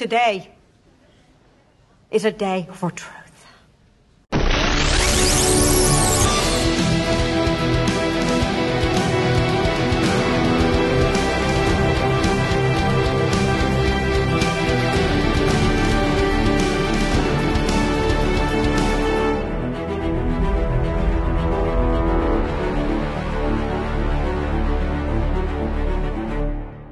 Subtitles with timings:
[0.00, 0.48] Today
[2.10, 3.10] is a day for truth.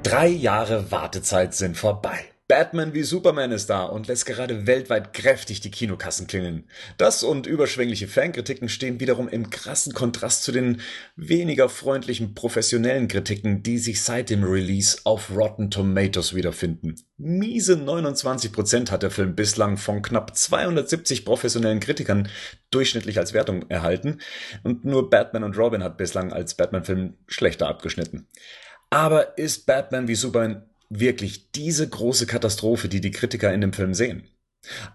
[0.03, 2.28] Drei Jahre Wartezeit sind vorbei.
[2.49, 6.63] Batman wie Superman ist da und lässt gerade weltweit kräftig die Kinokassen klingeln.
[6.97, 10.81] Das und überschwängliche Fankritiken stehen wiederum im krassen Kontrast zu den
[11.15, 16.95] weniger freundlichen professionellen Kritiken, die sich seit dem Release auf Rotten Tomatoes wiederfinden.
[17.17, 22.29] Miese 29% hat der Film bislang von knapp 270 professionellen Kritikern
[22.71, 24.21] durchschnittlich als Wertung erhalten
[24.63, 28.27] und nur Batman und Robin hat bislang als Batman-Film schlechter abgeschnitten.
[28.89, 33.93] Aber ist Batman wie Superman wirklich diese große Katastrophe, die die Kritiker in dem Film
[33.93, 34.27] sehen?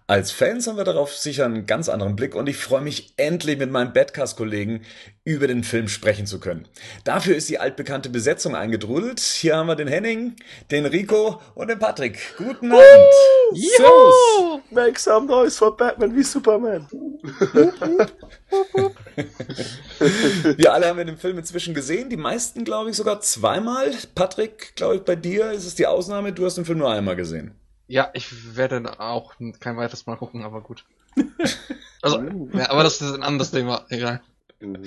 [0.06, 3.58] Als Fans haben wir darauf sicher einen ganz anderen Blick und ich freue mich endlich
[3.58, 4.82] mit meinen Badcast-Kollegen
[5.24, 6.68] über den Film sprechen zu können.
[7.04, 9.20] Dafür ist die altbekannte Besetzung eingedrudelt.
[9.20, 10.36] Hier haben wir den Henning,
[10.70, 12.18] den Rico und den Patrick.
[12.36, 12.84] Guten Abend.
[13.54, 14.60] Servus.
[14.70, 16.86] Make some noise for Batman wie Superman.
[20.56, 22.10] wir alle haben den Film inzwischen gesehen.
[22.10, 23.92] Die meisten, glaube ich, sogar zweimal.
[24.14, 26.34] Patrick, glaube ich, bei dir ist es die Ausnahme.
[26.34, 27.58] Du hast den Film nur einmal gesehen.
[27.86, 30.84] Ja, ich werde auch kein weiteres Mal gucken, aber gut.
[32.02, 34.20] also, ja, aber das ist ein anderes Thema, egal.
[34.60, 34.84] Mhm.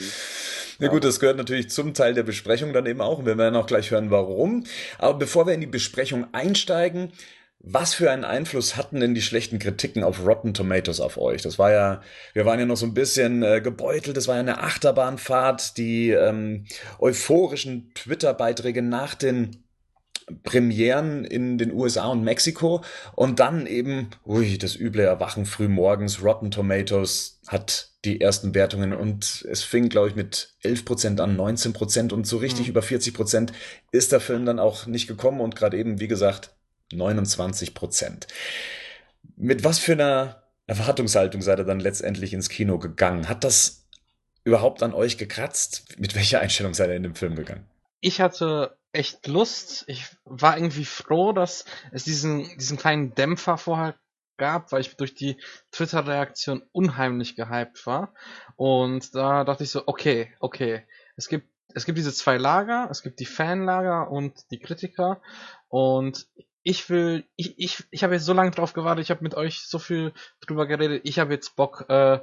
[0.80, 3.26] Na gut, das gehört natürlich zum Teil der Besprechung dann eben auch.
[3.26, 4.64] Wir werden auch gleich hören, warum.
[5.00, 7.12] Aber bevor wir in die Besprechung einsteigen,
[7.60, 11.42] was für einen Einfluss hatten denn die schlechten Kritiken auf Rotten Tomatoes auf euch?
[11.42, 12.02] Das war ja,
[12.34, 16.12] wir waren ja noch so ein bisschen äh, gebeutelt, das war ja eine Achterbahnfahrt, die
[16.12, 16.66] ähm,
[17.00, 19.67] euphorischen Twitter-Beiträge nach den
[20.44, 22.84] Premieren in den USA und Mexiko
[23.16, 28.94] und dann eben, ui, das üble Erwachen früh morgens, Rotten Tomatoes hat die ersten Wertungen
[28.94, 32.72] und es fing, glaube ich, mit 11% an, 19% und so richtig mhm.
[32.72, 33.52] über 40%
[33.92, 36.56] ist der Film dann auch nicht gekommen und gerade eben, wie gesagt,
[36.92, 38.28] 29%.
[39.36, 43.30] Mit was für einer Erwartungshaltung seid ihr dann letztendlich ins Kino gegangen?
[43.30, 43.88] Hat das
[44.44, 45.98] überhaupt an euch gekratzt?
[45.98, 47.66] Mit welcher Einstellung seid ihr in den Film gegangen?
[48.00, 49.86] Ich hatte echt Lust.
[49.88, 53.96] Ich war irgendwie froh, dass es diesen, diesen kleinen Dämpfer vorher
[54.38, 55.38] gab, weil ich durch die
[55.72, 58.14] Twitter-Reaktion unheimlich gehypt war.
[58.56, 63.02] Und da dachte ich so, okay, okay, es gibt, es gibt diese zwei Lager, es
[63.02, 65.22] gibt die Fanlager und die Kritiker.
[65.70, 66.28] Und
[66.64, 69.62] ich will, ich, ich, ich habe jetzt so lange drauf gewartet, ich habe mit euch
[69.62, 72.20] so viel drüber geredet, ich habe jetzt Bock, äh,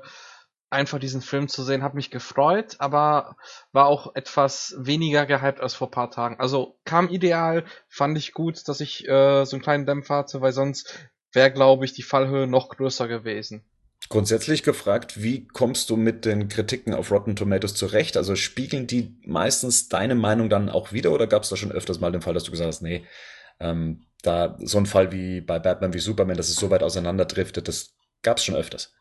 [0.75, 3.37] einfach diesen Film zu sehen, hat mich gefreut, aber
[3.73, 6.39] war auch etwas weniger gehypt als vor paar Tagen.
[6.39, 10.53] Also kam ideal, fand ich gut, dass ich äh, so einen kleinen Dämpfer hatte, weil
[10.53, 13.65] sonst wäre, glaube ich, die Fallhöhe noch größer gewesen.
[14.11, 18.19] Grundsätzlich gefragt, wie kommst du mit den Kritiken auf Rotten Tomatoes zurecht?
[18.19, 22.01] Also spiegeln die meistens deine Meinung dann auch wieder oder gab es da schon öfters
[22.01, 23.07] mal den Fall, dass du gesagt hast, nee,
[23.61, 27.67] ähm, da so ein Fall wie bei Batman wie Superman, dass es so weit auseinanderdriftet,
[27.67, 28.93] das gab es schon öfters?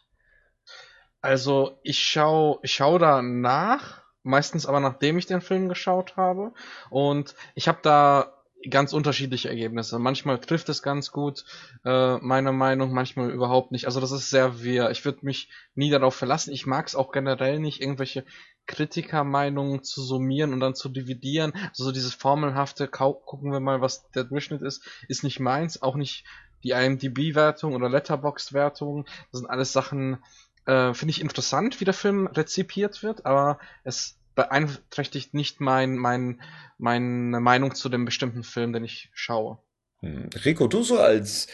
[1.23, 6.51] Also ich schau, ich schau da nach, meistens aber nachdem ich den Film geschaut habe.
[6.89, 8.33] Und ich habe da
[8.69, 9.99] ganz unterschiedliche Ergebnisse.
[9.99, 11.45] Manchmal trifft es ganz gut,
[11.85, 13.85] äh, meine Meinung, manchmal überhaupt nicht.
[13.85, 14.91] Also das ist sehr wir.
[14.91, 16.51] Ich würde mich nie darauf verlassen.
[16.51, 18.25] Ich mag es auch generell nicht, irgendwelche
[18.65, 21.53] Kritikermeinungen zu summieren und dann zu dividieren.
[21.69, 25.81] Also so dieses formelhafte, gucken wir mal, was der Durchschnitt ist, ist nicht meins.
[25.81, 26.25] Auch nicht
[26.63, 29.05] die IMDb-Wertung oder Letterboxd-Wertung.
[29.31, 30.23] Das sind alles Sachen,
[30.65, 36.41] äh, finde ich interessant, wie der Film rezipiert wird, aber es beeinträchtigt nicht mein, mein,
[36.77, 39.59] meine Meinung zu dem bestimmten Film, den ich schaue.
[39.99, 40.29] Hm.
[40.43, 41.47] Rico, du so als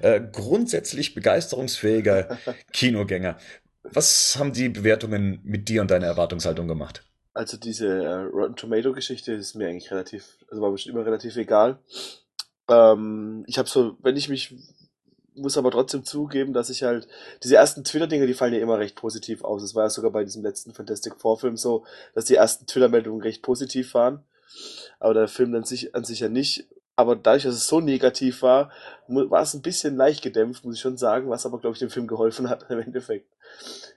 [0.00, 2.38] äh, grundsätzlich begeisterungsfähiger
[2.72, 3.38] Kinogänger,
[3.82, 7.04] was haben die Bewertungen mit dir und deiner Erwartungshaltung gemacht?
[7.34, 11.36] Also diese äh, Rotten Tomato Geschichte ist mir eigentlich relativ, also war mir immer relativ
[11.36, 11.78] egal.
[12.68, 14.54] Ähm, ich habe so, wenn ich mich
[15.34, 17.08] muss aber trotzdem zugeben, dass ich halt,
[17.42, 19.62] diese ersten Twitter-Dinge, die fallen ja immer recht positiv aus.
[19.62, 21.84] Es war ja sogar bei diesem letzten Fantastic Four-Film so,
[22.14, 24.22] dass die ersten Twitter-Meldungen recht positiv waren.
[25.00, 26.66] Aber der Film an sich, an sich ja nicht.
[26.96, 28.70] Aber dadurch, dass es so negativ war,
[29.08, 31.90] war es ein bisschen leicht gedämpft, muss ich schon sagen, was aber, glaube ich, dem
[31.90, 33.26] Film geholfen hat im Endeffekt.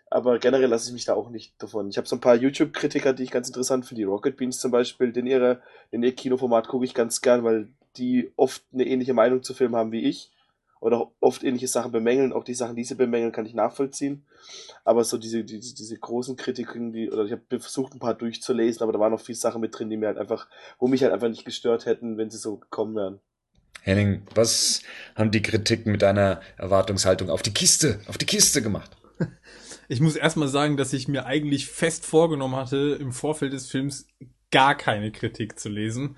[0.10, 1.90] Aber generell lasse ich mich da auch nicht davon.
[1.90, 4.72] Ich habe so ein paar YouTube-Kritiker, die ich ganz interessant finde, die Rocket Beans zum
[4.72, 5.62] Beispiel, den ihre,
[5.92, 7.68] den ihr Kinoformat gucke ich ganz gern, weil
[7.98, 10.32] die oft eine ähnliche Meinung zu Filmen haben wie ich
[10.80, 12.34] oder oft ähnliche Sachen bemängeln.
[12.34, 14.26] Auch die Sachen, die sie bemängeln, kann ich nachvollziehen.
[14.84, 18.84] Aber so diese, diese, diese großen Kritiken, die, oder ich habe versucht, ein paar durchzulesen,
[18.84, 20.48] aber da waren noch viele Sachen mit drin, die mir halt einfach,
[20.80, 23.20] wo mich halt einfach nicht gestört hätten, wenn sie so gekommen wären.
[23.82, 24.82] Henning, was
[25.16, 28.92] haben die Kritiken mit deiner Erwartungshaltung auf die Kiste, auf die Kiste gemacht?
[29.90, 34.06] Ich muss erstmal sagen, dass ich mir eigentlich fest vorgenommen hatte, im Vorfeld des Films
[34.52, 36.18] gar keine Kritik zu lesen.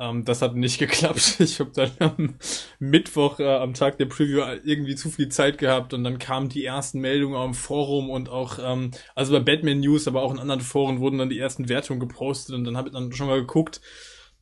[0.00, 1.36] Ähm, das hat nicht geklappt.
[1.40, 2.34] Ich habe dann am
[2.78, 6.64] Mittwoch, äh, am Tag der Preview, irgendwie zu viel Zeit gehabt und dann kamen die
[6.64, 10.62] ersten Meldungen am Forum und auch, ähm, also bei Batman News, aber auch in anderen
[10.62, 13.82] Foren wurden dann die ersten Wertungen gepostet und dann habe ich dann schon mal geguckt,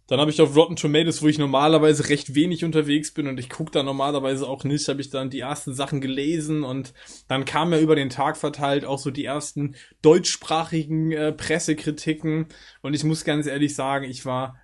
[0.06, 3.50] dann habe ich auf Rotten Tomatoes, wo ich normalerweise recht wenig unterwegs bin und ich
[3.50, 6.94] gucke da normalerweise auch nicht, habe ich dann die ersten Sachen gelesen und
[7.26, 12.46] dann kam ja über den Tag verteilt auch so die ersten deutschsprachigen äh, Pressekritiken
[12.80, 14.56] und ich muss ganz ehrlich sagen, ich war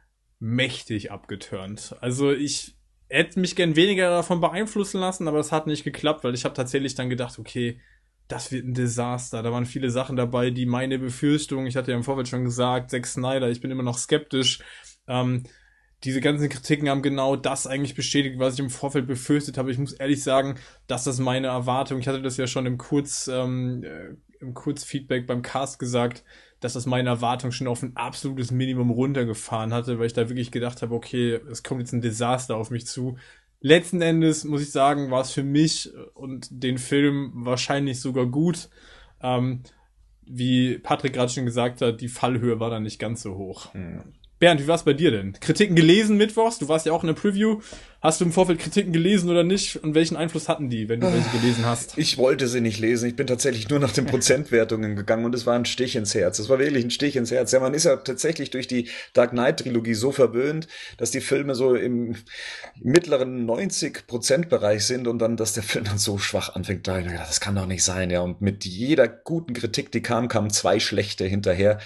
[0.44, 1.96] mächtig abgeturnt.
[2.00, 2.76] Also ich
[3.08, 6.54] hätte mich gern weniger davon beeinflussen lassen, aber es hat nicht geklappt, weil ich habe
[6.54, 7.80] tatsächlich dann gedacht, okay,
[8.28, 9.42] das wird ein Desaster.
[9.42, 12.90] Da waren viele Sachen dabei, die meine Befürchtungen, ich hatte ja im Vorfeld schon gesagt,
[12.90, 14.60] Zack Snyder, ich bin immer noch skeptisch,
[15.06, 15.44] ähm,
[16.02, 19.70] diese ganzen Kritiken haben genau das eigentlich bestätigt, was ich im Vorfeld befürchtet habe.
[19.70, 20.56] Ich muss ehrlich sagen,
[20.86, 21.98] dass das meine Erwartung.
[22.00, 26.22] Ich hatte das ja schon im Kurz, ähm, äh, im Kurzfeedback beim Cast gesagt,
[26.64, 30.50] dass das meine Erwartung schon auf ein absolutes Minimum runtergefahren hatte, weil ich da wirklich
[30.50, 33.18] gedacht habe, okay, es kommt jetzt ein Desaster auf mich zu.
[33.60, 38.70] Letzten Endes muss ich sagen, war es für mich und den Film wahrscheinlich sogar gut.
[39.20, 39.60] Ähm,
[40.22, 43.74] wie Patrick gerade schon gesagt hat, die Fallhöhe war da nicht ganz so hoch.
[43.74, 44.14] Mhm.
[44.44, 45.32] Bernd, wie war es bei dir denn?
[45.40, 46.58] Kritiken gelesen mittwochs?
[46.58, 47.62] Du warst ja auch in der Preview.
[48.02, 49.82] Hast du im Vorfeld Kritiken gelesen oder nicht?
[49.82, 51.96] Und welchen Einfluss hatten die, wenn du welche gelesen hast?
[51.96, 53.08] Ich wollte sie nicht lesen.
[53.08, 56.38] Ich bin tatsächlich nur nach den Prozentwertungen gegangen und es war ein Stich ins Herz.
[56.40, 57.52] Es war wirklich ein Stich ins Herz.
[57.52, 60.68] Ja, man ist ja tatsächlich durch die Dark Knight Trilogie so verwöhnt,
[60.98, 62.16] dass die Filme so im
[62.82, 66.86] mittleren 90 Prozent Bereich sind und dann, dass der Film dann so schwach anfängt.
[66.86, 68.20] Das kann doch nicht sein, ja.
[68.20, 71.78] Und mit jeder guten Kritik, die kam, kamen zwei schlechte hinterher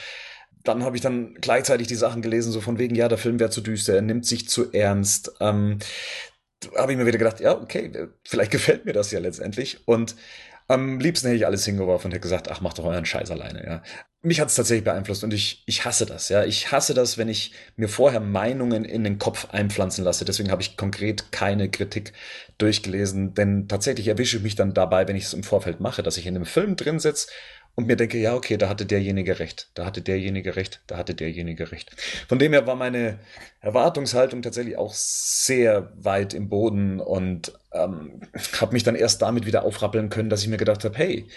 [0.69, 3.50] dann habe ich dann gleichzeitig die Sachen gelesen, so von wegen, ja, der Film wäre
[3.50, 5.32] zu düster, er nimmt sich zu ernst.
[5.41, 5.79] Ähm,
[6.76, 9.87] habe ich mir wieder gedacht, ja, okay, vielleicht gefällt mir das ja letztendlich.
[9.87, 10.15] Und
[10.70, 13.65] am liebsten hätte ich alles hingeworfen und hätte gesagt, ach, mach doch euren Scheiß alleine,
[13.65, 13.82] ja.
[14.20, 16.44] Mich hat es tatsächlich beeinflusst und ich, ich hasse das, ja.
[16.44, 20.26] Ich hasse das, wenn ich mir vorher Meinungen in den Kopf einpflanzen lasse.
[20.26, 22.12] Deswegen habe ich konkret keine Kritik
[22.59, 26.19] durchgelesen, denn tatsächlich erwische ich mich dann dabei, wenn ich es im Vorfeld mache, dass
[26.19, 27.29] ich in einem Film drin sitze
[27.79, 31.15] und mir denke, ja, okay, da hatte derjenige recht, da hatte derjenige recht, da hatte
[31.15, 31.93] derjenige recht.
[32.29, 33.21] Von dem her war meine
[33.61, 38.23] Erwartungshaltung tatsächlich auch sehr weit im Boden und ähm,
[38.61, 41.29] habe mich dann erst damit wieder aufrappeln können, dass ich mir gedacht habe, hey,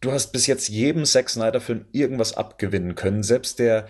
[0.00, 3.22] du hast bis jetzt jedem Zack Snyder-Film irgendwas abgewinnen können.
[3.22, 3.86] Selbst der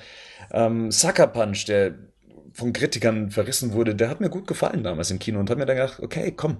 [0.52, 1.94] ähm, Sucker Punch, der
[2.52, 5.64] von Kritikern verrissen wurde, der hat mir gut gefallen damals im Kino und habe mir
[5.64, 6.58] dann gedacht, okay, komm,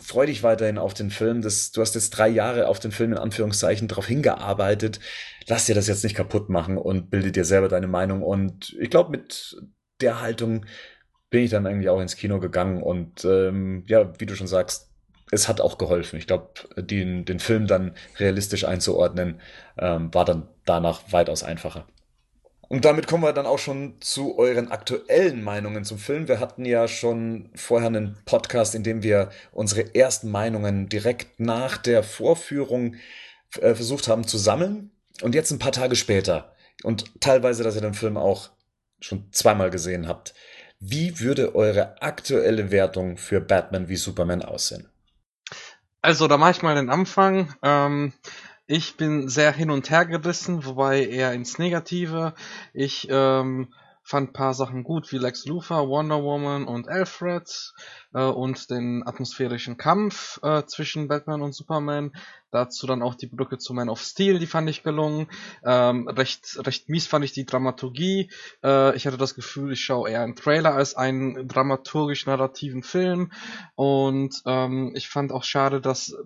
[0.00, 1.42] freu dich weiterhin auf den Film.
[1.42, 5.00] Das, du hast jetzt drei Jahre auf den Film in Anführungszeichen darauf hingearbeitet.
[5.46, 8.22] Lass dir das jetzt nicht kaputt machen und bilde dir selber deine Meinung.
[8.22, 9.56] Und ich glaube, mit
[10.00, 10.66] der Haltung
[11.30, 12.82] bin ich dann eigentlich auch ins Kino gegangen.
[12.82, 14.90] Und ähm, ja, wie du schon sagst,
[15.30, 16.18] es hat auch geholfen.
[16.18, 19.40] Ich glaube, den, den Film dann realistisch einzuordnen,
[19.78, 21.86] ähm, war dann danach weitaus einfacher.
[22.72, 26.26] Und damit kommen wir dann auch schon zu euren aktuellen Meinungen zum Film.
[26.26, 31.76] Wir hatten ja schon vorher einen Podcast, in dem wir unsere ersten Meinungen direkt nach
[31.76, 32.96] der Vorführung
[33.60, 34.90] äh, versucht haben zu sammeln.
[35.20, 38.48] Und jetzt ein paar Tage später und teilweise, dass ihr den Film auch
[39.00, 40.32] schon zweimal gesehen habt.
[40.80, 44.88] Wie würde eure aktuelle Wertung für Batman wie Superman aussehen?
[46.00, 47.54] Also, da mache ich mal den Anfang.
[47.62, 48.14] Ähm,
[48.72, 52.32] ich bin sehr hin und her gerissen, wobei eher ins Negative.
[52.72, 53.68] Ich ähm,
[54.02, 57.74] fand ein paar Sachen gut, wie Lex Luthor, Wonder Woman und Alfred
[58.14, 62.12] äh, und den atmosphärischen Kampf äh, zwischen Batman und Superman.
[62.50, 65.26] Dazu dann auch die Brücke zu Man of Steel, die fand ich gelungen.
[65.66, 68.30] Ähm, recht, recht mies fand ich die Dramaturgie.
[68.64, 73.32] Äh, ich hatte das Gefühl, ich schaue eher einen Trailer als einen dramaturgisch-narrativen Film.
[73.74, 76.16] Und ähm, ich fand auch schade, dass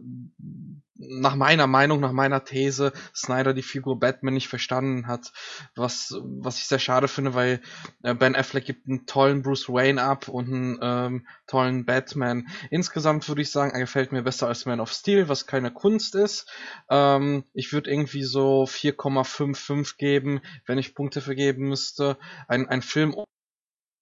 [0.98, 5.32] nach meiner Meinung, nach meiner These, Snyder die Figur Batman nicht verstanden hat.
[5.74, 7.60] Was, was ich sehr schade finde, weil
[8.02, 12.48] äh, Ben Affleck gibt einen tollen Bruce Wayne ab und einen ähm, tollen Batman.
[12.70, 16.14] Insgesamt würde ich sagen, er gefällt mir besser als Man of Steel, was keine Kunst
[16.14, 16.50] ist.
[16.90, 22.18] Ähm, ich würde irgendwie so 4,55 geben, wenn ich Punkte vergeben müsste.
[22.48, 23.14] Ein, ein Film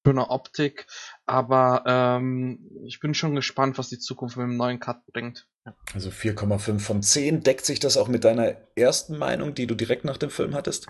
[0.06, 0.86] schöner Optik,
[1.26, 5.46] aber ähm, ich bin schon gespannt, was die Zukunft mit dem neuen Cut bringt.
[5.94, 7.42] Also 4,5 von 10.
[7.42, 10.86] Deckt sich das auch mit deiner ersten Meinung, die du direkt nach dem Film hattest?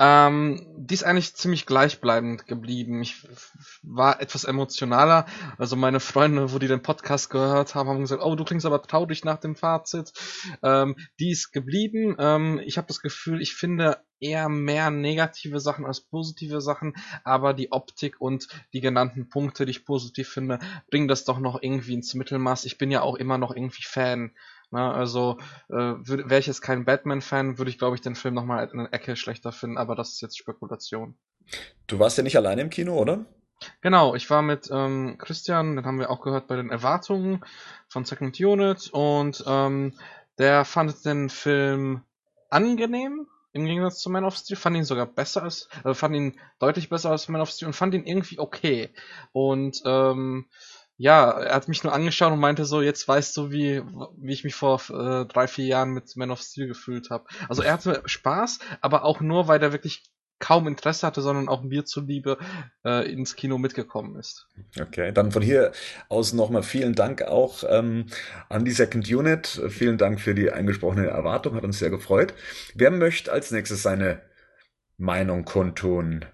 [0.00, 3.02] Ähm, die ist eigentlich ziemlich gleichbleibend geblieben.
[3.02, 3.26] Ich
[3.82, 5.26] war etwas emotionaler.
[5.56, 8.80] Also meine Freunde, wo die den Podcast gehört haben, haben gesagt, oh, du klingst aber
[8.80, 10.12] traurig nach dem Fazit.
[10.62, 12.14] Ähm, die ist geblieben.
[12.20, 16.94] Ähm, ich habe das Gefühl, ich finde eher mehr negative Sachen als positive Sachen,
[17.24, 20.58] aber die Optik und die genannten Punkte, die ich positiv finde,
[20.90, 22.64] bringen das doch noch irgendwie ins Mittelmaß.
[22.64, 24.32] Ich bin ja auch immer noch irgendwie Fan.
[24.70, 24.92] Ne?
[24.92, 28.80] Also äh, wäre ich jetzt kein Batman-Fan, würde ich glaube ich den Film nochmal in
[28.80, 31.16] eine Ecke schlechter finden, aber das ist jetzt Spekulation.
[31.86, 33.24] Du warst ja nicht alleine im Kino, oder?
[33.80, 37.44] Genau, ich war mit ähm, Christian, den haben wir auch gehört bei den Erwartungen
[37.88, 39.94] von Second Unit und ähm,
[40.38, 42.02] der fand den Film
[42.50, 43.26] angenehm,
[43.58, 46.88] im Gegensatz zu Man of Steel, fand ihn sogar besser als, äh, fand ihn deutlich
[46.88, 48.90] besser als Man of Steel und fand ihn irgendwie okay.
[49.32, 50.46] Und ähm,
[50.96, 53.82] ja, er hat mich nur angeschaut und meinte so, jetzt weißt du, wie,
[54.16, 57.26] wie ich mich vor äh, drei, vier Jahren mit Man of Steel gefühlt habe.
[57.48, 60.02] Also er hatte Spaß, aber auch nur, weil er wirklich
[60.38, 62.38] kaum Interesse hatte, sondern auch mir zuliebe
[62.84, 64.46] äh, ins Kino mitgekommen ist.
[64.80, 65.72] Okay, dann von hier
[66.08, 68.06] aus nochmal vielen Dank auch ähm,
[68.48, 69.46] an die Second Unit.
[69.68, 72.34] Vielen Dank für die eingesprochene Erwartung, hat uns sehr gefreut.
[72.74, 74.22] Wer möchte als nächstes seine
[74.96, 76.24] Meinung kundtun?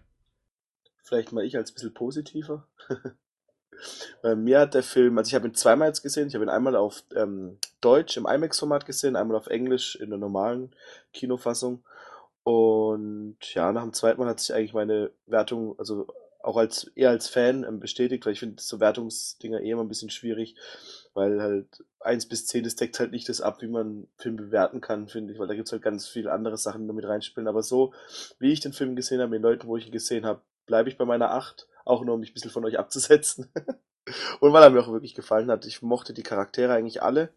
[1.03, 2.69] Vielleicht mal ich als ein bisschen positiver.
[4.23, 6.29] Bei mir hat der Film, also ich habe ihn zweimal jetzt gesehen.
[6.29, 10.19] Ich habe ihn einmal auf ähm, Deutsch im IMAX-Format gesehen, einmal auf Englisch in der
[10.19, 10.75] normalen
[11.13, 11.85] Kinofassung.
[12.45, 16.07] Und ja, nach dem zweiten Mal hat sich eigentlich meine Wertung, also
[16.43, 19.89] auch als eher als Fan ähm, bestätigt, weil ich finde so Wertungsdinger eh immer ein
[19.89, 20.57] bisschen schwierig,
[21.15, 24.83] weil halt eins bis zehn das deckt halt nicht das ab, wie man Film bewerten
[24.83, 27.49] kann, finde ich, weil da gibt's halt ganz viele andere Sachen, die damit reinspielen.
[27.49, 27.95] Aber so,
[28.39, 30.99] wie ich den Film gesehen habe, den Leuten, wo ich ihn gesehen habe, bleibe ich
[30.99, 33.51] bei meiner acht, auch nur um mich ein bisschen von euch abzusetzen.
[34.41, 35.65] Und weil er mir auch wirklich gefallen hat.
[35.65, 37.31] Ich mochte die Charaktere eigentlich alle.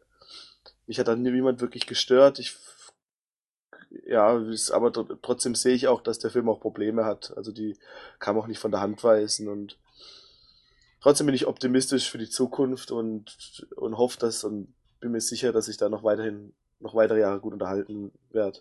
[0.86, 2.40] Mich hat dann niemand wirklich gestört.
[2.40, 2.58] Ich
[4.08, 7.34] ja, aber trotzdem sehe ich auch, dass der Film auch Probleme hat.
[7.36, 7.78] Also die
[8.20, 9.78] kann man auch nicht von der Hand weisen und
[11.02, 15.52] trotzdem bin ich optimistisch für die Zukunft und, und hoffe das und bin mir sicher,
[15.52, 18.60] dass ich da noch weiterhin noch weitere Jahre gut unterhalten werde.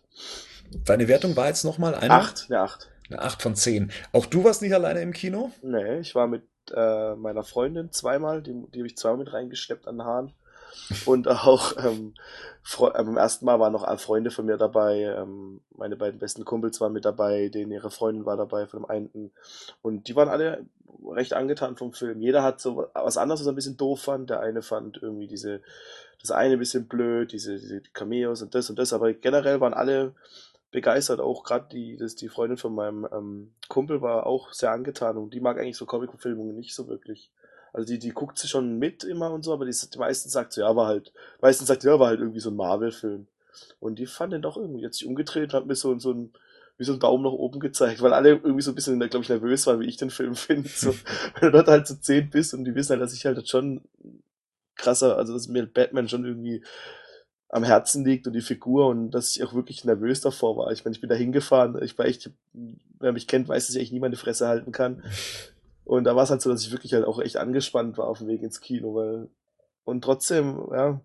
[0.84, 2.14] Deine Wertung war jetzt nochmal eine?
[2.14, 2.90] Acht, eine Acht.
[3.08, 3.92] Eine Acht von zehn.
[4.12, 5.52] Auch du warst nicht alleine im Kino?
[5.62, 6.42] Nee, ich war mit
[6.74, 10.32] äh, meiner Freundin zweimal, die, die habe ich zweimal mit reingeschleppt an den Haaren.
[11.06, 12.14] Und auch ähm,
[12.78, 15.02] äh, beim ersten Mal waren noch Freunde von mir dabei.
[15.02, 18.90] Ähm, meine beiden besten Kumpels waren mit dabei, denen ihre Freundin war dabei von dem
[18.90, 19.32] einen.
[19.82, 20.66] Und die waren alle
[21.06, 22.20] recht angetan vom Film.
[22.20, 24.30] Jeder hat so was anderes, was er ein bisschen doof fand.
[24.30, 25.60] Der eine fand irgendwie diese,
[26.20, 28.92] das eine ein bisschen blöd, diese, diese Cameos und das und das.
[28.92, 30.14] Aber generell waren alle
[30.70, 31.20] begeistert.
[31.20, 35.40] Auch gerade die, die Freundin von meinem ähm, Kumpel war auch sehr angetan und die
[35.40, 37.30] mag eigentlich so Comic-Verfilmungen nicht so wirklich.
[37.76, 40.54] Also die, die guckt sie schon mit immer und so, aber die, die meisten sagt
[40.54, 43.26] so, ja, war halt, meistens sagt, ja, war halt irgendwie so ein Marvel-Film.
[43.80, 46.32] Und die fand den doch irgendwie, hat sich umgedreht und hat mir so, so ein,
[46.78, 49.28] wie so ein Daumen nach oben gezeigt, weil alle irgendwie so ein bisschen, glaube ich,
[49.28, 50.70] nervös waren, wie ich den Film finde.
[50.70, 50.94] So,
[51.34, 53.82] wenn du dort halt so zehn bist und die wissen halt, dass ich halt schon
[54.74, 56.62] krasser, also dass mir Batman schon irgendwie
[57.50, 60.72] am Herzen liegt und die Figur und dass ich auch wirklich nervös davor war.
[60.72, 62.30] Ich meine, ich bin da hingefahren, ich war echt,
[63.00, 65.02] wer mich kennt, weiß, dass ich echt nie meine Fresse halten kann.
[65.86, 68.18] Und da war es halt so, dass ich wirklich halt auch echt angespannt war auf
[68.18, 69.28] dem Weg ins Kino, weil
[69.84, 71.00] und trotzdem, ja,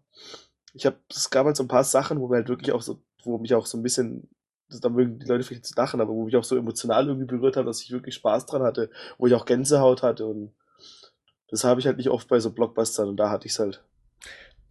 [0.73, 2.99] ich habe, es gab halt so ein paar Sachen, wo mir halt wirklich auch so,
[3.23, 4.27] wo mich auch so ein bisschen,
[4.69, 7.57] da mögen die Leute vielleicht zu lachen, aber wo mich auch so emotional irgendwie berührt
[7.57, 10.51] hat, dass ich wirklich Spaß dran hatte, wo ich auch Gänsehaut hatte und
[11.51, 13.83] das habe ich halt nicht oft bei so Blockbustern und da hatte ich es halt.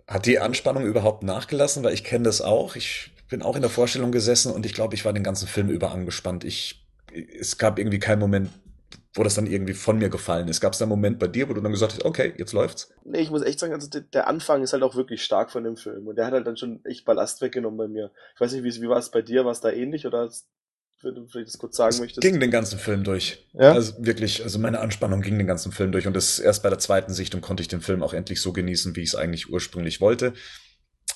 [0.09, 1.85] Hat die Anspannung überhaupt nachgelassen?
[1.85, 2.75] Weil ich kenne das auch.
[2.75, 5.69] Ich bin auch in der Vorstellung gesessen und ich glaube, ich war den ganzen Film
[5.69, 6.43] über angespannt.
[6.43, 8.51] Ich, es gab irgendwie keinen Moment,
[9.15, 10.61] wo das dann irgendwie von mir gefallen ist.
[10.61, 12.93] Gab es da einen Moment bei dir, wo du dann gesagt hast, okay, jetzt läuft's?
[13.05, 15.77] Nee, ich muss echt sagen, also der Anfang ist halt auch wirklich stark von dem
[15.77, 18.13] Film und der hat halt dann schon echt Ballast weggenommen bei mir.
[18.35, 19.45] Ich weiß nicht, wie, wie war es bei dir?
[19.45, 20.31] War es da ähnlich oder
[21.03, 22.21] wenn du vielleicht das kurz sagen es möchtest?
[22.21, 23.47] ging den ganzen Film durch.
[23.55, 23.73] Ja?
[23.73, 26.79] Also wirklich, also meine Anspannung ging den ganzen Film durch und das erst bei der
[26.79, 30.01] zweiten Sichtung konnte ich den Film auch endlich so genießen, wie ich es eigentlich ursprünglich
[30.01, 30.35] wollte.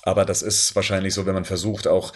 [0.02, 2.12] Aber das ist wahrscheinlich so, wenn man versucht, auch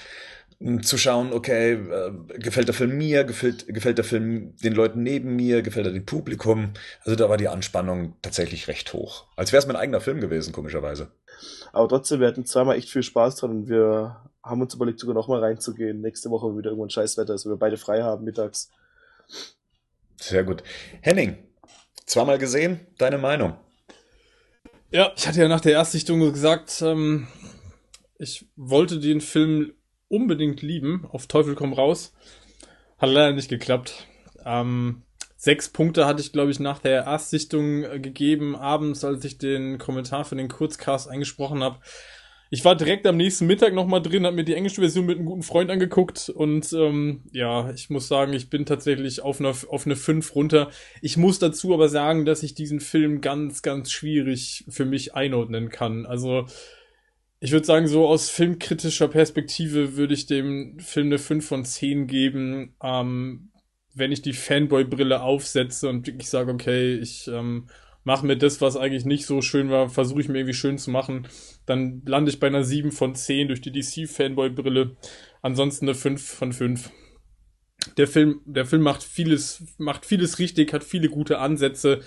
[0.83, 5.37] zu schauen, okay, äh, gefällt der Film mir, gefällt, gefällt der Film den Leuten neben
[5.37, 6.73] mir, gefällt er dem Publikum.
[7.05, 9.27] Also da war die Anspannung tatsächlich recht hoch.
[9.37, 11.13] Als wäre es mein eigener Film gewesen, komischerweise.
[11.73, 15.15] Aber trotzdem, wir hatten zweimal echt viel Spaß dran und wir haben uns überlegt, sogar
[15.15, 16.01] nochmal reinzugehen.
[16.01, 18.71] Nächste Woche, wenn wieder irgendwann Scheißwetter ist, wenn wir beide frei haben mittags.
[20.17, 20.65] Sehr gut.
[21.03, 21.39] Henning,
[22.05, 23.55] zweimal gesehen, deine Meinung?
[24.91, 27.29] Ja, ich hatte ja nach der Erstsichtung gesagt, ähm,
[28.19, 29.75] ich wollte den Film
[30.09, 32.15] unbedingt lieben, auf Teufel komm raus.
[32.99, 34.07] Hat leider nicht geklappt.
[34.45, 35.03] Ähm,
[35.37, 39.79] sechs Punkte hatte ich, glaube ich, nach der Erstsichtung äh, gegeben, abends, als ich den
[39.79, 41.79] Kommentar für den Kurzcast eingesprochen habe.
[42.51, 45.27] Ich war direkt am nächsten Mittag nochmal drin, habe mir die englische Version mit einem
[45.27, 49.85] guten Freund angeguckt und ähm, ja, ich muss sagen, ich bin tatsächlich auf eine, auf
[49.85, 50.71] eine 5 runter.
[51.03, 55.69] Ich muss dazu aber sagen, dass ich diesen Film ganz, ganz schwierig für mich einordnen
[55.69, 56.07] kann.
[56.07, 56.47] Also
[57.41, 62.09] Ich würde sagen, so aus filmkritischer Perspektive würde ich dem Film eine 5 von 10
[62.09, 63.53] geben, ähm,
[63.95, 67.69] wenn ich die Fanboy-Brille aufsetze und wirklich sage, okay, ich ähm,
[68.03, 70.91] mache mir das, was eigentlich nicht so schön war, versuche ich mir irgendwie schön zu
[70.91, 71.29] machen,
[71.67, 74.97] dann lande ich bei einer 7 von 10 durch die DC-Fanboy-Brille.
[75.43, 76.91] Ansonsten eine 5 von 5.
[77.97, 82.01] Der Film, der Film macht vieles, macht vieles richtig, hat viele gute Ansätze,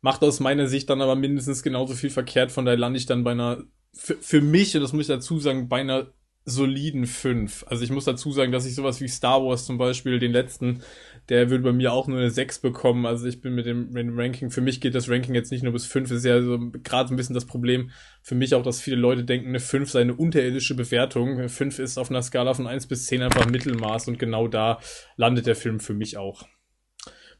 [0.00, 3.24] macht aus meiner Sicht dann aber mindestens genauso viel verkehrt, von daher lande ich dann
[3.24, 3.64] bei einer
[3.98, 6.12] für, für mich, und das muss ich dazu sagen, bei einer
[6.44, 7.66] soliden 5.
[7.68, 10.82] Also ich muss dazu sagen, dass ich sowas wie Star Wars zum Beispiel, den letzten,
[11.28, 13.04] der würde bei mir auch nur eine 6 bekommen.
[13.04, 15.62] Also ich bin mit dem, mit dem Ranking, für mich geht das Ranking jetzt nicht
[15.62, 17.90] nur bis 5, ist ja so gerade ein bisschen das Problem
[18.22, 21.48] für mich auch, dass viele Leute denken, eine 5 sei eine unterirdische Bewertung.
[21.48, 24.80] 5 ist auf einer Skala von 1 bis 10 einfach Mittelmaß und genau da
[25.16, 26.46] landet der Film für mich auch.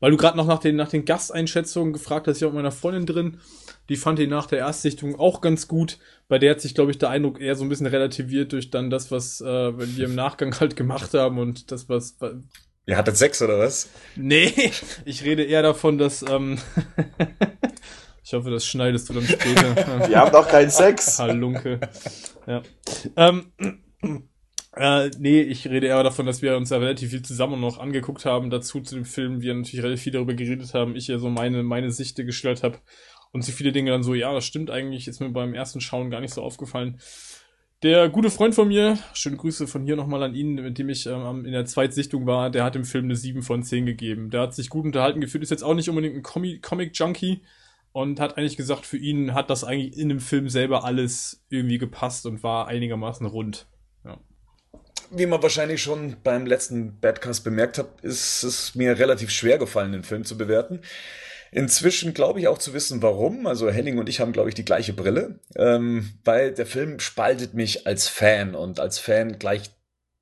[0.00, 3.06] Weil du gerade noch nach den, nach den Gasteinschätzungen gefragt hast, ich auch meiner Freundin
[3.06, 3.40] drin.
[3.88, 5.98] Die fand ihn nach der Erstsichtung auch ganz gut.
[6.28, 8.90] Bei der hat sich, glaube ich, der Eindruck eher so ein bisschen relativiert durch dann
[8.90, 12.16] das, was äh, wir im Nachgang halt gemacht haben und das, was.
[12.86, 13.88] Ihr hattet sechs oder was?
[14.14, 14.52] Nee,
[15.04, 16.22] ich rede eher davon, dass.
[16.22, 16.58] Ähm
[18.22, 19.74] ich hoffe, das schneidest du dann später.
[20.08, 21.18] Wir haben doch keinen Sex.
[21.18, 21.80] Halunke.
[22.46, 22.62] Ja.
[23.16, 23.52] Ähm,
[24.78, 28.24] äh, nee, ich rede eher davon, dass wir uns ja relativ viel zusammen noch angeguckt
[28.24, 29.42] haben dazu zu dem Film.
[29.42, 30.94] Wir natürlich relativ viel darüber geredet haben.
[30.94, 32.78] Ich ja so meine, meine Sichte gestellt habe
[33.32, 36.10] und so viele Dinge dann so, ja, das stimmt eigentlich, ist mir beim ersten Schauen
[36.10, 37.00] gar nicht so aufgefallen.
[37.82, 41.06] Der gute Freund von mir, schöne Grüße von hier nochmal an ihn, mit dem ich
[41.06, 44.30] ähm, in der Zweitsichtung war, der hat dem Film eine 7 von 10 gegeben.
[44.30, 47.42] Der hat sich gut unterhalten gefühlt, ist jetzt auch nicht unbedingt ein Comic-Junkie
[47.92, 51.78] und hat eigentlich gesagt, für ihn hat das eigentlich in dem Film selber alles irgendwie
[51.78, 53.66] gepasst und war einigermaßen rund.
[55.10, 59.92] Wie man wahrscheinlich schon beim letzten Badcast bemerkt hat, ist es mir relativ schwer gefallen,
[59.92, 60.80] den Film zu bewerten.
[61.50, 63.46] Inzwischen glaube ich auch zu wissen, warum.
[63.46, 67.54] Also Henning und ich haben, glaube ich, die gleiche Brille, ähm, weil der Film spaltet
[67.54, 69.70] mich als Fan und als Fan gleich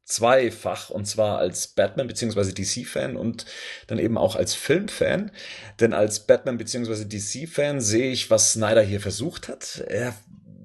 [0.04, 2.52] zweifach und zwar als Batman bzw.
[2.52, 3.44] DC-Fan und
[3.88, 5.32] dann eben auch als Filmfan.
[5.80, 7.04] Denn als Batman bzw.
[7.04, 9.84] DC-Fan sehe ich, was Snyder hier versucht hat.
[9.88, 10.14] Er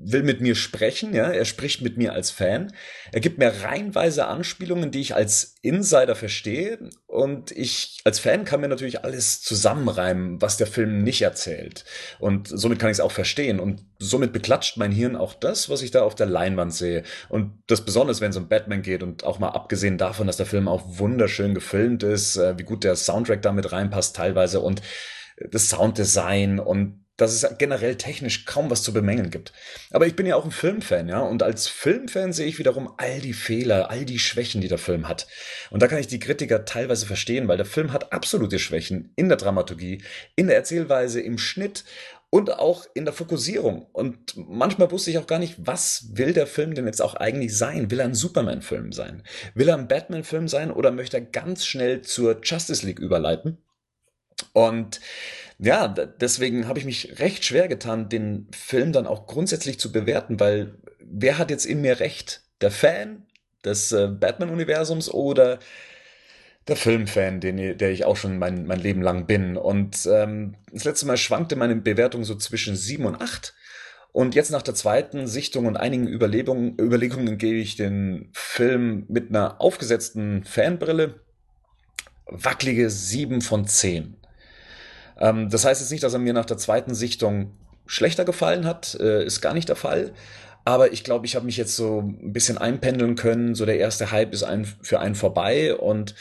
[0.03, 2.73] will mit mir sprechen, ja, er spricht mit mir als Fan.
[3.12, 6.89] Er gibt mir reihenweise Anspielungen, die ich als Insider verstehe.
[7.08, 11.86] Und ich als Fan kann mir natürlich alles zusammenreimen, was der Film nicht erzählt.
[12.19, 13.60] Und somit kann ich es auch verstehen.
[13.60, 17.04] Und somit beklatscht mein Hirn auch das, was ich da auf der Leinwand sehe.
[17.30, 19.04] Und das besonders, wenn es um Batman geht.
[19.04, 22.84] Und auch mal abgesehen davon, dass der Film auch wunderschön gefilmt ist, äh, wie gut
[22.84, 24.82] der Soundtrack damit reinpasst teilweise und
[25.49, 29.54] das Sounddesign und dass es generell technisch kaum was zu bemängeln gibt.
[29.91, 33.19] Aber ich bin ja auch ein Filmfan, ja, und als Filmfan sehe ich wiederum all
[33.19, 35.28] die Fehler, all die Schwächen, die der Film hat.
[35.69, 39.30] Und da kann ich die Kritiker teilweise verstehen, weil der Film hat absolute Schwächen in
[39.30, 40.04] der Dramaturgie,
[40.36, 41.84] in der Erzählweise, im Schnitt
[42.32, 43.86] und auch in der Fokussierung.
[43.91, 47.56] Und manchmal wusste ich auch gar nicht, was will der Film denn jetzt auch eigentlich
[47.56, 47.91] sein?
[47.91, 49.24] Will er ein Superman-Film sein?
[49.54, 53.58] Will er ein Batman-Film sein oder möchte er ganz schnell zur Justice League überleiten?
[54.54, 55.02] Und
[55.63, 60.39] ja, deswegen habe ich mich recht schwer getan, den Film dann auch grundsätzlich zu bewerten,
[60.39, 62.41] weil wer hat jetzt in mir recht?
[62.62, 63.28] Der Fan
[63.63, 65.60] des äh, Batman-Universums oder
[66.67, 69.56] der Filmfan, den, der ich auch schon mein, mein Leben lang bin.
[69.56, 73.54] Und ähm, das letzte Mal schwankte meine Bewertung so zwischen sieben und acht.
[74.12, 79.30] Und jetzt nach der zweiten Sichtung und einigen Überlegungen, Überlegungen gebe ich den Film mit
[79.30, 81.21] einer aufgesetzten Fanbrille
[82.26, 84.20] wackelige sieben von zehn.
[85.21, 87.51] Ähm, das heißt jetzt nicht, dass er mir nach der zweiten Sichtung
[87.86, 90.13] schlechter gefallen hat, äh, ist gar nicht der Fall.
[90.65, 93.55] Aber ich glaube, ich habe mich jetzt so ein bisschen einpendeln können.
[93.55, 95.75] So der erste Hype ist ein, für einen vorbei.
[95.75, 96.15] Und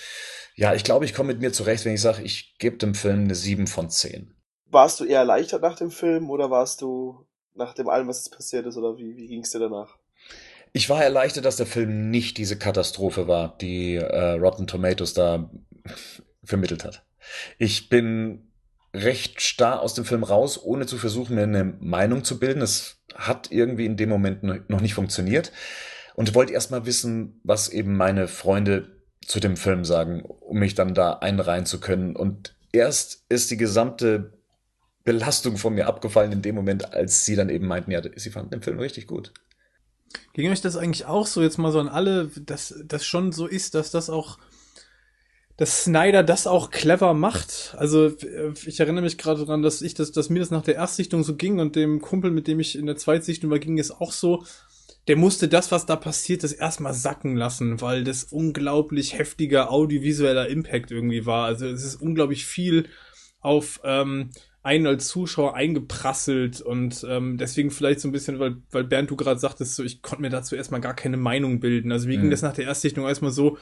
[0.55, 3.25] ja, ich glaube, ich komme mit mir zurecht, wenn ich sage, ich gebe dem Film
[3.25, 4.35] eine 7 von 10.
[4.67, 8.35] Warst du eher erleichtert nach dem Film oder warst du nach dem allem, was jetzt
[8.35, 9.99] passiert ist, oder wie, wie ging es dir danach?
[10.73, 15.51] Ich war erleichtert, dass der Film nicht diese Katastrophe war, die äh, Rotten Tomatoes da
[16.45, 17.05] vermittelt hat.
[17.59, 18.50] Ich bin
[18.93, 22.63] recht starr aus dem Film raus, ohne zu versuchen, mir eine Meinung zu bilden.
[22.63, 25.53] Es hat irgendwie in dem Moment noch nicht funktioniert.
[26.15, 30.75] Und wollte erst mal wissen, was eben meine Freunde zu dem Film sagen, um mich
[30.75, 32.17] dann da einreihen zu können.
[32.17, 34.33] Und erst ist die gesamte
[35.05, 38.51] Belastung von mir abgefallen in dem Moment, als sie dann eben meinten, ja, sie fanden
[38.51, 39.33] den Film richtig gut.
[40.33, 43.47] Ging euch das eigentlich auch so jetzt mal so an alle, dass das schon so
[43.47, 44.39] ist, dass das auch
[45.61, 47.75] dass Snyder das auch clever macht.
[47.77, 48.11] Also
[48.65, 51.37] ich erinnere mich gerade daran, dass ich das, dass mir das nach der Erstsichtung so
[51.37, 54.43] ging und dem Kumpel, mit dem ich in der Zweitsichtung war, ging es auch so.
[55.07, 60.49] Der musste das, was da passiert das erstmal sacken lassen, weil das unglaublich heftiger audiovisueller
[60.49, 61.45] Impact irgendwie war.
[61.45, 62.89] Also es ist unglaublich viel
[63.41, 64.31] auf ähm,
[64.63, 69.17] einen als Zuschauer eingeprasselt und ähm, deswegen vielleicht so ein bisschen, weil, weil Bernd, du
[69.17, 71.93] gerade sagtest, so, ich konnte mir dazu erstmal gar keine Meinung bilden.
[71.93, 72.23] Also wie mhm.
[72.23, 73.59] ging das nach der Erstsichtung erstmal so,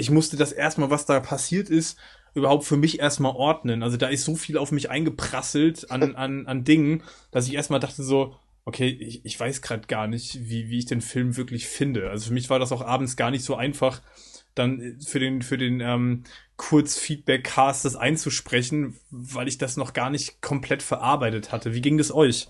[0.00, 1.98] ich musste das erstmal, was da passiert ist,
[2.34, 3.82] überhaupt für mich erstmal ordnen.
[3.82, 7.80] Also da ist so viel auf mich eingeprasselt an, an, an Dingen, dass ich erstmal
[7.80, 8.34] dachte so,
[8.64, 12.10] okay, ich, ich weiß gerade gar nicht, wie, wie ich den Film wirklich finde.
[12.10, 14.00] Also für mich war das auch abends gar nicht so einfach,
[14.54, 16.24] dann für den, für den ähm,
[16.56, 21.74] Kurzfeedback-Cast das einzusprechen, weil ich das noch gar nicht komplett verarbeitet hatte.
[21.74, 22.48] Wie ging das euch?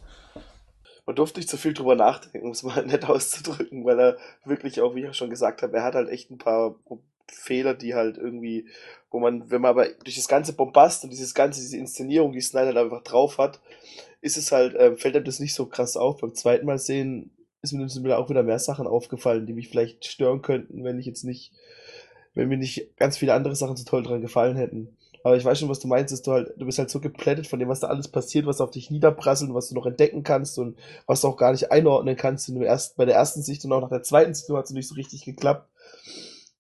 [1.07, 4.81] Man durfte nicht so viel drüber nachdenken, um es mal nett auszudrücken, weil er wirklich
[4.81, 6.77] auch, wie ich schon gesagt habe, er hat halt echt ein paar
[7.31, 8.67] Fehler, die halt irgendwie,
[9.11, 12.41] wo man, wenn man aber durch das ganze Bombast und dieses ganze, diese Inszenierung, die
[12.41, 13.61] Snyder da einfach drauf hat,
[14.21, 16.21] ist es halt, äh, fällt einem das nicht so krass auf.
[16.21, 17.31] Beim zweiten Mal sehen
[17.63, 20.99] ist mir, sind mir auch wieder mehr Sachen aufgefallen, die mich vielleicht stören könnten, wenn
[20.99, 21.53] ich jetzt nicht
[22.35, 24.97] wenn mir nicht ganz viele andere Sachen so toll dran gefallen hätten.
[25.23, 27.47] Aber ich weiß schon, was du meinst, dass du halt, du bist halt so geplättet
[27.47, 30.59] von dem, was da alles passiert, was auf dich niederprasselt, was du noch entdecken kannst
[30.59, 32.49] und was du auch gar nicht einordnen kannst.
[32.49, 34.71] In dem ersten, bei der ersten Sicht und auch nach der zweiten Sichtung hat es
[34.71, 35.69] nicht so richtig geklappt.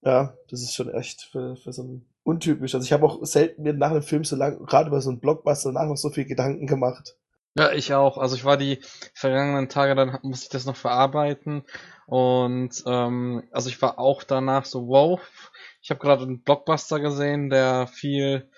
[0.03, 2.75] Ja, das ist schon echt für, für so ein untypisch.
[2.75, 5.21] Also ich habe auch selten mir nach einem Film so lang, gerade über so einen
[5.21, 7.17] Blockbuster danach noch so viel Gedanken gemacht.
[7.57, 8.17] Ja, ich auch.
[8.17, 8.79] Also ich war die
[9.15, 11.65] vergangenen Tage, dann musste ich das noch verarbeiten.
[12.07, 15.21] Und ähm, also ich war auch danach so, wow,
[15.83, 18.49] ich habe gerade einen Blockbuster gesehen, der viel,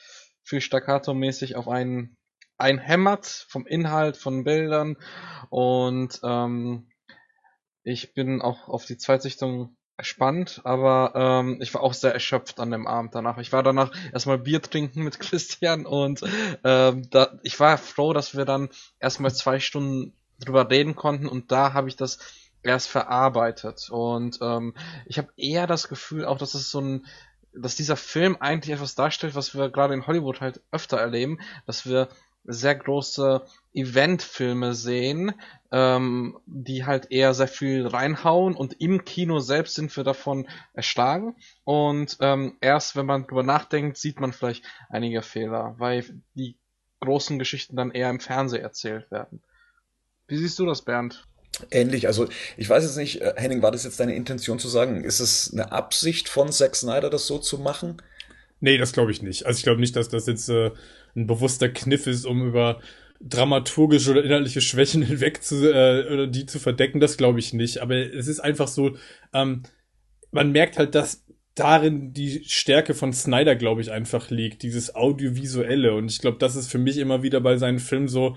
[0.42, 2.16] viel staccato-mäßig auf einen
[2.58, 4.98] einhämmert vom Inhalt, von Bildern.
[5.48, 6.90] Und ähm,
[7.82, 12.72] ich bin auch auf die Zweitsichtung gespannt, aber ähm, ich war auch sehr erschöpft an
[12.72, 13.38] dem Abend danach.
[13.38, 16.22] Ich war danach erstmal Bier trinken mit Christian und
[16.64, 21.52] ähm, da, ich war froh, dass wir dann erstmal zwei Stunden drüber reden konnten und
[21.52, 22.18] da habe ich das
[22.64, 23.88] erst verarbeitet.
[23.90, 24.74] Und ähm,
[25.06, 27.06] ich habe eher das Gefühl, auch dass es so ein,
[27.54, 31.86] dass dieser Film eigentlich etwas darstellt, was wir gerade in Hollywood halt öfter erleben, dass
[31.86, 32.08] wir
[32.44, 33.42] sehr große
[33.74, 35.32] Eventfilme sehen,
[35.70, 41.36] ähm, die halt eher sehr viel reinhauen und im Kino selbst sind wir davon erschlagen
[41.64, 46.04] und ähm, erst wenn man drüber nachdenkt, sieht man vielleicht einige Fehler, weil
[46.34, 46.56] die
[47.00, 49.42] großen Geschichten dann eher im Fernsehen erzählt werden.
[50.28, 51.26] Wie siehst du das, Bernd?
[51.70, 55.04] Ähnlich, also ich weiß jetzt nicht, äh, Henning, war das jetzt deine Intention zu sagen,
[55.04, 58.00] ist es eine Absicht von Zack Snyder, das so zu machen?
[58.60, 59.44] Nee, das glaube ich nicht.
[59.44, 60.70] Also ich glaube nicht, dass das jetzt äh,
[61.16, 62.80] ein bewusster Kniff ist, um über
[63.22, 67.78] dramaturgische oder inhaltliche Schwächen hinweg zu, äh, oder die zu verdecken, das glaube ich nicht.
[67.78, 68.96] Aber es ist einfach so,
[69.32, 69.62] ähm,
[70.30, 75.94] man merkt halt, dass darin die Stärke von Snyder, glaube ich, einfach liegt, dieses Audiovisuelle.
[75.94, 78.36] Und ich glaube, das ist für mich immer wieder bei seinen Filmen so,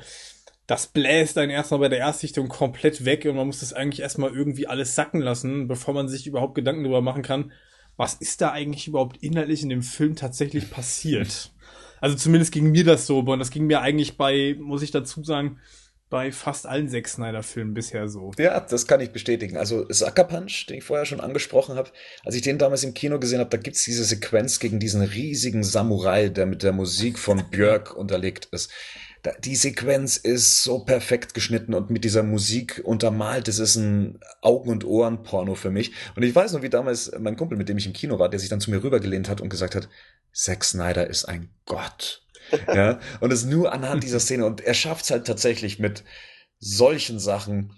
[0.68, 4.34] das bläst einen erstmal bei der Erstsichtung komplett weg und man muss das eigentlich erstmal
[4.34, 7.52] irgendwie alles sacken lassen, bevor man sich überhaupt Gedanken darüber machen kann,
[7.98, 11.52] was ist da eigentlich überhaupt inhaltlich in dem Film tatsächlich passiert.
[12.02, 15.24] Also zumindest ging mir das so, und das ging mir eigentlich bei, muss ich dazu
[15.24, 15.60] sagen,
[16.10, 18.32] bei fast allen sechs Snyder-Filmen bisher so.
[18.38, 19.58] Ja, das kann ich bestätigen.
[19.58, 21.90] Also Sucker Punch, den ich vorher schon angesprochen habe,
[22.24, 25.64] als ich den damals im Kino gesehen habe, da gibt's diese Sequenz gegen diesen riesigen
[25.64, 28.72] Samurai, der mit der Musik von Björk unterlegt ist
[29.44, 33.48] die Sequenz ist so perfekt geschnitten und mit dieser Musik untermalt.
[33.48, 35.94] Das ist ein Augen- und Ohren-Porno für mich.
[36.16, 38.40] Und ich weiß noch, wie damals mein Kumpel, mit dem ich im Kino war, der
[38.40, 39.90] sich dann zu mir rübergelehnt hat und gesagt hat,
[40.36, 42.22] Zack Snyder ist ein Gott.
[42.68, 44.46] ja, und es nur anhand dieser Szene.
[44.46, 46.04] Und er schafft es halt tatsächlich mit
[46.60, 47.72] solchen Sachen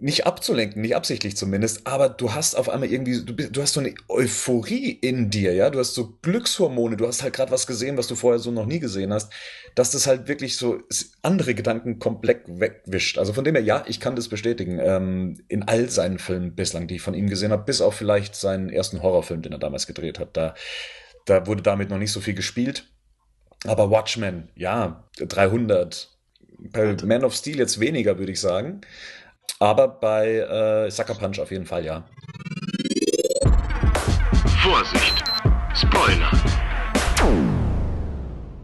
[0.00, 3.80] nicht abzulenken, nicht absichtlich zumindest, aber du hast auf einmal irgendwie, du, du hast so
[3.80, 7.96] eine Euphorie in dir, ja, du hast so Glückshormone, du hast halt gerade was gesehen,
[7.96, 9.32] was du vorher so noch nie gesehen hast,
[9.74, 10.80] dass das halt wirklich so
[11.22, 13.18] andere Gedanken komplett wegwischt.
[13.18, 16.86] Also von dem her, ja, ich kann das bestätigen, ähm, in all seinen Filmen bislang,
[16.86, 19.86] die ich von ihm gesehen habe, bis auf vielleicht seinen ersten Horrorfilm, den er damals
[19.86, 20.54] gedreht hat, da,
[21.26, 22.86] da wurde damit noch nicht so viel gespielt.
[23.66, 26.08] Aber Watchmen, ja, 300,
[26.72, 28.80] bei Man of Steel jetzt weniger, würde ich sagen.
[29.58, 32.08] Aber bei äh, Sucker Punch auf jeden Fall, ja.
[34.62, 35.24] Vorsicht!
[35.74, 36.30] Spoiler!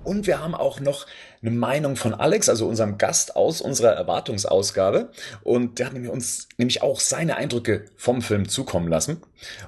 [0.06, 1.04] Und wir haben auch noch
[1.42, 5.10] eine Meinung von Alex, also unserem Gast aus unserer Erwartungsausgabe.
[5.42, 9.20] Und der hat uns nämlich auch seine Eindrücke vom Film zukommen lassen.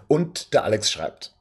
[0.06, 1.34] Und der Alex schreibt.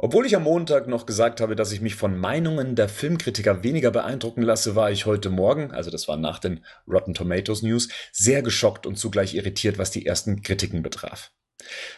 [0.00, 3.90] Obwohl ich am Montag noch gesagt habe, dass ich mich von Meinungen der Filmkritiker weniger
[3.90, 8.42] beeindrucken lasse, war ich heute Morgen, also das war nach den Rotten Tomatoes News, sehr
[8.42, 11.32] geschockt und zugleich irritiert, was die ersten Kritiken betraf.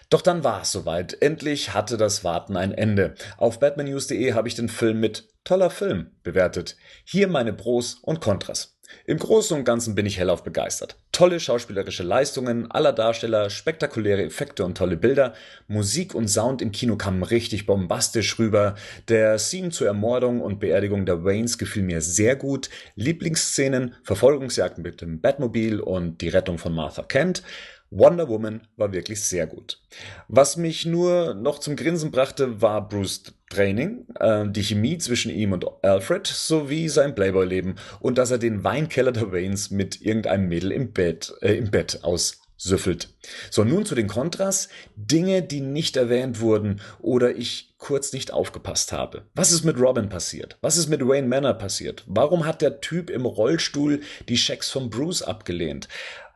[0.08, 1.20] Doch dann war es soweit.
[1.20, 3.14] Endlich hatte das Warten ein Ende.
[3.36, 6.78] Auf batmannews.de habe ich den Film mit toller Film bewertet.
[7.04, 8.79] Hier meine Pros und Kontras.
[9.06, 10.96] Im Großen und Ganzen bin ich hellauf begeistert.
[11.12, 15.34] Tolle schauspielerische Leistungen aller Darsteller, spektakuläre Effekte und tolle Bilder.
[15.68, 18.74] Musik und Sound im Kino kamen richtig bombastisch rüber.
[19.08, 22.70] Der Scene zur Ermordung und Beerdigung der Waynes gefiel mir sehr gut.
[22.94, 27.42] Lieblingsszenen, Verfolgungsjagden mit dem Batmobil und die Rettung von Martha Kent.
[27.90, 29.80] Wonder Woman war wirklich sehr gut.
[30.28, 35.52] Was mich nur noch zum Grinsen brachte, war Bruce Training, äh, die Chemie zwischen ihm
[35.52, 40.72] und Alfred sowie sein Playboy-Leben und dass er den Weinkeller der Waynes mit irgendeinem Mädel
[40.72, 43.10] im Bett, äh, im Bett aussüffelt.
[43.50, 44.68] So, nun zu den Kontras.
[44.96, 49.26] Dinge, die nicht erwähnt wurden oder ich kurz nicht aufgepasst habe.
[49.34, 50.56] Was ist mit Robin passiert?
[50.60, 52.04] Was ist mit Wayne Manor passiert?
[52.06, 55.88] Warum hat der Typ im Rollstuhl die Schecks von Bruce abgelehnt?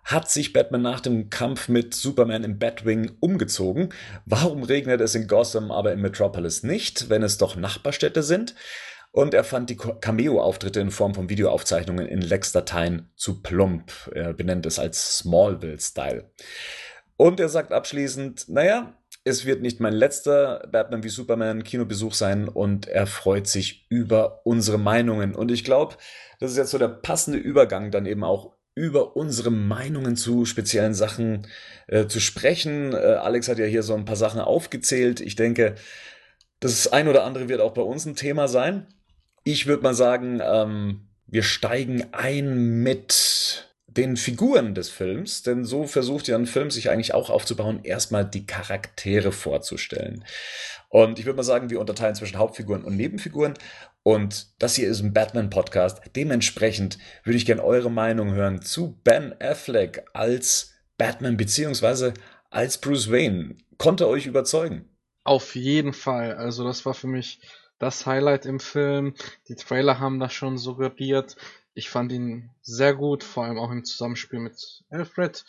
[0.05, 3.89] Hat sich Batman nach dem Kampf mit Superman im Batwing umgezogen?
[4.27, 8.55] Warum regnet es in Gotham, aber in Metropolis nicht, wenn es doch Nachbarstädte sind?
[9.13, 13.93] Und er fand die Cameo-Auftritte in Form von Videoaufzeichnungen in Lex-Dateien zu plump.
[14.13, 16.31] Er benennt es als Smallville-Style.
[17.17, 22.49] Und er sagt abschließend, naja, es wird nicht mein letzter Batman wie Superman Kinobesuch sein
[22.49, 25.35] und er freut sich über unsere Meinungen.
[25.35, 25.95] Und ich glaube,
[26.41, 30.95] das ist jetzt so der passende Übergang dann eben auch über unsere Meinungen zu speziellen
[30.95, 31.47] Sachen
[31.87, 32.93] äh, zu sprechen.
[32.93, 35.21] Äh, Alex hat ja hier so ein paar Sachen aufgezählt.
[35.21, 35.77] Ich denke,
[36.61, 38.87] das ein oder andere wird auch bei uns ein Thema sein.
[39.45, 45.87] Ich würde mal sagen, ähm, wir steigen ein mit den Figuren des Films, denn so
[45.87, 50.25] versucht ja ein Film sich eigentlich auch aufzubauen, erstmal die Charaktere vorzustellen.
[50.89, 53.55] Und ich würde mal sagen, wir unterteilen zwischen Hauptfiguren und Nebenfiguren.
[54.05, 56.03] Und das hier ist ein Batman-Podcast.
[56.15, 62.13] Dementsprechend würde ich gerne eure Meinung hören zu Ben Affleck als Batman beziehungsweise
[62.51, 63.57] als Bruce Wayne.
[63.79, 64.91] Konnte euch überzeugen?
[65.25, 66.35] Auf jeden Fall.
[66.35, 67.41] Also das war für mich
[67.79, 69.15] das Highlight im Film.
[69.49, 71.37] Die Trailer haben das schon suggeriert.
[71.73, 75.45] Ich fand ihn sehr gut, vor allem auch im Zusammenspiel mit Alfred,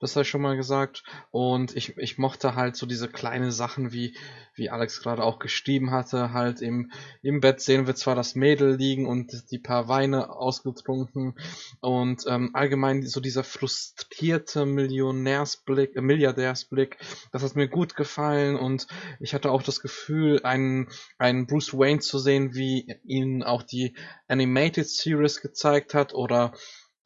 [0.00, 1.04] das habe ich schon mal gesagt.
[1.30, 4.16] Und ich, ich mochte halt so diese kleinen Sachen, wie,
[4.56, 6.90] wie Alex gerade auch geschrieben hatte, halt im,
[7.22, 11.38] im Bett sehen wir zwar das Mädel liegen und die paar Weine ausgetrunken
[11.80, 16.98] und ähm, allgemein so dieser frustrierte Millionärsblick, äh, Milliardärsblick,
[17.30, 18.88] das hat mir gut gefallen und
[19.20, 23.94] ich hatte auch das Gefühl, einen, einen Bruce Wayne zu sehen, wie ihn auch die
[24.26, 26.52] Animated Series gezeigt hat oder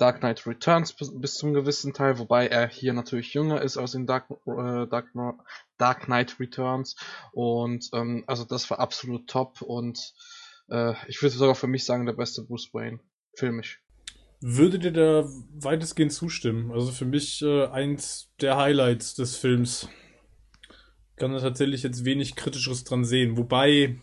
[0.01, 3.95] Dark Knight Returns bis, bis zum gewissen Teil, wobei er hier natürlich jünger ist als
[3.95, 5.09] in Dark, äh, Dark,
[5.77, 6.97] Dark Knight Returns.
[7.33, 10.15] Und ähm, also das war absolut top und
[10.71, 13.01] äh, ich würde sogar für mich sagen, der beste Bruce Wayne.
[13.35, 13.83] Filmisch.
[14.41, 16.73] Würde dir da weitestgehend zustimmen?
[16.73, 19.87] Also für mich äh, eins der Highlights des Films.
[21.17, 23.37] Kann da tatsächlich jetzt wenig Kritischeres dran sehen.
[23.37, 24.01] Wobei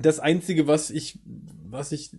[0.00, 2.10] das Einzige, was ich, was ich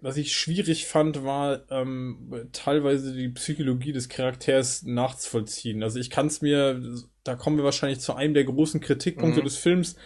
[0.00, 5.82] was ich schwierig fand, war ähm, teilweise die Psychologie des Charakters nachzuvollziehen.
[5.82, 6.80] Also ich kann es mir,
[7.24, 9.44] da kommen wir wahrscheinlich zu einem der großen Kritikpunkte mhm.
[9.44, 9.96] des Films.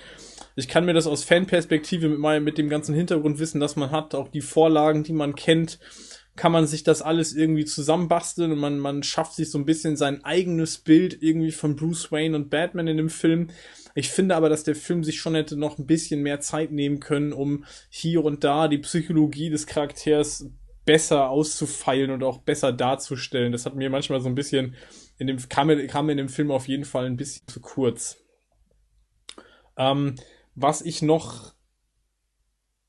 [0.57, 4.15] Ich kann mir das aus Fanperspektive mit, meinem, mit dem ganzen Hintergrundwissen, das man hat,
[4.15, 5.79] auch die Vorlagen, die man kennt,
[6.35, 9.97] kann man sich das alles irgendwie zusammenbasteln und man, man schafft sich so ein bisschen
[9.97, 13.51] sein eigenes Bild irgendwie von Bruce Wayne und Batman in dem Film.
[13.95, 17.01] Ich finde aber, dass der Film sich schon hätte noch ein bisschen mehr Zeit nehmen
[17.01, 20.47] können, um hier und da die Psychologie des Charakters
[20.87, 23.53] besser auszufeilen und auch besser darzustellen.
[23.53, 24.75] Das hat mir manchmal so ein bisschen
[25.19, 28.19] in dem, kam, kam in dem Film auf jeden Fall ein bisschen zu kurz.
[29.77, 30.17] Ähm,
[30.55, 31.52] was ich noch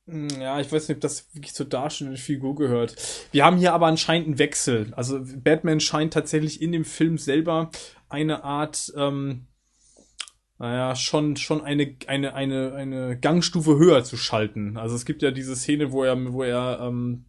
[0.05, 2.95] ja, ich weiß nicht, ob das wirklich zur darstellenden Figur gehört.
[3.31, 4.93] Wir haben hier aber anscheinend einen Wechsel.
[4.95, 7.71] Also Batman scheint tatsächlich in dem Film selber
[8.09, 9.47] eine Art ähm,
[10.59, 14.77] naja, schon, schon eine, eine, eine, eine Gangstufe höher zu schalten.
[14.77, 17.25] Also es gibt ja diese Szene, wo er, wo er ähm,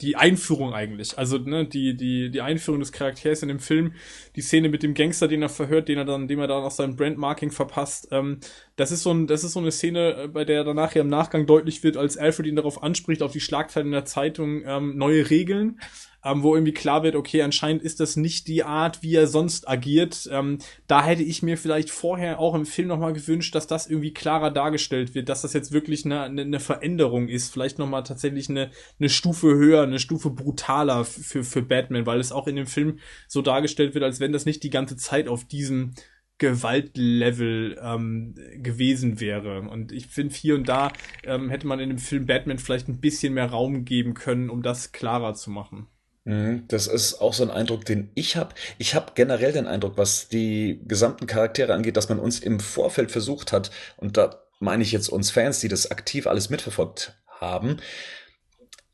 [0.00, 3.94] die Einführung eigentlich, also ne, die, die, die Einführung des Charakters in dem Film,
[4.36, 6.70] die Szene mit dem Gangster, den er verhört, den er dann, dem er dann auch
[6.70, 8.38] sein Brandmarking verpasst, ähm,
[8.76, 11.08] das ist so ein, das ist so eine Szene, äh, bei der danach ja im
[11.08, 14.96] Nachgang deutlich wird, als Alfred ihn darauf anspricht, auf die Schlagzeilen in der Zeitung, ähm,
[14.96, 15.80] neue Regeln
[16.24, 19.68] ähm, wo irgendwie klar wird, okay, anscheinend ist das nicht die Art, wie er sonst
[19.68, 20.28] agiert.
[20.32, 24.12] Ähm, da hätte ich mir vielleicht vorher auch im Film nochmal gewünscht, dass das irgendwie
[24.12, 28.48] klarer dargestellt wird, dass das jetzt wirklich eine, eine, eine Veränderung ist, vielleicht nochmal tatsächlich
[28.48, 32.66] eine, eine Stufe höher, eine Stufe brutaler für, für Batman, weil es auch in dem
[32.66, 35.94] Film so dargestellt wird, als wenn das nicht die ganze Zeit auf diesem
[36.38, 39.62] Gewaltlevel ähm, gewesen wäre.
[39.62, 40.92] Und ich finde, hier und da
[41.24, 44.62] ähm, hätte man in dem Film Batman vielleicht ein bisschen mehr Raum geben können, um
[44.62, 45.88] das klarer zu machen.
[46.28, 48.54] Mhm, das ist auch so ein Eindruck, den ich habe.
[48.76, 53.10] Ich habe generell den Eindruck, was die gesamten Charaktere angeht, dass man uns im Vorfeld
[53.10, 57.78] versucht hat, und da meine ich jetzt uns Fans, die das aktiv alles mitverfolgt haben,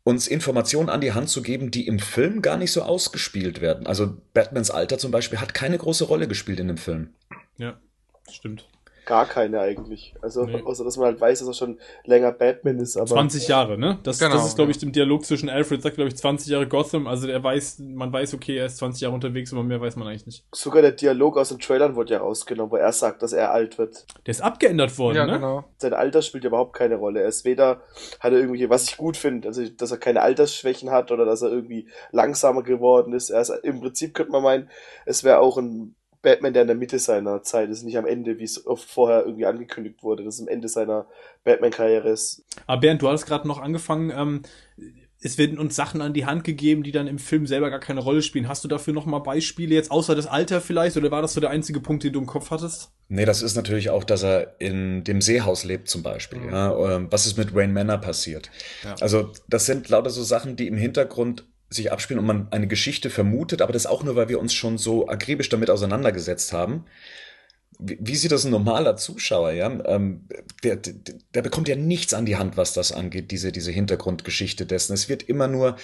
[0.05, 3.88] uns Informationen an die Hand zu geben, die im Film gar nicht so ausgespielt werden.
[3.88, 7.14] Also Batmans Alter zum Beispiel hat keine große Rolle gespielt in dem Film.
[7.57, 7.81] Ja,
[8.31, 8.68] stimmt.
[9.05, 10.14] Gar keine eigentlich.
[10.23, 10.62] Also, Nee.
[10.62, 13.07] außer dass man halt weiß, dass er schon länger Batman ist, aber.
[13.07, 13.99] 20 Jahre, ne?
[14.03, 14.85] Das, Genau, das ist, glaube ich, ja.
[14.85, 17.07] im Dialog zwischen Alfred sagt, glaube ich, 20 Jahre Gotham.
[17.07, 20.09] Also er weiß, man weiß, okay, er ist 20 Jahre unterwegs, aber mehr weiß man
[20.09, 20.45] eigentlich nicht.
[20.53, 23.79] Sogar der Dialog aus den Trailern wurde ja rausgenommen, wo er sagt, dass er alt
[23.79, 24.07] wird.
[24.27, 25.33] Der ist abgeändert worden, ja, ne?
[25.35, 25.64] genau.
[25.79, 27.21] Sein Alter spielt überhaupt keine Rolle.
[27.21, 27.83] Er ist weder,
[28.21, 31.43] hat er irgendwelche, was ich gut finde, also, dass er keine Altersschwächen hat oder dass
[31.43, 33.31] er irgendwie langsamer geworden ist.
[33.31, 34.71] Er ist im Prinzip könnte man meinen,
[35.07, 38.41] es wäre auch ein Batman, der in der Mitte seiner Zeit ist, nicht am Ende,
[38.41, 41.07] wie es oft vorher irgendwie angekündigt wurde, dass es am Ende seiner
[41.45, 42.45] Batman-Karriere ist.
[42.67, 44.43] Aber Bernd, du hattest gerade noch angefangen, ähm,
[45.25, 48.01] es werden uns Sachen an die Hand gegeben, die dann im Film selber gar keine
[48.01, 48.47] Rolle spielen.
[48.47, 51.41] Hast du dafür noch mal Beispiele jetzt, außer das Alter vielleicht, oder war das so
[51.41, 52.91] der einzige Punkt, den du im Kopf hattest?
[53.09, 56.41] Nee, das ist natürlich auch, dass er in dem Seehaus lebt zum Beispiel.
[56.51, 58.51] Ja, ähm, was ist mit Wayne Manor passiert?
[58.83, 58.97] Ja.
[59.01, 63.11] Also das sind lauter so Sachen, die im Hintergrund sich abspielen und man eine Geschichte
[63.11, 66.85] vermutet, aber das auch nur, weil wir uns schon so akribisch damit auseinandergesetzt haben.
[67.79, 69.66] Wie, wie sieht das ein normaler Zuschauer, ja?
[69.87, 70.29] Ähm,
[70.62, 70.94] der, der,
[71.35, 74.92] der bekommt ja nichts an die Hand, was das angeht, diese, diese Hintergrundgeschichte dessen.
[74.92, 75.77] Es wird immer nur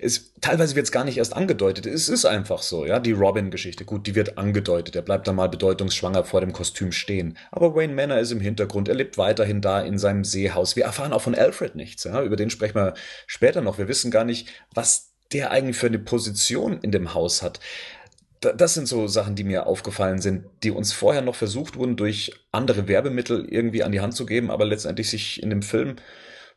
[0.00, 1.84] Es, teilweise wird es gar nicht erst angedeutet.
[1.84, 2.98] Es ist einfach so, ja.
[3.00, 4.96] Die Robin-Geschichte, gut, die wird angedeutet.
[4.96, 7.36] Er bleibt dann mal bedeutungsschwanger vor dem Kostüm stehen.
[7.50, 8.88] Aber Wayne Manor ist im Hintergrund.
[8.88, 10.74] Er lebt weiterhin da in seinem Seehaus.
[10.74, 12.22] Wir erfahren auch von Alfred nichts, ja.
[12.22, 12.94] Über den sprechen wir
[13.26, 13.76] später noch.
[13.76, 17.60] Wir wissen gar nicht, was der eigentlich für eine Position in dem Haus hat.
[18.40, 21.96] Da- Das sind so Sachen, die mir aufgefallen sind, die uns vorher noch versucht wurden,
[21.96, 25.96] durch andere Werbemittel irgendwie an die Hand zu geben, aber letztendlich sich in dem Film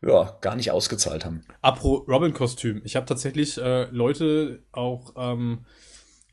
[0.01, 1.43] ja, gar nicht ausgezahlt haben.
[1.61, 2.81] Apro Robin-Kostüm.
[2.85, 5.65] Ich habe tatsächlich äh, Leute auch ähm,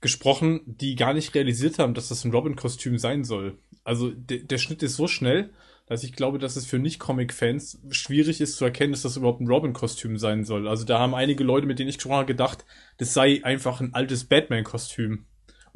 [0.01, 3.59] gesprochen, die gar nicht realisiert haben, dass das ein Robin-Kostüm sein soll.
[3.83, 5.51] Also de der Schnitt ist so schnell,
[5.87, 9.49] dass ich glaube, dass es für Nicht-Comic-Fans schwierig ist zu erkennen, dass das überhaupt ein
[9.49, 10.69] Robin-Kostüm sein soll.
[10.69, 12.65] Also da haben einige Leute, mit denen ich gesprochen habe, gedacht,
[12.99, 15.27] das sei einfach ein altes Batman-Kostüm.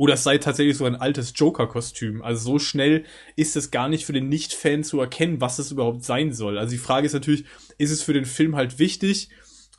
[0.01, 2.23] Oder es sei tatsächlich so ein altes Joker-Kostüm.
[2.23, 3.05] Also so schnell
[3.37, 6.57] ist es gar nicht für den Nicht-Fan zu erkennen, was es überhaupt sein soll.
[6.57, 7.45] Also die Frage ist natürlich,
[7.77, 9.29] ist es für den Film halt wichtig,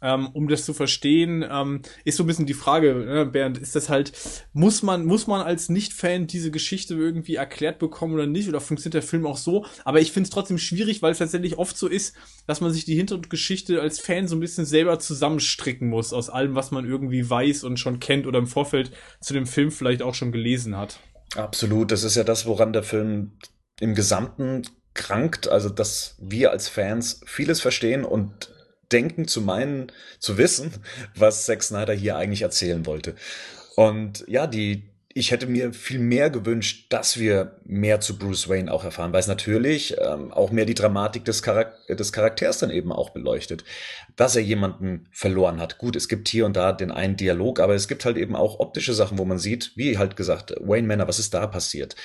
[0.01, 3.75] ähm, um das zu verstehen, ähm, ist so ein bisschen die Frage, ne, Bernd, ist
[3.75, 4.11] das halt,
[4.53, 8.49] muss man, muss man als Nicht-Fan diese Geschichte irgendwie erklärt bekommen oder nicht?
[8.49, 9.65] Oder funktioniert der Film auch so?
[9.85, 12.15] Aber ich finde es trotzdem schwierig, weil es tatsächlich oft so ist,
[12.47, 16.55] dass man sich die Hintergrundgeschichte als Fan so ein bisschen selber zusammenstricken muss aus allem,
[16.55, 20.15] was man irgendwie weiß und schon kennt oder im Vorfeld zu dem Film vielleicht auch
[20.15, 20.99] schon gelesen hat.
[21.35, 23.37] Absolut, das ist ja das, woran der Film
[23.79, 28.51] im Gesamten krankt, also dass wir als Fans vieles verstehen und
[28.91, 30.71] denken zu meinen, zu wissen,
[31.15, 33.15] was Zack Snyder hier eigentlich erzählen wollte.
[33.75, 38.71] Und ja, die, ich hätte mir viel mehr gewünscht, dass wir mehr zu Bruce Wayne
[38.71, 42.69] auch erfahren, weil es natürlich ähm, auch mehr die Dramatik des, Charak des Charakters dann
[42.69, 43.63] eben auch beleuchtet.
[44.15, 45.77] Dass er jemanden verloren hat.
[45.77, 48.59] Gut, es gibt hier und da den einen Dialog, aber es gibt halt eben auch
[48.59, 51.95] optische Sachen, wo man sieht, wie halt gesagt, Wayne Manor, was ist da passiert?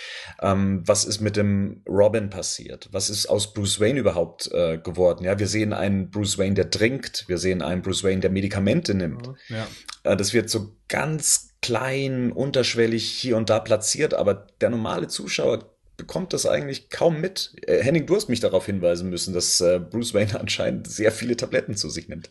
[0.41, 2.89] Ähm, was ist mit dem Robin passiert?
[2.93, 5.25] Was ist aus Bruce Wayne überhaupt äh, geworden?
[5.25, 7.25] Ja, wir sehen einen Bruce Wayne, der trinkt.
[7.29, 9.31] Wir sehen einen Bruce Wayne, der Medikamente nimmt.
[9.49, 9.67] Ja.
[10.05, 15.65] Äh, Das wird so ganz klein, unterschwellig hier und da platziert, aber der normale Zuschauer
[15.97, 17.57] bekommt das eigentlich kaum mit.
[17.67, 21.37] Äh, Henning, du hast mich darauf hinweisen müssen, dass äh, Bruce Wayne anscheinend sehr viele
[21.37, 22.31] Tabletten zu sich nimmt.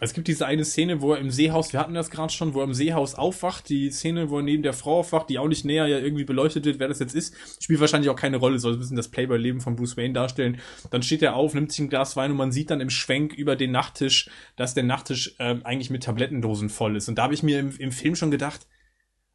[0.00, 2.60] Es gibt diese eine Szene, wo er im Seehaus, wir hatten das gerade schon, wo
[2.60, 5.64] er im Seehaus aufwacht, die Szene, wo er neben der Frau aufwacht, die auch nicht
[5.64, 8.72] näher ja irgendwie beleuchtet wird, wer das jetzt ist, spielt wahrscheinlich auch keine Rolle, soll
[8.72, 10.60] ein bisschen das Playboy-Leben von Bruce Wayne darstellen.
[10.90, 13.34] Dann steht er auf, nimmt sich ein Glas Wein und man sieht dann im Schwenk
[13.34, 17.08] über den Nachttisch, dass der Nachttisch ähm, eigentlich mit Tablettendosen voll ist.
[17.08, 18.66] Und da habe ich mir im, im Film schon gedacht,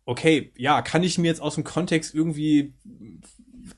[0.06, 2.74] okay, ja, kann ich mir jetzt aus dem Kontext irgendwie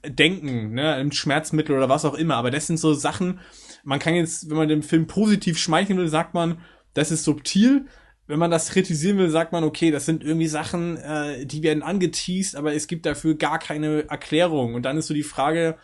[0.05, 3.39] denken, ne, ein Schmerzmittel oder was auch immer, aber das sind so Sachen,
[3.83, 6.59] man kann jetzt, wenn man dem Film positiv schmeicheln will, sagt man,
[6.93, 7.85] das ist subtil.
[8.27, 11.81] Wenn man das kritisieren will, sagt man, okay, das sind irgendwie Sachen, äh, die werden
[11.81, 14.75] angeteased, aber es gibt dafür gar keine Erklärung.
[14.75, 15.77] Und dann ist so die Frage,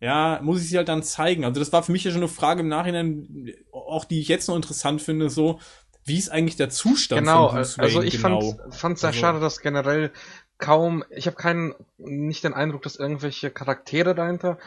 [0.00, 1.44] ja, muss ich sie halt dann zeigen?
[1.44, 4.48] Also das war für mich ja schon eine Frage im Nachhinein, auch die ich jetzt
[4.48, 5.60] noch interessant finde, so,
[6.04, 8.40] wie ist eigentlich der Zustand Genau, von Bruce also Wayne ich genau?
[8.40, 10.10] fand fand sehr Also- schade, dass generell
[10.58, 14.58] kaum, ich habe keinen, nicht den Eindruck, dass irgendwelche Charaktere dahinter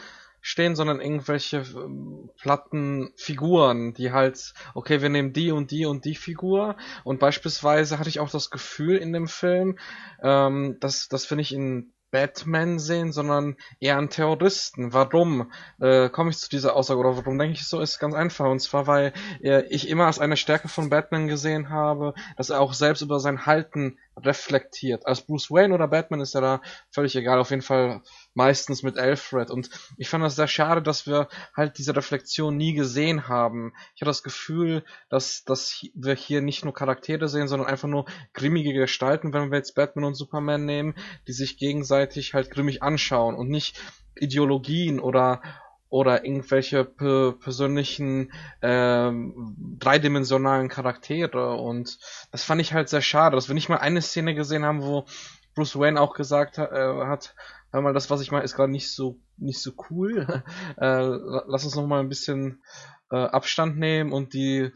[0.46, 6.04] stehen, sondern irgendwelche ähm, platten Figuren, die halt, okay, wir nehmen die und die und
[6.04, 9.76] die Figur und beispielsweise hatte ich auch das Gefühl in dem Film,
[10.22, 14.92] ähm, dass, dass wir nicht in Batman sehen, sondern eher an Terroristen.
[14.92, 17.80] Warum äh, komme ich zu dieser Aussage oder warum denke ich so?
[17.80, 18.48] Ist ganz einfach.
[18.48, 22.60] Und zwar, weil äh, ich immer als eine Stärke von Batman gesehen habe, dass er
[22.60, 25.06] auch selbst über sein Halten reflektiert.
[25.06, 28.02] Als Bruce Wayne oder Batman ist ja da völlig egal, auf jeden Fall
[28.34, 29.50] meistens mit Alfred.
[29.50, 33.72] Und ich fand das sehr schade, dass wir halt diese Reflexion nie gesehen haben.
[33.94, 38.06] Ich hatte das Gefühl, dass, dass wir hier nicht nur Charaktere sehen, sondern einfach nur
[38.32, 40.94] grimmige Gestalten, wenn wir jetzt Batman und Superman nehmen,
[41.26, 43.78] die sich gegenseitig halt grimmig anschauen und nicht
[44.18, 45.42] Ideologien oder
[45.88, 48.32] oder irgendwelche persönlichen
[48.62, 51.98] ähm, dreidimensionalen Charaktere und
[52.32, 55.06] das fand ich halt sehr schade, dass wir nicht mal eine Szene gesehen haben, wo
[55.54, 57.34] Bruce Wayne auch gesagt hat, äh, hat
[57.72, 60.42] hör mal, das was ich mache ist gerade nicht so nicht so cool.
[60.76, 61.02] äh,
[61.46, 62.62] lass uns noch mal ein bisschen
[63.10, 64.72] äh, Abstand nehmen und die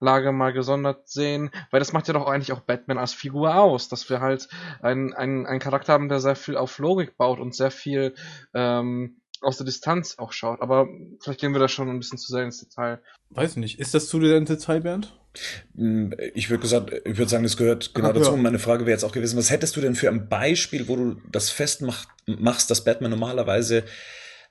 [0.00, 3.88] Lage mal gesondert sehen, weil das macht ja doch eigentlich auch Batman als Figur aus,
[3.88, 4.48] dass wir halt
[4.80, 8.14] einen, einen, einen Charakter haben, der sehr viel auf Logik baut und sehr viel
[8.54, 10.60] ähm, aus der Distanz auch schaut.
[10.60, 10.88] Aber
[11.20, 13.00] vielleicht gehen wir da schon ein bisschen zu sehr ins Detail.
[13.30, 13.78] Weiß nicht.
[13.78, 15.14] Ist das zu sehr ins Detail, Bernd?
[15.76, 18.30] Hm, ich würde gesagt, ich würde sagen, das gehört genau Ach, dazu.
[18.30, 18.34] Ja.
[18.34, 20.96] Und meine Frage wäre jetzt auch gewesen, was hättest du denn für ein Beispiel, wo
[20.96, 23.84] du das festmachst, dass Batman normalerweise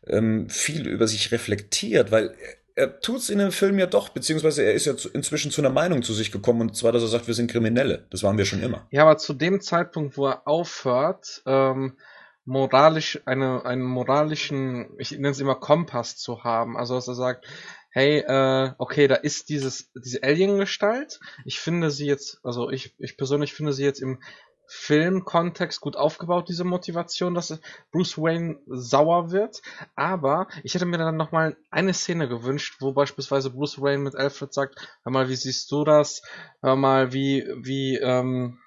[0.05, 2.35] ähm, viel über sich reflektiert, weil
[2.75, 5.71] er tut's in dem Film ja doch, beziehungsweise er ist ja zu, inzwischen zu einer
[5.71, 8.05] Meinung zu sich gekommen und zwar, dass er sagt, wir sind Kriminelle.
[8.11, 8.85] Das waren wir schon immer.
[8.91, 11.97] Ja, aber zu dem Zeitpunkt, wo er aufhört, ähm,
[12.47, 16.77] moralisch, eine, einen moralischen, ich nenne es immer Kompass zu haben.
[16.77, 17.45] Also dass er sagt,
[17.91, 21.19] hey, äh, okay, da ist dieses, diese Alien-Gestalt.
[21.45, 24.19] Ich finde sie jetzt, also ich, ich persönlich finde sie jetzt im
[24.69, 27.59] Filmkontext gut aufgebaut, diese Motivation, dass
[27.91, 29.61] Bruce Wayne sauer wird.
[29.95, 34.53] Aber ich hätte mir dann nochmal eine Szene gewünscht, wo beispielsweise Bruce Wayne mit Alfred
[34.53, 36.21] sagt, hör mal, wie siehst du das?
[36.61, 38.59] Hör mal, wie, wie, ähm,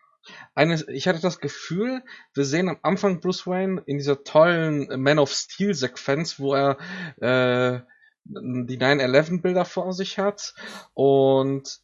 [0.54, 2.02] eine, ich hatte das Gefühl,
[2.34, 6.76] wir sehen am Anfang Bruce Wayne in dieser tollen Man of Steel Sequenz, wo er
[7.20, 7.80] äh,
[8.24, 10.54] die 9-11 Bilder vor sich hat
[10.94, 11.80] und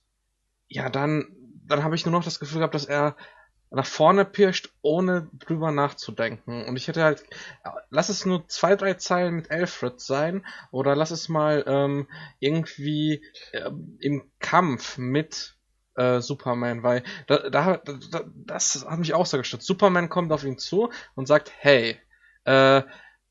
[0.68, 1.28] ja, dann,
[1.66, 3.16] dann habe ich nur noch das Gefühl gehabt, dass er
[3.70, 6.64] nach vorne pirscht, ohne drüber nachzudenken.
[6.64, 7.24] Und ich hätte halt,
[7.90, 12.08] lass es nur zwei, drei Zeilen mit Alfred sein, oder lass es mal ähm,
[12.38, 13.70] irgendwie äh,
[14.00, 15.55] im Kampf mit
[15.96, 19.62] äh, Superman, weil da, da, da, das hat mich auch so gestört.
[19.62, 21.98] Superman kommt auf ihn zu und sagt, hey,
[22.44, 22.82] äh,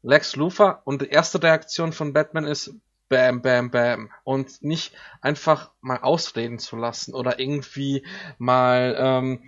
[0.02, 2.76] Lex Luthor und die erste Reaktion von Batman ist
[3.08, 4.12] Bam, bam, bam.
[4.24, 8.06] Und nicht einfach mal ausreden zu lassen oder irgendwie
[8.40, 9.44] mal, ähm,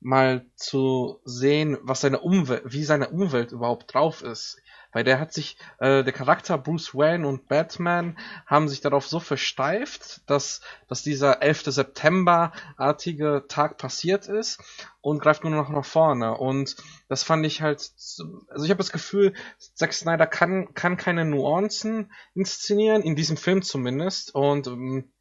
[0.00, 4.62] mal zu sehen, was seine Umwelt, wie seine Umwelt überhaupt drauf ist.
[4.92, 9.20] Weil der hat sich, äh, der Charakter Bruce Wayne und Batman haben sich darauf so
[9.20, 11.64] versteift, dass, dass dieser 11.
[11.66, 14.62] September-artige Tag passiert ist
[15.00, 16.36] und greift nur noch nach vorne.
[16.36, 16.76] Und
[17.08, 19.34] das fand ich halt, also ich habe das Gefühl,
[19.74, 24.34] Zack Snyder kann, kann keine Nuancen inszenieren, in diesem Film zumindest.
[24.34, 25.11] Und ähm,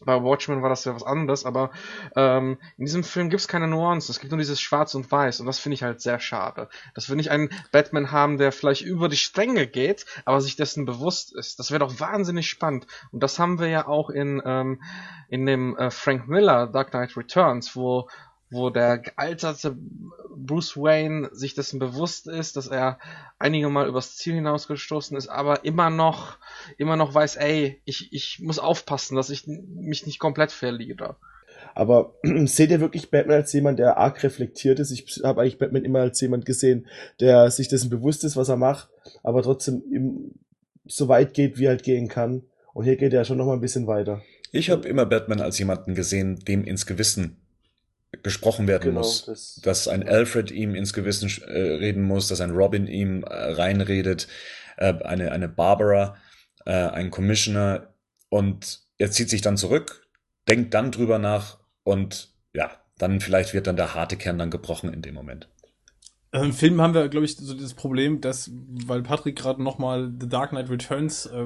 [0.00, 1.70] bei Watchmen war das ja was anderes, aber
[2.16, 4.12] ähm, in diesem Film gibt es keine Nuancen.
[4.12, 6.68] Es gibt nur dieses Schwarz und Weiß und das finde ich halt sehr schade.
[6.94, 10.86] Dass wir nicht einen Batman haben, der vielleicht über die Stränge geht, aber sich dessen
[10.86, 11.58] bewusst ist.
[11.58, 12.86] Das wäre doch wahnsinnig spannend.
[13.12, 14.82] Und das haben wir ja auch in, ähm,
[15.28, 18.08] in dem äh, Frank Miller Dark Knight Returns, wo
[18.50, 19.76] wo der gealterte
[20.36, 22.98] Bruce Wayne sich dessen bewusst ist, dass er
[23.38, 26.38] einige Mal übers Ziel hinausgestoßen ist, aber immer noch,
[26.76, 31.16] immer noch weiß, ey, ich, ich muss aufpassen, dass ich mich nicht komplett verliere.
[31.74, 32.14] Aber
[32.46, 34.90] seht ihr wirklich Batman als jemand, der arg reflektiert ist?
[34.90, 36.88] Ich habe eigentlich Batman immer als jemand gesehen,
[37.20, 38.88] der sich dessen bewusst ist, was er macht,
[39.22, 40.32] aber trotzdem im,
[40.86, 42.42] so weit geht, wie er halt gehen kann.
[42.72, 44.22] Und hier geht er schon noch mal ein bisschen weiter.
[44.52, 47.36] Ich habe immer Batman als jemanden gesehen, dem ins Gewissen
[48.22, 49.24] gesprochen werden genau, muss.
[49.26, 53.26] Das, dass ein Alfred ihm ins Gewissen äh, reden muss, dass ein Robin ihm äh,
[53.32, 54.28] reinredet,
[54.76, 56.16] äh, eine, eine Barbara,
[56.66, 57.94] äh, ein Commissioner
[58.28, 60.06] und er zieht sich dann zurück,
[60.48, 64.92] denkt dann drüber nach und ja, dann vielleicht wird dann der harte Kern dann gebrochen
[64.92, 65.48] in dem Moment.
[66.32, 70.28] Im Film haben wir, glaube ich, so das Problem, dass, weil Patrick gerade nochmal The
[70.28, 71.44] Dark Knight Returns, äh,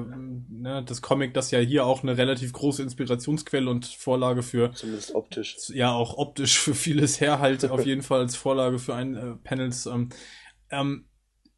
[0.49, 4.73] ne, das Comic, das ja hier auch eine relativ große Inspirationsquelle und Vorlage für.
[4.73, 5.57] Zumindest optisch.
[5.69, 9.35] Ja, auch optisch für vieles her halt auf jeden Fall als Vorlage für ein äh,
[9.43, 9.87] Panels.
[9.87, 10.09] Ähm,
[10.69, 11.05] ähm,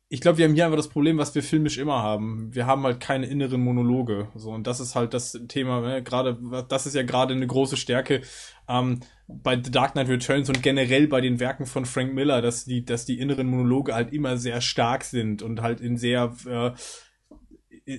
[0.09, 2.53] ich glaube, wir haben hier einfach das Problem, was wir filmisch immer haben.
[2.55, 4.29] Wir haben halt keine inneren Monologe.
[4.35, 6.01] So, und das ist halt das Thema, ne?
[6.01, 6.37] gerade,
[6.69, 8.21] das ist ja gerade eine große Stärke
[8.69, 12.63] ähm, bei The Dark Knight Returns und generell bei den Werken von Frank Miller, dass
[12.63, 16.71] die, dass die inneren Monologe halt immer sehr stark sind und halt in sehr, äh,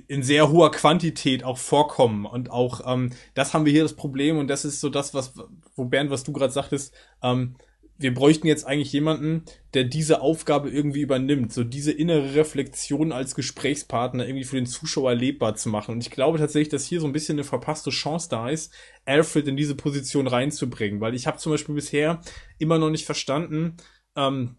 [0.06, 2.24] in sehr hoher Quantität auch vorkommen.
[2.24, 5.34] Und auch ähm, das haben wir hier das Problem und das ist so das, was,
[5.76, 7.56] wo Bernd, was du gerade sagtest, ähm,
[7.98, 9.42] wir bräuchten jetzt eigentlich jemanden,
[9.74, 15.10] der diese Aufgabe irgendwie übernimmt, so diese innere Reflexion als Gesprächspartner irgendwie für den Zuschauer
[15.10, 15.92] erlebbar zu machen.
[15.92, 18.72] Und ich glaube tatsächlich, dass hier so ein bisschen eine verpasste Chance da ist,
[19.04, 22.20] Alfred in diese Position reinzubringen, weil ich habe zum Beispiel bisher
[22.58, 23.76] immer noch nicht verstanden,
[24.14, 24.56] ähm,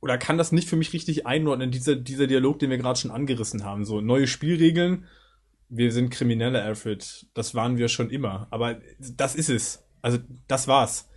[0.00, 3.10] oder kann das nicht für mich richtig einordnen, dieser, dieser Dialog, den wir gerade schon
[3.10, 3.84] angerissen haben.
[3.84, 5.06] So neue Spielregeln,
[5.70, 7.26] wir sind Kriminelle, Alfred.
[7.34, 8.46] Das waren wir schon immer.
[8.50, 9.82] Aber das ist es.
[10.02, 11.08] Also, das war's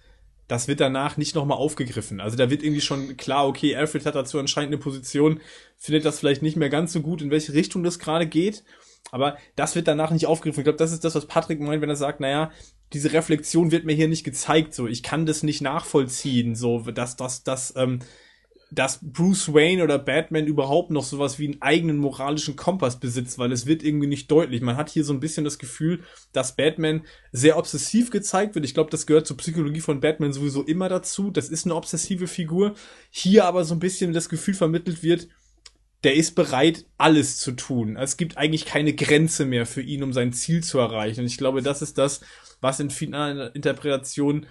[0.48, 2.22] das wird danach nicht nochmal aufgegriffen.
[2.22, 5.42] Also da wird irgendwie schon klar, okay, Alfred hat dazu anscheinend eine Position,
[5.78, 8.64] findet das vielleicht nicht mehr ganz so gut, in welche Richtung das gerade geht.
[9.12, 10.62] Aber das wird danach nicht aufgegriffen.
[10.62, 12.52] Ich glaube, das ist das, was Patrick meint, wenn er sagt, naja,
[12.94, 17.16] diese Reflexion wird mir hier nicht gezeigt, so, ich kann das nicht nachvollziehen, so, dass,
[17.16, 18.00] dass, dass, ähm,
[18.70, 23.52] dass Bruce Wayne oder Batman überhaupt noch sowas wie einen eigenen moralischen Kompass besitzt, weil
[23.52, 24.62] es wird irgendwie nicht deutlich.
[24.62, 26.04] Man hat hier so ein bisschen das Gefühl,
[26.34, 28.66] dass Batman sehr obsessiv gezeigt wird.
[28.66, 31.32] Ich glaube, das gehört zur Psychologie von Batman sowieso immer dazu.
[31.32, 32.76] Das ist eine obsessive Figur.
[33.10, 35.30] Hier aber so ein bisschen das Gefühl vermittelt wird,
[36.04, 37.98] der ist bereit, alles zu tun.
[37.98, 41.22] Es gibt eigentlich keine Grenze mehr für ihn, um sein Ziel zu erreichen.
[41.22, 42.22] Und ich glaube, das ist das,
[42.62, 44.46] was in finalen Interpretationen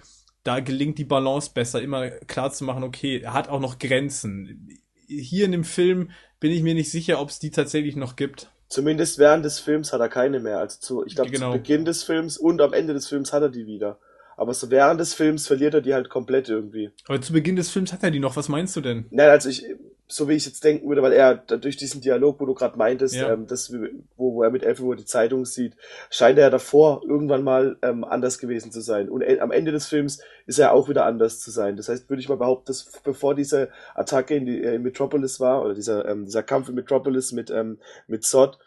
[0.47, 4.69] da gelingt die Balance besser, immer klar zu machen, okay, er hat auch noch Grenzen.
[5.07, 8.49] Hier in dem Film bin ich mir nicht sicher, ob es die tatsächlich noch gibt.
[8.69, 10.59] Zumindest während des Films hat er keine mehr.
[10.59, 11.51] Also zu, ich glaube, genau.
[11.51, 13.99] zu Beginn des Films und am Ende des Films hat er die wieder.
[14.37, 16.91] Aber so während des Films verliert er die halt komplett irgendwie.
[17.07, 18.35] Aber zu Beginn des Films hat er die noch.
[18.35, 19.07] Was meinst du denn?
[19.09, 19.65] Nein, also ich,
[20.09, 23.15] so wie ich jetzt denken würde, weil er durch diesen Dialog, wo du gerade meintest,
[23.15, 23.33] ja.
[23.33, 23.73] ähm, das,
[24.15, 25.73] wo, wo er mit Elfenwohr die Zeitung sieht,
[26.09, 29.09] scheint er ja davor irgendwann mal ähm, anders gewesen zu sein.
[29.09, 31.75] Und am Ende des Films ist er auch wieder anders zu sein.
[31.75, 35.41] Das heißt, würde ich mal behaupten, dass bevor diese Attacke in, die, äh, in Metropolis
[35.41, 37.77] war, oder dieser, ähm, dieser Kampf in Metropolis mit, ähm,
[38.07, 38.57] mit Zod,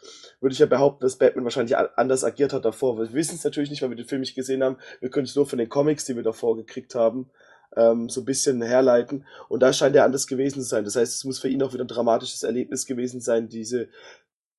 [0.40, 2.98] würde ich ja behaupten, dass Batman wahrscheinlich anders agiert hat davor.
[2.98, 4.76] Wir wissen es natürlich nicht, weil wir den Film nicht gesehen haben.
[5.00, 7.30] Wir können es nur von den Comics, die wir davor gekriegt haben,
[7.76, 9.26] ähm, so ein bisschen herleiten.
[9.48, 10.84] Und da scheint er anders gewesen zu sein.
[10.84, 13.48] Das heißt, es muss für ihn auch wieder ein dramatisches Erlebnis gewesen sein.
[13.48, 13.88] Diese,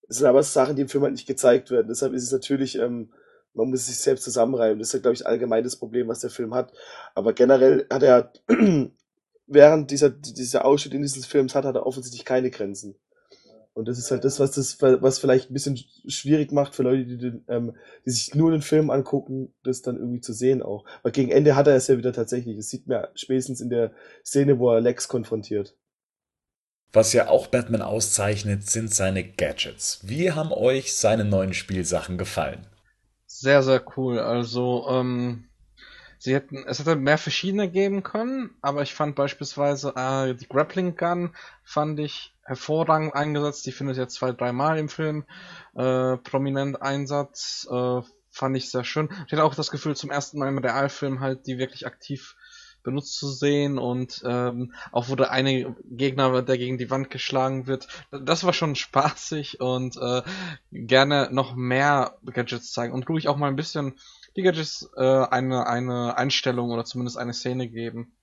[0.07, 1.87] es sind aber Sachen, die im Film halt nicht gezeigt werden.
[1.87, 3.11] Deshalb ist es natürlich, ähm,
[3.53, 4.79] man muss sich selbst zusammenreiben.
[4.79, 6.71] Das ist ja, glaube ich, allgemein das Problem, was der Film hat.
[7.15, 8.31] Aber generell hat er,
[9.47, 12.95] während dieser, dieser Ausschnitt in dieses Films hat, hat er offensichtlich keine Grenzen.
[13.81, 17.03] Und das ist halt das, was das, was vielleicht ein bisschen schwierig macht für Leute,
[17.05, 17.75] die, den, ähm,
[18.05, 20.85] die sich nur den Film angucken, das dann irgendwie zu sehen auch.
[21.01, 22.57] Weil gegen Ende hat er es ja wieder tatsächlich.
[22.57, 23.91] Das sieht man spätestens in der
[24.23, 25.75] Szene, wo er Lex konfrontiert.
[26.93, 30.01] Was ja auch Batman auszeichnet, sind seine Gadgets.
[30.03, 32.67] Wie haben euch seine neuen Spielsachen gefallen?
[33.25, 34.19] Sehr, sehr cool.
[34.19, 35.45] Also, ähm,
[36.19, 40.95] sie hätten, es hätte mehr verschiedene geben können, aber ich fand beispielsweise äh, die Grappling
[40.95, 43.65] Gun fand ich hervorragend eingesetzt.
[43.65, 45.23] Die findet jetzt zwei, dreimal im Film
[45.73, 47.65] äh, prominent Einsatz.
[47.71, 49.09] Äh, fand ich sehr schön.
[49.25, 52.35] Ich hatte auch das Gefühl, zum ersten Mal im Realfilm halt die wirklich aktiv
[52.83, 57.87] benutzt zu sehen und ähm, auch der eine Gegner, der gegen die Wand geschlagen wird,
[58.09, 60.23] das war schon spaßig und äh,
[60.71, 63.93] gerne noch mehr Gadgets zeigen und ruhig auch mal ein bisschen
[64.35, 68.13] die Gadgets äh, eine, eine Einstellung oder zumindest eine Szene geben.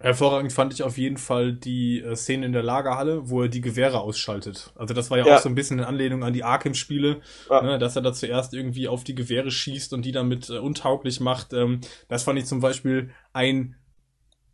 [0.00, 3.60] Hervorragend fand ich auf jeden Fall die äh, Szene in der Lagerhalle, wo er die
[3.60, 4.72] Gewehre ausschaltet.
[4.74, 5.36] Also das war ja, ja.
[5.36, 7.62] auch so ein bisschen eine Anlehnung an die Arkham-Spiele, ja.
[7.62, 11.20] ne, dass er da zuerst irgendwie auf die Gewehre schießt und die damit äh, untauglich
[11.20, 11.52] macht.
[11.52, 13.76] Ähm, das fand ich zum Beispiel ein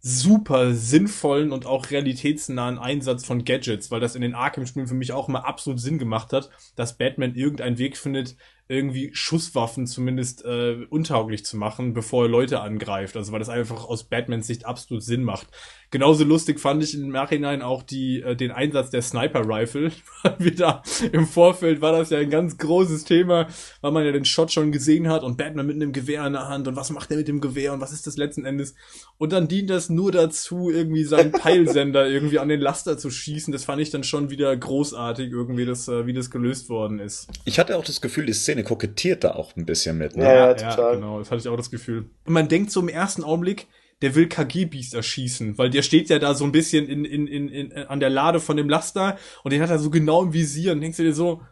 [0.07, 5.13] super sinnvollen und auch realitätsnahen Einsatz von Gadgets, weil das in den Arkham-Spielen für mich
[5.13, 10.87] auch immer absolut Sinn gemacht hat, dass Batman irgendeinen Weg findet, irgendwie Schusswaffen zumindest äh,
[10.89, 13.17] untauglich zu machen, bevor er Leute angreift.
[13.17, 15.49] Also weil das einfach aus Batmans Sicht absolut Sinn macht.
[15.95, 19.93] Genauso lustig fand ich im Nachhinein auch die, äh, den Einsatz der Sniper Rifle.
[20.41, 20.83] Wieder
[21.13, 23.47] im Vorfeld war das ja ein ganz großes Thema,
[23.81, 26.49] weil man ja den Shot schon gesehen hat und Batman mit einem Gewehr in der
[26.49, 28.75] Hand und was macht er mit dem Gewehr und was ist das letzten Endes?
[29.19, 33.53] Und dann dient das nur dazu, irgendwie seinen Peilsender irgendwie an den Laster zu schießen.
[33.53, 37.29] Das fand ich dann schon wieder großartig irgendwie, das, äh, wie das gelöst worden ist.
[37.45, 40.17] Ich hatte auch das Gefühl, die Szene kokettiert da auch ein bisschen mit.
[40.17, 40.25] Ne?
[40.25, 40.95] Ja, ja, total.
[40.95, 42.07] Ja, genau, das hatte ich auch das Gefühl.
[42.25, 43.69] Und man denkt so im ersten Augenblick,
[44.03, 47.49] der will KG-Beast erschießen, weil der steht ja da so ein bisschen in, in, in,
[47.49, 50.73] in, an der Lade von dem Laster und den hat er so genau im Visier
[50.73, 51.43] und denkst du dir so,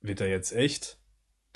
[0.00, 0.97] wird er jetzt echt?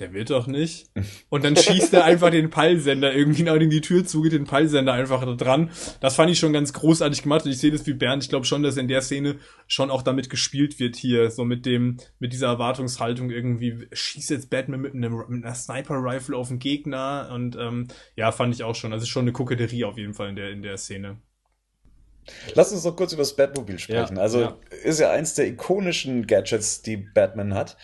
[0.02, 0.90] Der wird doch nicht.
[1.28, 4.46] Und dann schießt er einfach den Peilsender irgendwie nach in die Tür zu, geht den
[4.46, 5.70] Peilsender einfach da dran.
[6.00, 7.44] Das fand ich schon ganz großartig gemacht.
[7.44, 8.24] Und ich sehe das wie Bernd.
[8.24, 9.36] Ich glaube schon, dass in der Szene
[9.68, 11.30] schon auch damit gespielt wird hier.
[11.30, 16.36] So mit dem, mit dieser Erwartungshaltung irgendwie, schießt jetzt Batman mit, einem, mit einer Sniper-Rifle
[16.36, 17.30] auf den Gegner.
[17.32, 17.86] Und ähm,
[18.16, 18.92] ja, fand ich auch schon.
[18.92, 21.18] Also schon eine Koketterie auf jeden Fall in der, in der Szene.
[22.54, 24.16] Lass uns noch kurz über das Batmobil sprechen.
[24.16, 24.56] Ja, also ja.
[24.82, 27.76] ist ja eins der ikonischen Gadgets, die Batman hat.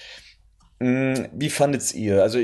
[0.80, 2.22] Hm, wie fandet ihr?
[2.22, 2.38] Also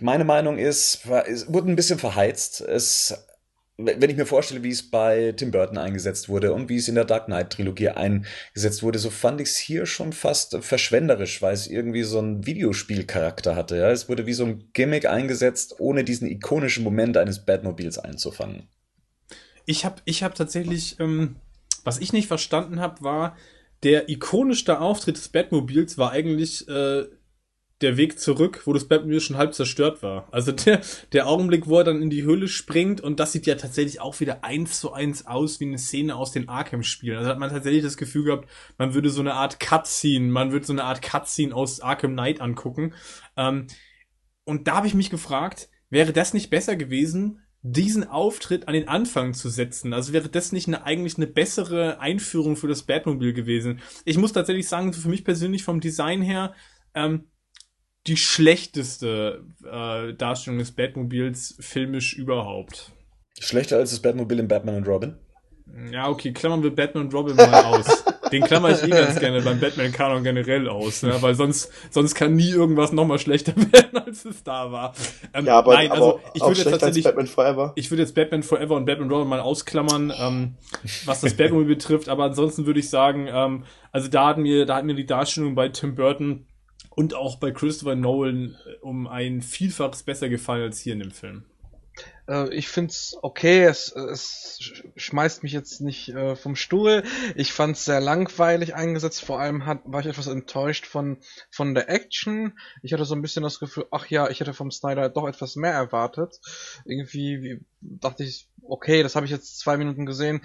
[0.00, 2.60] meine Meinung ist, es wurde ein bisschen verheizt.
[2.60, 3.14] Es
[3.78, 6.94] wenn ich mir vorstelle, wie es bei Tim Burton eingesetzt wurde und wie es in
[6.94, 11.54] der Dark Knight Trilogie eingesetzt wurde, so fand ich es hier schon fast verschwenderisch, weil
[11.54, 13.76] es irgendwie so einen Videospielcharakter hatte.
[13.76, 13.90] Ja?
[13.90, 18.68] Es wurde wie so ein Gimmick eingesetzt, ohne diesen ikonischen Moment eines Batmobiles einzufangen.
[19.64, 21.36] Ich habe ich hab tatsächlich, ähm,
[21.84, 23.36] was ich nicht verstanden habe, war,
[23.82, 27.04] der ikonischste Auftritt des Batmobils war eigentlich äh,
[27.82, 30.28] der Weg zurück, wo das Batmobil schon halb zerstört war.
[30.30, 30.80] Also der,
[31.12, 34.20] der Augenblick, wo er dann in die Höhle springt und das sieht ja tatsächlich auch
[34.20, 37.18] wieder eins zu eins aus wie eine Szene aus den Arkham-Spielen.
[37.18, 40.66] Also hat man tatsächlich das Gefühl gehabt, man würde so eine Art Cutscene, man würde
[40.66, 42.94] so eine Art Cutscene aus Arkham Knight angucken.
[43.36, 43.66] Ähm,
[44.44, 48.88] und da habe ich mich gefragt, wäre das nicht besser gewesen, diesen Auftritt an den
[48.88, 49.92] Anfang zu setzen.
[49.92, 53.80] Also wäre das nicht eine, eigentlich eine bessere Einführung für das Batmobil gewesen.
[54.04, 56.54] Ich muss tatsächlich sagen, für mich persönlich vom Design her,
[56.94, 57.26] ähm,
[58.06, 62.92] die schlechteste äh, Darstellung des Batmobils filmisch überhaupt.
[63.38, 65.16] Schlechter als das Batmobil in Batman und Robin?
[65.90, 68.04] Ja, okay, klammern wir Batman und Robin mal aus.
[68.30, 71.20] Den klammer ich eh ganz gerne beim Batman-Kanon generell aus, ne?
[71.20, 74.94] weil sonst, sonst kann nie irgendwas nochmal schlechter werden, als es da war.
[75.34, 77.72] Ähm, ja, aber, nein, also, ich würde jetzt tatsächlich, Batman Forever.
[77.76, 80.54] Ich würde jetzt Batman Forever und Batman Robin mal ausklammern, ähm,
[81.04, 84.76] was das Batman betrifft, aber ansonsten würde ich sagen, ähm, also da hat mir, da
[84.76, 86.46] hat mir die Darstellung bei Tim Burton
[86.94, 91.10] und auch bei Christopher Nolan äh, um ein Vielfaches besser gefallen als hier in dem
[91.10, 91.44] Film.
[92.28, 94.58] Äh, ich find's okay, es, es
[94.96, 97.02] schmeißt mich jetzt nicht äh, vom Stuhl.
[97.34, 101.18] Ich fand's sehr langweilig eingesetzt, vor allem hat, war ich etwas enttäuscht von,
[101.50, 102.58] von der Action.
[102.82, 105.56] Ich hatte so ein bisschen das Gefühl, ach ja, ich hätte vom Snyder doch etwas
[105.56, 106.40] mehr erwartet.
[106.84, 110.40] Irgendwie wie, dachte ich, okay, das habe ich jetzt zwei Minuten gesehen,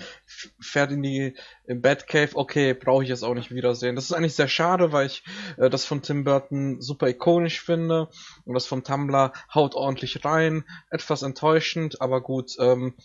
[0.60, 1.36] fährt in die
[1.68, 3.96] Batcave, okay, brauche ich jetzt auch nicht wiedersehen.
[3.96, 5.24] Das ist eigentlich sehr schade, weil ich
[5.58, 8.10] äh, das von Tim Burton super ikonisch finde
[8.46, 10.64] und das von Tumblr haut ordentlich rein.
[10.90, 12.96] Etwas enttäuschend, aber gut, ähm,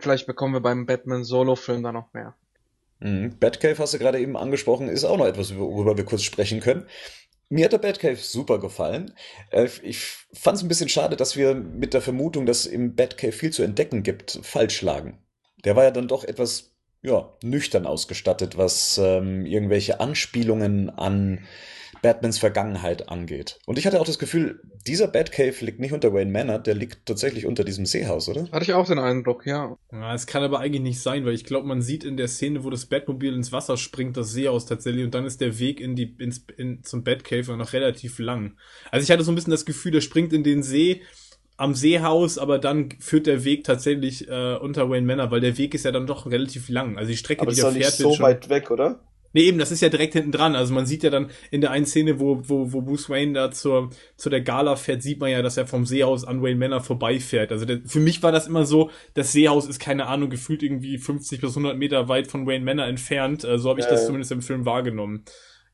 [0.00, 2.34] vielleicht bekommen wir beim Batman Solo-Film da noch mehr.
[3.00, 3.38] Mhm.
[3.38, 6.86] Batcave hast du gerade eben angesprochen, ist auch noch etwas, worüber wir kurz sprechen können.
[7.52, 9.12] Mir hat der Batcave super gefallen.
[9.50, 9.98] Äh, ich
[10.32, 13.62] fand es ein bisschen schade, dass wir mit der Vermutung, dass im Batcave viel zu
[13.62, 15.18] entdecken gibt, falsch lagen.
[15.62, 16.72] Der war ja dann doch etwas
[17.02, 21.40] ja, nüchtern ausgestattet, was ähm, irgendwelche Anspielungen an
[22.02, 23.58] Batmans Vergangenheit angeht.
[23.64, 27.06] Und ich hatte auch das Gefühl, dieser Batcave liegt nicht unter Wayne Manor, der liegt
[27.06, 28.50] tatsächlich unter diesem Seehaus, oder?
[28.50, 29.76] Hatte ich auch den Eindruck, ja.
[29.92, 32.64] Ja, es kann aber eigentlich nicht sein, weil ich glaube, man sieht in der Szene,
[32.64, 35.94] wo das Batmobil ins Wasser springt, das Seehaus tatsächlich und dann ist der Weg in
[35.94, 38.56] die, ins, in, zum Batcave noch relativ lang.
[38.90, 41.02] Also ich hatte so ein bisschen das Gefühl, der springt in den See,
[41.56, 45.74] am Seehaus, aber dann führt der Weg tatsächlich äh, unter Wayne Manor, weil der Weg
[45.74, 46.98] ist ja dann doch relativ lang.
[46.98, 49.00] Also die Strecke, aber die der fährt, ist so weit weg, oder?
[49.32, 50.54] Nee, eben, das ist ja direkt hinten dran.
[50.54, 53.50] Also man sieht ja dann in der einen Szene, wo, wo, wo Bruce Wayne da
[53.50, 56.80] zur, zu der Gala fährt, sieht man ja, dass er vom Seehaus an Wayne Manor
[56.80, 57.52] vorbeifährt.
[57.52, 60.98] Also der, für mich war das immer so, das Seehaus ist, keine Ahnung, gefühlt irgendwie
[60.98, 63.44] 50 bis 100 Meter weit von Wayne Manor entfernt.
[63.44, 65.24] Äh, so habe ich das zumindest im Film wahrgenommen.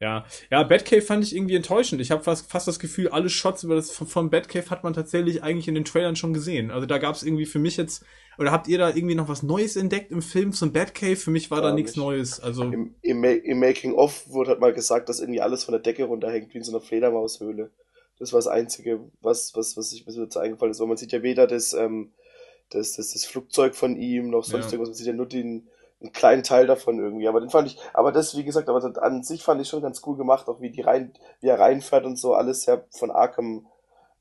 [0.00, 2.00] Ja, ja, Batcave fand ich irgendwie enttäuschend.
[2.00, 5.42] Ich habe fast, fast das Gefühl, alle Shots über das von Batcave hat man tatsächlich
[5.42, 6.70] eigentlich in den Trailern schon gesehen.
[6.70, 8.04] Also da gab es irgendwie für mich jetzt
[8.38, 11.16] oder habt ihr da irgendwie noch was Neues entdeckt im Film zum Batcave?
[11.16, 12.38] Für mich war ja, da nichts Neues.
[12.38, 15.82] Also im, im, im Making of wurde halt mal gesagt, dass irgendwie alles von der
[15.82, 17.72] Decke runterhängt wie in so einer Fledermaushöhle.
[18.20, 20.96] Das war das Einzige, was was was ich mir so dazu eingefallen ist, weil man
[20.96, 22.12] sieht ja weder das ähm,
[22.70, 24.72] das, das, das Flugzeug von ihm noch sonst ja.
[24.72, 25.68] irgendwas, man sieht ja nur den
[26.00, 27.28] einen kleinen Teil davon irgendwie.
[27.28, 30.02] Aber den fand ich, aber das, wie gesagt, aber an sich fand ich schon ganz
[30.06, 33.66] cool gemacht, auch wie die rein, wie er reinfährt und so, alles ja von Arkham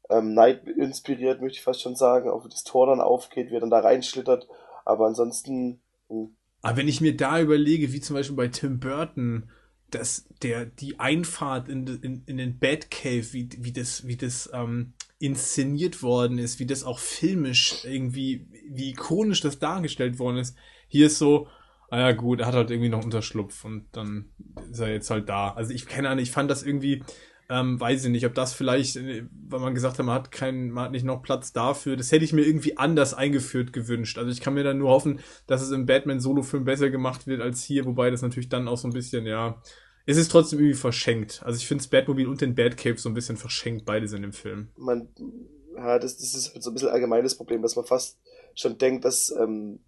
[0.10, 3.56] ähm, Knight inspiriert, möchte ich fast schon sagen, auch wie das Tor dann aufgeht, wie
[3.56, 4.48] er dann da reinschlittert.
[4.86, 5.80] Aber ansonsten.
[6.10, 6.16] Mh.
[6.16, 6.36] Hm.
[6.64, 9.52] Aber wenn ich mir da überlege, wie zum Beispiel bei Tim Burton,
[9.92, 14.94] dass der die Einfahrt in, in, in den Batcave, wie, wie das, wie das ähm,
[15.20, 20.56] inszeniert worden ist, wie das auch filmisch irgendwie, wie ikonisch das dargestellt worden ist.
[20.88, 21.48] Hier ist so,
[21.90, 24.30] ah ja gut, er hat halt irgendwie noch Unterschlupf und dann
[24.72, 25.52] ist er jetzt halt da.
[25.52, 27.04] Also ich keine Ahnung, ich fand das irgendwie,
[27.50, 30.72] ähm, weiß ich nicht, ob das vielleicht, äh, weil man gesagt hat, man hat keinen,
[30.72, 31.96] man hat nicht noch Platz dafür.
[31.96, 34.18] Das hätte ich mir irgendwie anders eingeführt gewünscht.
[34.18, 37.64] Also ich kann mir dann nur hoffen, dass es im Batman-Solo-Film besser gemacht wird als
[37.64, 39.62] hier, wobei das natürlich dann auch so ein bisschen, ja,
[40.06, 41.42] es ist trotzdem irgendwie verschenkt.
[41.46, 44.34] Also ich finde das Batmobile und den Batcave so ein bisschen verschenkt, beides in dem
[44.34, 44.70] Film.
[44.78, 45.10] Man,
[45.76, 48.18] ja, das, das ist halt so ein bisschen allgemeines Problem, dass man fast
[48.56, 49.80] schon denkt, dass, ähm,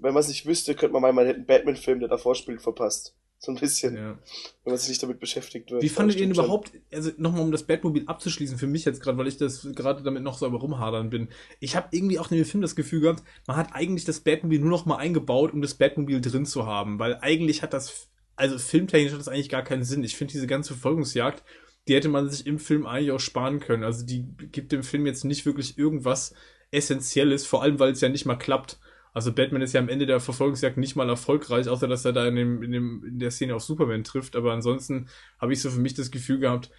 [0.00, 2.62] wenn man es nicht wüsste, könnte man meinen, man hätte einen Batman-Film, der davor spielt,
[2.62, 3.14] verpasst.
[3.40, 3.94] So ein bisschen.
[3.94, 4.18] Ja.
[4.64, 5.82] Wenn man sich nicht damit beschäftigt wird.
[5.82, 9.16] Wie fandet ihr denn überhaupt, also nochmal um das Batmobil abzuschließen, für mich jetzt gerade,
[9.16, 11.28] weil ich das gerade damit noch so am rumhadern bin.
[11.60, 14.58] Ich habe irgendwie auch in dem Film das Gefühl gehabt, man hat eigentlich das Batmobil
[14.58, 16.98] nur noch mal eingebaut, um das Batmobil drin zu haben.
[16.98, 20.02] Weil eigentlich hat das, also filmtechnisch hat das eigentlich gar keinen Sinn.
[20.02, 21.44] Ich finde diese ganze Verfolgungsjagd,
[21.86, 23.84] die hätte man sich im Film eigentlich auch sparen können.
[23.84, 26.34] Also die gibt dem Film jetzt nicht wirklich irgendwas
[26.72, 28.80] Essentielles, vor allem weil es ja nicht mal klappt.
[29.18, 32.28] Also Batman ist ja am Ende der Verfolgungsjagd nicht mal erfolgreich, außer dass er da
[32.28, 34.36] in, dem, in, dem, in der Szene auf Superman trifft.
[34.36, 35.08] Aber ansonsten
[35.40, 36.70] habe ich so für mich das Gefühl gehabt,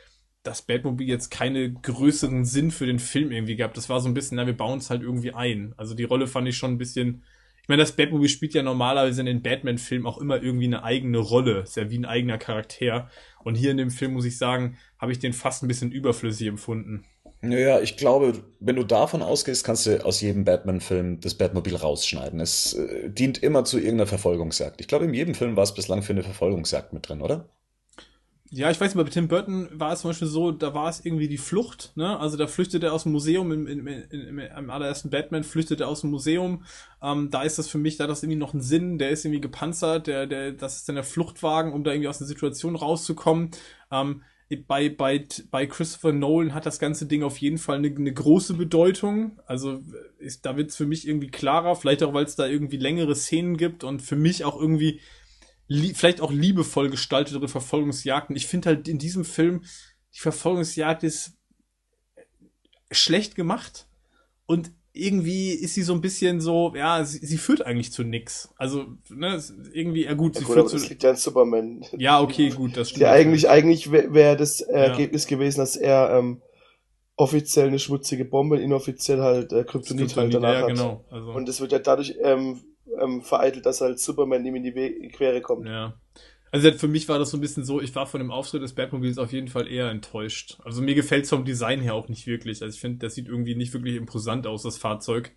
[0.41, 3.75] dass Batmobil jetzt keine größeren Sinn für den Film irgendwie gehabt.
[3.75, 5.73] Das war so ein bisschen, na, wir bauen es halt irgendwie ein.
[5.75, 7.25] Also die Rolle fand ich schon ein bisschen.
[7.61, 11.17] Ich meine, das Batmobil spielt ja normalerweise in den Batman-Filmen auch immer irgendwie eine eigene
[11.17, 11.63] Rolle.
[11.63, 13.09] Ist ja wie ein eigener Charakter.
[13.43, 16.47] Und hier in dem Film, muss ich sagen, habe ich den fast ein bisschen überflüssig
[16.47, 17.03] empfunden.
[17.41, 22.41] Naja, ich glaube, wenn du davon ausgehst, kannst du aus jedem Batman-Film das Batmobil rausschneiden.
[22.41, 24.81] Es äh, dient immer zu irgendeiner Verfolgungsjagd.
[24.81, 27.49] Ich glaube, in jedem Film war es bislang für eine Verfolgungsjagd mit drin, oder?
[28.51, 31.05] Ja, ich weiß nicht, bei Tim Burton war es zum Beispiel so, da war es
[31.05, 32.19] irgendwie die Flucht, ne?
[32.19, 35.87] Also da flüchtet er aus dem Museum, im, im, im, im allerersten Batman flüchtet er
[35.87, 36.65] aus dem Museum.
[37.01, 39.23] Ähm, da ist das für mich, da hat das irgendwie noch einen Sinn, der ist
[39.23, 42.75] irgendwie gepanzert, der, der, das ist dann der Fluchtwagen, um da irgendwie aus der Situation
[42.75, 43.51] rauszukommen.
[43.91, 44.23] Ähm,
[44.55, 48.55] bei, bei, bei Christopher Nolan hat das ganze Ding auf jeden Fall eine, eine große
[48.55, 49.39] Bedeutung.
[49.45, 49.83] Also
[50.17, 53.15] ist, da wird es für mich irgendwie klarer, vielleicht auch, weil es da irgendwie längere
[53.15, 55.01] Szenen gibt und für mich auch irgendwie
[55.93, 58.35] vielleicht auch liebevoll gestaltetere Verfolgungsjagden.
[58.35, 59.63] Ich finde halt in diesem Film,
[60.15, 61.37] die Verfolgungsjagd ist
[62.89, 63.87] schlecht gemacht
[64.47, 68.53] und irgendwie ist sie so ein bisschen so, ja, sie, sie führt eigentlich zu nix.
[68.57, 70.77] Also, ne, irgendwie, ja gut, ja, sie gut, führt aber zu.
[70.77, 71.85] das liegt ja an Superman.
[71.97, 73.03] Ja, okay, gut, das stimmt.
[73.03, 76.41] Ja, eigentlich, eigentlich wäre wär das Ergebnis gewesen, dass er ähm,
[77.15, 80.67] offiziell eine schmutzige Bombe, inoffiziell halt äh, Kryptonit halt danach ja, hat.
[80.67, 81.05] genau.
[81.11, 82.61] Also, Und es wird ja dadurch ähm,
[82.99, 85.67] ähm, vereitelt, dass halt Superman ihm in die Quere kommt.
[85.67, 85.93] Ja.
[86.51, 88.73] Also für mich war das so ein bisschen so, ich war von dem Auftritt des
[88.73, 90.57] Batmobils auf jeden Fall eher enttäuscht.
[90.63, 92.61] Also mir gefällt es vom Design her auch nicht wirklich.
[92.61, 95.31] Also ich finde, das sieht irgendwie nicht wirklich imposant aus, das Fahrzeug.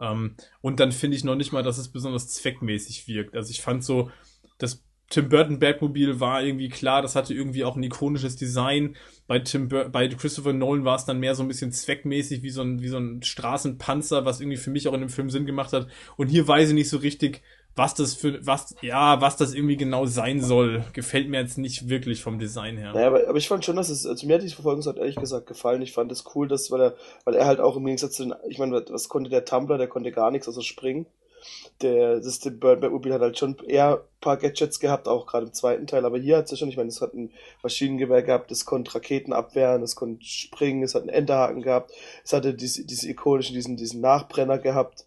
[0.00, 3.36] Ähm, und dann finde ich noch nicht mal, dass es besonders zweckmäßig wirkt.
[3.36, 4.10] Also ich fand so,
[4.58, 8.96] das Tim Burton Batmobil war irgendwie klar, das hatte irgendwie auch ein ikonisches Design.
[9.28, 12.50] Bei Tim Bur bei Christopher Nolan war es dann mehr so ein bisschen zweckmäßig wie
[12.50, 15.46] so ein wie so ein Straßenpanzer, was irgendwie für mich auch in dem Film Sinn
[15.46, 15.86] gemacht hat.
[16.16, 17.42] Und hier weiß ich nicht so richtig,
[17.76, 20.84] was das für was ja, was das irgendwie genau sein soll.
[20.94, 22.92] Gefällt mir jetzt nicht wirklich vom Design her.
[22.94, 25.46] Naja, aber, aber ich fand schon, dass es, also mir hat die Verfolgungsjagd ehrlich gesagt
[25.46, 25.82] gefallen.
[25.82, 28.34] Ich fand es cool, dass, weil er, weil er halt auch im Gegensatz zu den,
[28.48, 31.06] ich meine, was konnte der Tumblr, der konnte gar nichts, außer springen.
[31.82, 35.46] Der, das Tim Burton Batmobil hat halt schon eher ein paar Gadgets gehabt, auch gerade
[35.46, 37.30] im zweiten Teil, aber hier hat es ja schon, ich meine, es hat ein
[37.62, 41.92] Maschinengewehr gehabt, es konnte Raketen abwehren, es konnte springen, es hat einen Enterhaken gehabt,
[42.24, 45.04] es hatte diese, diese ikonischen, diesen, diesen Nachbrenner gehabt.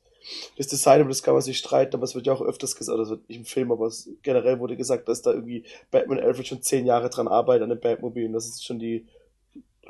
[0.58, 3.00] Das Design, über das kann man sich streiten, aber es wird ja auch öfters gesagt,
[3.00, 6.62] also nicht im Film, aber es, generell wurde gesagt, dass da irgendwie Batman Alfred schon
[6.62, 9.08] zehn Jahre dran arbeitet an dem Batmobil und das ist schon die,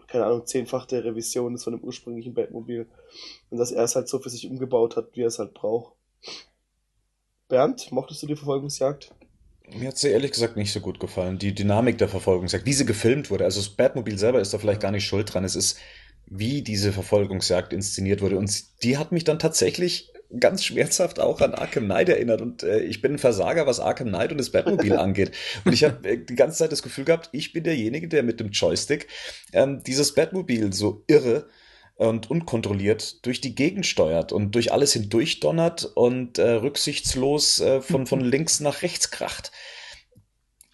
[0.08, 2.88] keine Ahnung, zehnfachte Revision ist von dem ursprünglichen Batmobil.
[3.50, 5.94] Und dass er es halt so für sich umgebaut hat, wie er es halt braucht.
[7.48, 9.12] Bernd, mochtest du die Verfolgungsjagd?
[9.76, 11.38] Mir hat sie ehrlich gesagt nicht so gut gefallen.
[11.38, 13.46] Die Dynamik der Verfolgungsjagd, wie sie gefilmt wurde.
[13.46, 15.44] Also das Batmobil selber ist da vielleicht gar nicht schuld dran.
[15.44, 15.78] Es ist,
[16.26, 18.38] wie diese Verfolgungsjagd inszeniert wurde.
[18.38, 22.42] Und die hat mich dann tatsächlich ganz schmerzhaft auch an Arkham Knight erinnert.
[22.42, 25.32] Und äh, ich bin ein Versager, was Arkham Knight und das Batmobil angeht.
[25.66, 28.40] Und ich habe äh, die ganze Zeit das Gefühl gehabt, ich bin derjenige, der mit
[28.40, 29.08] dem Joystick
[29.54, 31.48] ähm, dieses Batmobil so irre
[31.96, 37.82] und unkontrolliert durch die Gegend steuert und durch alles hindurch donnert und äh, rücksichtslos äh,
[37.82, 39.52] von, von links nach rechts kracht.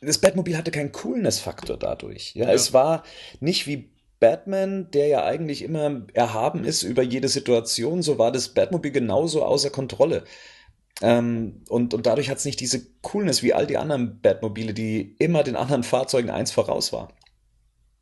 [0.01, 2.35] Das Batmobil hatte keinen Coolness-Faktor dadurch.
[2.35, 2.53] Ja, Ja.
[2.53, 3.03] es war
[3.39, 3.89] nicht wie
[4.25, 9.45] Batman, der ja eigentlich immer erhaben ist über jede Situation, so war das Batmobil genauso
[9.45, 10.23] außer Kontrolle.
[11.03, 15.15] Ähm, und, und dadurch hat es nicht diese Coolness wie all die anderen Batmobile, die
[15.19, 17.09] immer den anderen Fahrzeugen eins voraus war.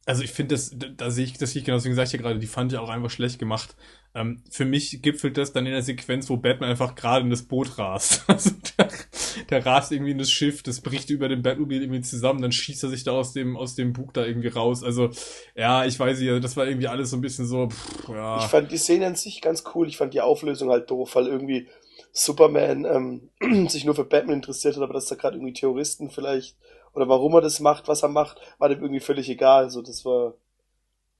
[0.05, 2.19] Also ich finde das, da sehe ich, das sehe ich genau, deswegen sage ich ja
[2.19, 3.75] gerade, die fand ich auch einfach schlecht gemacht.
[4.15, 7.43] Ähm, für mich gipfelt das dann in der Sequenz, wo Batman einfach gerade in das
[7.43, 8.23] Boot rast.
[8.33, 8.89] Also der,
[9.49, 12.83] der rast irgendwie in das Schiff, das bricht über dem Batmobil irgendwie zusammen, dann schießt
[12.83, 14.83] er sich da aus dem, aus dem Bug da irgendwie raus.
[14.83, 15.09] Also,
[15.55, 18.37] ja, ich weiß nicht, das war irgendwie alles so ein bisschen so, pff, ja.
[18.37, 19.87] Ich fand die Szene an sich ganz cool.
[19.87, 21.67] Ich fand die Auflösung halt doof, weil irgendwie
[22.11, 22.85] Superman
[23.41, 26.55] ähm, sich nur für Batman interessiert hat, aber dass da gerade irgendwie Terroristen vielleicht
[26.93, 29.63] oder warum er das macht, was er macht, war dem irgendwie völlig egal.
[29.63, 30.35] Also das war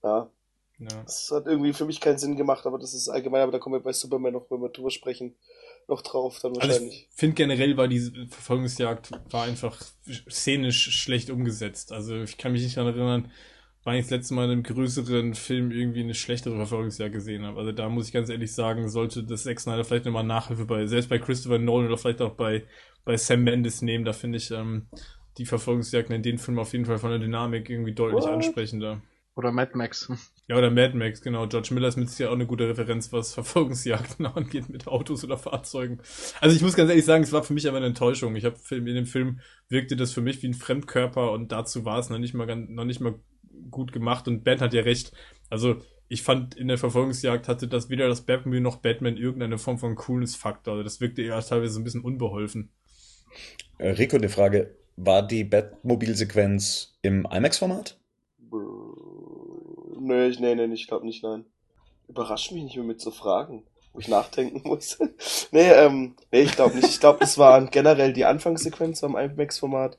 [0.04, 0.30] ja,
[0.80, 1.04] ja.
[1.04, 3.76] das hat irgendwie für mich keinen Sinn gemacht, aber das ist allgemein, aber da kommen
[3.76, 5.36] wir bei Superman noch, wenn wir drüber sprechen,
[5.88, 7.08] noch drauf dann Also wahrscheinlich.
[7.10, 9.82] ich finde generell war diese Verfolgungsjagd war einfach
[10.30, 11.92] szenisch schlecht umgesetzt.
[11.92, 13.32] Also ich kann mich nicht daran erinnern,
[13.84, 17.60] wann ich das letzte Mal in einem größeren Film irgendwie eine schlechtere Verfolgungsjagd gesehen habe.
[17.60, 20.86] Also da muss ich ganz ehrlich sagen, sollte das Zack Snyder vielleicht nochmal Nachhilfe bei,
[20.86, 22.64] selbst bei Christopher Nolan oder vielleicht auch bei,
[23.04, 24.06] bei Sam Mendes nehmen.
[24.06, 24.88] Da finde ich ähm,
[25.38, 28.32] die Verfolgungsjagden in den Filmen auf jeden Fall von der Dynamik irgendwie deutlich What?
[28.32, 29.02] ansprechender.
[29.36, 30.10] Oder Mad Max.
[30.48, 31.48] Ja, oder Mad Max, genau.
[31.48, 35.38] George Miller ist mit Sicherheit auch eine gute Referenz, was Verfolgungsjagden angeht mit Autos oder
[35.38, 36.02] Fahrzeugen.
[36.42, 38.36] Also ich muss ganz ehrlich sagen, es war für mich aber eine Enttäuschung.
[38.36, 39.40] Ich habe in dem Film
[39.70, 42.70] wirkte das für mich wie ein Fremdkörper und dazu war es noch nicht mal ganz,
[42.70, 43.16] noch nicht mal
[43.72, 45.14] gut gemacht und Ben hat ja recht.
[45.50, 45.78] Also
[46.10, 49.96] ich fand, in der Verfolgungsjagd hatte das weder das Batmobile noch Batman irgendeine Form von
[49.96, 50.74] Coolness-Faktor.
[50.74, 52.70] Also das wirkte eher teilweise ein bisschen unbeholfen.
[53.78, 54.76] Äh, Rico, eine Frage.
[54.96, 57.98] War die Batmobil-Sequenz im IMAX-Format?
[60.04, 61.46] Nö, ich, nee, nee, ich glaube nicht, nein.
[62.10, 65.00] Überrascht mich nicht mehr mit so Fragen, wo ich nachdenken muss.
[65.52, 66.90] nee, ähm, nee, ich glaube nicht.
[66.90, 69.98] Ich glaube, das waren generell die Anfangssequenz am IMAX-Format,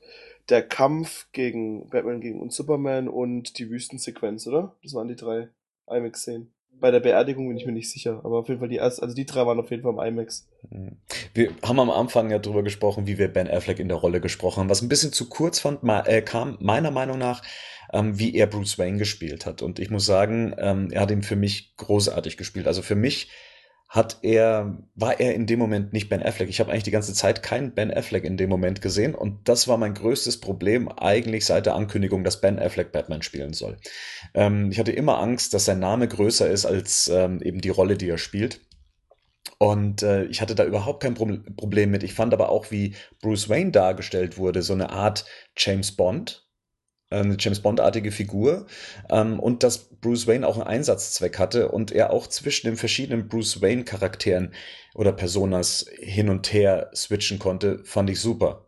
[0.49, 4.75] der Kampf gegen Batman gegen und Superman und die Wüstensequenz, oder?
[4.83, 5.49] Das waren die drei
[5.87, 6.53] IMAX-Szenen.
[6.79, 9.15] Bei der Beerdigung bin ich mir nicht sicher, aber auf jeden Fall die ersten, also
[9.15, 10.47] die drei waren auf jeden Fall im IMAX.
[11.33, 14.59] Wir haben am Anfang ja drüber gesprochen, wie wir Ben Affleck in der Rolle gesprochen
[14.59, 17.41] haben, was ein bisschen zu kurz fand, äh, kam meiner Meinung nach,
[17.93, 19.61] ähm, wie er Bruce Wayne gespielt hat.
[19.61, 22.67] Und ich muss sagen, ähm, er hat ihn für mich großartig gespielt.
[22.67, 23.29] Also für mich
[23.87, 26.49] hat er, war er in dem Moment nicht Ben Affleck.
[26.49, 29.67] Ich habe eigentlich die ganze Zeit keinen Ben Affleck in dem Moment gesehen und das
[29.67, 33.77] war mein größtes Problem eigentlich seit der Ankündigung, dass Ben Affleck Batman spielen soll.
[34.33, 37.95] Ähm, ich hatte immer Angst, dass sein Name größer ist als ähm, eben die Rolle,
[37.95, 38.61] die er spielt.
[39.57, 42.03] Und äh, ich hatte da überhaupt kein Pro Problem mit.
[42.03, 45.25] Ich fand aber auch, wie Bruce Wayne dargestellt wurde, so eine Art
[45.55, 46.44] James Bond,
[47.09, 48.65] eine James Bond-artige Figur
[49.09, 53.27] ähm, und dass Bruce Wayne auch einen Einsatzzweck hatte und er auch zwischen den verschiedenen
[53.27, 54.53] Bruce Wayne-Charakteren
[54.93, 58.67] oder Personas hin und her switchen konnte, fand ich super.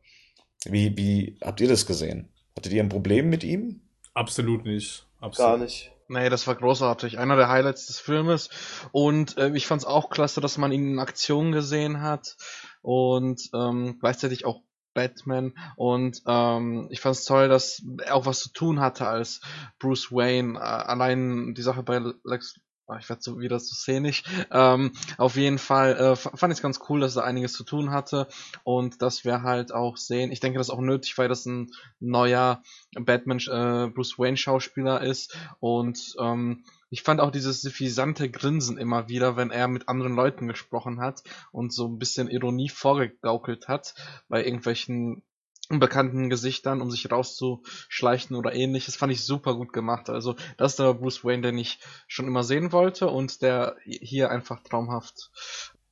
[0.66, 2.30] Wie, wie habt ihr das gesehen?
[2.58, 3.82] Hattet ihr ein Problem mit ihm?
[4.14, 5.06] Absolut nicht.
[5.20, 5.52] Absolut.
[5.52, 5.92] Gar nicht.
[6.10, 7.20] Nee, das war großartig.
[7.20, 8.50] Einer der Highlights des Filmes.
[8.92, 12.38] Und äh, ich fand es auch klasse, dass man ihn in Aktion gesehen hat.
[12.82, 14.62] Und ähm, gleichzeitig auch
[14.98, 19.41] Batman und ähm, ich fand es toll, dass er auch was zu tun hatte als
[19.78, 20.58] Bruce Wayne.
[20.58, 24.24] Äh, allein die Sache bei Lex ah, ich werde so wieder zu szenisch.
[24.52, 27.91] Ähm, auf jeden Fall äh, fand ich es ganz cool, dass er einiges zu tun
[27.91, 28.28] hatte
[28.64, 30.32] und dass wir halt auch sehen.
[30.32, 31.70] Ich denke, das ist auch nötig, weil das ein
[32.00, 32.64] neuer
[33.00, 39.10] Batman äh, Bruce Wayne Schauspieler ist und ähm, ich fand auch dieses suffisante Grinsen immer
[39.10, 43.94] wieder, wenn er mit anderen Leuten gesprochen hat und so ein bisschen Ironie vorgegaukelt hat
[44.30, 45.24] bei irgendwelchen
[45.70, 50.10] unbekannten Gesichtern, um sich rauszuschleichen oder ähnliches, fand ich super gut gemacht.
[50.10, 54.32] Also das ist der Bruce Wayne, den ich schon immer sehen wollte und der hier
[54.32, 55.32] einfach traumhaft.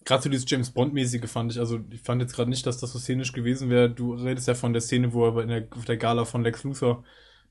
[0.06, 2.94] Gerade so dieses James Bond-mäßige fand ich, also ich fand jetzt gerade nicht, dass das
[2.94, 3.90] so szenisch gewesen wäre.
[3.90, 6.64] Du redest ja von der Szene, wo er in der, auf der Gala von Lex
[6.64, 7.04] Luthor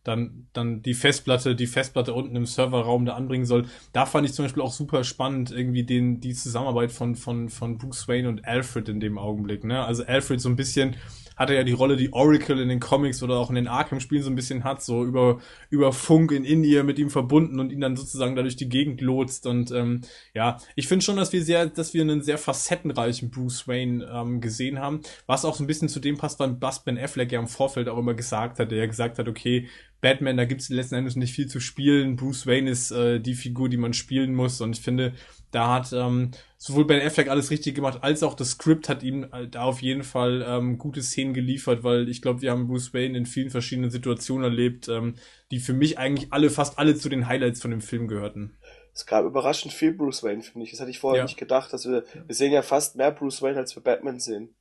[0.04, 3.66] dann, dann die Festplatte, die Festplatte unten im Serverraum da anbringen soll.
[3.92, 7.78] Da fand ich zum Beispiel auch super spannend, irgendwie den, die Zusammenarbeit von, von, von
[7.78, 9.84] Bruce Wayne und Alfred in dem Augenblick, ne?
[9.84, 10.96] Also Alfred so ein bisschen,
[11.36, 14.22] hat er ja die Rolle, die Oracle in den Comics oder auch in den Arkham-Spielen
[14.22, 17.80] so ein bisschen hat, so über, über Funk in Indien mit ihm verbunden und ihn
[17.80, 19.46] dann sozusagen dadurch die Gegend lotst.
[19.46, 20.02] Und ähm,
[20.34, 24.40] ja, ich finde schon, dass wir sehr, dass wir einen sehr facettenreichen Bruce Wayne ähm,
[24.40, 27.48] gesehen haben, was auch so ein bisschen zu dem passt, was Ben Affleck ja im
[27.48, 29.68] Vorfeld auch immer gesagt hat, der ja gesagt hat, okay,
[30.04, 32.16] Batman, da gibt es letzten Endes nicht viel zu spielen.
[32.16, 34.60] Bruce Wayne ist äh, die Figur, die man spielen muss.
[34.60, 35.14] Und ich finde,
[35.54, 39.24] da hat ähm, sowohl Ben Affleck alles richtig gemacht, als auch das Skript hat ihm
[39.32, 42.92] äh, da auf jeden Fall ähm, gute Szenen geliefert, weil ich glaube, wir haben Bruce
[42.94, 45.16] Wayne in vielen verschiedenen Situationen erlebt, ähm,
[45.50, 48.56] die für mich eigentlich alle, fast alle zu den Highlights von dem Film gehörten.
[48.92, 50.70] Es gab überraschend viel Bruce Wayne, finde ich.
[50.70, 51.24] Das hatte ich vorher ja.
[51.24, 54.54] nicht gedacht, dass wir, wir sehen ja fast mehr Bruce Wayne, als wir Batman sehen.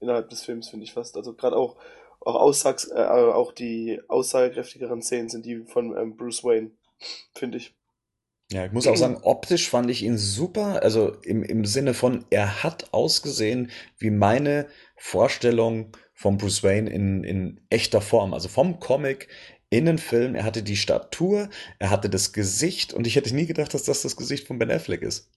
[0.00, 1.16] Innerhalb des Films, finde ich fast.
[1.16, 1.76] Also gerade auch
[2.24, 6.70] auch, Aussags, äh, auch die aussagekräftigeren Szenen sind die von ähm, Bruce Wayne,
[7.34, 7.74] finde ich.
[8.54, 10.80] Ja, ich muss auch sagen, optisch fand ich ihn super.
[10.84, 17.24] Also im, im Sinne von, er hat ausgesehen wie meine Vorstellung von Bruce Wayne in,
[17.24, 18.32] in echter Form.
[18.32, 19.26] Also vom Comic
[19.70, 20.36] in den Film.
[20.36, 21.48] Er hatte die Statur,
[21.80, 24.70] er hatte das Gesicht und ich hätte nie gedacht, dass das das Gesicht von Ben
[24.70, 25.32] Affleck ist.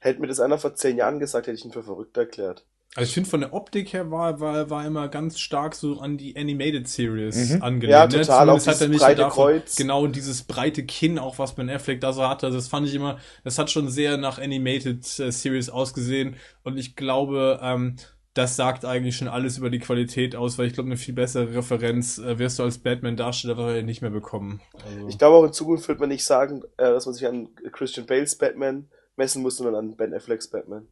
[0.00, 2.66] Hätte mir das einer vor zehn Jahren gesagt, hätte ich ihn für verrückt erklärt.
[2.94, 6.16] Also ich finde von der Optik her war, war, war immer ganz stark so an
[6.16, 7.62] die Animated Series Mhm.
[7.62, 7.92] angelehnt.
[7.92, 8.08] Ja, ne?
[8.22, 9.76] total, auch Zumindest hat er nicht breite davon, Kreuz.
[9.76, 12.46] genau dieses breite Kinn, auch was Ben Affleck da so hatte.
[12.46, 16.36] Also das fand ich immer, das hat schon sehr nach Animated äh, Series ausgesehen.
[16.64, 17.96] Und ich glaube, ähm,
[18.34, 21.54] das sagt eigentlich schon alles über die Qualität aus, weil ich glaube, eine viel bessere
[21.54, 24.60] Referenz äh, wirst du als Batman-Darsteller nicht mehr bekommen.
[24.86, 27.48] Also, Ich glaube auch in Zukunft wird man nicht sagen, äh, dass man sich an
[27.72, 30.86] Christian Bales Batman messen muss, sondern an Ben Afflecks Batman.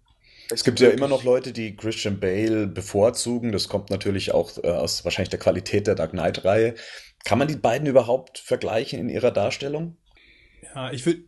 [0.51, 3.53] Es gibt ja immer noch Leute, die Christian Bale bevorzugen.
[3.53, 6.75] Das kommt natürlich auch äh, aus wahrscheinlich der Qualität der Dark Knight-Reihe.
[7.25, 9.97] Kann man die beiden überhaupt vergleichen in ihrer Darstellung?
[10.75, 11.25] ja, ich würde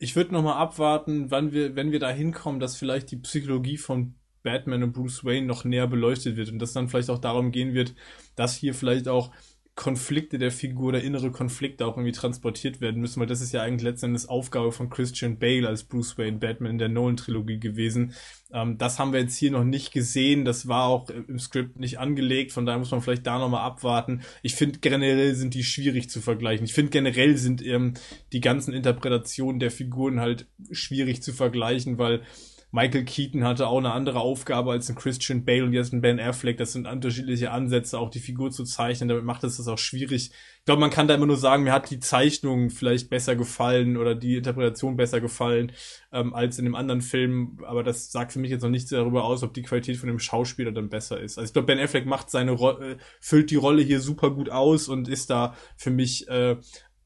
[0.00, 3.76] ich würd noch mal abwarten, wann wir, wenn wir da hinkommen, dass vielleicht die Psychologie
[3.76, 7.50] von Batman und Bruce Wayne noch näher beleuchtet wird und dass dann vielleicht auch darum
[7.50, 7.94] gehen wird,
[8.36, 9.32] dass hier vielleicht auch
[9.78, 13.62] Konflikte der Figur oder innere Konflikte auch irgendwie transportiert werden müssen, weil das ist ja
[13.62, 18.12] eigentlich letztendlich Aufgabe von Christian Bale als Bruce Wayne Batman in der Nolan-Trilogie gewesen.
[18.52, 22.00] Ähm, das haben wir jetzt hier noch nicht gesehen, das war auch im Skript nicht
[22.00, 24.22] angelegt, von daher muss man vielleicht da nochmal abwarten.
[24.42, 26.64] Ich finde generell sind die schwierig zu vergleichen.
[26.64, 27.94] Ich finde generell sind ähm,
[28.32, 32.22] die ganzen Interpretationen der Figuren halt schwierig zu vergleichen, weil
[32.70, 36.20] Michael Keaton hatte auch eine andere Aufgabe als ein Christian Bale und jetzt ein Ben
[36.20, 36.58] Affleck.
[36.58, 39.08] Das sind unterschiedliche Ansätze, auch die Figur zu zeichnen.
[39.08, 40.30] Damit macht es das auch schwierig.
[40.30, 43.96] Ich glaube, man kann da immer nur sagen, mir hat die Zeichnung vielleicht besser gefallen
[43.96, 45.72] oder die Interpretation besser gefallen
[46.12, 47.58] ähm, als in dem anderen Film.
[47.66, 50.18] Aber das sagt für mich jetzt noch nichts darüber aus, ob die Qualität von dem
[50.18, 51.38] Schauspieler dann besser ist.
[51.38, 54.50] Also ich glaube, Ben Affleck macht seine Ro äh, füllt die Rolle hier super gut
[54.50, 56.56] aus und ist da für mich äh,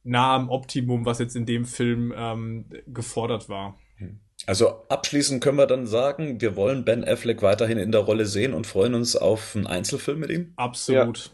[0.03, 3.79] nah am Optimum, was jetzt in dem Film ähm, gefordert war.
[4.47, 8.55] Also abschließend können wir dann sagen, wir wollen Ben Affleck weiterhin in der Rolle sehen
[8.55, 10.53] und freuen uns auf einen Einzelfilm mit ihm.
[10.57, 11.19] Absolut.
[11.19, 11.33] Ja.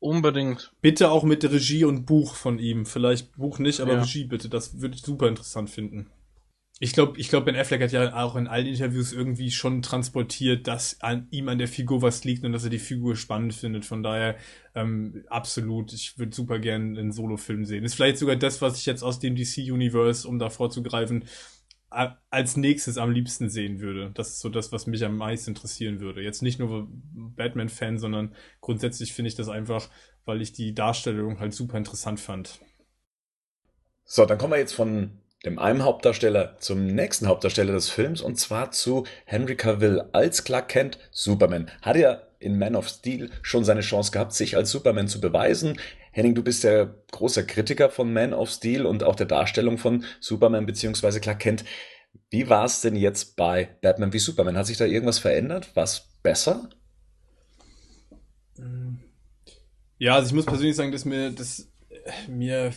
[0.00, 0.72] Unbedingt.
[0.80, 2.86] Bitte auch mit Regie und Buch von ihm.
[2.86, 4.00] Vielleicht Buch nicht, aber ja.
[4.00, 4.48] Regie bitte.
[4.48, 6.10] Das würde ich super interessant finden.
[6.80, 10.66] Ich glaube, ich glaube, Ben Affleck hat ja auch in allen Interviews irgendwie schon transportiert,
[10.66, 13.84] dass an ihm an der Figur was liegt und dass er die Figur spannend findet.
[13.84, 14.36] Von daher
[14.74, 15.92] ähm, absolut.
[15.92, 17.84] Ich würde super gerne einen Solo-Film sehen.
[17.84, 21.26] Ist vielleicht sogar das, was ich jetzt aus dem DC-Universe, um da vorzugreifen,
[21.92, 24.10] als nächstes am liebsten sehen würde.
[24.14, 26.22] Das ist so das, was mich am meisten interessieren würde.
[26.22, 29.88] Jetzt nicht nur Batman-Fan, sondern grundsätzlich finde ich das einfach,
[30.24, 32.60] weil ich die Darstellung halt super interessant fand.
[34.04, 38.38] So, dann kommen wir jetzt von dem einen Hauptdarsteller zum nächsten Hauptdarsteller des Films und
[38.38, 41.70] zwar zu Henry Cavill als Clark Kent Superman.
[41.82, 45.78] Hat er in Man of Steel schon seine Chance gehabt, sich als Superman zu beweisen.
[46.12, 50.04] Henning, du bist der großer Kritiker von Man of Steel und auch der Darstellung von
[50.20, 51.20] Superman bzw.
[51.20, 51.64] Clark Kent.
[52.30, 54.56] Wie war es denn jetzt bei Batman wie Superman?
[54.56, 55.70] Hat sich da irgendwas verändert?
[55.74, 56.68] Was besser?
[59.98, 61.70] Ja, also ich muss persönlich sagen, dass mir das
[62.28, 62.72] mir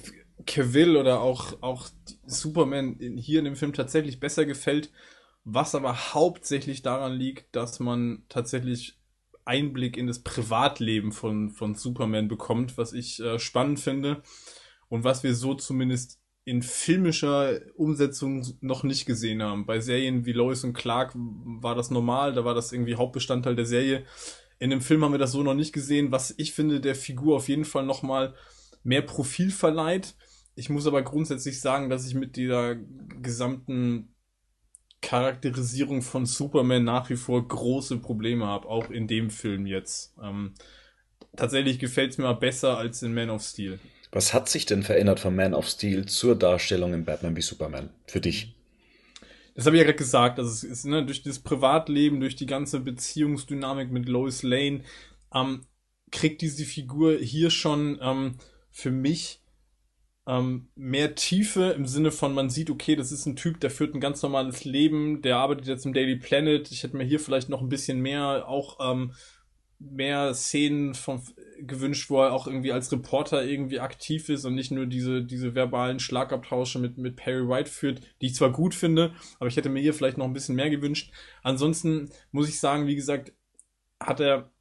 [0.46, 1.90] Cavill oder auch, auch
[2.26, 4.92] Superman hier in dem Film tatsächlich besser gefällt,
[5.44, 8.98] was aber hauptsächlich daran liegt, dass man tatsächlich
[9.46, 14.22] Einblick in das Privatleben von, von Superman bekommt, was ich äh, spannend finde
[14.90, 19.66] und was wir so zumindest in filmischer Umsetzung noch nicht gesehen haben.
[19.66, 23.66] Bei Serien wie Lois und Clark war das normal, da war das irgendwie Hauptbestandteil der
[23.66, 24.06] Serie.
[24.60, 27.36] In dem Film haben wir das so noch nicht gesehen, was ich finde der Figur
[27.36, 28.36] auf jeden Fall nochmal
[28.84, 30.16] mehr Profil verleiht.
[30.54, 34.15] Ich muss aber grundsätzlich sagen, dass ich mit dieser gesamten
[35.06, 40.16] Charakterisierung von Superman nach wie vor große Probleme habe, auch in dem Film jetzt.
[40.22, 40.56] Ähm,
[41.36, 43.80] tatsächlich gefällt es mir mal besser als in Man of Steel.
[44.12, 47.92] Was hat sich denn verändert von Man of Steel zur Darstellung in Batman wie Superman
[48.08, 48.56] für dich?
[49.54, 50.40] Das habe ich ja gerade gesagt.
[50.40, 54.82] Also es ist ne, durch das Privatleben, durch die ganze Beziehungsdynamik mit Lois Lane,
[55.34, 55.68] ähm,
[56.12, 58.38] kriegt diese Figur hier schon ähm,
[58.72, 59.40] für mich
[60.28, 63.94] ähm, mehr Tiefe im Sinne von, man sieht, okay, das ist ein Typ, der führt
[63.94, 66.72] ein ganz normales Leben, der arbeitet jetzt im Daily Planet.
[66.72, 69.14] Ich hätte mir hier vielleicht noch ein bisschen mehr, auch ähm,
[69.80, 71.22] mehr Szenen von,
[71.60, 75.54] gewünscht, wo er auch irgendwie als Reporter irgendwie aktiv ist und nicht nur diese, diese
[75.54, 79.70] verbalen Schlagabtausche mit, mit Perry White führt, die ich zwar gut finde, aber ich hätte
[79.70, 81.12] mir hier vielleicht noch ein bisschen mehr gewünscht.
[81.44, 83.34] Ansonsten muss ich sagen, wie gesagt,
[84.00, 84.52] hat er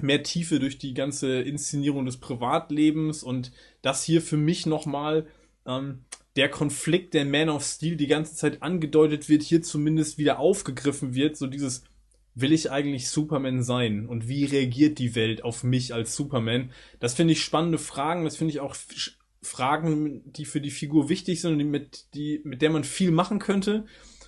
[0.00, 5.26] mehr Tiefe durch die ganze Inszenierung des Privatlebens und das hier für mich nochmal
[5.66, 6.04] ähm,
[6.36, 11.14] der Konflikt, der Man of Steel die ganze Zeit angedeutet wird, hier zumindest wieder aufgegriffen
[11.14, 11.84] wird, so dieses
[12.34, 16.70] will ich eigentlich Superman sein und wie reagiert die Welt auf mich als Superman?
[17.00, 18.76] Das finde ich spannende Fragen, das finde ich auch
[19.42, 23.40] Fragen, die für die Figur wichtig sind und mit, die, mit der man viel machen
[23.40, 23.86] könnte.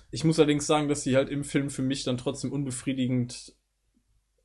[0.09, 3.53] Ich muss allerdings sagen, dass sie halt im Film für mich dann trotzdem unbefriedigend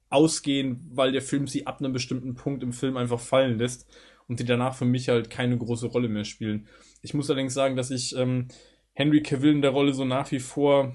[0.08, 3.86] ausgehen, weil der Film sie ab einem bestimmten Punkt im Film einfach fallen lässt
[4.28, 6.68] und die danach für mich halt keine große Rolle mehr spielen.
[7.02, 8.48] Ich muss allerdings sagen, dass ich ähm,
[8.92, 10.94] Henry Cavill in der Rolle so nach wie vor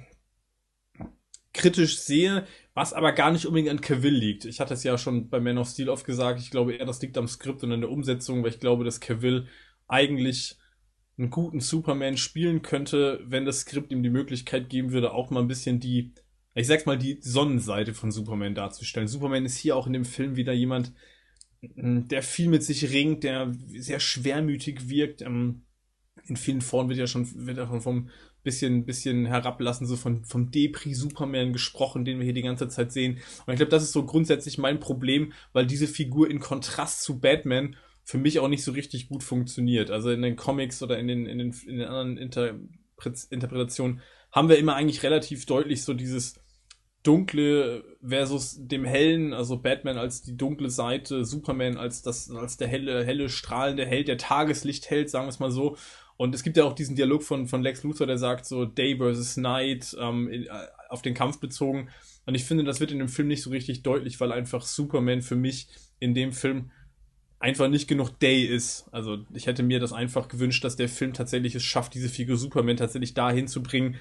[1.53, 4.45] kritisch sehe, was aber gar nicht unbedingt an Cavill liegt.
[4.45, 7.01] Ich hatte es ja schon bei Man of Steel oft gesagt, ich glaube eher, das
[7.01, 9.47] liegt am Skript und an der Umsetzung, weil ich glaube, dass Cavill
[9.87, 10.57] eigentlich
[11.17, 15.41] einen guten Superman spielen könnte, wenn das Skript ihm die Möglichkeit geben würde, auch mal
[15.41, 16.13] ein bisschen die
[16.53, 19.07] ich sag's mal, die Sonnenseite von Superman darzustellen.
[19.07, 20.93] Superman ist hier auch in dem Film wieder jemand,
[21.61, 25.21] mm, der viel mit sich ringt, der sehr schwermütig wirkt.
[25.21, 25.63] Ähm,
[26.25, 28.09] in vielen Foren wird ja schon, wird schon vom
[28.43, 33.19] bisschen, bisschen herablassen, so von, vom Depri-Superman gesprochen, den wir hier die ganze Zeit sehen.
[33.45, 37.19] Und ich glaube, das ist so grundsätzlich mein Problem, weil diese Figur in Kontrast zu
[37.19, 39.91] Batman für mich auch nicht so richtig gut funktioniert.
[39.91, 42.55] Also in den Comics oder in den, in den, in den anderen Inter
[43.29, 46.35] Interpretationen haben wir immer eigentlich relativ deutlich so dieses
[47.03, 52.67] dunkle versus dem hellen, also Batman als die dunkle Seite, Superman als das, als der
[52.67, 55.77] helle, helle, strahlende Held, der Tageslicht hält, sagen wir es mal so.
[56.17, 58.97] Und es gibt ja auch diesen Dialog von, von Lex Luthor, der sagt so Day
[58.97, 60.45] versus Night, ähm, äh,
[60.89, 61.89] auf den Kampf bezogen.
[62.25, 65.21] Und ich finde, das wird in dem Film nicht so richtig deutlich, weil einfach Superman
[65.21, 65.67] für mich
[65.99, 66.69] in dem Film
[67.39, 68.87] einfach nicht genug Day ist.
[68.91, 72.37] Also ich hätte mir das einfach gewünscht, dass der Film tatsächlich es schafft, diese Figur
[72.37, 73.95] Superman tatsächlich dahin zu bringen,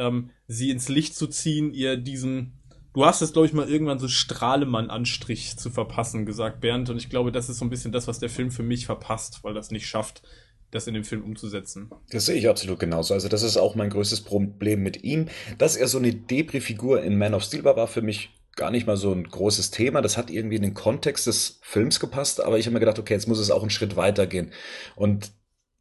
[0.00, 2.58] ähm, sie ins Licht zu ziehen, ihr diesen,
[2.94, 6.90] du hast es glaube ich mal irgendwann so Strahlemann-Anstrich zu verpassen gesagt, Bernd.
[6.90, 9.40] Und ich glaube, das ist so ein bisschen das, was der Film für mich verpasst,
[9.42, 10.22] weil das nicht schafft,
[10.70, 11.90] das in dem Film umzusetzen.
[12.10, 13.14] Das sehe ich absolut genauso.
[13.14, 15.26] Also das ist auch mein größtes Problem mit ihm.
[15.58, 18.86] Dass er so eine Debris-Figur in Man of Steel war, war für mich gar nicht
[18.86, 20.02] mal so ein großes Thema.
[20.02, 23.14] Das hat irgendwie in den Kontext des Films gepasst, aber ich habe mir gedacht, okay,
[23.14, 24.52] jetzt muss es auch einen Schritt weiter gehen.
[24.96, 25.32] Und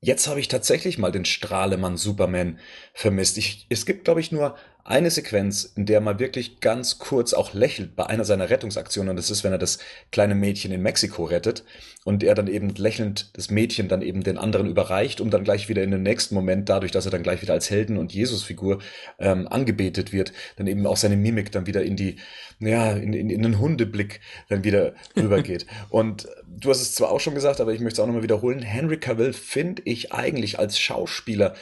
[0.02, 2.60] jetzt habe ich tatsächlich mal den Strahlemann Superman
[2.94, 3.38] vermisst.
[3.38, 4.56] Ich, es gibt, glaube ich, nur
[4.90, 9.12] eine Sequenz, in der er mal wirklich ganz kurz auch lächelt bei einer seiner Rettungsaktionen.
[9.12, 9.78] Und das ist, wenn er das
[10.12, 11.64] kleine Mädchen in Mexiko rettet
[12.06, 15.70] und er dann eben lächelnd das Mädchen dann eben den anderen überreicht, um dann gleich
[15.70, 18.80] wieder in den nächsten Moment, dadurch, dass er dann gleich wieder als Helden- und Jesusfigur
[19.20, 22.16] ähm, angebetet wird, dann eben auch seine Mimik dann wieder in die,
[22.60, 25.68] ja, in, in, in den Hundeblick dann wieder rübergeht.
[25.90, 28.64] und du hast es zwar auch schon gesagt, aber ich möchte es auch nochmal wiederholen.
[28.64, 31.54] Henry Cavill finde ich eigentlich als Schauspieler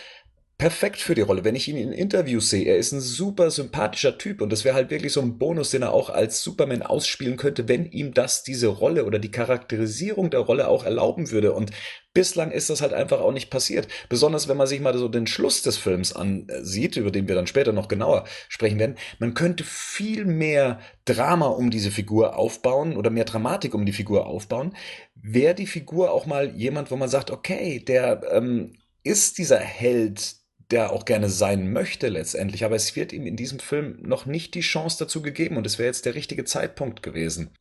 [0.58, 1.44] perfekt für die Rolle.
[1.44, 4.74] Wenn ich ihn in Interviews sehe, er ist ein super sympathischer Typ und das wäre
[4.74, 8.42] halt wirklich so ein Bonus, den er auch als Superman ausspielen könnte, wenn ihm das
[8.44, 11.54] diese Rolle oder die Charakterisierung der Rolle auch erlauben würde.
[11.54, 11.70] Und
[12.16, 13.88] bislang ist das halt einfach auch nicht passiert.
[14.10, 17.46] Besonders wenn man sich mal so den Schluss des Films ansieht, über den wir dann
[17.46, 18.96] später noch genauer sprechen werden.
[19.20, 24.26] Man könnte viel mehr Drama um diese Figur aufbauen oder mehr Dramatik um die Figur
[24.26, 24.76] aufbauen.
[25.14, 30.37] Wäre die Figur auch mal jemand, wo man sagt, okay, der ähm, ist dieser Held,
[30.72, 34.54] der auch gerne sein möchte letztendlich, aber es wird ihm in diesem Film noch nicht
[34.54, 37.52] die Chance dazu gegeben und es wäre jetzt der richtige Zeitpunkt gewesen.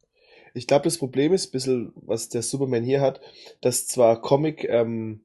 [0.55, 3.21] Ich glaube, das Problem ist ein bisschen, was der Superman hier hat,
[3.61, 5.25] dass zwar Comic ähm,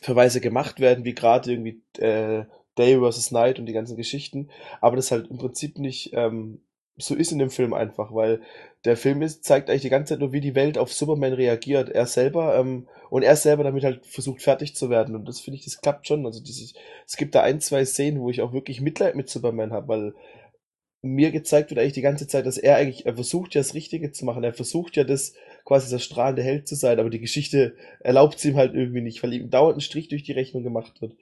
[0.00, 2.44] Verweise gemacht werden, wie gerade irgendwie äh,
[2.76, 3.30] Day vs.
[3.30, 4.50] Night und die ganzen Geschichten,
[4.80, 6.62] aber das halt im Prinzip nicht ähm,
[6.96, 8.42] so ist in dem Film einfach, weil
[8.84, 11.88] der Film ist, zeigt eigentlich die ganze Zeit nur, wie die Welt auf Superman reagiert.
[11.88, 15.14] Er selber ähm, und er selber damit halt versucht fertig zu werden.
[15.14, 16.26] Und das finde ich, das klappt schon.
[16.26, 16.74] Also dieses,
[17.06, 20.14] es gibt da ein, zwei Szenen, wo ich auch wirklich Mitleid mit Superman habe, weil
[21.02, 24.12] mir gezeigt wird eigentlich die ganze Zeit, dass er eigentlich, er versucht ja das Richtige
[24.12, 24.44] zu machen.
[24.44, 28.44] Er versucht ja das, quasi das strahlende Held zu sein, aber die Geschichte erlaubt es
[28.44, 31.14] ihm halt irgendwie nicht, weil ihm dauernd ein Strich durch die Rechnung gemacht wird.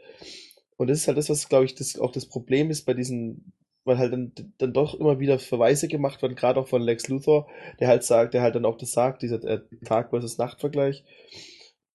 [0.76, 3.52] Und das ist halt das, was, glaube ich, das auch das Problem ist bei diesen
[3.84, 7.48] weil halt dann, dann doch immer wieder Verweise gemacht werden, gerade auch von Lex Luthor,
[7.78, 11.04] der halt sagt, der halt dann auch das sagt, dieser äh, Tag versus Nachtvergleich.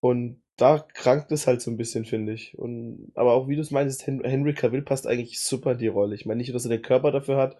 [0.00, 2.56] Und da krankt es halt so ein bisschen, finde ich.
[2.56, 6.14] Und, aber auch wie du es meinst, Henry Cavill passt eigentlich super in die Rolle.
[6.14, 7.56] Ich meine nicht, dass er den Körper dafür hat,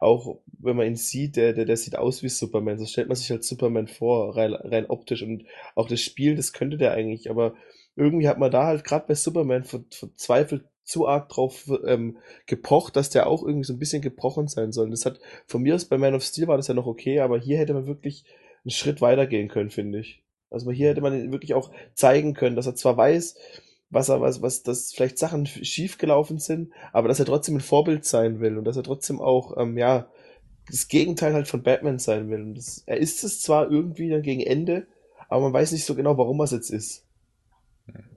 [0.00, 2.78] auch wenn man ihn sieht, der, der, der sieht aus wie Superman.
[2.78, 5.22] So stellt man sich halt Superman vor, rein, rein optisch.
[5.22, 7.54] Und auch das Spiel, das könnte der eigentlich, aber
[7.96, 12.16] irgendwie hat man da halt gerade bei Superman verzweifelt zu arg drauf ähm,
[12.46, 14.90] gepocht, dass der auch irgendwie so ein bisschen gebrochen sein soll.
[14.90, 17.38] Das hat von mir aus bei Man of Steel war das ja noch okay, aber
[17.38, 18.24] hier hätte man wirklich
[18.64, 20.22] einen Schritt weiter gehen können, finde ich.
[20.50, 23.36] Also hier hätte man wirklich auch zeigen können, dass er zwar weiß,
[23.90, 27.60] was er, was, was, dass vielleicht Sachen schief gelaufen sind, aber dass er trotzdem ein
[27.60, 30.08] Vorbild sein will und dass er trotzdem auch, ähm, ja,
[30.70, 32.40] das Gegenteil halt von Batman sein will.
[32.40, 34.86] Und das, er ist es zwar irgendwie dann gegen Ende,
[35.28, 37.04] aber man weiß nicht so genau, warum er es jetzt ist.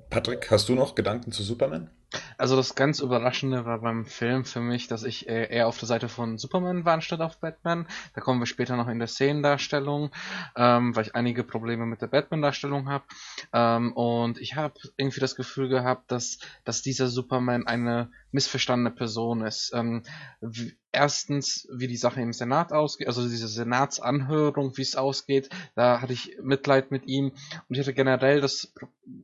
[0.09, 1.89] Patrick, hast du noch Gedanken zu Superman?
[2.38, 5.88] Also das ganz Überraschende war beim Film für mich, dass ich äh, eher auf der
[5.88, 7.88] Seite von Superman war anstatt auf Batman.
[8.14, 10.12] Da kommen wir später noch in der Szenendarstellung,
[10.55, 13.05] ähm, weil ich einige Probleme mit der Batman-Darstellung habe.
[13.53, 19.41] Ähm, und ich habe irgendwie das Gefühl gehabt, dass, dass dieser Superman eine missverstandene Person
[19.41, 19.72] ist.
[19.74, 20.03] Ähm,
[20.41, 26.01] wie, erstens, wie die Sache im Senat ausgeht, also diese Senatsanhörung, wie es ausgeht, da
[26.01, 27.32] hatte ich Mitleid mit ihm
[27.70, 28.74] und ich hatte generell das,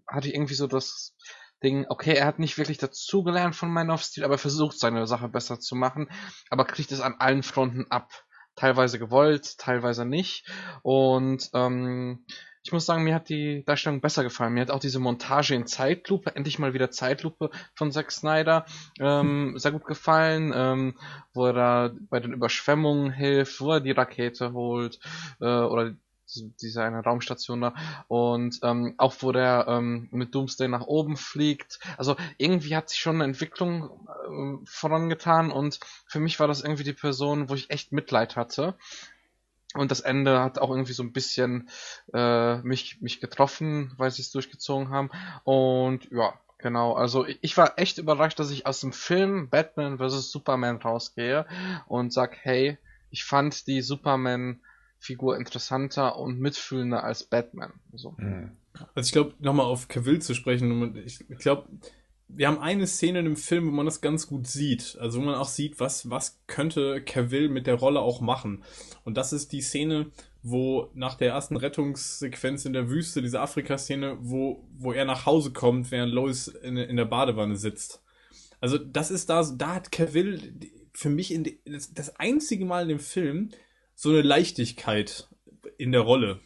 [0.08, 1.14] hatte ich irgendwie so das
[1.64, 5.08] Ding, okay, er hat nicht wirklich dazugelernt von Man of Steel, aber er versucht seine
[5.08, 6.10] Sache besser zu machen,
[6.50, 8.12] aber kriegt es an allen Fronten ab.
[8.56, 10.48] Teilweise gewollt, teilweise nicht.
[10.82, 12.26] Und ähm,
[12.68, 14.54] ich muss sagen, mir hat die Darstellung besser gefallen.
[14.54, 18.66] Mir hat auch diese Montage in Zeitlupe, endlich mal wieder Zeitlupe von Zack Snyder,
[19.00, 20.96] ähm, sehr gut gefallen, ähm,
[21.34, 25.00] wo er da bei den Überschwemmungen hilft, wo er die Rakete holt
[25.40, 25.94] äh, oder
[26.62, 27.74] diese eine Raumstation da
[28.08, 31.80] und ähm, auch wo der ähm, mit Doomsday nach oben fliegt.
[31.98, 36.84] Also irgendwie hat sich schon eine Entwicklung äh, vorangetan und für mich war das irgendwie
[36.84, 38.76] die Person, wo ich echt Mitleid hatte.
[39.74, 41.70] Und das Ende hat auch irgendwie so ein bisschen
[42.14, 45.10] äh, mich, mich getroffen, weil sie es durchgezogen haben.
[45.44, 50.00] Und ja, Genau, also ich- ich war echt überrascht, dass ich aus dem Film Batman
[50.00, 50.32] vs.
[50.32, 51.46] Superman rausgehe
[51.86, 52.80] und sag, hey,
[53.12, 53.84] ich fand die
[55.00, 57.74] Superman-Figur interessanter und mitfühlender als Batman.
[57.94, 58.16] So.
[58.18, 58.52] Hm.
[58.94, 61.68] Also ich glaube, nochmal auf Cavill zu sprechen, und ich glaube,
[62.28, 64.98] wir haben eine Szene in dem Film, wo man das ganz gut sieht.
[65.00, 68.64] Also wo man auch sieht, was, was könnte Cavill mit der Rolle auch machen.
[69.06, 70.12] Und das ist die Szene,
[70.44, 75.52] wo nach der ersten Rettungssequenz in der Wüste, diese Afrika-Szene, wo, wo er nach Hause
[75.52, 78.04] kommt, während Lois in, in der Badewanne sitzt.
[78.60, 80.54] Also das ist da, da hat Cavill
[80.94, 83.52] für mich in das einzige Mal in dem Film
[84.00, 85.28] so eine Leichtigkeit
[85.80, 86.40] in der Rolle.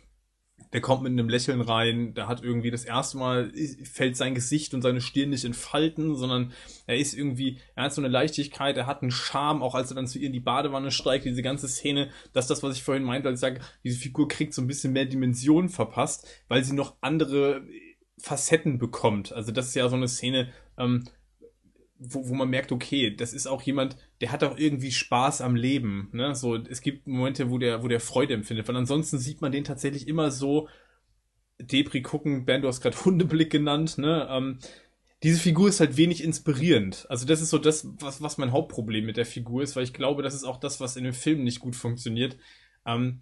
[0.71, 3.51] Der kommt mit einem Lächeln rein, der hat irgendwie das erste Mal
[3.83, 6.53] fällt sein Gesicht und seine Stirn nicht in Falten, sondern
[6.87, 9.95] er ist irgendwie, er hat so eine Leichtigkeit, er hat einen Charme, auch als er
[9.95, 12.83] dann zu ihr in die Badewanne steigt, diese ganze Szene, das ist das, was ich
[12.83, 16.63] vorhin meinte, als ich sage, diese Figur kriegt so ein bisschen mehr Dimension verpasst, weil
[16.63, 17.67] sie noch andere
[18.17, 19.33] Facetten bekommt.
[19.33, 21.03] Also das ist ja so eine Szene, ähm,
[21.97, 25.55] wo, wo man merkt, okay, das ist auch jemand, der hat auch irgendwie Spaß am
[25.55, 26.09] Leben.
[26.13, 26.35] Ne?
[26.35, 28.67] So, es gibt Momente, wo der, wo der Freude empfindet.
[28.67, 30.69] Weil ansonsten sieht man den tatsächlich immer so
[31.59, 34.27] Depri gucken, Ben, du hast gerade Hundeblick genannt, ne?
[34.29, 34.59] Ähm,
[35.23, 37.05] diese Figur ist halt wenig inspirierend.
[37.09, 39.93] Also das ist so das, was, was mein Hauptproblem mit der Figur ist, weil ich
[39.93, 42.37] glaube, das ist auch das, was in dem Film nicht gut funktioniert.
[42.87, 43.21] Ähm,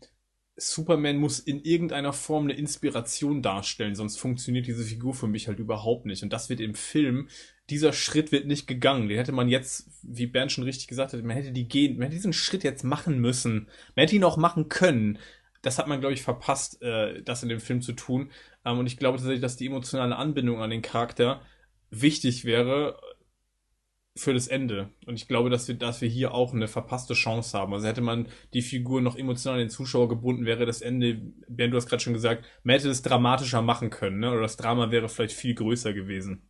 [0.56, 5.60] Superman muss in irgendeiner Form eine Inspiration darstellen, sonst funktioniert diese Figur für mich halt
[5.60, 6.24] überhaupt nicht.
[6.24, 7.28] Und das wird im Film,
[7.70, 9.10] dieser Schritt wird nicht gegangen.
[9.10, 12.04] Den hätte man jetzt, wie Bernd schon richtig gesagt hat, man hätte die gehen, man
[12.04, 13.68] hätte diesen Schritt jetzt machen müssen.
[13.96, 15.20] Man hätte ihn auch machen können.
[15.62, 18.32] Das hat man, glaube ich, verpasst, äh, das in dem Film zu tun.
[18.66, 21.42] Ähm, und ich glaube tatsächlich, dass die emotionale Anbindung an den Charakter
[21.92, 23.00] wichtig wäre
[24.16, 24.90] für das Ende.
[25.06, 27.74] Und ich glaube, dass wir, dass wir hier auch eine verpasste Chance haben.
[27.74, 31.74] Also hätte man die Figur noch emotional an den Zuschauer gebunden, wäre das Ende, Bernd,
[31.74, 34.32] du hast gerade schon gesagt, man hätte es dramatischer machen können, ne?
[34.32, 36.50] Oder das Drama wäre vielleicht viel größer gewesen.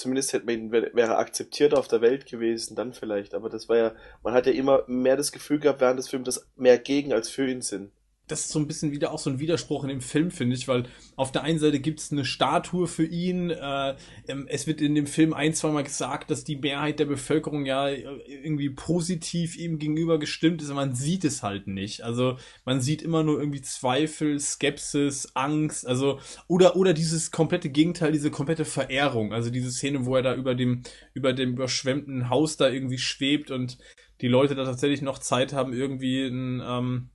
[0.00, 3.34] Zumindest hätte man ihn, wär- wäre akzeptiert auf der Welt gewesen, dann vielleicht.
[3.34, 6.26] Aber das war ja, man hat ja immer mehr das Gefühl gehabt während des Films,
[6.26, 7.92] dass mehr gegen als für ihn sind.
[8.30, 10.68] Das ist so ein bisschen wieder auch so ein Widerspruch in dem Film, finde ich,
[10.68, 10.84] weil
[11.16, 13.50] auf der einen Seite gibt es eine Statue für ihn.
[13.50, 13.96] Äh,
[14.28, 17.88] ähm, es wird in dem Film ein, zweimal gesagt, dass die Mehrheit der Bevölkerung ja
[17.88, 22.02] äh, irgendwie positiv ihm gegenüber gestimmt ist, aber man sieht es halt nicht.
[22.02, 28.12] Also man sieht immer nur irgendwie Zweifel, Skepsis, Angst, also oder oder dieses komplette Gegenteil,
[28.12, 29.32] diese komplette Verehrung.
[29.32, 30.82] Also diese Szene, wo er da über dem
[31.14, 33.78] über dem überschwemmten Haus da irgendwie schwebt und
[34.20, 37.10] die Leute da tatsächlich noch Zeit haben, irgendwie ein ähm,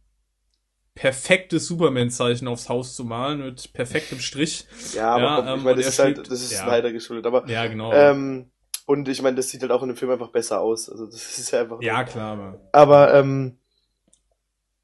[0.95, 4.65] perfektes Superman-Zeichen aufs Haus zu malen mit perfektem Strich.
[4.93, 6.65] Ja, aber Ja, ähm, ich meine, das ist halt, das ist ja.
[6.65, 7.25] leider geschuldet.
[7.27, 7.93] Aber Ja, genau.
[7.93, 8.49] ähm,
[8.85, 10.89] und ich meine, das sieht halt auch in dem Film einfach besser aus.
[10.89, 11.81] Also das ist ja einfach.
[11.81, 12.59] ja, klar, aber.
[12.71, 13.57] Aber ähm,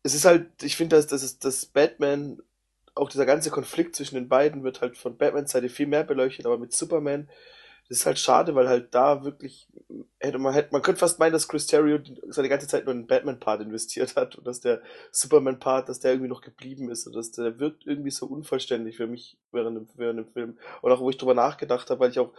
[0.03, 2.41] es ist halt, ich finde, dass, dass, dass Batman,
[2.93, 6.45] auch dieser ganze Konflikt zwischen den beiden wird halt von Batmans Seite viel mehr beleuchtet,
[6.45, 7.29] aber mit Superman,
[7.91, 9.67] das ist halt schade, weil halt da wirklich
[10.17, 11.99] hätte man hätte man könnte fast meinen, dass Chris Terrio
[12.29, 14.81] seine ganze Zeit nur in den Batman-Part investiert hat und dass der
[15.11, 19.07] Superman-Part, dass der irgendwie noch geblieben ist und dass der wirkt irgendwie so unvollständig für
[19.07, 20.57] mich während dem, während dem Film.
[20.81, 22.31] Und auch wo ich drüber nachgedacht habe, weil ich auch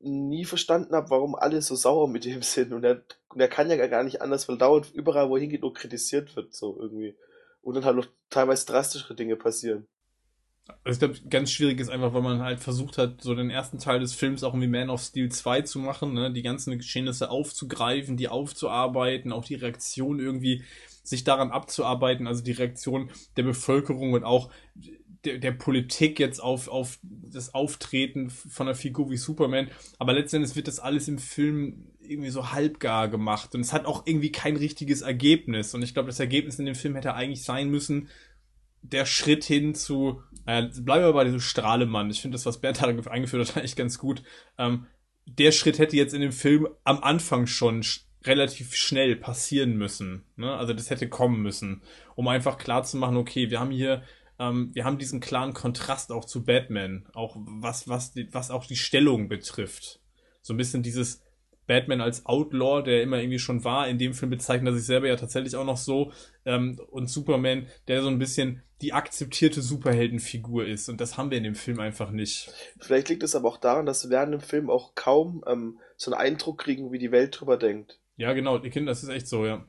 [0.00, 2.74] nie verstanden habe, warum alle so sauer mit ihm sind.
[2.74, 5.62] Und er, und er kann ja gar nicht anders, weil dauernd überall, wo er hingeht,
[5.62, 7.16] nur kritisiert wird, so irgendwie.
[7.62, 9.86] Und dann halt noch teilweise drastischere Dinge passieren.
[10.82, 13.78] Also ich glaube, ganz schwierig ist einfach, weil man halt versucht hat, so den ersten
[13.78, 16.32] Teil des Films auch irgendwie Man of Steel 2 zu machen, ne?
[16.32, 20.62] die ganzen Geschehnisse aufzugreifen, die aufzuarbeiten, auch die Reaktion irgendwie
[21.02, 24.50] sich daran abzuarbeiten, also die Reaktion der Bevölkerung und auch
[25.24, 29.68] der, der Politik jetzt auf, auf das Auftreten von einer Figur wie Superman.
[29.98, 34.06] Aber letztendlich wird das alles im Film irgendwie so halbgar gemacht und es hat auch
[34.06, 35.74] irgendwie kein richtiges Ergebnis.
[35.74, 38.08] Und ich glaube, das Ergebnis in dem Film hätte eigentlich sein müssen,
[38.84, 42.10] der Schritt hin zu, äh, bleiben wir bei diesem Strahlemann.
[42.10, 44.22] Ich finde das, was Bernd da eingeführt hat, eigentlich ganz gut.
[44.58, 44.86] Ähm,
[45.26, 50.24] der Schritt hätte jetzt in dem Film am Anfang schon sch relativ schnell passieren müssen.
[50.36, 50.54] Ne?
[50.54, 51.82] Also das hätte kommen müssen,
[52.14, 54.02] um einfach klar zu machen, okay, wir haben hier,
[54.38, 58.76] ähm, wir haben diesen klaren Kontrast auch zu Batman, auch was, was, was auch die
[58.76, 60.00] Stellung betrifft.
[60.40, 61.22] So ein bisschen dieses
[61.66, 63.88] Batman als Outlaw, der immer irgendwie schon war.
[63.88, 66.12] In dem Film bezeichnet er sich selber ja tatsächlich auch noch so.
[66.44, 70.88] Ähm, und Superman, der so ein bisschen die akzeptierte Superheldenfigur ist.
[70.88, 72.52] Und das haben wir in dem Film einfach nicht.
[72.80, 76.12] Vielleicht liegt es aber auch daran, dass wir während dem Film auch kaum ähm, so
[76.12, 77.98] einen Eindruck kriegen, wie die Welt drüber denkt.
[78.16, 79.64] Ja, genau, die Kinder, das ist echt so, ja.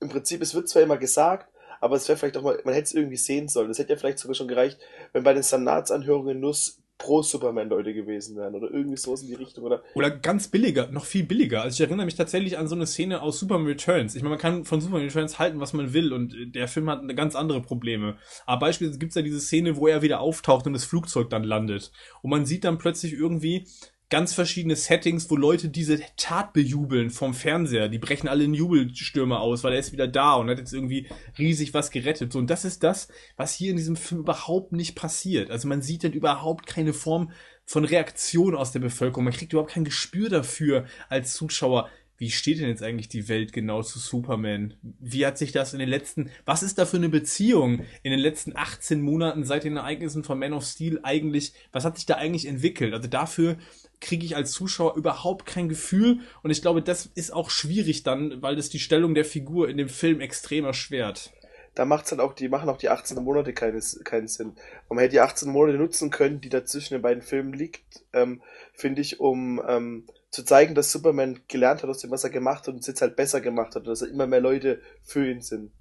[0.00, 1.48] Im Prinzip, es wird zwar immer gesagt,
[1.80, 3.70] aber es wäre vielleicht auch mal, man hätte es irgendwie sehen sollen.
[3.70, 4.78] Es hätte ja vielleicht sogar schon gereicht,
[5.12, 6.54] wenn bei den Senatsanhörungen nur
[6.98, 11.04] s- Pro-Superman-Leute gewesen wären oder irgendwie sowas in die Richtung oder Oder ganz billiger, noch
[11.04, 11.62] viel billiger.
[11.62, 14.14] Also ich erinnere mich tatsächlich an so eine Szene aus Superman Returns.
[14.14, 17.02] Ich meine, man kann von Superman Returns halten, was man will und der Film hat
[17.16, 18.16] ganz andere Probleme.
[18.46, 21.92] Aber beispielsweise gibt's ja diese Szene, wo er wieder auftaucht und das Flugzeug dann landet.
[22.22, 23.66] Und man sieht dann plötzlich irgendwie
[24.10, 27.88] ganz verschiedene Settings, wo Leute diese Tat bejubeln vom Fernseher.
[27.88, 31.08] Die brechen alle in Jubelstürme aus, weil er ist wieder da und hat jetzt irgendwie
[31.38, 32.32] riesig was gerettet.
[32.32, 35.50] So, und das ist das, was hier in diesem Film überhaupt nicht passiert.
[35.50, 37.30] Also man sieht dann überhaupt keine Form
[37.66, 39.24] von Reaktion aus der Bevölkerung.
[39.24, 41.90] Man kriegt überhaupt kein Gespür dafür als Zuschauer.
[42.18, 44.74] Wie steht denn jetzt eigentlich die Welt genau zu Superman?
[44.82, 48.18] Wie hat sich das in den letzten, was ist da für eine Beziehung in den
[48.18, 52.14] letzten 18 Monaten seit den Ereignissen von Man of Steel eigentlich, was hat sich da
[52.14, 52.92] eigentlich entwickelt?
[52.92, 53.56] Also dafür
[54.00, 58.42] kriege ich als Zuschauer überhaupt kein Gefühl und ich glaube, das ist auch schwierig dann,
[58.42, 61.32] weil das die Stellung der Figur in dem Film extrem erschwert.
[61.76, 64.54] da macht's dann auch, die machen auch die 18 Monate keines, keinen Sinn.
[64.88, 68.42] Man hätte die 18 Monate nutzen können, die dazwischen den beiden Filmen liegt, ähm,
[68.74, 72.66] finde ich, um ähm, zu zeigen, dass Superman gelernt hat aus dem, was er gemacht
[72.66, 75.28] hat und es jetzt halt besser gemacht hat und dass er immer mehr Leute für
[75.30, 75.72] ihn sind.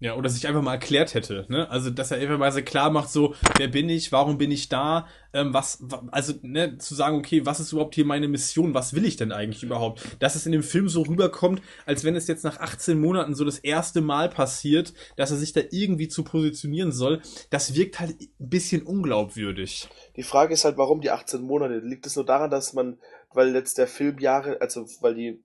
[0.00, 1.70] Ja, oder sich einfach mal erklärt hätte, ne?
[1.70, 4.68] Also, dass er einfach mal so klar macht, so, wer bin ich, warum bin ich
[4.68, 8.74] da, ähm, was, wa- also, ne, zu sagen, okay, was ist überhaupt hier meine Mission,
[8.74, 10.02] was will ich denn eigentlich überhaupt?
[10.18, 13.44] Dass es in dem Film so rüberkommt, als wenn es jetzt nach 18 Monaten so
[13.44, 18.20] das erste Mal passiert, dass er sich da irgendwie zu positionieren soll, das wirkt halt
[18.20, 19.88] ein bisschen unglaubwürdig.
[20.16, 21.78] Die Frage ist halt, warum die 18 Monate?
[21.78, 22.98] Liegt es nur daran, dass man,
[23.34, 25.42] weil jetzt der Film Jahre, also weil die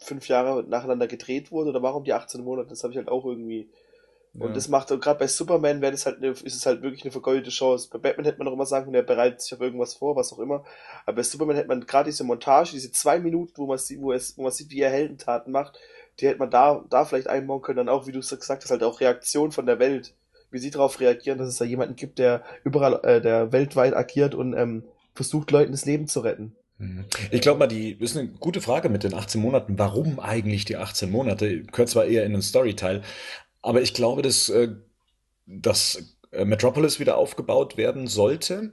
[0.00, 2.68] fünf Jahre nacheinander gedreht wurde, oder warum die 18 Monate?
[2.70, 3.68] Das habe ich halt auch irgendwie.
[4.34, 4.54] Und Ja.
[4.54, 7.50] das macht, gerade bei Superman wäre das halt eine, ist es halt wirklich eine vergeudete
[7.50, 7.88] Chance.
[7.92, 10.32] Bei Batman hätte man noch immer sagen können, der bereitet sich auf irgendwas vor, was
[10.32, 10.64] auch immer.
[11.04, 14.12] Aber bei Superman hätte man gerade diese Montage, diese zwei Minuten, wo man sieht, wo,
[14.12, 15.78] es, wo man sieht, wie er Heldentaten macht,
[16.20, 18.70] die hätte man da, da vielleicht einbauen können, dann auch, wie du es gesagt hast,
[18.70, 20.14] halt auch Reaktion von der Welt.
[20.52, 24.34] Wie sie darauf reagieren, dass es da jemanden gibt, der überall, äh, der weltweit agiert
[24.34, 24.84] und ähm,
[25.14, 26.56] versucht, Leuten das Leben zu retten.
[26.80, 27.04] Mhm.
[27.30, 29.78] Ich glaube mal, die ist eine gute Frage mit den 18 Monaten.
[29.78, 31.62] Warum eigentlich die 18 Monate?
[31.62, 33.02] Gehört zwar eher in den Storyteil,
[33.60, 34.68] aber ich glaube, dass, äh,
[35.46, 38.72] dass äh, Metropolis wieder aufgebaut werden sollte.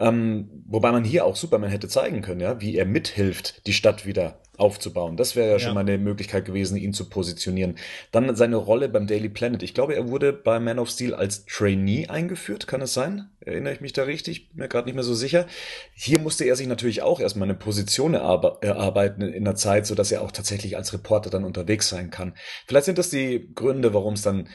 [0.00, 4.04] Ähm, wobei man hier auch Superman hätte zeigen können, ja, wie er mithilft, die Stadt
[4.04, 5.16] wieder aufzubauen.
[5.16, 5.74] Das wäre ja schon Ja.
[5.74, 7.76] mal eine Möglichkeit gewesen, ihn zu positionieren.
[8.12, 9.62] Dann seine Rolle beim Daily Planet.
[9.62, 13.30] Ich glaube, er wurde bei Man of Steel als Trainee eingeführt, kann es sein?
[13.40, 14.48] Erinnere ich mich da richtig?
[14.50, 15.46] Bin mir gerade nicht mehr so sicher.
[15.94, 20.12] Hier musste er sich natürlich auch erstmal eine Position erarbe- erarbeiten in der Zeit, sodass
[20.12, 22.34] er auch tatsächlich als Reporter dann unterwegs sein kann.
[22.66, 24.48] Vielleicht sind das die Gründe, warum es dann,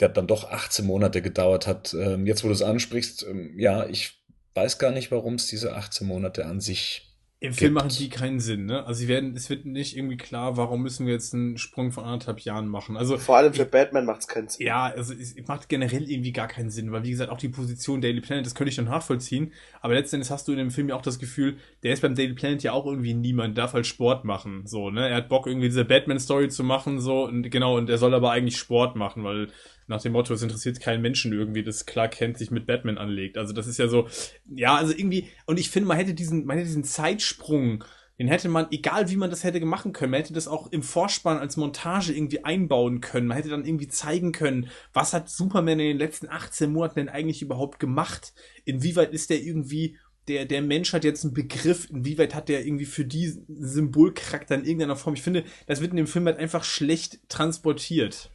[0.00, 1.94] ja, dann doch 18 Monate gedauert hat.
[1.94, 4.12] Ähm, jetzt, wo du es ansprichst, ähm, ja, ich
[4.54, 7.07] weiß gar nicht, warum es diese 18 Monate an sich
[7.40, 7.84] Im Film gibt.
[7.84, 8.84] machen die keinen Sinn, ne?
[8.84, 12.02] Also sie werden, es wird nicht irgendwie klar, warum müssen wir jetzt einen Sprung von
[12.02, 12.96] anderthalb Jahren machen.
[12.96, 14.66] Also Vor allem für Batman macht es keinen Sinn.
[14.66, 18.00] Ja, also es macht generell irgendwie gar keinen Sinn, weil wie gesagt, auch die Position
[18.00, 20.96] Daily Planet, das könnte ich schon nachvollziehen, aber letztendlich hast du in dem Film ja
[20.96, 24.24] auch das Gefühl, der ist beim Daily Planet ja auch irgendwie niemand, darf halt Sport
[24.24, 25.08] machen, so, ne?
[25.08, 28.32] Er hat Bock irgendwie diese Batman-Story zu machen, so, und genau, und er soll aber
[28.32, 29.48] eigentlich Sport machen, weil
[29.88, 33.38] nach dem Motto, es interessiert keinen Menschen irgendwie, dass Clark Kent sich mit Batman anlegt.
[33.38, 34.06] Also das ist ja so,
[34.54, 36.84] ja, also irgendwie, und ich finde, man hätte diesen, man hätte diesen
[37.28, 37.84] Zeitsprung,
[38.18, 40.82] den hätte man, egal wie man das hätte machen können, man hätte das auch im
[40.82, 43.28] Vorspann als Montage irgendwie einbauen können.
[43.28, 47.08] Man hätte dann irgendwie zeigen können, was hat Superman in den letzten 18 Monaten denn
[47.08, 48.32] eigentlich überhaupt gemacht?
[48.64, 52.86] Inwieweit ist der irgendwie, der, der Mensch hat jetzt einen Begriff, inwieweit hat der irgendwie
[52.86, 55.14] für die Symbolcharakter in irgendeiner Form?
[55.14, 58.30] Ich finde, das wird in dem Film halt einfach schlecht transportiert.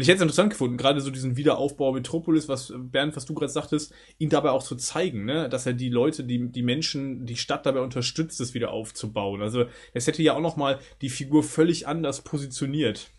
[0.00, 3.26] Und ich hätte es interessant gefunden, gerade so diesen Wiederaufbau Metropolis, was äh, Bernd, was
[3.26, 5.46] du gerade sagtest, ihn dabei auch zu zeigen, ne?
[5.50, 9.42] dass er die Leute, die, die Menschen, die Stadt dabei unterstützt, das wieder aufzubauen.
[9.42, 13.10] Also es hätte ja auch nochmal die Figur völlig anders positioniert.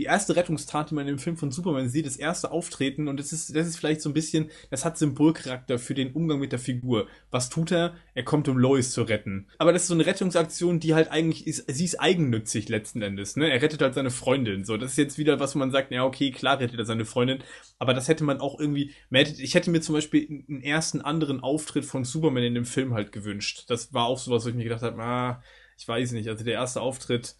[0.00, 3.34] Die erste Rettungstat, die man im Film von Superman sieht, das erste Auftreten, und das
[3.34, 6.58] ist, das ist vielleicht so ein bisschen, das hat Symbolcharakter für den Umgang mit der
[6.58, 7.06] Figur.
[7.30, 7.92] Was tut er?
[8.14, 9.46] Er kommt, um Lois zu retten.
[9.58, 13.36] Aber das ist so eine Rettungsaktion, die halt eigentlich ist, sie ist eigennützig letzten Endes,
[13.36, 13.50] ne?
[13.50, 14.64] Er rettet halt seine Freundin.
[14.64, 17.04] So, das ist jetzt wieder was, wo man sagt, ja, okay, klar rettet er seine
[17.04, 17.42] Freundin,
[17.78, 21.40] aber das hätte man auch irgendwie, hätte, ich hätte mir zum Beispiel einen ersten anderen
[21.40, 23.64] Auftritt von Superman in dem Film halt gewünscht.
[23.68, 25.42] Das war auch sowas, wo ich mir gedacht habe, ah,
[25.76, 27.36] ich weiß nicht, also der erste Auftritt,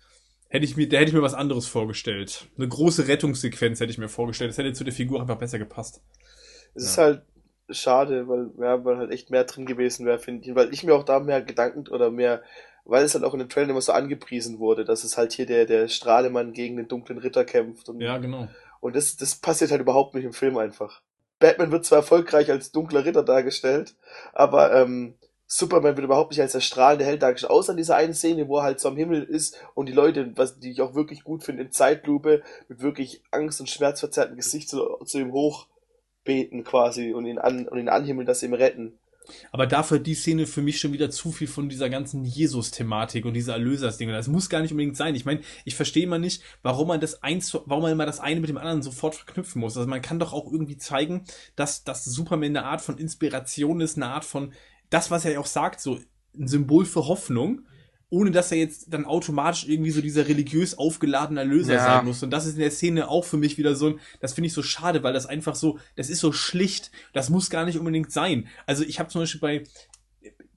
[0.51, 2.49] hätte ich mir, da hätte ich mir was anderes vorgestellt.
[2.59, 4.51] Eine große Rettungssequenz hätte ich mir vorgestellt.
[4.51, 6.03] Das hätte zu der Figur einfach besser gepasst.
[6.75, 7.23] Es ist halt
[7.71, 10.55] schade, weil, ja, weil halt echt mehr drin gewesen wäre, finde ich.
[10.55, 12.43] Weil ich mir auch da mehr Gedanken oder mehr,
[12.85, 15.47] weil es halt auch in den Trailern immer so angepriesen wurde, dass es halt hier
[15.47, 17.89] der, der Strahlemann gegen den dunklen Ritter kämpft.
[17.89, 18.49] Und, Ja, genau.
[18.81, 21.01] und das, das passiert halt überhaupt nicht im Film einfach.
[21.39, 23.95] Batman wird zwar erfolgreich als dunkler Ritter dargestellt,
[24.33, 25.15] aber ähm,
[25.53, 28.59] Superman wird überhaupt nicht als der strahlende Held dargestellt, außer in dieser einen Szene, wo
[28.59, 31.43] er halt so am Himmel ist und die Leute, was die ich auch wirklich gut
[31.43, 37.27] finde, in Zeitlupe mit wirklich Angst und schmerzverzerrtem Gesicht zu, zu ihm hochbeten quasi und
[37.27, 38.97] ihn an und ihn anhimmeln, dass sie ihn retten.
[39.51, 43.35] Aber dafür die Szene für mich schon wieder zu viel von dieser ganzen Jesus-Thematik und
[43.35, 44.09] dieser Erlösers-Ding.
[44.09, 45.17] Das muss gar nicht unbedingt sein.
[45.17, 48.41] Ich meine, ich verstehe immer nicht, warum man das eins, warum man immer das eine
[48.41, 49.77] mit dem anderen sofort verknüpfen muss.
[49.77, 51.25] Also man kann doch auch irgendwie zeigen,
[51.57, 54.53] dass, dass Superman eine Art von Inspiration ist, eine Art von,
[54.91, 55.99] das, was er ja auch sagt, so
[56.39, 57.63] ein Symbol für Hoffnung
[58.13, 61.85] ohne dass er jetzt dann automatisch irgendwie so dieser religiös aufgeladene Erlöser Ja.
[61.85, 62.23] sein muss.
[62.25, 64.53] Und das ist in der Szene auch für mich wieder so ein, das finde ich
[64.53, 68.11] so schade, weil das einfach so, das ist so schlicht, das muss gar nicht unbedingt
[68.11, 68.49] sein.
[68.67, 69.63] Also ich habe zum Beispiel bei,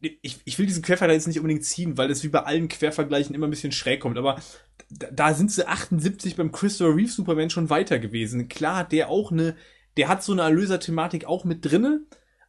[0.01, 3.35] ich, ich will diesen Quervergleich jetzt nicht unbedingt ziehen, weil das wie bei allen Quervergleichen
[3.35, 4.41] immer ein bisschen schräg kommt, aber
[4.89, 8.47] da, da sind sie 78 beim Christopher Reeve Superman schon weiter gewesen.
[8.49, 9.55] Klar hat der auch eine,
[9.97, 12.01] der hat so eine Erlöser-Thematik auch mit drinne,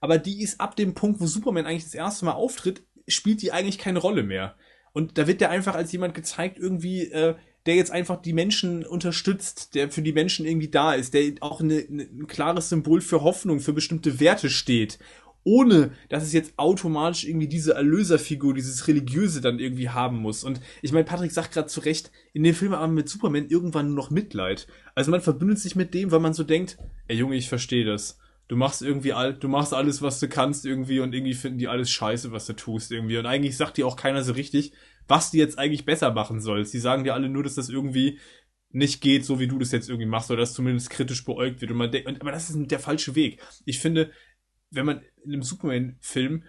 [0.04, 3.52] aber die ist ab dem Punkt, wo Superman eigentlich das erste Mal auftritt, spielt die
[3.52, 4.54] eigentlich keine Rolle mehr.
[4.92, 8.84] Und da wird der einfach als jemand gezeigt, irgendwie, äh, der jetzt einfach die Menschen
[8.84, 13.00] unterstützt, der für die Menschen irgendwie da ist, der auch eine, eine, ein klares Symbol
[13.00, 14.98] für Hoffnung, für bestimmte Werte steht.
[15.42, 20.44] Ohne, dass es jetzt automatisch irgendwie diese Erlöserfigur, dieses Religiöse dann irgendwie haben muss.
[20.44, 23.86] Und ich meine, Patrick sagt gerade zu Recht, in dem Film aber mit Superman irgendwann
[23.86, 24.66] nur noch Mitleid.
[24.94, 26.76] Also man verbündet sich mit dem, weil man so denkt,
[27.08, 28.18] ey Junge, ich verstehe das.
[28.48, 31.68] Du machst irgendwie all, du machst alles, was du kannst irgendwie und irgendwie finden die
[31.68, 33.16] alles scheiße, was du tust irgendwie.
[33.16, 34.72] Und eigentlich sagt dir auch keiner so richtig,
[35.08, 36.74] was du jetzt eigentlich besser machen sollst.
[36.74, 38.18] Die sagen dir alle nur, dass das irgendwie
[38.70, 41.70] nicht geht, so wie du das jetzt irgendwie machst, oder dass zumindest kritisch beäugt wird.
[41.70, 43.40] Und man denkt, aber das ist der falsche Weg.
[43.64, 44.10] Ich finde,
[44.70, 46.42] wenn man in einem Superman-Film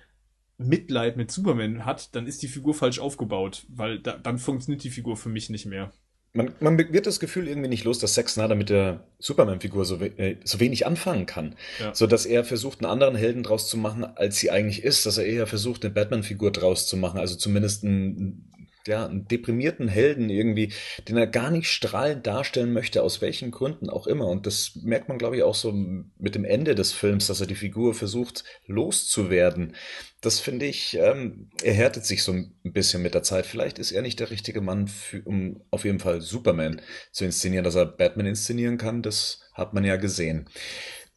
[0.58, 4.90] Mitleid mit Superman hat, dann ist die Figur falsch aufgebaut, weil da, dann funktioniert die
[4.90, 5.94] Figur für mich nicht mehr.
[6.36, 10.02] Man, man wird das Gefühl irgendwie nicht los, dass Zack Snyder mit der Superman-Figur so,
[10.02, 11.56] we äh, so wenig anfangen kann.
[11.80, 11.96] Ja.
[11.96, 15.06] So dass er versucht, einen anderen Helden draus zu machen, als sie eigentlich ist.
[15.06, 17.20] Dass er eher versucht, eine Batman-Figur draus zu machen.
[17.20, 18.52] Also zumindest einen,
[18.88, 20.74] ja, einen deprimierten Helden irgendwie,
[21.08, 24.28] den er gar nicht strahlend darstellen möchte, aus welchen Gründen auch immer.
[24.28, 27.48] Und das merkt man, glaube ich, auch so mit dem Ende des Films, dass er
[27.48, 29.76] die Figur versucht, loszuwerden.
[30.22, 33.46] Das finde ich, ähm, er härtet sich so ein bisschen mit der Zeit.
[33.46, 36.82] Vielleicht ist er nicht der richtige Mann, für, um auf jeden Fall Superman
[37.12, 37.64] zu inszenieren.
[37.64, 40.50] Dass er Batman inszenieren kann, das hat man ja gesehen.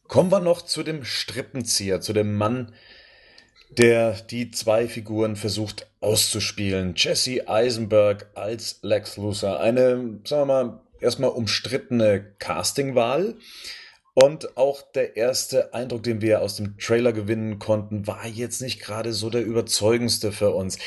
[0.07, 2.73] Kommen wir noch zu dem Strippenzieher, zu dem Mann,
[3.69, 6.93] der die zwei Figuren versucht auszuspielen.
[6.95, 9.59] Jesse Eisenberg als Lex Luthor.
[9.59, 13.35] Eine, sagen wir mal, erstmal umstrittene Castingwahl.
[14.15, 18.81] Und auch der erste Eindruck, den wir aus dem Trailer gewinnen konnten, war jetzt nicht
[18.81, 20.77] gerade so der überzeugendste für uns.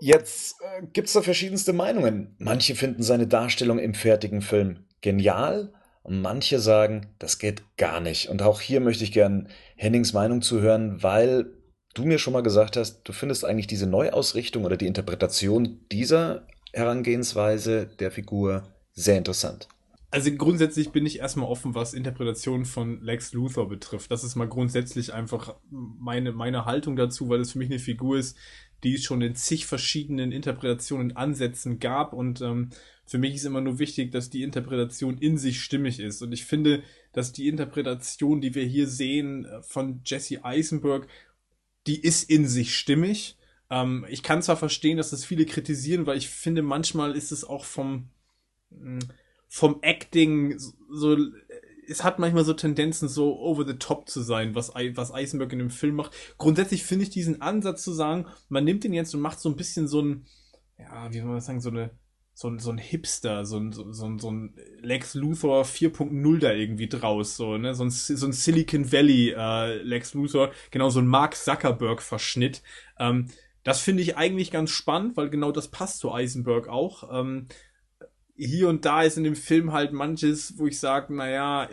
[0.00, 2.36] Jetzt äh, gibt's da verschiedenste Meinungen.
[2.38, 5.72] Manche finden seine Darstellung im fertigen Film genial
[6.08, 8.28] manche sagen, das geht gar nicht.
[8.28, 11.55] Und auch hier möchte ich gern Hennings Meinung zuhören, weil
[11.96, 16.46] du mir schon mal gesagt hast, du findest eigentlich diese Neuausrichtung oder die Interpretation dieser
[16.72, 18.62] Herangehensweise der Figur
[18.92, 19.68] sehr interessant.
[20.10, 24.10] Also grundsätzlich bin ich erstmal offen, was Interpretation von Lex Luthor betrifft.
[24.10, 28.18] Das ist mal grundsätzlich einfach meine, meine Haltung dazu, weil es für mich eine Figur
[28.18, 28.36] ist,
[28.84, 32.12] die es schon in zig verschiedenen Interpretationen, Ansätzen gab.
[32.12, 32.70] Und ähm,
[33.04, 36.22] für mich ist immer nur wichtig, dass die Interpretation in sich stimmig ist.
[36.22, 36.82] Und ich finde,
[37.12, 41.08] dass die Interpretation, die wir hier sehen äh, von Jesse Eisenberg,
[41.86, 43.36] die ist in sich stimmig.
[43.70, 47.44] Ähm, ich kann zwar verstehen, dass das viele kritisieren, weil ich finde, manchmal ist es
[47.44, 48.08] auch vom,
[48.70, 49.00] mh,
[49.48, 50.58] vom Acting
[50.90, 51.16] so,
[51.88, 55.60] es hat manchmal so Tendenzen, so over the top zu sein, was, was Eisenberg in
[55.60, 56.12] dem Film macht.
[56.38, 59.56] Grundsätzlich finde ich diesen Ansatz zu sagen, man nimmt den jetzt und macht so ein
[59.56, 60.26] bisschen so ein,
[60.78, 61.90] ja, wie soll man das sagen, so eine,
[62.38, 66.38] so ein, so ein Hipster, so ein, so, so ein, so ein Lex Luthor 4.0
[66.38, 70.90] da irgendwie draus, so, ne, so ein, so ein Silicon Valley äh, Lex Luthor, genau
[70.90, 72.62] so ein Mark Zuckerberg Verschnitt.
[72.98, 73.28] Ähm,
[73.64, 77.08] das finde ich eigentlich ganz spannend, weil genau das passt zu Eisenberg auch.
[77.10, 77.48] Ähm,
[78.36, 81.70] hier und da ist in dem Film halt manches, wo ich sage, naja,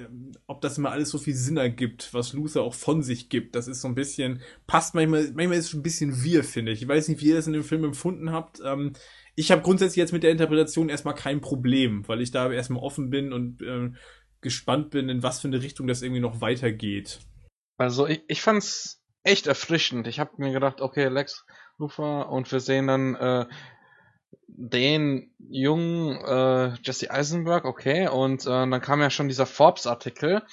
[0.47, 3.67] ob das immer alles so viel Sinn ergibt, was Luther auch von sich gibt, das
[3.67, 6.83] ist so ein bisschen, passt manchmal, manchmal ist es ein bisschen wir, finde ich.
[6.83, 8.61] Ich weiß nicht, wie ihr das in dem Film empfunden habt.
[8.63, 8.93] Ähm,
[9.35, 13.09] ich habe grundsätzlich jetzt mit der Interpretation erstmal kein Problem, weil ich da erstmal offen
[13.09, 13.97] bin und ähm,
[14.41, 17.19] gespannt bin, in was für eine Richtung das irgendwie noch weitergeht.
[17.77, 20.07] Also ich, ich fand's echt erfrischend.
[20.07, 21.45] Ich habe mir gedacht, okay, Lex
[21.77, 23.45] Luthor und wir sehen dann äh,
[24.47, 30.43] den jungen äh, Jesse Eisenberg, okay, und äh, dann kam ja schon dieser Forbes-Artikel.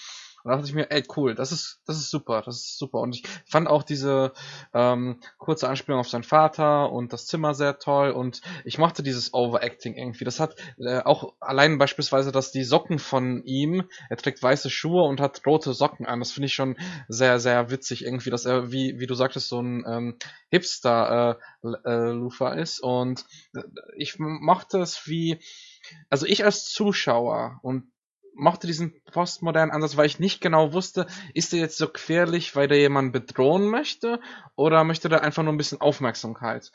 [0.42, 2.98] Und da dachte ich mir, ey, cool, das ist, das ist super, das ist super.
[3.00, 4.32] Und ich fand auch diese
[4.72, 8.10] ähm, kurze Anspielung auf seinen Vater und das Zimmer sehr toll.
[8.10, 10.24] Und ich mochte dieses Overacting irgendwie.
[10.24, 15.02] Das hat äh, auch allein beispielsweise, dass die Socken von ihm, er trägt weiße Schuhe
[15.04, 16.20] und hat rote Socken an.
[16.20, 16.76] Das finde ich schon
[17.08, 20.16] sehr, sehr witzig irgendwie, dass er, wie, wie du sagtest, so ein ähm,
[20.50, 22.80] Hipster äh, äh, Lufa ist.
[22.80, 23.62] Und äh,
[23.96, 25.38] ich mochte es wie,
[26.08, 27.90] also ich als Zuschauer und
[28.40, 32.68] mochte diesen postmodernen Ansatz, weil ich nicht genau wusste, ist der jetzt so querlich, weil
[32.68, 34.20] der jemanden bedrohen möchte
[34.56, 36.72] oder möchte der einfach nur ein bisschen Aufmerksamkeit.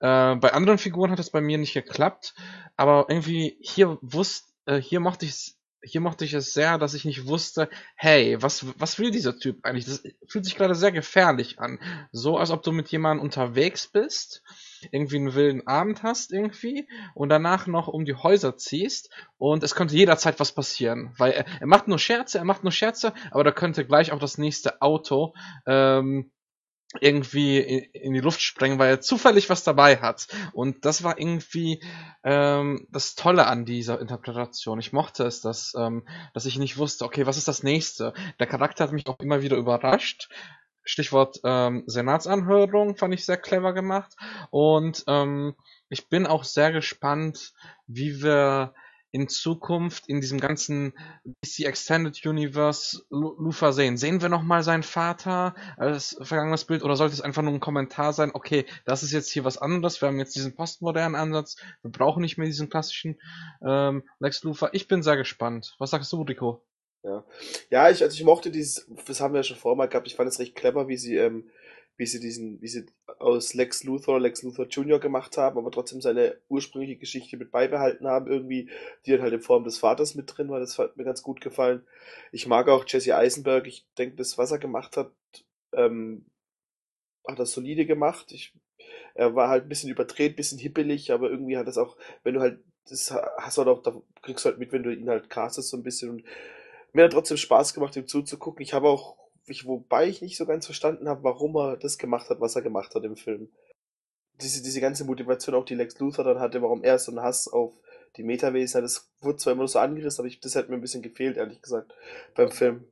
[0.00, 2.34] Äh, bei anderen Figuren hat das bei mir nicht geklappt,
[2.76, 5.54] aber irgendwie hier wusste, äh, hier mochte ich
[5.86, 9.64] hier mochte ich es sehr, dass ich nicht wusste, hey, was, was will dieser Typ
[9.64, 9.84] eigentlich?
[9.84, 11.78] Das fühlt sich gerade sehr gefährlich an.
[12.10, 14.42] So, als ob du mit jemandem unterwegs bist
[14.92, 19.74] irgendwie einen wilden Abend hast irgendwie und danach noch um die Häuser ziehst und es
[19.74, 23.44] könnte jederzeit was passieren, weil er, er macht nur Scherze, er macht nur Scherze, aber
[23.44, 25.34] da könnte gleich auch das nächste Auto
[25.66, 26.30] ähm,
[27.00, 30.28] irgendwie in, in die Luft sprengen, weil er zufällig was dabei hat.
[30.52, 31.82] Und das war irgendwie
[32.22, 34.78] ähm, das Tolle an dieser Interpretation.
[34.78, 38.14] Ich mochte es, dass, ähm, dass ich nicht wusste, okay, was ist das nächste?
[38.38, 40.28] Der Charakter hat mich auch immer wieder überrascht.
[40.84, 44.14] Stichwort ähm, Senatsanhörung fand ich sehr clever gemacht.
[44.50, 45.54] Und ähm,
[45.88, 47.52] ich bin auch sehr gespannt,
[47.86, 48.74] wie wir
[49.14, 50.92] in Zukunft in diesem ganzen
[51.24, 53.96] DC Extended Universe Lufa sehen.
[53.96, 58.12] Sehen wir nochmal seinen Vater als vergangenes Bild oder sollte es einfach nur ein Kommentar
[58.12, 61.92] sein, okay, das ist jetzt hier was anderes, wir haben jetzt diesen postmodernen Ansatz, wir
[61.92, 63.20] brauchen nicht mehr diesen klassischen
[63.64, 64.70] ähm, Lex Luthor.
[64.72, 65.76] Ich bin sehr gespannt.
[65.78, 66.64] Was sagst du, Rico?
[67.04, 67.24] Ja,
[67.70, 70.16] ja ich, also ich mochte dieses, das haben wir ja schon vorher mal gehabt, ich
[70.16, 71.50] fand es recht clever, wie sie, ähm,
[71.96, 72.86] wie sie diesen, wie sie
[73.18, 74.98] aus Lex Luthor Lex Luthor Jr.
[74.98, 78.70] gemacht haben, aber trotzdem seine ursprüngliche Geschichte mit beibehalten haben, irgendwie,
[79.06, 81.40] die dann halt in Form des Vaters mit drin war, das hat mir ganz gut
[81.40, 81.86] gefallen.
[82.32, 85.12] Ich mag auch Jesse Eisenberg, ich denke, das, was er gemacht hat,
[85.74, 86.24] ähm,
[87.28, 88.32] hat er solide gemacht.
[88.32, 88.52] Ich,
[89.14, 92.34] er war halt ein bisschen überdreht, ein bisschen hippelig, aber irgendwie hat das auch, wenn
[92.34, 95.08] du halt, das hast du halt auch, da kriegst du halt mit, wenn du ihn
[95.08, 96.24] halt castest so ein bisschen und
[96.94, 98.62] mir hat trotzdem Spaß gemacht, ihm zuzugucken.
[98.62, 99.16] Ich habe auch,
[99.46, 102.62] ich, wobei ich nicht so ganz verstanden habe, warum er das gemacht hat, was er
[102.62, 103.52] gemacht hat im Film.
[104.40, 107.48] Diese, diese ganze Motivation, auch die Lex Luthor dann hatte, warum er so einen Hass
[107.48, 107.74] auf
[108.16, 110.76] die Metawesen hat, das wurde zwar immer nur so angerissen, aber ich, das hat mir
[110.76, 111.92] ein bisschen gefehlt, ehrlich gesagt,
[112.34, 112.86] beim Film.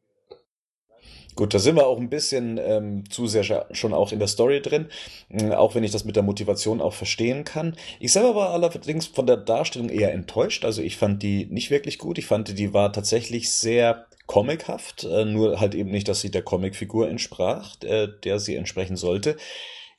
[1.34, 3.42] Gut, da sind wir auch ein bisschen ähm, zu sehr
[3.72, 4.88] schon auch in der Story drin,
[5.30, 7.74] äh, auch wenn ich das mit der Motivation auch verstehen kann.
[8.00, 10.64] Ich selber war allerdings von der Darstellung eher enttäuscht.
[10.64, 12.18] Also ich fand die nicht wirklich gut.
[12.18, 16.42] Ich fand, die war tatsächlich sehr comichaft, äh, nur halt eben nicht, dass sie der
[16.42, 19.36] Comicfigur entsprach, äh, der sie entsprechen sollte.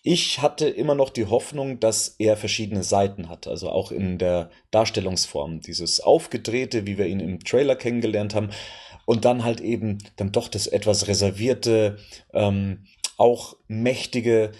[0.06, 4.52] Ich hatte immer noch die Hoffnung, dass er verschiedene Seiten hat, also auch in der
[4.70, 5.62] Darstellungsform.
[5.62, 8.50] Dieses Aufgedrehte, wie wir ihn im Trailer kennengelernt haben,
[9.06, 11.98] und dann halt eben dann doch das etwas reservierte,
[12.34, 12.86] ähm,
[13.18, 14.52] auch mächtige.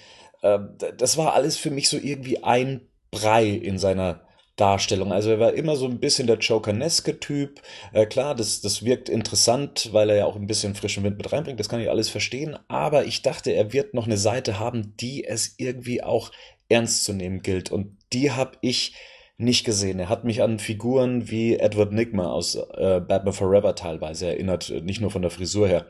[0.42, 0.60] Äh,
[0.98, 4.22] das war alles für mich so irgendwie ein Brei in seiner
[4.56, 5.12] Darstellung.
[5.12, 7.62] Also er war immer so ein bisschen der Joker-neske Typ.
[7.92, 11.32] Äh, klar, das, das wirkt interessant, weil er ja auch ein bisschen frischen Wind mit
[11.32, 11.60] reinbringt.
[11.60, 12.58] Das kann ich alles verstehen.
[12.68, 16.32] Aber ich dachte, er wird noch eine Seite haben, die es irgendwie auch
[16.70, 17.72] ernst zu nehmen gilt.
[17.72, 18.94] Und die habe ich
[19.38, 20.00] nicht gesehen.
[20.00, 25.02] Er hat mich an Figuren wie Edward Nigma aus äh, Batman Forever teilweise erinnert, nicht
[25.02, 25.88] nur von der Frisur her.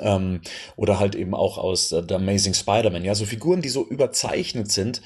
[0.00, 0.40] Ähm,
[0.76, 3.04] oder halt eben auch aus äh, The Amazing Spider-Man.
[3.04, 5.02] Ja, so Figuren, die so überzeichnet sind,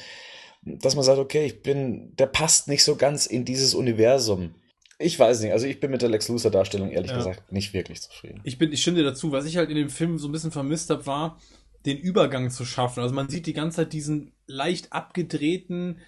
[0.62, 4.54] dass man sagt, okay, ich bin, der passt nicht so ganz in dieses Universum.
[4.98, 7.18] Ich weiß nicht, also ich bin mit der Lex Luthor Darstellung ehrlich ja.
[7.18, 8.40] gesagt nicht wirklich zufrieden.
[8.44, 9.30] Ich bin, ich stimme dir dazu.
[9.30, 11.38] Was ich halt in dem Film so ein bisschen vermisst habe, war
[11.86, 13.00] den Übergang zu schaffen.
[13.00, 16.00] Also man sieht die ganze Zeit diesen leicht abgedrehten,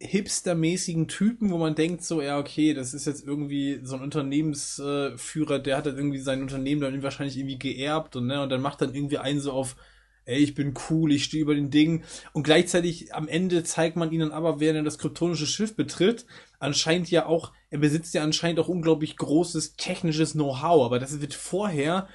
[0.00, 5.58] hipstermäßigen Typen, wo man denkt so, ja, okay, das ist jetzt irgendwie so ein Unternehmensführer,
[5.58, 8.80] der hat dann irgendwie sein Unternehmen dann wahrscheinlich irgendwie geerbt und, ne, und dann macht
[8.80, 9.76] dann irgendwie einen so auf,
[10.24, 12.04] ey, ich bin cool, ich stehe über den Ding.
[12.32, 16.24] Und gleichzeitig am Ende zeigt man ihnen aber, während er das kryptonische Schiff betritt,
[16.58, 21.34] anscheinend ja auch, er besitzt ja anscheinend auch unglaublich großes technisches Know-how, aber das wird
[21.34, 22.08] vorher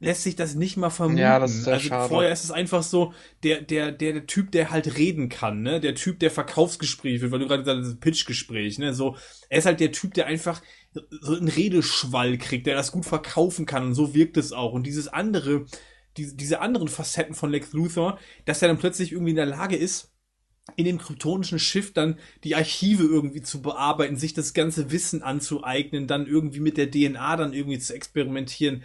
[0.00, 1.18] lässt sich das nicht mal vermuten.
[1.18, 2.08] Ja, das ist sehr also schade.
[2.08, 3.12] vorher ist es einfach so,
[3.42, 5.80] der, der, der, der Typ, der halt reden kann, ne?
[5.80, 8.94] Der Typ, der Verkaufsgespräch wird, weil du gerade gesagt hast, Pitchgespräch, ne?
[8.94, 9.16] So,
[9.48, 10.62] er ist halt der Typ, der einfach
[11.20, 14.72] so einen Redeschwall kriegt, der das gut verkaufen kann und so wirkt es auch.
[14.72, 15.66] Und dieses andere,
[16.16, 19.76] diese, diese anderen Facetten von Lex Luthor, dass er dann plötzlich irgendwie in der Lage
[19.76, 20.12] ist,
[20.76, 26.06] in dem kryptonischen Schiff dann die Archive irgendwie zu bearbeiten, sich das ganze Wissen anzueignen,
[26.06, 28.82] dann irgendwie mit der DNA dann irgendwie zu experimentieren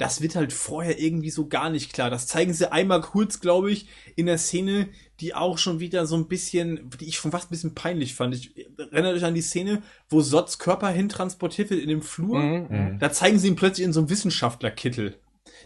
[0.00, 2.08] das wird halt vorher irgendwie so gar nicht klar.
[2.08, 3.86] Das zeigen sie einmal kurz, glaube ich,
[4.16, 4.88] in der Szene,
[5.20, 8.34] die auch schon wieder so ein bisschen, die ich schon fast ein bisschen peinlich fand.
[8.34, 12.38] Ich erinnere euch an die Szene, wo Sots Körper hintransportiert wird in dem Flur.
[12.38, 12.98] Mhm, mhm.
[12.98, 15.18] Da zeigen sie ihn plötzlich in so einem Wissenschaftlerkittel.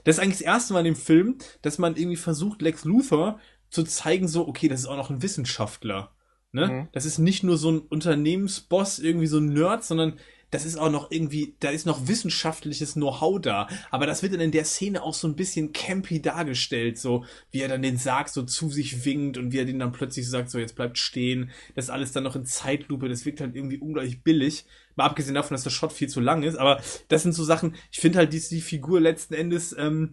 [0.03, 3.39] Das ist eigentlich das erste Mal in dem Film, dass man irgendwie versucht, Lex Luthor
[3.71, 6.11] zu zeigen, so, okay, das ist auch noch ein Wissenschaftler.
[6.51, 6.67] Ne?
[6.67, 6.89] Mhm.
[6.91, 10.15] Das ist nicht nur so ein Unternehmensboss, irgendwie so ein Nerd, sondern
[10.55, 13.69] das ist auch noch irgendwie, da ist noch wissenschaftliches Know-how da.
[13.91, 17.61] Aber das wird dann in der Szene auch so ein bisschen campy dargestellt, so wie
[17.61, 20.51] er dann den Sarg so zu sich winkt und wie er den dann plötzlich sagt,
[20.51, 21.51] so jetzt bleibt stehen.
[21.75, 24.65] Das ist alles dann noch in Zeitlupe, das wirkt halt irgendwie unglaublich billig.
[24.95, 27.75] Mal abgesehen davon, dass der Shot viel zu lang ist, aber das sind so Sachen,
[27.91, 30.13] ich finde halt, die, die Figur letzten Endes, ähm,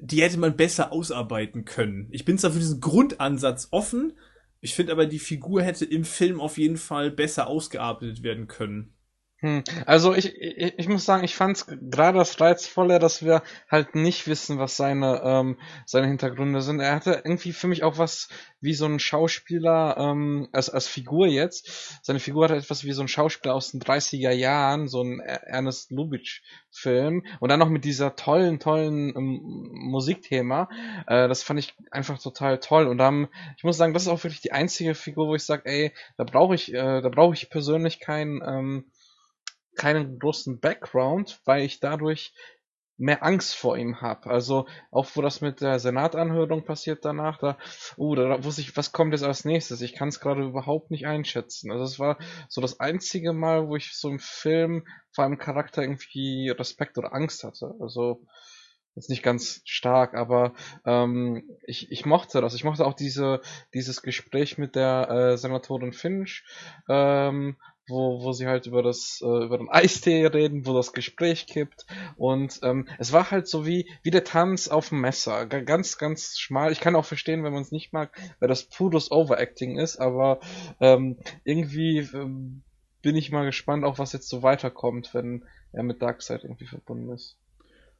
[0.00, 2.08] die hätte man besser ausarbeiten können.
[2.10, 4.14] Ich bin zwar für diesen Grundansatz offen,
[4.60, 8.95] ich finde aber, die Figur hätte im Film auf jeden Fall besser ausgearbeitet werden können.
[9.40, 9.64] Hm.
[9.84, 13.94] Also ich, ich, ich muss sagen, ich fand es gerade das Reizvolle, dass wir halt
[13.94, 16.80] nicht wissen, was seine, ähm, seine Hintergründe sind.
[16.80, 18.30] Er hatte irgendwie für mich auch was
[18.62, 22.00] wie so ein Schauspieler, ähm, als, als Figur jetzt.
[22.02, 25.90] Seine Figur hatte etwas wie so ein Schauspieler aus den 30er Jahren, so ein Ernest
[25.90, 27.26] Lubitsch-Film.
[27.38, 30.70] Und dann noch mit dieser tollen, tollen ähm, Musikthema.
[31.06, 32.86] Äh, das fand ich einfach total toll.
[32.86, 35.66] Und dann, ich muss sagen, das ist auch wirklich die einzige Figur, wo ich sage,
[35.66, 38.86] ey, da brauche ich, äh, da brauche ich persönlich keinen ähm,
[39.76, 42.32] keinen großen Background, weil ich dadurch
[42.98, 44.30] mehr Angst vor ihm habe.
[44.30, 47.58] Also auch wo das mit der Senatanhörung passiert danach, da,
[47.98, 49.82] uh, da wusste ich, was kommt jetzt als nächstes.
[49.82, 51.70] Ich kann es gerade überhaupt nicht einschätzen.
[51.70, 55.82] Also es war so das einzige Mal, wo ich so im Film vor einem Charakter
[55.82, 57.74] irgendwie Respekt oder Angst hatte.
[57.80, 58.22] Also
[58.94, 60.54] jetzt nicht ganz stark, aber
[60.86, 62.54] ähm, ich, ich mochte das.
[62.54, 63.42] Ich mochte auch diese
[63.74, 66.44] dieses Gespräch mit der äh, Senatorin Finch,
[66.88, 67.58] ähm,
[67.88, 71.86] wo, wo sie halt über das, äh, über den Eistee reden, wo das Gespräch kippt.
[72.16, 75.46] Und ähm, es war halt so wie, wie der Tanz auf dem Messer.
[75.46, 76.72] G ganz, ganz schmal.
[76.72, 80.40] Ich kann auch verstehen, wenn man es nicht mag, weil das pures Overacting ist, aber
[80.80, 82.62] ähm, irgendwie ähm,
[83.02, 87.12] bin ich mal gespannt, auch was jetzt so weiterkommt, wenn er mit Darkseid irgendwie verbunden
[87.12, 87.36] ist.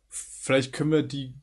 [0.08, 1.34] Vielleicht können wir die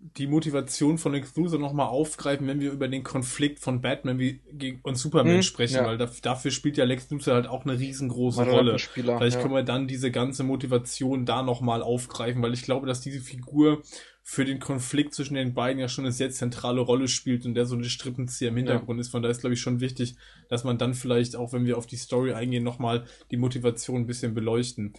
[0.00, 4.38] die Motivation von Lex Luthor nochmal aufgreifen, wenn wir über den Konflikt von Batman
[4.82, 5.86] und Superman hm, sprechen, ja.
[5.86, 8.78] weil da, dafür spielt ja Lex Luthor halt auch eine riesengroße Rolle.
[8.78, 9.42] Spieler, Vielleicht ja.
[9.42, 13.82] können wir dann diese ganze Motivation da nochmal aufgreifen, weil ich glaube, dass diese Figur
[14.22, 17.66] für den Konflikt zwischen den beiden ja schon eine sehr zentrale Rolle spielt und der
[17.66, 19.00] so eine Strippenzieher im Hintergrund ja.
[19.00, 19.08] ist.
[19.08, 20.16] Von daher ist, glaube ich, schon wichtig,
[20.48, 24.06] dass man dann vielleicht, auch wenn wir auf die Story eingehen, nochmal die Motivation ein
[24.06, 24.92] bisschen beleuchten.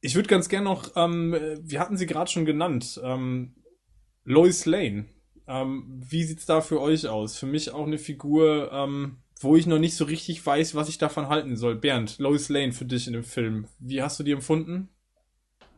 [0.00, 3.54] Ich würde ganz gerne noch, ähm, wir hatten sie gerade schon genannt, ähm,
[4.26, 5.06] Lois Lane.
[5.48, 7.38] Ähm, wie sieht's da für euch aus?
[7.38, 10.98] Für mich auch eine Figur, ähm, wo ich noch nicht so richtig weiß, was ich
[10.98, 11.76] davon halten soll.
[11.76, 13.68] Bernd, Lois Lane für dich in dem Film.
[13.78, 14.88] Wie hast du die empfunden?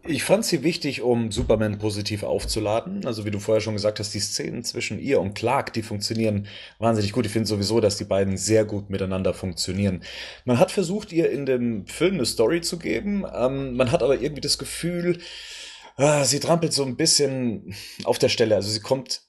[0.07, 3.05] Ich fand sie wichtig, um Superman positiv aufzuladen.
[3.05, 6.47] Also wie du vorher schon gesagt hast, die Szenen zwischen ihr und Clark, die funktionieren
[6.79, 7.27] wahnsinnig gut.
[7.27, 10.03] Ich finde sowieso, dass die beiden sehr gut miteinander funktionieren.
[10.47, 13.27] Man hat versucht, ihr in dem Film eine Story zu geben.
[13.35, 15.19] Ähm, man hat aber irgendwie das Gefühl,
[16.25, 18.55] sie trampelt so ein bisschen auf der Stelle.
[18.55, 19.23] Also sie kommt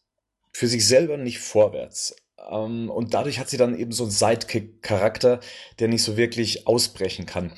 [0.52, 2.16] für sich selber nicht vorwärts.
[2.50, 5.40] Ähm, und dadurch hat sie dann eben so einen Sidekick-Charakter,
[5.80, 7.54] der nicht so wirklich ausbrechen kann.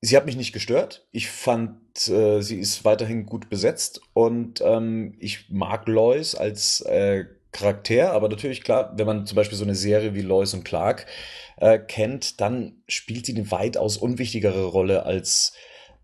[0.00, 1.06] Sie hat mich nicht gestört.
[1.12, 7.24] Ich fand, äh, sie ist weiterhin gut besetzt und ähm, ich mag Lois als äh,
[7.52, 11.06] Charakter, aber natürlich klar, wenn man zum Beispiel so eine Serie wie Lois und Clark
[11.56, 15.54] äh, kennt, dann spielt sie eine weitaus unwichtigere Rolle als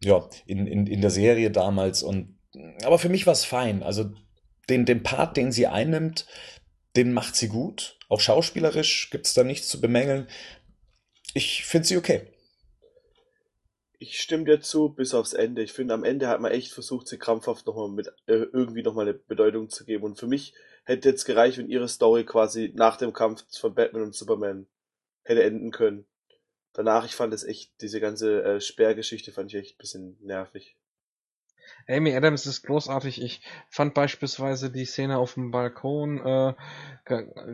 [0.03, 2.03] ja, in, in, in der Serie damals.
[2.03, 2.39] Und
[2.85, 3.83] aber für mich war es fein.
[3.83, 4.13] Also
[4.69, 6.27] den, den Part, den sie einnimmt,
[6.97, 7.99] den macht sie gut.
[8.09, 10.29] Auch schauspielerisch gibt es da nichts zu bemängeln.
[11.35, 12.23] Ich finde sie okay.
[13.99, 15.63] Ich stimme dir zu, bis aufs Ende.
[15.63, 19.07] Ich finde, am Ende hat man echt versucht, sie krampfhaft nochmal mit äh, irgendwie nochmal
[19.07, 20.05] eine Bedeutung zu geben.
[20.05, 20.55] Und für mich
[20.85, 24.67] hätte jetzt gereicht, wenn ihre Story quasi nach dem Kampf von Batman und Superman
[25.23, 26.07] hätte enden können
[26.73, 30.77] danach, ich fand es echt, diese ganze äh, Sperrgeschichte fand ich echt ein bisschen nervig.
[31.89, 33.23] Amy Adams ist großartig.
[33.23, 36.55] Ich fand beispielsweise die Szene auf dem Balkon äh,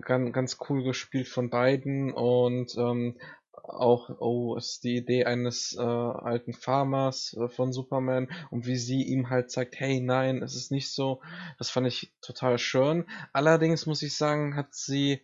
[0.00, 3.18] ganz, cool gespielt von beiden und ähm,
[3.52, 9.02] auch, oh, ist die Idee eines äh, alten Farmers äh, von Superman und wie sie
[9.02, 11.20] ihm halt sagt, hey, nein, es ist nicht so.
[11.58, 13.06] Das fand ich total schön.
[13.32, 15.22] Allerdings muss ich sagen, hat sie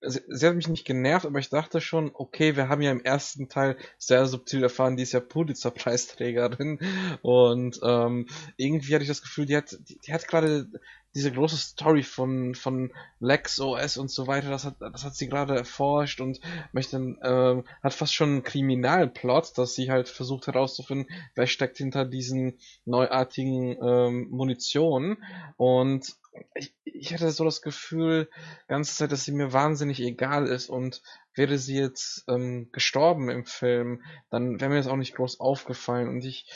[0.00, 3.04] sie, sie, hat mich nicht genervt, aber ich dachte schon, okay, wir haben ja im
[3.04, 6.78] ersten Teil sehr subtil erfahren, die ist ja Pulitzer-Preisträgerin
[7.22, 10.68] und ähm, irgendwie hatte ich das Gefühl, die hat, die, die hat gerade
[11.16, 15.28] diese große Story von von Lex OS und so weiter, das hat das hat sie
[15.28, 16.40] gerade erforscht und
[16.72, 22.04] möchte ähm, hat fast schon einen Kriminalplot, dass sie halt versucht herauszufinden, wer steckt hinter
[22.04, 25.16] diesen neuartigen ähm, Munition.
[25.56, 26.14] Und
[26.54, 28.28] ich, ich hatte so das Gefühl,
[28.68, 31.02] ganze Zeit, dass sie mir wahnsinnig egal ist und
[31.34, 36.08] wäre sie jetzt ähm, gestorben im Film, dann wäre mir das auch nicht groß aufgefallen
[36.08, 36.46] und ich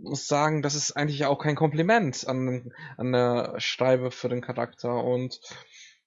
[0.00, 5.02] muss sagen, das ist eigentlich auch kein Kompliment an, an der Schreibe für den Charakter
[5.02, 5.40] und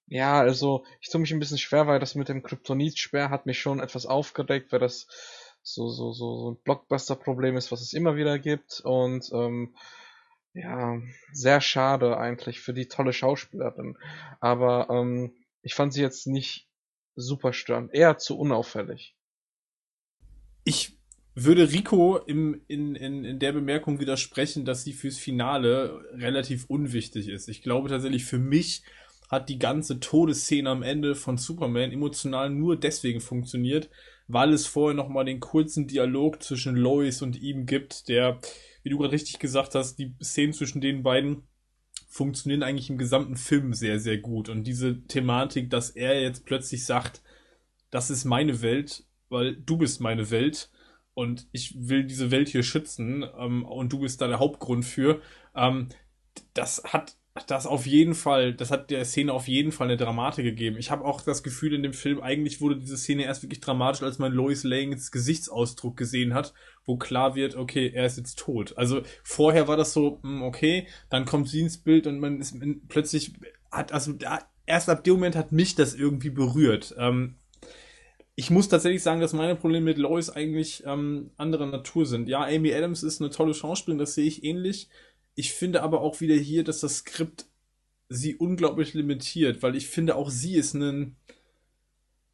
[0.08, 3.60] ja, also ich tue mich ein bisschen schwer, weil das mit dem Kryptonit-Sperr hat mich
[3.60, 5.08] schon etwas aufgeregt, weil das
[5.64, 8.82] so, so, so, so ein Blockbuster-Problem ist, was es immer wieder gibt.
[8.84, 9.76] Und ähm,
[10.54, 11.02] ja,
[11.32, 13.98] sehr schade eigentlich für die tolle Schauspielerin.
[14.40, 16.68] Aber ähm, ich fand sie jetzt nicht
[17.16, 19.16] super störend, eher zu unauffällig.
[20.64, 20.98] Ich
[21.34, 27.30] würde Rico im, in, in, in der Bemerkung widersprechen, dass sie fürs Finale relativ unwichtig
[27.30, 27.48] ist.
[27.48, 28.84] Ich glaube tatsächlich, für mich
[29.30, 33.90] hat die ganze Todesszene am Ende von Superman emotional nur deswegen funktioniert,
[34.28, 38.40] weil es vorher nochmal den kurzen Dialog zwischen Lois und ihm gibt, der,
[38.84, 41.44] wie du gerade richtig gesagt hast, die Szenen zwischen den beiden
[42.08, 44.50] funktionieren eigentlich im gesamten Film sehr, sehr gut.
[44.50, 47.22] Und diese Thematik, dass er jetzt plötzlich sagt,
[47.90, 50.70] das ist meine Welt, weil du bist meine Welt
[51.14, 55.22] und ich will diese Welt hier schützen ähm, und du bist da der Hauptgrund für,
[55.56, 55.90] ähm,
[56.54, 57.16] das hat
[57.48, 60.78] das auf jeden Fall, das hat der Szene auf jeden Fall eine Dramatik gegeben.
[60.78, 64.04] Ich habe auch das Gefühl in dem Film, eigentlich wurde diese Szene erst wirklich dramatisch,
[64.04, 66.54] als man Lois Lanes Gesichtsausdruck gesehen hat,
[66.84, 68.78] wo klar wird, okay, er ist jetzt tot.
[68.78, 72.58] Also vorher war das so, hm, okay, dann kommt sie ins Bild und man ist
[72.90, 73.34] plötzlich
[73.72, 74.14] hat, also
[74.66, 76.94] erst ab dem Moment hat mich das irgendwie berührt.
[76.98, 77.36] Ähm,
[78.36, 82.28] ich muss tatsächlich sagen, dass meine Probleme mit Lois eigentlich ähm, anderer Natur sind.
[82.28, 84.90] Ja, Amy Adams ist eine tolle Schauspielerin, das sehe ich ähnlich.
[85.36, 87.46] Ich finde aber auch wieder hier, dass das Skript
[88.10, 91.16] sie unglaublich limitiert, weil ich finde auch sie ist ein,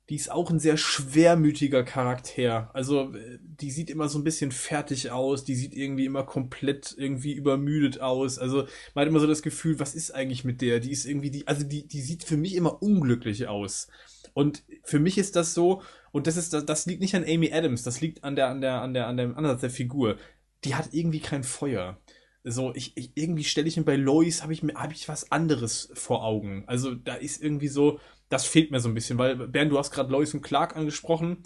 [0.09, 2.73] die ist auch ein sehr schwermütiger Charakter.
[2.73, 7.33] Also die sieht immer so ein bisschen fertig aus, die sieht irgendwie immer komplett irgendwie
[7.33, 8.39] übermüdet aus.
[8.39, 10.79] Also man hat immer so das Gefühl, was ist eigentlich mit der?
[10.79, 13.87] Die ist irgendwie die, also die, die sieht für mich immer unglücklich aus.
[14.33, 17.83] Und für mich ist das so, und das ist, das liegt nicht an Amy Adams,
[17.83, 20.17] das liegt an der, an der, an der, an dem Ansatz der Figur.
[20.63, 21.99] Die hat irgendwie kein Feuer
[22.49, 25.31] so ich, ich irgendwie stelle ich mir bei Lois habe ich mir habe ich was
[25.31, 26.63] anderes vor Augen.
[26.67, 27.99] Also da ist irgendwie so,
[28.29, 31.43] das fehlt mir so ein bisschen, weil Bernd, du hast gerade Lois und Clark angesprochen.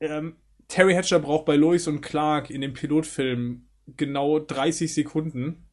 [0.00, 0.36] Ähm,
[0.68, 5.66] Terry Hatcher braucht bei Lois und Clark in dem Pilotfilm genau 30 Sekunden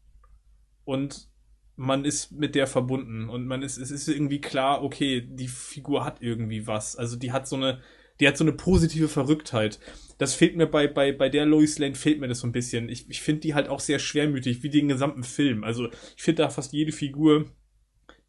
[0.86, 1.30] und
[1.76, 6.06] man ist mit der verbunden und man ist es ist irgendwie klar, okay, die Figur
[6.06, 6.96] hat irgendwie was.
[6.96, 7.82] Also die hat so eine
[8.20, 9.80] die hat so eine positive Verrücktheit
[10.18, 12.90] das fehlt mir bei, bei, bei der Lois Lane fehlt mir das so ein bisschen.
[12.90, 15.64] Ich, ich finde die halt auch sehr schwermütig, wie den gesamten Film.
[15.64, 17.46] Also ich finde da fast jede Figur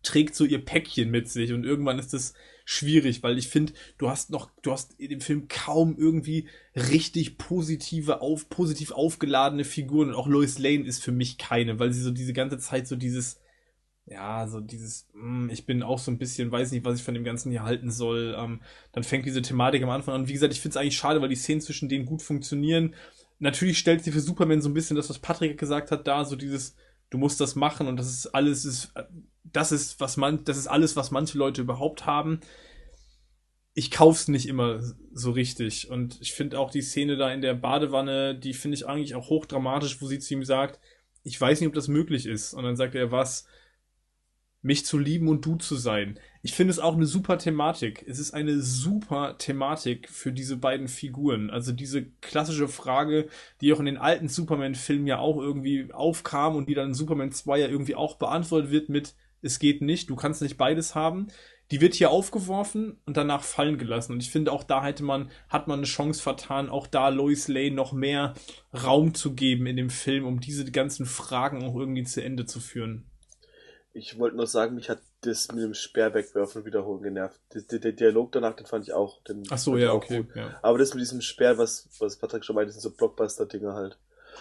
[0.03, 2.35] trägt so ihr Päckchen mit sich und irgendwann ist das
[2.65, 7.39] schwierig, weil ich finde, du hast noch, du hast in dem Film kaum irgendwie richtig
[7.39, 12.03] positive, auf, positiv aufgeladene Figuren und auch Lois Lane ist für mich keine, weil sie
[12.03, 13.41] so diese ganze Zeit so dieses,
[14.07, 17.05] ja, so dieses, mh, hm, ich bin auch so ein bisschen, weiß nicht, was ich
[17.05, 18.37] von dem Ganzen hier halten soll.
[18.39, 18.63] Ähm,
[18.93, 20.29] dann fängt diese Thematik am Anfang an.
[20.29, 22.95] Wie gesagt, ich finde es eigentlich schade, weil die Szenen zwischen denen gut funktionieren.
[23.41, 26.37] Natürlich stellt sie für Superman so ein bisschen das, was Patrick gesagt hat, da, so
[26.37, 26.77] dieses,
[27.11, 28.93] du musst das machen und das ist alles, ist,
[29.43, 32.41] das ist, was man, das ist alles, was manche Leute überhaupt haben.
[33.75, 34.81] Ich kauf's nicht immer
[35.13, 35.91] so richtig.
[35.91, 39.29] Und ich finde auch die Szene da in der Badewanne, die finde ich eigentlich auch
[39.31, 40.79] hochdramatisch, wo sie zu ihm sagt,
[41.25, 42.55] ich weiß nicht, ob das möglich ist.
[42.55, 43.47] Und dann sagt er, was?
[44.67, 46.19] Mich zu lieben und du zu sein.
[46.43, 48.05] Ich finde es auch eine super Thematik.
[48.09, 51.51] Es ist eine super Thematik für diese beiden Figuren.
[51.51, 53.29] Also diese klassische Frage,
[53.61, 57.31] die auch in den alten Superman-Filmen ja auch irgendwie aufkam und die dann in Superman
[57.31, 61.29] 2 ja irgendwie auch beantwortet wird mit, es geht nicht, du kannst nicht beides haben.
[61.71, 64.13] Die wird hier aufgeworfen und danach fallen gelassen.
[64.13, 67.47] Und ich finde, auch da hätte man, hat man eine Chance vertan, auch da Lois
[67.47, 68.35] Lane noch mehr
[68.73, 72.59] Raum zu geben in dem Film, um diese ganzen Fragen auch irgendwie zu Ende zu
[72.59, 73.05] führen.
[73.97, 77.41] Ich wollte nur sagen, mich hat das mit dem Speer wegwerfen wiederholen genervt.
[77.55, 79.23] Der, der, Dialog danach, den fand ich auch.
[79.25, 80.27] Den Ach so, ja, okay.
[80.35, 80.59] Ja.
[80.61, 83.97] Aber das mit diesem Speer, was, was Patrick schon meinte, sind so Blockbuster-Dinger halt.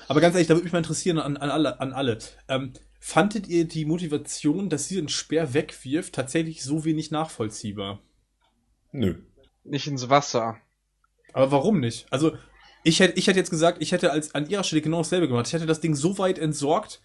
[0.09, 1.79] Aber ganz ehrlich, da würde mich mal interessieren an, an alle.
[1.79, 2.17] An alle.
[2.49, 8.01] Ähm, fandet ihr die Motivation, dass sie den Speer wegwirft, tatsächlich so wenig nachvollziehbar?
[8.91, 9.15] Nö.
[9.63, 10.57] Nicht ins Wasser.
[11.31, 12.07] Aber warum nicht?
[12.11, 12.37] Also,
[12.83, 15.47] ich hätte, ich hätte jetzt gesagt, ich hätte als an ihrer Stelle genau dasselbe gemacht.
[15.47, 16.99] Ich hätte das Ding so weit entsorgt,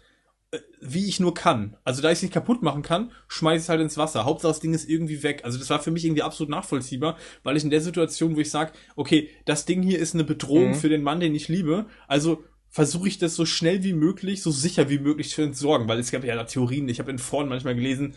[0.81, 1.77] wie ich nur kann.
[1.85, 4.25] Also da ich es nicht kaputt machen kann, schmeiße ich es halt ins Wasser.
[4.25, 5.43] Hauptsache das Ding ist irgendwie weg.
[5.45, 8.51] Also das war für mich irgendwie absolut nachvollziehbar, weil ich in der Situation, wo ich
[8.51, 10.75] sage, okay, das Ding hier ist eine Bedrohung mhm.
[10.75, 14.51] für den Mann, den ich liebe, also versuche ich das so schnell wie möglich, so
[14.51, 17.49] sicher wie möglich zu entsorgen, weil es gab ja da Theorien, ich habe in Foren
[17.49, 18.15] manchmal gelesen,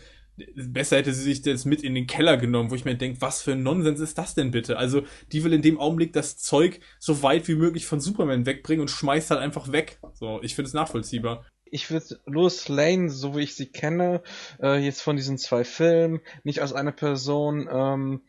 [0.56, 3.42] besser hätte sie sich das mit in den Keller genommen, wo ich mir denke, was
[3.42, 4.76] für ein Nonsens ist das denn bitte?
[4.76, 8.80] Also, die will in dem Augenblick das Zeug so weit wie möglich von Superman wegbringen
[8.80, 9.98] und schmeißt halt einfach weg.
[10.14, 11.44] So, ich finde es nachvollziehbar
[11.74, 14.22] ich würde Louis Lane, so wie ich sie kenne,
[14.62, 18.22] äh, jetzt von diesen zwei Filmen, nicht als eine Person, ähm,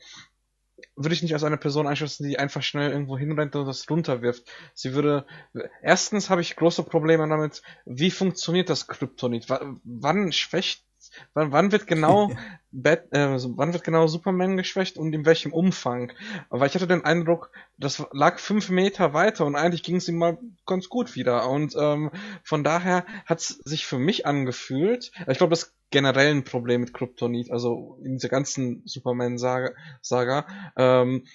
[0.96, 4.50] würde ich nicht als eine Person einschätzen, die einfach schnell irgendwo hinrennt und das runterwirft.
[4.74, 5.28] Sie würde,
[5.84, 9.48] erstens habe ich große Probleme damit, wie funktioniert das Kryptonit?
[9.48, 10.84] W wann schwächt
[11.34, 12.32] Wann, wann wird genau
[12.72, 16.12] Bat, äh, wann wird genau Superman geschwächt und in welchem Umfang?
[16.50, 20.18] Weil ich hatte den Eindruck, das lag fünf Meter weiter und eigentlich ging es ihm
[20.18, 21.50] mal ganz gut wieder.
[21.50, 22.12] Und ähm,
[22.44, 25.12] von daher hat es sich für mich angefühlt.
[25.28, 29.72] Ich glaube, das generell ein Problem mit Kryptonit, also in dieser ganzen Superman-Saga,
[30.02, 31.26] Saga, ähm,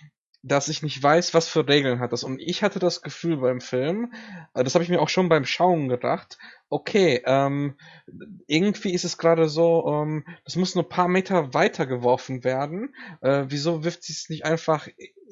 [0.42, 2.24] dass ich nicht weiß, was für Regeln hat das.
[2.24, 4.12] Und ich hatte das Gefühl beim Film,
[4.54, 6.38] äh, das habe ich mir auch schon beim Schauen gedacht,
[6.70, 7.74] okay, ähm,
[8.46, 12.94] irgendwie ist es gerade so, ähm, das muss nur ein paar Meter weiter geworfen werden.
[13.20, 14.88] Äh, wieso wirft sie es nicht einfach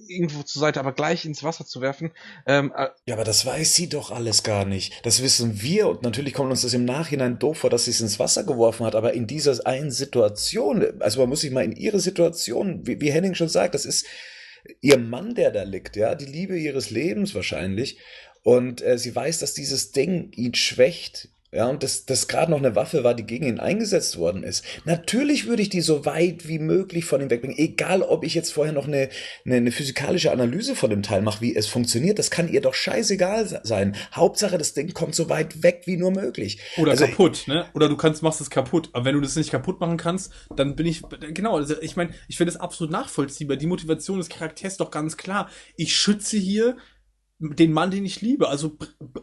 [0.09, 2.11] irgendwo zur Seite, aber gleich ins Wasser zu werfen?
[2.47, 5.07] Ähm, äh, ja, aber das weiß sie doch alles gar nicht.
[5.07, 8.01] Das wissen wir und natürlich kommt uns das im Nachhinein doof vor, dass sie es
[8.01, 11.73] ins Wasser geworfen hat, aber in dieser einen Situation, also man muss sich mal in
[11.73, 14.07] ihre Situation, wie, wie Henning schon sagt, das ist
[14.81, 17.99] ihr Mann, der da liegt, ja, die Liebe ihres Lebens wahrscheinlich.
[18.43, 22.59] Und äh, sie weiß, dass dieses Ding ihn schwächt, ja, und dass das gerade noch
[22.59, 24.65] eine Waffe war, die gegen ihn eingesetzt worden ist.
[24.85, 27.57] Natürlich würde ich die so weit wie möglich von ihm wegbringen.
[27.57, 29.09] Egal, ob ich jetzt vorher noch eine,
[29.47, 32.19] eine, eine physikalische Analyse von dem Teil mache, wie es funktioniert.
[32.19, 33.97] Das kann ihr doch scheißegal sein.
[34.13, 36.59] Hauptsache, das Ding kommt so weit weg wie nur möglich.
[36.77, 37.65] Oder also, kaputt, ne?
[37.73, 38.91] Oder du kannst, machst es kaputt.
[38.93, 41.01] Aber wenn du das nicht kaputt machen kannst, dann bin ich,
[41.33, 43.57] genau, also ich meine, ich finde es absolut nachvollziehbar.
[43.57, 45.49] Die Motivation des Charakters ist doch ganz klar.
[45.77, 46.77] Ich schütze hier
[47.39, 48.49] den Mann, den ich liebe.
[48.49, 48.77] Also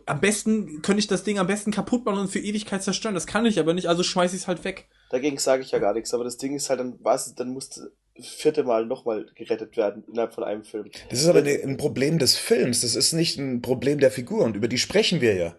[0.06, 3.14] am besten könnte ich das Ding am besten kaputt machen und für Ewigkeit zerstören.
[3.14, 4.88] Das kann ich aber nicht, also schmeiß ich es halt weg.
[5.10, 7.92] Dagegen sage ich ja gar nichts, aber das Ding ist halt dann, was, dann musste
[8.18, 10.90] vierte Mal nochmal gerettet werden innerhalb von einem Film.
[11.10, 14.56] Das ist aber ein Problem des Films, das ist nicht ein Problem der Figur und
[14.56, 15.56] über die sprechen wir ja.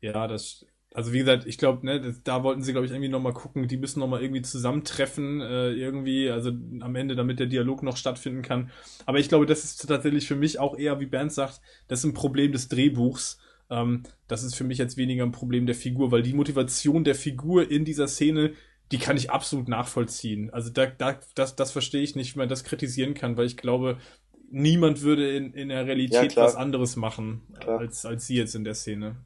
[0.00, 0.64] Ja, das
[0.96, 3.76] also wie gesagt, ich glaube, ne, da wollten sie, glaube ich, irgendwie nochmal gucken, die
[3.76, 6.48] müssen nochmal irgendwie zusammentreffen, äh, irgendwie, also
[6.80, 8.70] am Ende, damit der Dialog noch stattfinden kann.
[9.04, 12.06] Aber ich glaube, das ist tatsächlich für mich auch eher, wie Bernd sagt, das ist
[12.06, 13.38] ein Problem des Drehbuchs.
[13.68, 17.14] Ähm, das ist für mich jetzt weniger ein Problem der Figur, weil die Motivation der
[17.14, 18.54] Figur in dieser Szene,
[18.90, 20.48] die kann ich absolut nachvollziehen.
[20.48, 23.58] Also da, da, das, das verstehe ich nicht, wie man das kritisieren kann, weil ich
[23.58, 23.98] glaube,
[24.50, 28.64] niemand würde in, in der Realität ja, was anderes machen, als, als sie jetzt in
[28.64, 29.16] der Szene.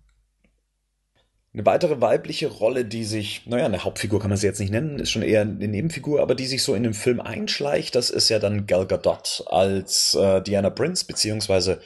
[1.52, 5.00] Eine weitere weibliche Rolle, die sich, naja, eine Hauptfigur kann man sie jetzt nicht nennen,
[5.00, 8.28] ist schon eher eine Nebenfigur, aber die sich so in den Film einschleicht, das ist
[8.28, 11.80] ja dann Gal Gadot als äh, Diana Prince beziehungsweise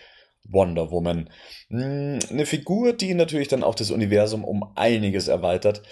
[0.46, 1.30] Wonder Woman.
[1.70, 5.82] Hm, eine Figur, die natürlich dann auch das Universum um einiges erweitert.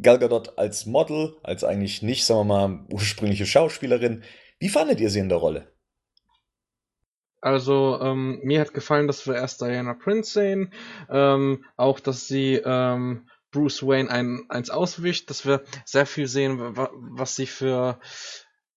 [0.00, 4.22] Gal Gadot als Model, als eigentlich nicht, sagen wir mal, ursprüngliche Schauspielerin.
[4.58, 5.73] Wie fandet ihr sie in der Rolle?
[7.44, 10.72] Also ähm, mir hat gefallen, dass wir erst Diana Prince sehen,
[11.10, 16.74] ähm, auch dass sie ähm, Bruce Wayne ein, eins auswischt, dass wir sehr viel sehen,
[16.74, 18.00] was sie für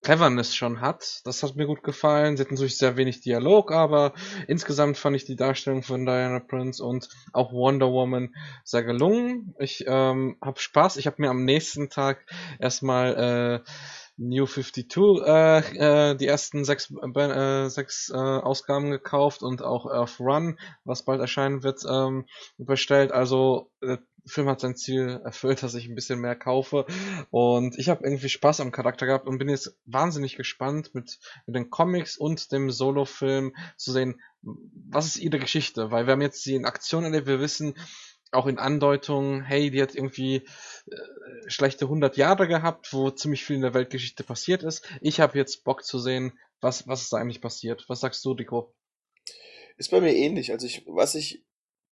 [0.01, 1.21] Cleverness schon hat.
[1.23, 2.35] Das hat mir gut gefallen.
[2.35, 4.11] Sie hatten natürlich sehr wenig Dialog, aber
[4.47, 8.35] insgesamt fand ich die Darstellung von Diana Prince und auch Wonder Woman
[8.65, 9.55] sehr gelungen.
[9.59, 10.97] Ich ähm, habe Spaß.
[10.97, 12.25] Ich habe mir am nächsten Tag
[12.59, 13.71] erstmal äh,
[14.17, 20.19] New 52 äh, äh, die ersten sechs, äh, sechs äh, Ausgaben gekauft und auch Earth
[20.19, 22.25] Run, was bald erscheinen wird, ähm,
[22.57, 23.11] bestellt.
[23.11, 26.85] Also der Film hat sein Ziel erfüllt, dass ich ein bisschen mehr kaufe.
[27.29, 31.55] Und ich habe irgendwie Spaß am Charakter gehabt und bin jetzt wahnsinnig gespannt mit, mit
[31.55, 35.91] den Comics und dem Solo-Film zu sehen, was ist ihre Geschichte.
[35.91, 37.75] Weil wir haben jetzt sie in Aktion erlebt, wir wissen,
[38.31, 40.37] auch in Andeutungen, hey, die hat irgendwie
[40.87, 40.95] äh,
[41.47, 44.87] schlechte 100 Jahre gehabt, wo ziemlich viel in der Weltgeschichte passiert ist.
[45.01, 47.85] Ich habe jetzt Bock zu sehen, was, was ist da eigentlich passiert.
[47.87, 48.73] Was sagst du, Rico?
[49.77, 50.51] Ist bei mir ähnlich.
[50.51, 51.43] Also ich, was ich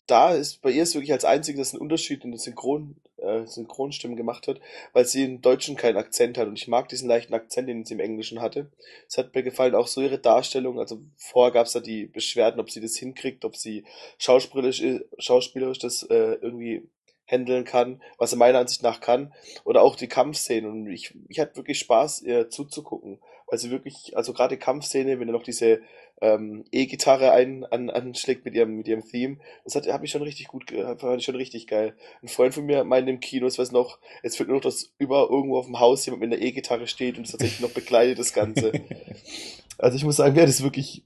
[0.08, 3.46] da ist, bei ihr ist wirklich als einzige, dass ein Unterschied in der Synchron, äh,
[3.46, 4.60] Synchronstimmen gemacht hat,
[4.94, 7.96] weil sie im Deutschen keinen Akzent hat und ich mag diesen leichten Akzent, den sie
[7.96, 8.70] im Englischen hatte.
[9.08, 12.60] Es hat mir gefallen, auch so ihre Darstellung, also vorher gab es da die Beschwerden,
[12.60, 13.84] ob sie das hinkriegt, ob sie
[14.18, 14.84] schauspielerisch,
[15.18, 16.88] schauspielerisch das äh, irgendwie
[17.28, 19.34] handeln kann, was er meiner Ansicht nach kann,
[19.64, 24.16] oder auch die Kampfszenen und ich, ich hatte wirklich Spaß, ihr zuzugucken, weil sie wirklich,
[24.16, 25.82] also gerade Kampfszene, wenn er noch diese
[26.22, 29.38] ähm, E-Gitarre ein, an, anschlägt mit ihrem, mit ihrem Theme.
[29.64, 31.96] Das hat, habe ich schon richtig gut, fand ich schon richtig geil.
[32.22, 34.94] Ein Freund von mir meinte im Kino, es weiß noch, es wird nur noch, dass
[34.98, 38.18] über irgendwo auf dem Haus jemand mit einer E-Gitarre steht und es tatsächlich noch bekleidet,
[38.18, 38.72] das Ganze.
[39.78, 41.04] also ich muss sagen, ja, das wirklich,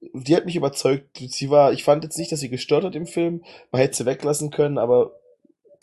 [0.00, 1.18] die hat mich überzeugt.
[1.18, 3.42] Sie war, ich fand jetzt nicht, dass sie gestört hat im Film.
[3.72, 5.12] Man hätte sie weglassen können, aber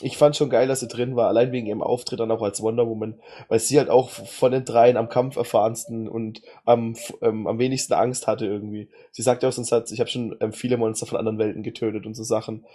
[0.02, 2.62] ich fand schon geil, dass sie drin war, allein wegen ihrem Auftritt dann auch als
[2.62, 3.18] Wonder Woman,
[3.48, 7.94] weil sie halt auch von den dreien am Kampf erfahrensten und am, ähm, am wenigsten
[7.94, 8.90] Angst hatte irgendwie.
[9.12, 11.64] Sie sagt ja auch sonst hat, ich habe schon ähm, viele Monster von anderen Welten
[11.64, 12.66] getötet und so Sachen.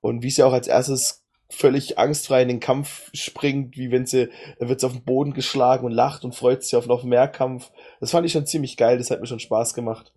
[0.00, 4.30] Und wie sie auch als erstes völlig angstfrei in den Kampf springt, wie wenn sie,
[4.58, 7.28] dann wird sie auf den Boden geschlagen und lacht und freut sich auf noch mehr
[7.28, 7.70] Kampf.
[8.00, 10.12] Das fand ich schon ziemlich geil, das hat mir schon Spaß gemacht.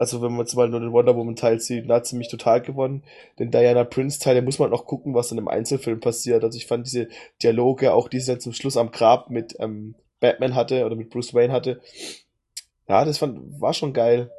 [0.00, 2.28] Also wenn man jetzt mal nur den Wonder Woman Teil sieht, da hat sie mich
[2.28, 3.04] total gewonnen.
[3.38, 6.42] Den Diana Prince Teil, da muss man noch gucken, was in einem Einzelfilm passiert.
[6.42, 7.08] Also ich fand diese
[7.42, 11.10] Dialoge, auch die sie dann zum Schluss am Grab mit ähm, Batman hatte oder mit
[11.10, 11.82] Bruce Wayne hatte.
[12.88, 14.30] Ja, das fand, war schon geil.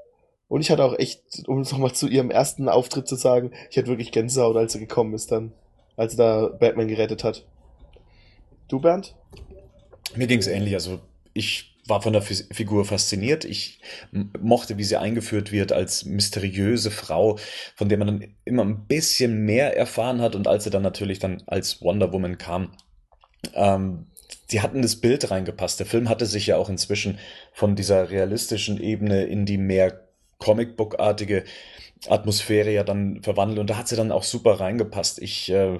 [0.47, 3.77] Und ich hatte auch echt, um es nochmal zu ihrem ersten Auftritt zu sagen, ich
[3.77, 5.53] hatte wirklich Gänsehaut, als sie gekommen ist dann,
[5.95, 7.45] als sie da Batman gerettet hat.
[8.67, 9.13] Du, Bernd?
[10.15, 10.73] Mir ging es ähnlich.
[10.73, 11.01] Also
[11.35, 13.45] ich war von der Figur fasziniert.
[13.45, 13.80] Ich
[14.39, 17.38] mochte, wie sie eingeführt wird als mysteriöse Frau,
[17.76, 21.19] von der man dann immer ein bisschen mehr erfahren hat und als sie dann natürlich
[21.19, 22.72] dann als Wonder Woman kam,
[23.53, 24.07] ähm,
[24.51, 25.80] die hatten das Bild reingepasst.
[25.80, 27.19] Der Film hatte sich ja auch inzwischen
[27.53, 30.07] von dieser realistischen Ebene in die mehr
[30.39, 31.43] Comicbook-artige
[32.07, 35.22] Atmosphäre ja dann verwandelt und da hat sie dann auch super reingepasst.
[35.22, 35.80] Ich äh,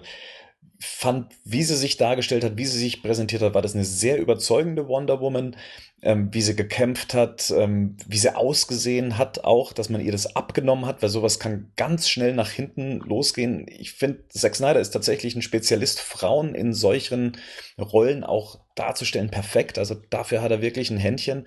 [0.82, 4.18] fand, wie sie sich dargestellt hat, wie sie sich präsentiert hat, war das eine sehr
[4.18, 5.56] überzeugende Wonder Woman,
[6.02, 10.36] ähm, wie sie gekämpft hat, ähm, wie sie ausgesehen hat, auch, dass man ihr das
[10.36, 13.68] abgenommen hat, weil sowas kann ganz schnell nach hinten losgehen.
[13.68, 17.38] Ich finde, Zack Snyder ist tatsächlich ein Spezialist, Frauen in solchen
[17.78, 19.78] Rollen auch darzustellen, perfekt.
[19.78, 21.46] Also dafür hat er wirklich ein Händchen.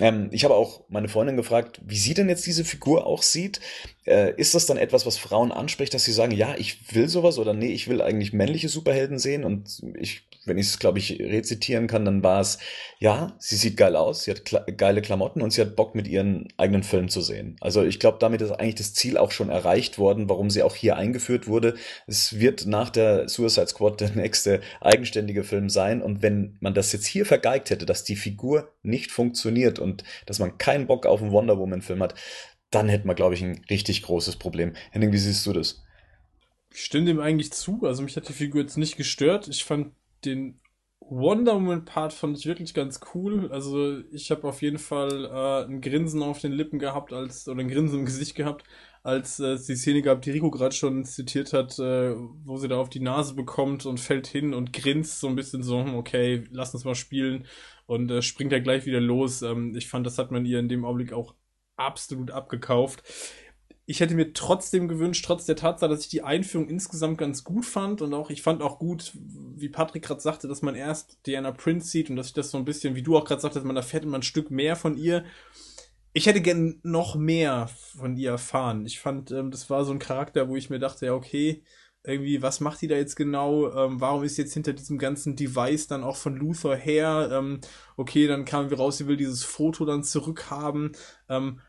[0.00, 3.60] Ähm, ich habe auch meine Freundin gefragt, wie sie denn jetzt diese Figur auch sieht.
[4.08, 7.38] Äh, ist das dann etwas, was Frauen anspricht, dass sie sagen, ja, ich will sowas
[7.38, 9.44] oder nee, ich will eigentlich männliche Superhelden sehen?
[9.44, 12.58] Und ich, wenn ich es, glaube ich, rezitieren kann, dann war es,
[12.98, 16.06] ja, sie sieht geil aus, sie hat kla geile Klamotten und sie hat Bock, mit
[16.06, 17.56] ihren eigenen Film zu sehen.
[17.60, 20.74] Also ich glaube, damit ist eigentlich das Ziel auch schon erreicht worden, warum sie auch
[20.74, 21.74] hier eingeführt wurde.
[22.06, 26.02] Es wird nach der Suicide Squad der nächste eigenständige Film sein.
[26.02, 30.38] Und wenn man das jetzt hier vergeigt hätte, dass die Figur nicht funktioniert und dass
[30.38, 32.14] man keinen Bock auf einen Wonder Woman Film hat,
[32.70, 34.74] dann hätten wir, glaube ich, ein richtig großes Problem.
[34.90, 35.82] Henning, wie siehst du das?
[36.70, 37.80] Ich stimme dem eigentlich zu.
[37.84, 39.48] Also mich hat die Figur jetzt nicht gestört.
[39.48, 39.92] Ich fand
[40.24, 40.60] den
[41.00, 43.50] Wonder Woman Part fand ich wirklich ganz cool.
[43.50, 47.60] Also ich habe auf jeden Fall äh, ein Grinsen auf den Lippen gehabt, als oder
[47.60, 48.64] ein Grinsen im Gesicht gehabt,
[49.02, 52.14] als äh, die Szene gab, die Rico gerade schon zitiert hat, äh,
[52.44, 55.62] wo sie da auf die Nase bekommt und fällt hin und grinst so ein bisschen
[55.62, 57.46] so, hm, okay, lass uns mal spielen
[57.86, 59.40] und äh, springt ja gleich wieder los.
[59.40, 61.34] Ähm, ich fand, das hat man ihr in dem Augenblick auch
[61.78, 63.02] absolut abgekauft.
[63.86, 67.64] Ich hätte mir trotzdem gewünscht, trotz der Tatsache, dass ich die Einführung insgesamt ganz gut
[67.64, 71.52] fand und auch ich fand auch gut, wie Patrick gerade sagte, dass man erst Diana
[71.52, 73.76] Prince sieht und dass ich das so ein bisschen, wie du auch gerade sagtest, man
[73.76, 75.24] erfährt immer ein Stück mehr von ihr.
[76.12, 78.84] Ich hätte gern noch mehr von ihr erfahren.
[78.84, 81.62] Ich fand, ähm, das war so ein Charakter, wo ich mir dachte, ja, okay,
[82.04, 83.70] irgendwie, was macht die da jetzt genau?
[83.72, 87.28] Ähm, warum ist jetzt hinter diesem ganzen Device dann auch von Luther her?
[87.32, 87.60] Ähm,
[87.96, 90.92] okay, dann kamen wir raus, sie will dieses Foto dann zurückhaben.
[91.28, 91.60] Ähm,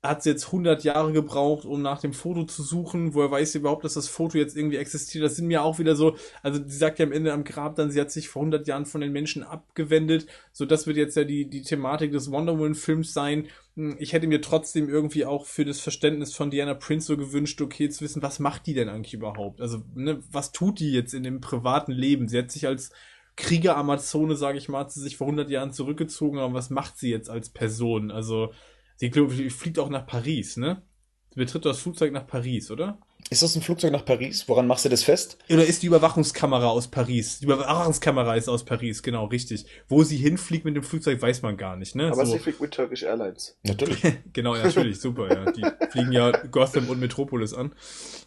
[0.00, 3.14] hat sie jetzt 100 Jahre gebraucht, um nach dem Foto zu suchen.
[3.14, 5.24] Woher weiß sie überhaupt, dass das Foto jetzt irgendwie existiert?
[5.24, 7.90] Das sind mir auch wieder so, also sie sagt ja am Ende am Grab dann,
[7.90, 10.26] sie hat sich vor 100 Jahren von den Menschen abgewendet.
[10.52, 13.48] So, das wird jetzt ja die, die Thematik des Wonder Woman Films sein.
[13.74, 17.60] Hm, ich hätte mir trotzdem irgendwie auch für das Verständnis von Diana Prince so gewünscht,
[17.60, 19.60] okay, zu wissen, was macht die denn eigentlich überhaupt?
[19.60, 22.28] Also, ne, was tut die jetzt in dem privaten Leben?
[22.28, 22.92] Sie hat sich als
[23.34, 27.10] Krieger-Amazone, sage ich mal, hat sie sich vor 100 Jahren zurückgezogen, aber was macht sie
[27.10, 28.12] jetzt als Person?
[28.12, 28.52] Also,
[28.98, 29.10] Sie
[29.50, 30.82] fliegt auch nach Paris, ne?
[31.30, 32.98] Sie betritt das Flugzeug nach Paris, oder?
[33.30, 34.48] Ist das ein Flugzeug nach Paris?
[34.48, 35.38] Woran machst du das fest?
[35.50, 37.40] Oder ist die Überwachungskamera aus Paris?
[37.40, 39.66] Die Überwachungskamera ist aus Paris, genau, richtig.
[39.86, 42.10] Wo sie hinfliegt mit dem Flugzeug, weiß man gar nicht, ne?
[42.10, 42.32] Aber so.
[42.32, 43.58] sie fliegt mit Turkish Airlines.
[43.64, 44.02] Natürlich.
[44.32, 45.52] genau, ja, natürlich, super, ja.
[45.52, 47.74] Die fliegen ja Gotham und Metropolis an.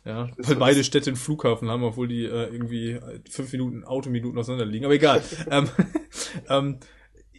[0.06, 3.00] Ja, weil beide Städte einen Flughafen haben, obwohl die äh, irgendwie
[3.30, 4.86] fünf Minuten, Autominuten auseinander liegen.
[4.86, 5.24] Aber egal.
[5.52, 5.70] ähm,
[6.50, 6.80] ähm,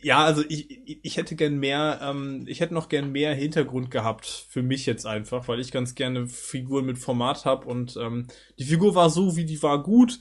[0.03, 4.47] ja, also ich, ich hätte gern mehr, ähm, ich hätte noch gern mehr Hintergrund gehabt
[4.49, 8.27] für mich jetzt einfach, weil ich ganz gerne Figuren mit Format hab und ähm,
[8.59, 10.19] die Figur war so, wie die war gut.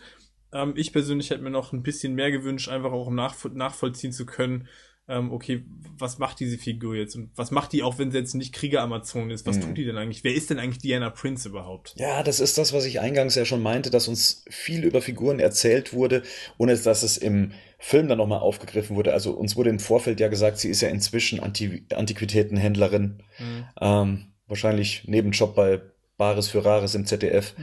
[0.53, 4.25] Ähm, ich persönlich hätte mir noch ein bisschen mehr gewünscht, einfach auch nachvoll nachvollziehen zu
[4.25, 4.67] können,
[5.11, 5.63] ähm, okay,
[5.97, 9.29] was macht diese Figur jetzt und was macht die auch, wenn sie jetzt nicht Krieger-Amazon
[9.29, 9.45] ist?
[9.45, 9.61] Was mhm.
[9.61, 10.23] tut die denn eigentlich?
[10.23, 11.93] Wer ist denn eigentlich Diana Prince überhaupt?
[11.97, 15.39] Ja, das ist das, was ich eingangs ja schon meinte, dass uns viel über Figuren
[15.39, 16.23] erzählt wurde,
[16.57, 19.13] ohne dass es im Film dann nochmal aufgegriffen wurde.
[19.13, 23.21] Also uns wurde im Vorfeld ja gesagt, sie ist ja inzwischen Anti Antiquitätenhändlerin.
[23.37, 23.65] Mhm.
[23.79, 25.81] Ähm, wahrscheinlich Nebenjob bei
[26.17, 27.53] Bares für Rares im ZDF.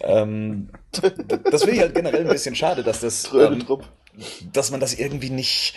[0.00, 0.70] ähm,
[1.50, 3.64] das finde ich halt generell ein bisschen schade, dass das, ähm,
[4.52, 5.74] dass man das irgendwie nicht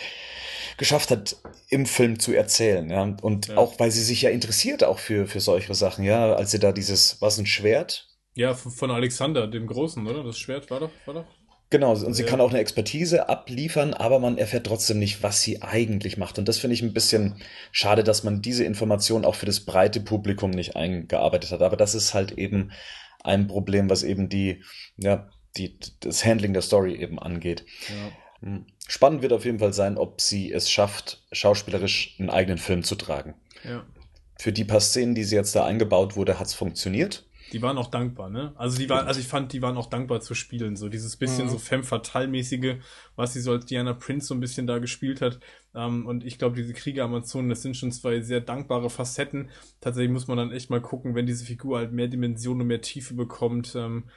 [0.78, 1.36] geschafft hat,
[1.70, 2.90] im Film zu erzählen.
[2.90, 3.04] Ja?
[3.22, 3.58] Und ja.
[3.58, 6.72] auch, weil sie sich ja interessiert auch für, für solche Sachen, ja, als sie da
[6.72, 8.08] dieses, was ein Schwert?
[8.36, 10.24] Ja, von Alexander, dem Großen, oder?
[10.24, 11.26] Das Schwert war doch, war doch
[11.70, 12.30] Genau, und sie ja.
[12.30, 16.40] kann auch eine Expertise abliefern, aber man erfährt trotzdem nicht, was sie eigentlich macht.
[16.40, 17.41] Und das finde ich ein bisschen
[17.74, 21.62] schade, dass man diese Information auch für das breite Publikum nicht eingearbeitet hat.
[21.62, 22.72] Aber das ist halt eben
[23.22, 24.64] ein Problem, was eben die,
[24.95, 27.66] ja, die, das Handling der Story eben angeht.
[27.90, 28.48] Ja.
[28.48, 28.66] Hm.
[28.88, 32.96] Spannend wird auf jeden Fall sein, ob sie es schafft, schauspielerisch einen eigenen Film zu
[32.96, 33.36] tragen.
[33.64, 33.86] Ja.
[34.40, 37.26] für die paar Szenen, die sie jetzt da eingebaut wurde, hat's funktioniert.
[37.54, 38.54] Die waren auch dankbar, ne?
[38.56, 40.76] Also die waren, also ich fand, die waren auch dankbar zu spielen.
[40.76, 41.50] So dieses bisschen Mhm.
[41.50, 42.76] so femme fatale-mäßige,
[43.16, 45.40] was sie so als Diana Prince so ein bisschen da gespielt hat.
[45.74, 49.50] Ähm, und ich glaube, diese Kriege Amazonen, das sind schon zwei sehr dankbare Facetten.
[49.82, 52.82] Tatsächlich muss man dann echt mal gucken, wenn diese Figur halt mehr Dimensionen und mehr
[52.82, 54.10] Tiefe bekommt, ähm,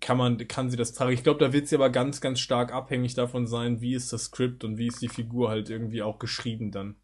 [0.00, 1.12] kann man, kann sie das tragen.
[1.12, 4.24] Ich glaube, da wird sie aber ganz, ganz stark abhängig davon sein, wie ist das
[4.24, 6.96] Skript und wie ist die Figur halt irgendwie auch geschrieben dann.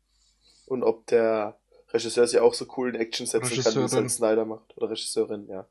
[0.66, 1.58] Und ob der
[1.88, 4.76] Regisseur sich auch so cool in Action setzen kann, wie es halt Snyder macht.
[4.76, 5.66] Oder Regisseurin, ja.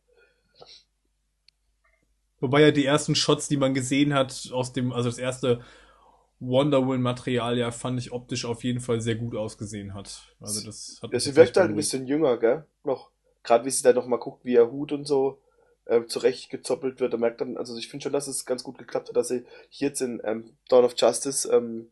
[2.40, 5.62] Wobei ja die ersten Shots, die man gesehen hat aus dem, also das erste
[6.40, 10.36] Wonder Woman Material, ja, fand ich optisch auf jeden Fall sehr gut ausgesehen hat.
[10.42, 12.66] Also das hat Ja, sie wirkt halt ein bisschen jünger, gell?
[12.84, 13.12] Noch.
[13.44, 15.43] Gerade wie sie da noch mal guckt, wie ihr Hut und so
[15.88, 17.14] ähm, zurechtgezoppelt wird.
[17.14, 19.44] Da merkt dann, also ich finde schon, dass es ganz gut geklappt hat, dass sie
[19.70, 21.90] hier jetzt in ähm, Dawn of Justice ähm,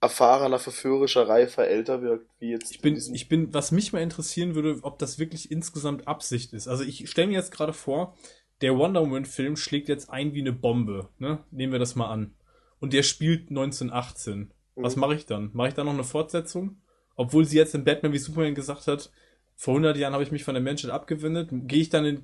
[0.00, 4.54] erfahrener, verführerischer, reifer, älter wirkt, wie jetzt Ich bin, ich bin, was mich mal interessieren
[4.54, 6.66] würde, ob das wirklich insgesamt Absicht ist.
[6.66, 8.16] Also ich stelle mir jetzt gerade vor,
[8.62, 11.44] der Wonder Woman Film schlägt jetzt ein wie eine Bombe, ne?
[11.50, 12.34] Nehmen wir das mal an.
[12.80, 14.52] Und der spielt 1918.
[14.74, 15.00] Was Mhm.
[15.00, 15.50] mache ich dann?
[15.52, 16.80] Mache ich da noch eine Fortsetzung?
[17.14, 19.10] Obwohl sie jetzt in Batman wie Superman gesagt hat,
[19.54, 21.50] vor 100 Jahren habe ich mich von der Menschheit abgewendet.
[21.52, 22.22] Gehe ich dann in,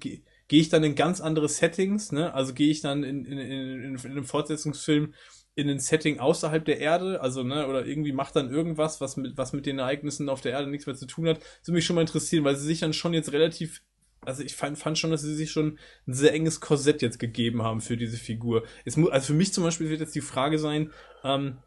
[0.48, 2.34] gehe ich dann in ganz andere Settings, ne?
[2.34, 3.50] Also gehe ich dann in, in, in,
[3.82, 5.14] in, in einem Fortsetzungsfilm
[5.54, 9.36] in ein Setting außerhalb der Erde, also ne, oder irgendwie macht dann irgendwas, was mit
[9.36, 11.38] was mit den Ereignissen auf der Erde nichts mehr zu tun hat.
[11.38, 13.82] Das würde mich schon mal interessieren, weil sie sich dann schon jetzt relativ
[14.22, 17.62] also ich fand, fand schon, dass sie sich schon ein sehr enges Korsett jetzt gegeben
[17.62, 18.64] haben für diese Figur.
[18.84, 20.92] Es mu also für mich zum Beispiel wird jetzt die Frage sein,
[21.24, 21.58] ähm,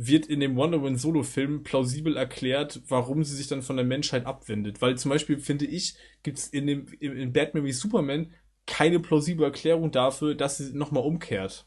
[0.00, 4.26] wird in dem Wonder Woman Solo-Film plausibel erklärt, warum sie sich dann von der Menschheit
[4.26, 4.80] abwendet.
[4.80, 8.30] Weil zum Beispiel finde ich, gibt's in dem in, Batman wie Superman
[8.64, 11.66] keine plausible Erklärung dafür, dass sie nochmal umkehrt.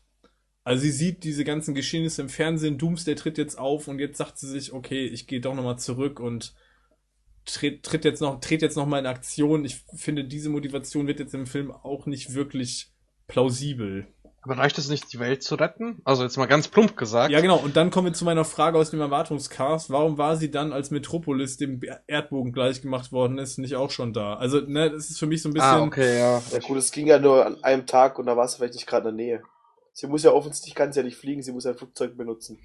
[0.64, 4.38] Also sie sieht diese ganzen Geschehnisse im Fernsehen, Doomsday tritt jetzt auf und jetzt sagt
[4.38, 6.54] sie sich, okay, ich gehe doch nochmal zurück und
[7.44, 9.66] tritt, tritt jetzt noch, tritt jetzt noch mal in Aktion.
[9.66, 12.94] Ich finde, diese Motivation wird jetzt im Film auch nicht wirklich
[13.28, 14.08] plausibel.
[14.44, 16.02] Aber reicht es nicht, die Welt zu retten?
[16.04, 17.32] Also jetzt mal ganz plump gesagt.
[17.32, 17.58] Ja, genau.
[17.58, 19.92] Und dann kommen wir zu meiner Frage aus dem Erwartungscast.
[19.92, 24.34] Warum war sie dann, als Metropolis dem Erdbogen gleichgemacht worden ist, nicht auch schon da?
[24.34, 25.70] Also, ne, das ist für mich so ein bisschen.
[25.70, 26.42] Ah, okay, ja.
[26.52, 28.88] Ja gut, es ging ja nur an einem Tag und da war es vielleicht nicht
[28.88, 29.44] gerade in der Nähe.
[29.94, 32.60] Sie muss ja offensichtlich, kann sie ja nicht fliegen, sie muss ja ein Flugzeug benutzen.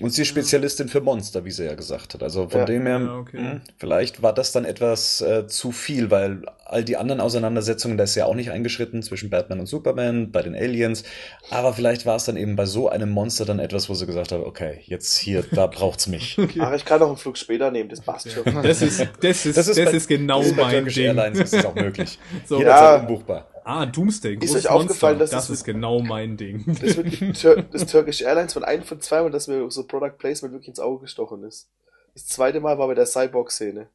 [0.00, 2.22] Und sie ist Spezialistin für Monster, wie sie ja gesagt hat.
[2.22, 2.66] Also von Ja.
[2.66, 3.38] dem her, Ja, okay.
[3.40, 8.04] mh, vielleicht war das dann etwas äh, zu viel, weil all die anderen Auseinandersetzungen, da
[8.04, 11.04] ist ja auch nicht eingeschritten zwischen Batman und Superman, bei den Aliens.
[11.50, 14.32] Aber vielleicht war es dann eben bei so einem Monster dann etwas, wo sie gesagt
[14.32, 16.36] hat, okay, jetzt hier, da braucht's mich.
[16.58, 18.44] Ach, ich kann auch einen Flug später nehmen, das passt schon.
[18.62, 19.76] Das ist, das ist, das ist,
[20.08, 21.04] bei- genau das ist bei mein Ding.
[21.04, 22.18] Airlines ist das auch möglich.
[22.46, 22.96] So, Ja.
[22.96, 23.46] umbuchbar.
[23.68, 24.38] Ah, Doomsday.
[24.40, 26.64] Ist euch aufgefallen, dass das es ist genau mein Ding.
[26.80, 30.68] Das, mit das Turkish Airlines von einem von zweimal, dass mir so Product Placement wirklich
[30.68, 31.68] ins Auge gestochen ist.
[32.14, 33.88] Das zweite Mal war bei der Cyborg-Szene.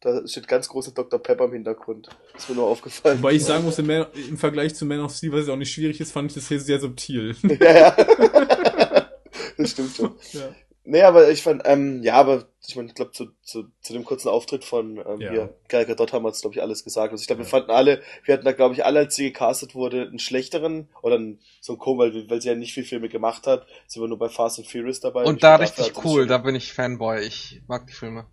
[0.00, 1.18] Da steht ganz große Dr.
[1.18, 2.10] Pepper im Hintergrund.
[2.36, 3.18] Ist mir nur aufgefallen.
[3.18, 5.72] Wobei ich sagen muss, im, im Vergleich zu Man of Steel, was ja auch nicht
[5.72, 7.34] schwierig ist, fand ich das hier sehr subtil.
[7.60, 7.96] ja, ja.
[9.56, 10.14] das stimmt schon.
[10.32, 10.54] Ja.
[10.84, 14.04] Nee, aber ich fand, ähm, ja, aber ich meine, ich glaube, zu, zu, zu dem
[14.04, 15.30] kurzen Auftritt von ähm, Ja.
[15.30, 17.12] hier, Gal Gadot haben wir jetzt, glaube ich, alles gesagt.
[17.12, 17.50] Also ich glaube, wir Ja.
[17.50, 21.14] fanden alle, wir hatten da, glaube ich, alle, als sie gecastet wurde, einen schlechteren oder
[21.16, 23.66] einen, so einen Kom, weil, weil sie ja nicht viel Filme gemacht hat.
[23.86, 25.24] Sie war nur bei Fast and Furious dabei.
[25.24, 27.20] Und ich da richtig cool, da bin ich Fanboy.
[27.20, 28.26] Ich mag die Filme.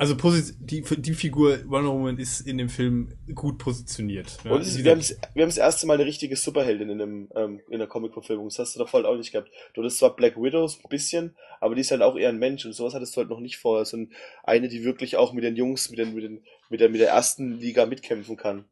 [0.00, 4.38] Also die, die Figur Wonder Woman ist in dem Film gut positioniert.
[4.44, 5.00] Ja, Und wir, haben,
[5.34, 8.48] wir haben das erste Mal eine richtige Superheldin in, einem, ähm, in der Comic-Verfilmung.
[8.48, 9.50] Das hast du davor halt auch nicht gehabt.
[9.74, 12.64] Du hattest zwar Black Widows ein bisschen, aber die ist halt auch eher ein Mensch
[12.64, 13.84] und sowas hattest du halt noch nicht vorher.
[13.84, 14.12] So ein-
[14.42, 17.10] eine, die wirklich auch mit den Jungs, mit, den, mit, den, mit, der, mit der
[17.10, 18.64] ersten Liga mitkämpfen kann.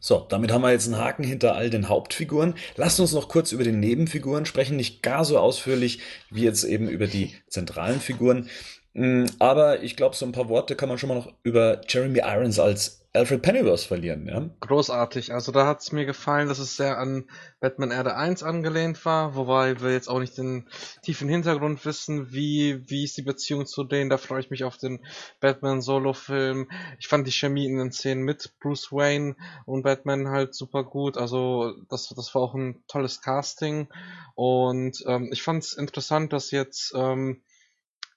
[0.00, 2.54] So, damit haben wir jetzt einen Haken hinter all den Hauptfiguren.
[2.74, 6.88] Lasst uns noch kurz über die Nebenfiguren sprechen, nicht gar so ausführlich wie jetzt eben
[6.88, 8.48] über die zentralen Figuren.
[8.94, 12.20] Mm, Aber ich glaube, so ein paar Worte kann man schon mal noch über Jeremy
[12.20, 14.26] Irons als Alfred Pennyworth verlieren.
[14.26, 14.48] Ja?
[14.60, 15.34] Großartig.
[15.34, 17.24] Also da hat's mir gefallen, dass es sehr an
[17.60, 20.66] Batman Erde 1 angelehnt war, wobei wir jetzt auch nicht den
[21.02, 24.08] tiefen Hintergrund wissen, wie, wie ist die Beziehung zu denen.
[24.08, 25.04] Da freue ich mich auf den
[25.40, 26.70] Batman Solo-Film.
[26.98, 29.36] Ich fand die Chemie in den Szenen mit Bruce Wayne
[29.66, 31.18] und Batman halt super gut.
[31.18, 33.88] Also das, das war auch ein tolles Casting.
[34.34, 37.42] Und ähm, ich fand es interessant, dass jetzt ähm,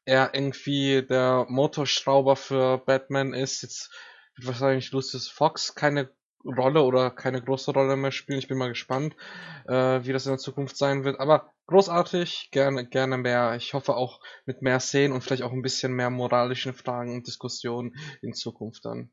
[0.06, 3.64] er irgendwie der Motorschrauber für Batman ist.
[3.64, 3.92] Jetzt
[4.36, 6.10] wird wahrscheinlich Lucius Fox keine
[6.46, 8.40] Rolle oder keine große Rolle mehr spielen.
[8.40, 9.16] Ich bin mal gespannt,
[9.68, 9.74] äh,
[10.04, 11.20] wie das in der Zukunft sein wird.
[11.20, 13.56] Aber großartig, gerne, gerne mehr.
[13.56, 17.28] Ich hoffe auch mit mehr Szenen und vielleicht auch ein bisschen mehr moralischen Fragen und
[17.28, 19.12] Diskussionen in Zukunft dann.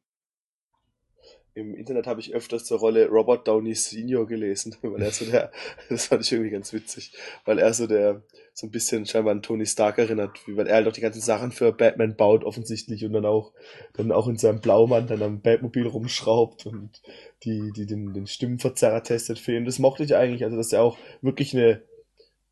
[1.54, 5.50] Im Internet habe ich öfters zur Rolle Robert Downey Senior gelesen, weil er so der,
[5.88, 7.12] das fand ich irgendwie ganz witzig,
[7.44, 8.22] weil er so der,
[8.54, 11.52] so ein bisschen scheinbar an Tony Stark erinnert, weil er halt auch die ganzen Sachen
[11.52, 13.52] für Batman baut offensichtlich und dann auch,
[13.94, 17.00] dann auch in seinem Blaumann dann am Batmobil rumschraubt und
[17.44, 19.64] die, die den, den Stimmenverzerrer testet für ihn.
[19.64, 21.82] Das mochte ich eigentlich, also dass er auch wirklich eine,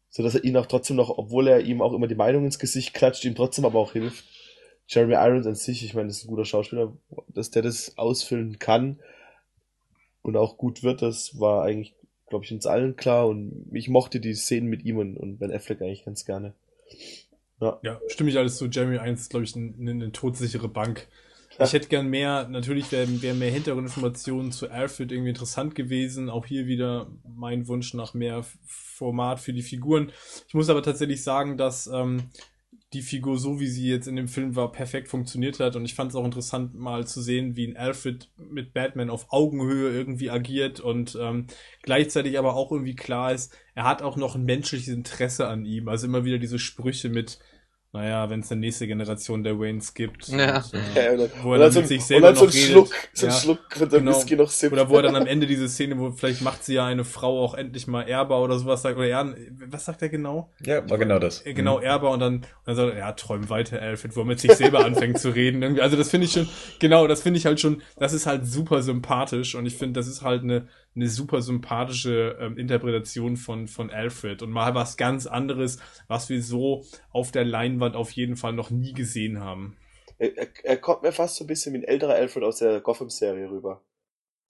[0.08, 2.58] so dass er ihn auch trotzdem noch, obwohl er ihm auch immer die Meinung ins
[2.58, 4.24] Gesicht klatscht, ihm trotzdem aber auch hilft.
[4.90, 6.92] Jeremy Irons an sich, ich meine, das ist ein guter Schauspieler,
[7.28, 8.98] dass der das ausfüllen kann
[10.22, 11.94] und auch gut wird, das war eigentlich,
[12.28, 15.52] glaube ich, uns allen klar und ich mochte die Szenen mit ihm und, und Ben
[15.52, 16.54] Affleck eigentlich ganz gerne.
[17.60, 17.78] Ja.
[17.82, 18.66] Ja, stimme ich alles zu.
[18.66, 21.06] Jeremy 1 ist, glaube ich, eine, eine todsichere Bank.
[21.58, 26.30] Ich hätte gern mehr, natürlich wären wär mehr Hintergrundinformationen zu Alfred irgendwie interessant gewesen.
[26.30, 30.10] Auch hier wieder mein Wunsch nach mehr Format für die Figuren.
[30.48, 32.30] Ich muss aber tatsächlich sagen, dass ähm,
[32.92, 35.76] die Figur, so wie sie jetzt in dem Film war, perfekt funktioniert hat.
[35.76, 39.26] Und ich fand es auch interessant, mal zu sehen, wie ein Alfred mit Batman auf
[39.30, 41.46] Augenhöhe irgendwie agiert und ähm,
[41.82, 45.88] gleichzeitig aber auch irgendwie klar ist, er hat auch noch ein menschliches Interesse an ihm.
[45.88, 47.38] Also immer wieder diese Sprüche mit,
[47.92, 50.28] naja, wenn es eine nächste Generation der Waynes gibt.
[50.28, 50.64] Ja.
[50.72, 52.46] Und, äh, Ja, wo er und dann so, mit sich und selber dann so ein
[52.46, 52.70] noch redet.
[52.70, 54.12] Schluck, so ein Ja, Schluck von der genau.
[54.16, 54.72] Whisky noch sippt.
[54.72, 57.42] Oder wo er dann am Ende diese Szene, wo vielleicht macht sie ja eine Frau
[57.44, 59.34] auch endlich mal ehrbar oder sowas sagt, oder er,
[59.66, 60.52] was sagt er genau?
[60.64, 61.44] Ja, war genau das.
[61.44, 64.26] Äh, Genau, ehrbar und dann, und dann sagt er, ja, träum weiter, Alfred, wo er
[64.26, 65.62] mit sich selber anfängt zu reden.
[65.62, 65.82] Irgendwie.
[65.82, 66.48] Also das finde ich schon,
[66.78, 70.06] genau, das finde ich halt schon, das ist halt super sympathisch und ich finde, das
[70.06, 75.26] ist halt eine, eine super sympathische ähm, Interpretation von, von Alfred und mal was ganz
[75.26, 79.76] anderes, was wir so auf der Leinwand auf jeden Fall noch nie gesehen haben.
[80.18, 82.80] Er, er, er kommt mir fast so ein bisschen wie ein älterer Alfred aus der
[82.80, 83.82] Gotham-Serie rüber.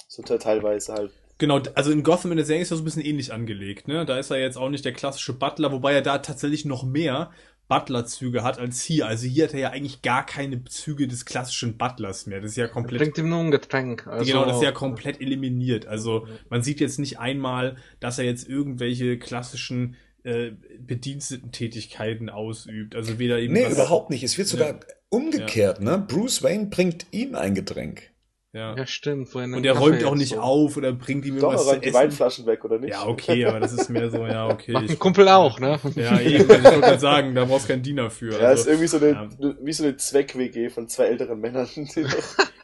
[0.08, 1.12] So te- teilweise halt.
[1.38, 4.04] Genau, also in Gotham in der Serie ist er so ein bisschen ähnlich angelegt, ne?
[4.04, 7.30] Da ist er jetzt auch nicht der klassische Butler, wobei er da tatsächlich noch mehr
[7.70, 9.06] Butler-Züge hat als hier.
[9.06, 12.40] Also hier hat er ja eigentlich gar keine Züge des klassischen Butlers mehr.
[12.42, 14.06] Das ist ja komplett Bringt ihm nur ein Getränk.
[14.06, 15.86] Also, genau, das ist ja komplett eliminiert.
[15.86, 19.94] Also man sieht jetzt nicht einmal, dass er jetzt irgendwelche klassischen
[20.24, 22.94] äh, Bedienstetentätigkeiten ausübt.
[22.94, 24.22] Also weder eben Nee, was- überhaupt nicht.
[24.22, 26.04] Es wird sogar umgekehrt, ne?
[26.06, 28.09] Bruce Wayne bringt ihm ein Getränk.
[28.52, 28.76] Ja.
[28.76, 29.32] Ja, stimmt.
[29.34, 30.40] Und er Kaffee räumt auch nicht so.
[30.40, 31.98] auf oder bringt ihm Doch, irgendwas zu räumt die essen.
[31.98, 32.90] Weinflaschen weg, oder nicht?
[32.90, 34.72] Ja, okay, aber das ist mehr so, ja, okay.
[34.72, 35.78] Macht ein ich- Kumpel auch, ne?
[35.94, 38.32] Ja, eben, ich wollte gerade sagen, da brauchst du keinen Diener für.
[38.32, 39.28] Ja, also, ist irgendwie so eine, ja.
[39.62, 41.68] wie so eine Zweck-WG von zwei älteren Männern.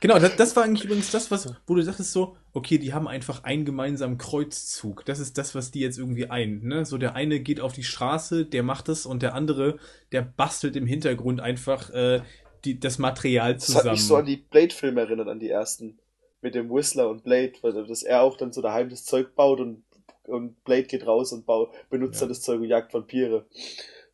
[0.00, 3.08] Genau, das, das war eigentlich übrigens das, was, wo du sagtest so, okay, die haben
[3.08, 5.06] einfach einen gemeinsamen Kreuzzug.
[5.06, 6.84] Das ist das, was die jetzt irgendwie ein, ne?
[6.84, 9.78] So der eine geht auf die Straße, der macht es und der andere,
[10.12, 12.20] der bastelt im Hintergrund einfach äh,
[12.66, 13.84] die, das Material Das zusammen.
[13.86, 15.98] hat mich so an die Blade-Filme erinnert, an die ersten.
[16.43, 19.59] Mit dem Whistler und Blade, weil dass er auch dann so daheim das Zeug baut
[19.59, 19.82] und,
[20.26, 22.20] und Blade geht raus und baut, benutzt Ja.
[22.20, 23.47] dann das Zeug und jagt Vampire.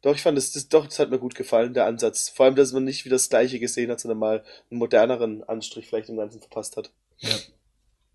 [0.03, 2.29] Doch, ich fand das, das, doch, das hat mir gut gefallen, der Ansatz.
[2.29, 5.87] Vor allem, dass man nicht wie das Gleiche gesehen hat, sondern mal einen moderneren Anstrich
[5.89, 6.91] vielleicht im Ganzen verpasst hat.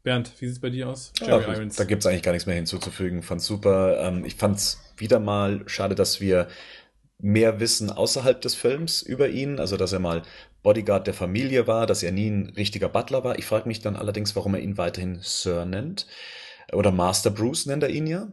[0.04, 1.12] Bernd, wie sieht's bei dir aus?
[1.26, 3.24] Ja, da gibt's eigentlich gar nichts mehr hinzuzufügen.
[3.24, 4.00] Fand's super.
[4.02, 6.48] Ähm, ich fand's wieder mal schade, dass wir
[7.20, 9.60] mehr wissen außerhalb des Films über ihn.
[9.60, 10.24] Also, dass er mal
[10.64, 13.38] Bodyguard der Familie war, dass er nie ein richtiger Butler war.
[13.40, 16.08] Ich frage mich dann allerdings, warum er ihn weiterhin Sir nennt.
[16.74, 18.28] Oder Master Bruce nennt er ihn ja.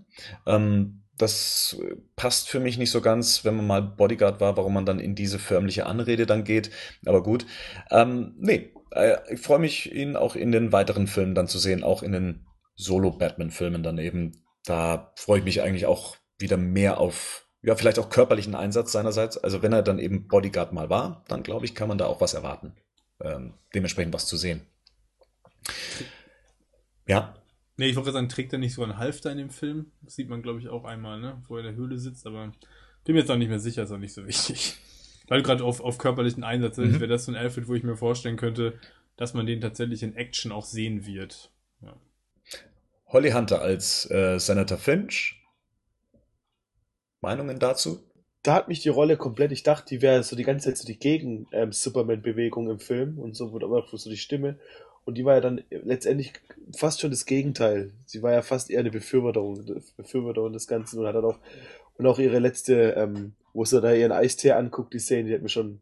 [0.47, 1.77] Ähm, das
[2.17, 5.15] passt für mich nicht so ganz, wenn man mal Bodyguard war, warum man dann in
[5.15, 6.71] diese förmliche Anrede dann geht.
[7.07, 7.47] Aber gut.
[7.91, 11.85] Ähm, nee, äh, ich freue mich, ihn auch in den weiteren Filmen dann zu sehen,
[11.85, 12.47] auch in den
[12.77, 14.33] Solo-Batman-Filmen dann eben.
[14.65, 19.39] Da freue ich mich eigentlich auch wieder mehr auf, ja, vielleicht auch körperlichen Einsatz seinerseits.
[19.39, 22.21] Also wenn er dann eben Bodyguard mal war, dann glaube ich, kann man da auch
[22.21, 22.75] was erwarten.
[23.21, 24.63] Ähm, dementsprechend was zu sehen.
[27.07, 27.35] Ja,
[27.77, 29.91] Nee, ich wollte gerade sagen, trägt er nicht so einen Halfter in dem Film?
[30.03, 31.43] Das sieht man, glaube ich, auch einmal, ne?
[31.49, 32.53] Wo er in der Höhle sitzt, aber
[33.05, 34.77] bin mir jetzt auch nicht mehr sicher, ist auch nicht so wichtig.
[35.29, 37.01] Weil gerade auf, auf körperlichen Einsatz, Mhm.
[37.01, 38.79] wäre das so ein Alfred, wo ich mir vorstellen könnte,
[39.17, 41.51] dass man den tatsächlich in Action auch sehen wird.
[41.81, 41.97] Ja.
[43.09, 45.44] Holly Hunter als äh, Senator Finch.
[47.25, 48.01] Meinungen dazu?
[48.43, 50.87] Da hat mich die Rolle komplett, ich dachte, die wäre so die ganze Zeit so
[50.87, 54.59] die Gegen-Superman-Bewegung im Film und so wurde aber auch so die Stimme.
[55.07, 56.33] Und die war ja dann letztendlich
[56.77, 57.93] fast schon das Gegenteil.
[58.07, 61.39] Sie war ja fast eher eine Befürworterung, Befürworterung des Ganzen und hat dann auch,
[61.97, 65.43] und auch ihre letzte, ähm, wo sie da ihren Eistee anguckt, die Szene, die hat
[65.43, 65.81] mich schon,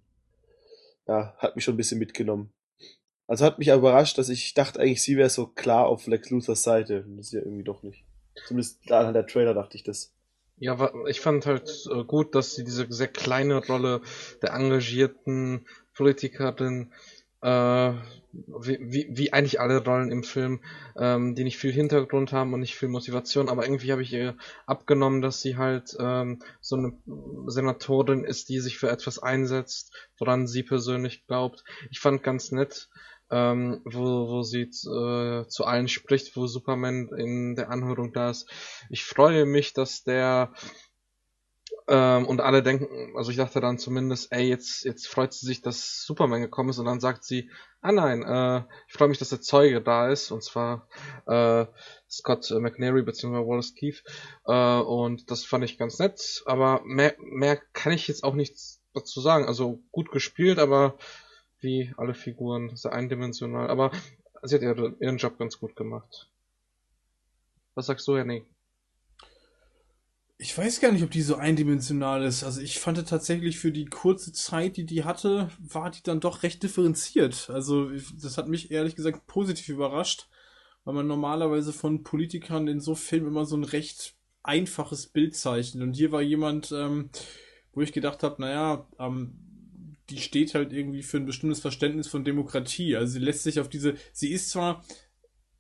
[1.07, 2.53] ja, hat mich schon ein bisschen mitgenommen.
[3.27, 6.63] Also hat mich überrascht, dass ich dachte eigentlich, sie wäre so klar auf Lex Luthers
[6.63, 7.05] Seite.
[7.05, 8.05] Und das ist ja irgendwie doch nicht.
[8.47, 10.13] Zumindest anhand der Trailer dachte ich das.
[10.63, 14.01] Ja, ich fand halt äh, gut, dass sie diese sehr kleine Rolle
[14.43, 16.93] der engagierten Politikerin,
[17.41, 17.49] äh,
[18.31, 20.61] wie, wie, wie eigentlich alle Rollen im Film,
[20.97, 24.37] ähm, die nicht viel Hintergrund haben und nicht viel Motivation, aber irgendwie habe ich ihr
[24.65, 26.93] abgenommen, dass sie halt ähm, so eine
[27.49, 31.65] Senatorin ist, die sich für etwas einsetzt, woran sie persönlich glaubt.
[31.91, 32.89] Ich fand ganz nett,
[33.33, 38.49] ähm, wo, wo sie äh, zu allen spricht, wo Superman in der Anhörung da ist.
[38.91, 40.53] Ich freue mich, dass der
[41.89, 45.63] ähm, und alle denken, also ich dachte dann zumindest, ey, jetzt, jetzt freut sie sich,
[45.63, 47.51] dass Superman gekommen ist und dann sagt sie,
[47.81, 50.87] ah nein, äh, ich freue mich, dass der Zeuge da ist und zwar
[51.27, 51.67] äh,
[52.09, 53.47] Scott McNary bzw.
[53.47, 54.05] Wallace Keith
[54.47, 58.83] äh, und das fand ich ganz nett, aber mehr, mehr kann ich jetzt auch nichts
[58.95, 59.47] dazu sagen.
[59.47, 60.97] Also gut gespielt, aber
[61.63, 63.93] wie alle Figuren sehr eindimensional, aber
[64.43, 66.29] sie hat ihren Job ganz gut gemacht.
[67.75, 68.45] Was sagst du, Henning?
[70.39, 72.43] Ich weiß gar nicht, ob die so eindimensional ist.
[72.43, 76.43] Also ich fand tatsächlich für die kurze Zeit, die die hatte, war die dann doch
[76.43, 77.49] recht differenziert.
[77.49, 80.29] Also das hat mich ehrlich gesagt positiv überrascht,
[80.85, 85.83] weil man normalerweise von Politikern in so Filmen immer so ein recht einfaches Bild zeichnet.
[85.83, 87.11] Und hier war jemand, ähm,
[87.73, 89.42] wo ich gedacht habe, naja, ähm,
[90.11, 92.97] die steht halt irgendwie für ein bestimmtes Verständnis von Demokratie.
[92.97, 94.85] Also sie lässt sich auf diese, sie ist zwar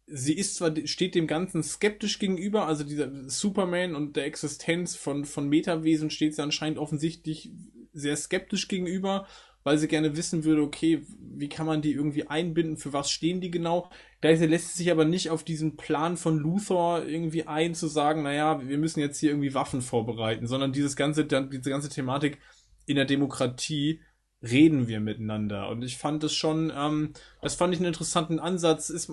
[0.07, 5.25] sie ist zwar, steht dem Ganzen skeptisch gegenüber, also dieser Superman und der Existenz von,
[5.25, 7.51] von Metawesen steht sie anscheinend offensichtlich
[7.93, 9.27] sehr skeptisch gegenüber,
[9.65, 13.41] weil sie gerne wissen würde, okay, wie kann man die irgendwie einbinden, für was stehen
[13.41, 13.91] die genau.
[14.21, 18.23] Gleichzeitig lässt sie sich aber nicht auf diesen Plan von Luthor irgendwie ein, zu sagen,
[18.23, 22.39] naja, wir müssen jetzt hier irgendwie Waffen vorbereiten, sondern dieses ganze, diese ganze Thematik
[22.87, 24.01] in der Demokratie
[24.43, 25.69] reden wir miteinander.
[25.69, 28.91] Und ich fand es schon, ähm, das fand ich einen interessanten Ansatz.
[28.91, 29.13] Ist,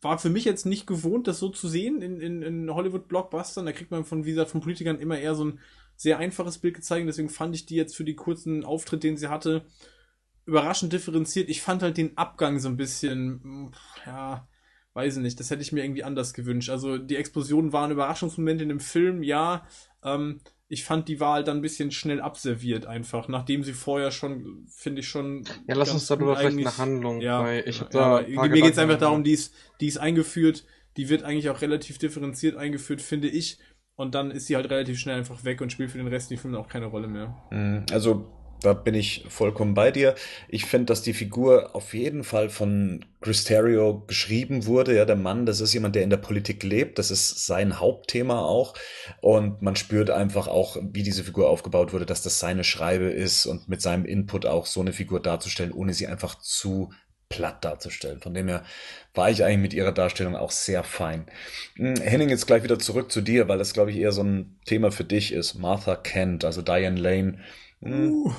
[0.00, 3.66] war für mich jetzt nicht gewohnt, das so zu sehen in, in, in Hollywood-Blockbustern.
[3.66, 5.60] Da kriegt man von, wie gesagt, von Politikern immer eher so ein
[5.96, 7.08] sehr einfaches Bild gezeigt.
[7.08, 9.64] Deswegen fand ich die jetzt für die kurzen Auftritt, den sie hatte,
[10.46, 11.48] überraschend differenziert.
[11.50, 13.72] Ich fand halt den Abgang so ein bisschen,
[14.06, 14.48] ja,
[14.94, 16.70] weiß ich nicht, das hätte ich mir irgendwie anders gewünscht.
[16.70, 19.66] Also die Explosionen waren Überraschungsmomente in dem Film, ja.
[20.02, 24.10] Ähm, ich fand, die war halt dann ein bisschen schnell abserviert einfach, nachdem sie vorher
[24.10, 25.44] schon, finde ich schon.
[25.66, 27.20] Ja, lass uns darüber vielleicht eine Handlung.
[27.20, 29.96] Ja, weil ich hab da ja, mir geht es einfach darum, die ist, die ist
[29.96, 30.64] eingeführt,
[30.98, 33.58] die wird eigentlich auch relativ differenziert eingeführt, finde ich.
[33.96, 36.36] Und dann ist sie halt relativ schnell einfach weg und spielt für den Rest die
[36.36, 37.36] Filme auch keine Rolle mehr.
[37.50, 37.86] Mhm.
[37.90, 40.14] Also da bin ich vollkommen bei dir.
[40.48, 44.96] Ich finde, dass die Figur auf jeden Fall von Cristerio geschrieben wurde.
[44.96, 46.98] Ja, der Mann, das ist jemand, der in der Politik lebt.
[46.98, 48.74] Das ist sein Hauptthema auch.
[49.20, 53.46] Und man spürt einfach auch, wie diese Figur aufgebaut wurde, dass das seine Schreibe ist
[53.46, 56.90] und mit seinem Input auch so eine Figur darzustellen, ohne sie einfach zu
[57.28, 58.20] platt darzustellen.
[58.20, 58.64] Von dem her
[59.14, 61.26] war ich eigentlich mit ihrer Darstellung auch sehr fein.
[61.76, 64.58] Hm, Henning, jetzt gleich wieder zurück zu dir, weil das, glaube ich, eher so ein
[64.64, 65.54] Thema für dich ist.
[65.54, 67.38] Martha Kent, also Diane Lane
[67.80, 68.32] Uh.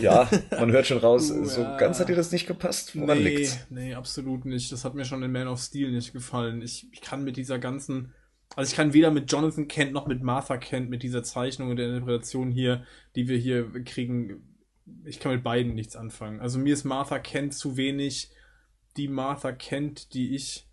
[0.00, 1.76] Ja, man hört schon raus, uh, so ja.
[1.76, 2.98] ganz hat dir das nicht gepasst.
[2.98, 3.66] Woran nee, liegt's?
[3.68, 4.72] Nee, absolut nicht.
[4.72, 6.62] Das hat mir schon in Man of Steel nicht gefallen.
[6.62, 8.14] Ich, ich kann mit dieser ganzen,
[8.56, 11.76] also ich kann weder mit Jonathan Kent noch mit Martha Kent, mit dieser Zeichnung und
[11.76, 14.42] der Interpretation hier, die wir hier kriegen,
[15.04, 16.40] ich kann mit beiden nichts anfangen.
[16.40, 18.30] Also mir ist Martha Kent zu wenig
[18.96, 20.66] die Martha Kent, die ich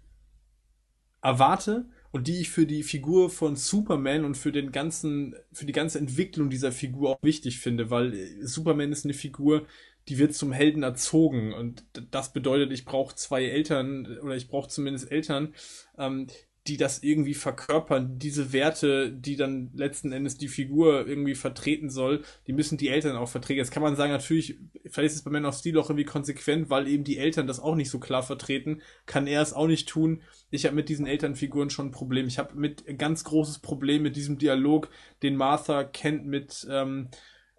[1.22, 5.74] erwarte und die ich für die Figur von Superman und für den ganzen, für die
[5.74, 9.68] ganze Entwicklung dieser Figur auch wichtig finde, weil äh, Superman ist eine Figur,
[10.08, 11.54] die wird zum Helden erzogen.
[11.54, 15.54] Und das bedeutet, ich brauche zwei Eltern oder ich brauche zumindest Eltern,
[15.98, 16.28] ähm,
[16.68, 22.24] die das irgendwie verkörpern, diese Werte, die dann letzten Endes die Figur irgendwie vertreten soll,
[22.48, 23.60] die müssen die Eltern auch vertreten.
[23.60, 26.70] Jetzt kann man sagen, natürlich, vielleicht ist es bei Man of Steel auch irgendwie konsequent,
[26.70, 29.88] weil eben die Eltern das auch nicht so klar vertreten, kann er es auch nicht
[29.90, 30.22] tun.
[30.52, 32.28] Ich habe mit diesen Elternfiguren schon ein Problem.
[32.28, 34.90] Ich habe mit ganz großes Problem mit diesem Dialog,
[35.24, 37.10] den Martha kennt mit ähm,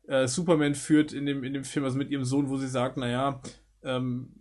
[0.07, 2.97] äh, Superman führt in dem, in dem Film, also mit ihrem Sohn, wo sie sagt,
[2.97, 3.41] naja,
[3.83, 4.35] ähm,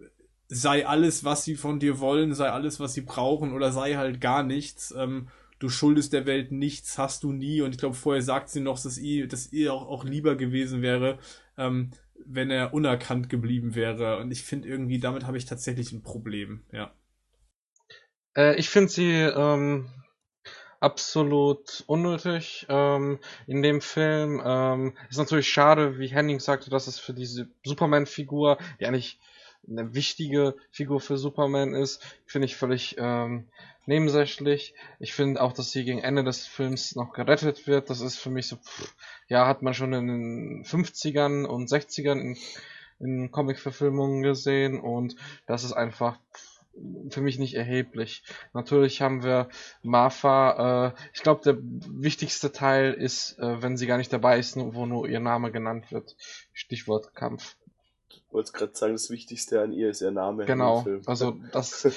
[0.50, 4.20] sei alles, was sie von dir wollen, sei alles, was sie brauchen oder sei halt
[4.20, 4.94] gar nichts.
[4.98, 7.62] Ähm, du schuldest der Welt nichts, hast du nie.
[7.62, 10.82] Und ich glaube, vorher sagt sie noch, dass ihr, dass ihr auch, auch lieber gewesen
[10.82, 11.20] wäre,
[11.58, 11.92] ähm,
[12.26, 14.18] wenn er unerkannt geblieben wäre.
[14.18, 16.92] Und ich finde irgendwie, damit habe ich tatsächlich ein Problem, ja.
[18.36, 19.90] Äh, ich finde sie ähm,
[20.80, 24.42] absolut unnötig ähm, in dem Film.
[24.44, 29.20] Ähm, ist natürlich schade, wie Henning sagte, dass es für diese Superman-Figur, die eigentlich
[29.70, 33.48] eine wichtige Figur für Superman ist, finde ich völlig ähm,
[33.86, 34.74] nebensächlich.
[35.00, 37.90] Ich finde auch, dass sie gegen Ende des Films noch gerettet wird.
[37.90, 38.94] Das ist für mich so, pff,
[39.28, 42.38] ja, hat man schon in den 50ern und 60ern in,
[43.00, 45.16] in Comic-Verfilmungen gesehen und
[45.48, 46.20] das ist einfach
[47.10, 48.24] für mich nicht erheblich.
[48.54, 49.50] Natürlich haben wir
[49.82, 54.56] Martha, äh, ich glaube, der wichtigste Teil ist, äh, wenn sie gar nicht dabei ist,
[54.56, 56.16] wo nur ihr Name genannt wird.
[56.54, 57.56] Stichwort Kampf
[58.32, 60.46] wollte gerade sagen, das Wichtigste an ihr ist ihr Name.
[60.46, 61.92] Genau, also das, äh,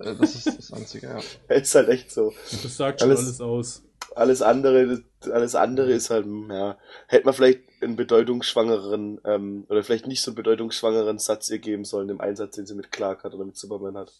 [0.00, 1.54] das ist das Einzige, ja.
[1.54, 2.32] ist halt echt so.
[2.62, 3.82] Das sagt schon alles, alles aus.
[4.14, 5.02] Alles andere,
[5.32, 6.78] alles andere ist halt, ja,
[7.08, 11.84] hätte man vielleicht einen bedeutungsschwangeren, ähm, oder vielleicht nicht so einen bedeutungsschwangeren Satz ihr geben
[11.84, 14.12] sollen, im Einsatz, den sie mit Clark hat oder mit Superman hat.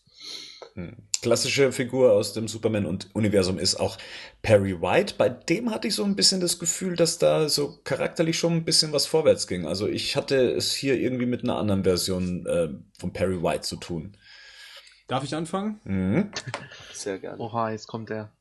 [0.75, 0.97] Hm.
[1.23, 3.97] Klassische Figur aus dem Superman und Universum ist auch
[4.43, 5.15] Perry White.
[5.17, 8.65] Bei dem hatte ich so ein bisschen das Gefühl, dass da so charakterlich schon ein
[8.65, 9.67] bisschen was vorwärts ging.
[9.67, 13.77] Also ich hatte es hier irgendwie mit einer anderen Version äh, von Perry White zu
[13.77, 14.17] tun.
[15.07, 15.81] Darf ich anfangen?
[15.85, 16.31] Mhm.
[16.93, 17.39] Sehr gerne.
[17.39, 18.33] Oha, jetzt kommt der.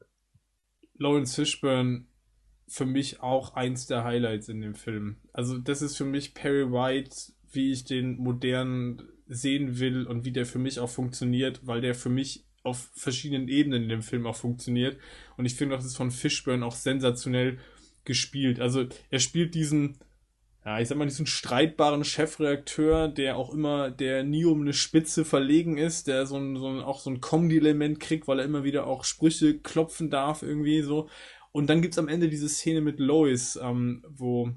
[0.98, 2.06] Lawrence Fishburne
[2.68, 5.18] für mich auch eins der Highlights in dem Film.
[5.32, 7.16] Also das ist für mich Perry White,
[7.52, 11.96] wie ich den modern sehen will und wie der für mich auch funktioniert, weil der
[11.96, 14.98] für mich auf verschiedenen Ebenen in dem Film auch funktioniert.
[15.38, 17.60] Und ich finde das ist von Fishburne auch sensationell
[18.06, 18.60] gespielt.
[18.60, 19.98] Also er spielt diesen,
[20.66, 25.26] ja, ich sag mal, diesen streitbaren Chefredakteur, der auch immer, der nie um eine Spitze
[25.26, 28.64] verlegen ist, der so ein, so ein auch so ein Comedy-Element kriegt, weil er immer
[28.64, 31.10] wieder auch Sprüche klopfen darf, irgendwie so.
[31.52, 34.52] Und dann gibt's am Ende diese Szene mit Lois, ähm, wo,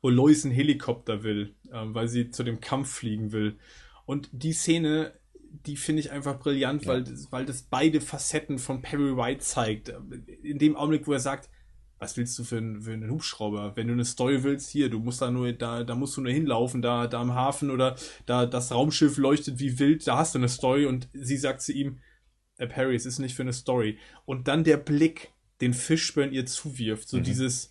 [0.00, 3.58] wo Lois einen Helikopter will, ähm, weil sie zu dem Kampf fliegen will.
[4.06, 5.12] Und die Szene,
[5.66, 6.92] die finde ich einfach brillant, Ja.
[6.92, 9.92] weil, weil das beide Facetten von Perry White zeigt.
[10.42, 11.50] In dem Augenblick, wo er sagt,
[12.00, 13.76] was willst du für, einen- für einen Hubschrauber?
[13.76, 16.32] Wenn du eine Story willst, hier, du musst da nur, da, da musst du nur
[16.32, 17.94] hinlaufen, da, da am Hafen oder
[18.26, 21.72] da das Raumschiff leuchtet wie wild, da hast du eine Story und sie sagt zu
[21.72, 21.98] ihm,
[22.58, 23.98] äh, Perry, es ist nicht für eine Story.
[24.24, 27.22] Und dann der Blick, den Fishburne ihr zuwirft, so Mhm.
[27.22, 27.70] dieses,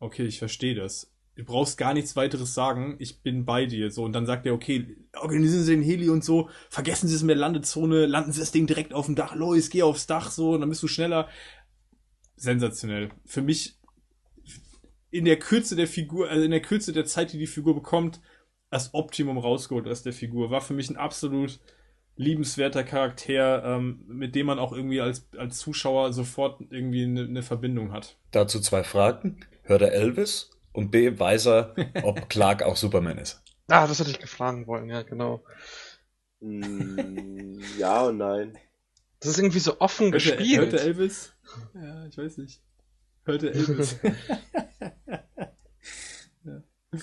[0.00, 1.08] okay, ich verstehe das.
[1.34, 3.90] Du brauchst gar nichts weiteres sagen, ich bin bei dir.
[3.90, 7.22] So, und dann sagt er, okay, organisieren Sie den Heli und so, vergessen Sie es
[7.22, 10.30] mit der Landezone, landen Sie das Ding direkt auf dem Dach, Lois, geh aufs Dach,
[10.30, 11.28] so, und dann bist du schneller.
[12.36, 13.10] Sensationell.
[13.24, 13.78] Für mich
[15.10, 18.20] in der Kürze der Figur, also in der Kürze der Zeit, die die Figur bekommt,
[18.70, 20.50] das Optimum rausgeholt aus der Figur.
[20.50, 21.60] War für mich ein absolut
[22.16, 27.42] liebenswerter Charakter, ähm, mit dem man auch irgendwie als, als Zuschauer sofort irgendwie eine, eine
[27.42, 28.16] Verbindung hat.
[28.30, 29.44] Dazu zwei Fragen.
[29.62, 30.50] Hört er Elvis?
[30.72, 33.42] Und B, weiß er, ob Clark auch Superman ist?
[33.68, 35.44] Ah, das hätte ich gefragen wollen, ja, genau.
[36.40, 38.58] Mm, ja und nein.
[39.22, 40.60] Das ist irgendwie so offen Hört er, gespielt.
[40.60, 41.32] hört er Elvis?
[41.74, 42.60] Ja, ich weiß nicht.
[43.24, 43.96] Hört er Elvis?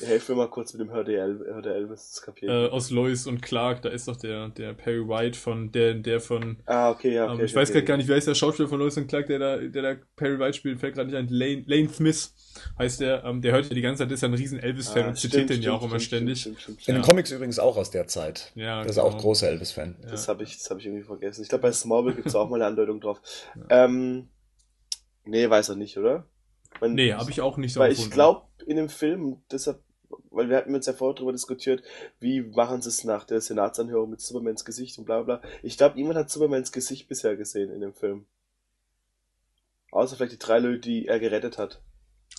[0.01, 2.69] Helf mir mal kurz mit dem Hör der, El Hör der Elvis zu äh, kapieren.
[2.69, 6.57] aus Lois und Clark, da ist doch der, der Perry White von, der, der von,
[6.67, 7.39] ah, okay, ja, okay.
[7.39, 7.79] ähm, ich weiß okay.
[7.79, 9.95] grad gar nicht, wer ist der Schauspieler von Lois und Clark, der da, der da
[10.15, 12.35] Perry White spielt, fällt gerade nicht ein, Lane, Lane Smith
[12.77, 15.07] heißt der, ähm, der hört ja die ganze Zeit, ist ja ein riesen Elvis-Fan Ah,
[15.07, 16.87] und zitiert stimmt, den ja auch stimmt, immer stimmt, ständig.
[16.87, 18.51] In den Comics übrigens auch aus der Zeit.
[18.53, 19.07] Ja, Das ist genau.
[19.07, 19.95] auch großer Elvis-Fan.
[20.03, 20.09] Ja.
[20.11, 21.41] Das habe ich, das hab ich irgendwie vergessen.
[21.41, 23.21] Ich glaube, bei Smallville gibt es auch mal eine Andeutung drauf.
[23.69, 24.29] Ähm,
[25.25, 26.27] nee, weiß er nicht, oder?
[26.79, 28.13] Man, Nee, habe ich auch nicht so Weil ich empfunden.
[28.13, 29.81] glaube, in dem Film, deshalb,
[30.31, 31.83] weil wir hatten uns ja vorher darüber diskutiert,
[32.19, 35.41] wie machen sie es nach der Senatsanhörung mit Supermans Gesicht und bla bla.
[35.63, 38.25] Ich glaube, niemand hat Supermans Gesicht bisher gesehen in dem Film.
[39.91, 41.81] Außer vielleicht die drei Leute, die er gerettet hat.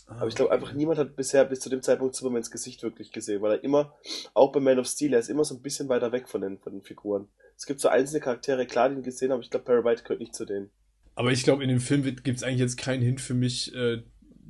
[0.06, 3.12] Ah, Aber ich glaube einfach, niemand hat bisher bis zu dem Zeitpunkt Supermans Gesicht wirklich
[3.12, 3.94] gesehen, weil er immer,
[4.34, 6.58] auch bei Man of Steel, er ist immer so ein bisschen weiter weg von den,
[6.58, 7.28] von den Figuren.
[7.56, 10.02] Es gibt so einzelne Charaktere, klar, die ihn gesehen haben, aber ich glaube, Perry White
[10.02, 10.70] gehört nicht zu denen.
[11.14, 14.02] Aber ich glaube, in dem Film gibt es eigentlich jetzt keinen Hint für mich, äh,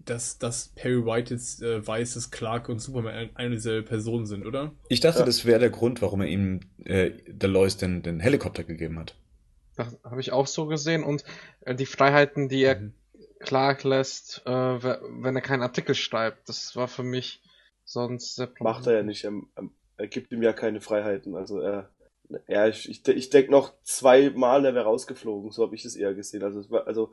[0.07, 4.27] dass, dass Perry White jetzt äh, weiß, dass Clark und Superman ein- eine dieselbe Person
[4.27, 4.73] sind, oder?
[4.89, 5.25] Ich dachte, Ja.
[5.27, 9.15] das wäre der Grund, warum er ihm äh, der Lois den, den Helikopter gegeben hat.
[9.77, 11.25] Das habe ich auch so gesehen und
[11.63, 12.93] äh, die Freiheiten, die er Mhm.
[13.41, 17.41] Clark lässt, äh, we- wenn er keinen Artikel schreibt, das war für mich
[17.85, 19.25] sonst sehr Macht er ja nicht.
[19.25, 19.33] Er,
[19.97, 21.35] er gibt ihm ja keine Freiheiten.
[21.35, 21.91] Also er,
[22.49, 25.51] ja, ich, ich, ich denke noch zweimal, er wäre rausgeflogen.
[25.51, 26.43] So habe ich das eher gesehen.
[26.45, 27.11] Also, es war, also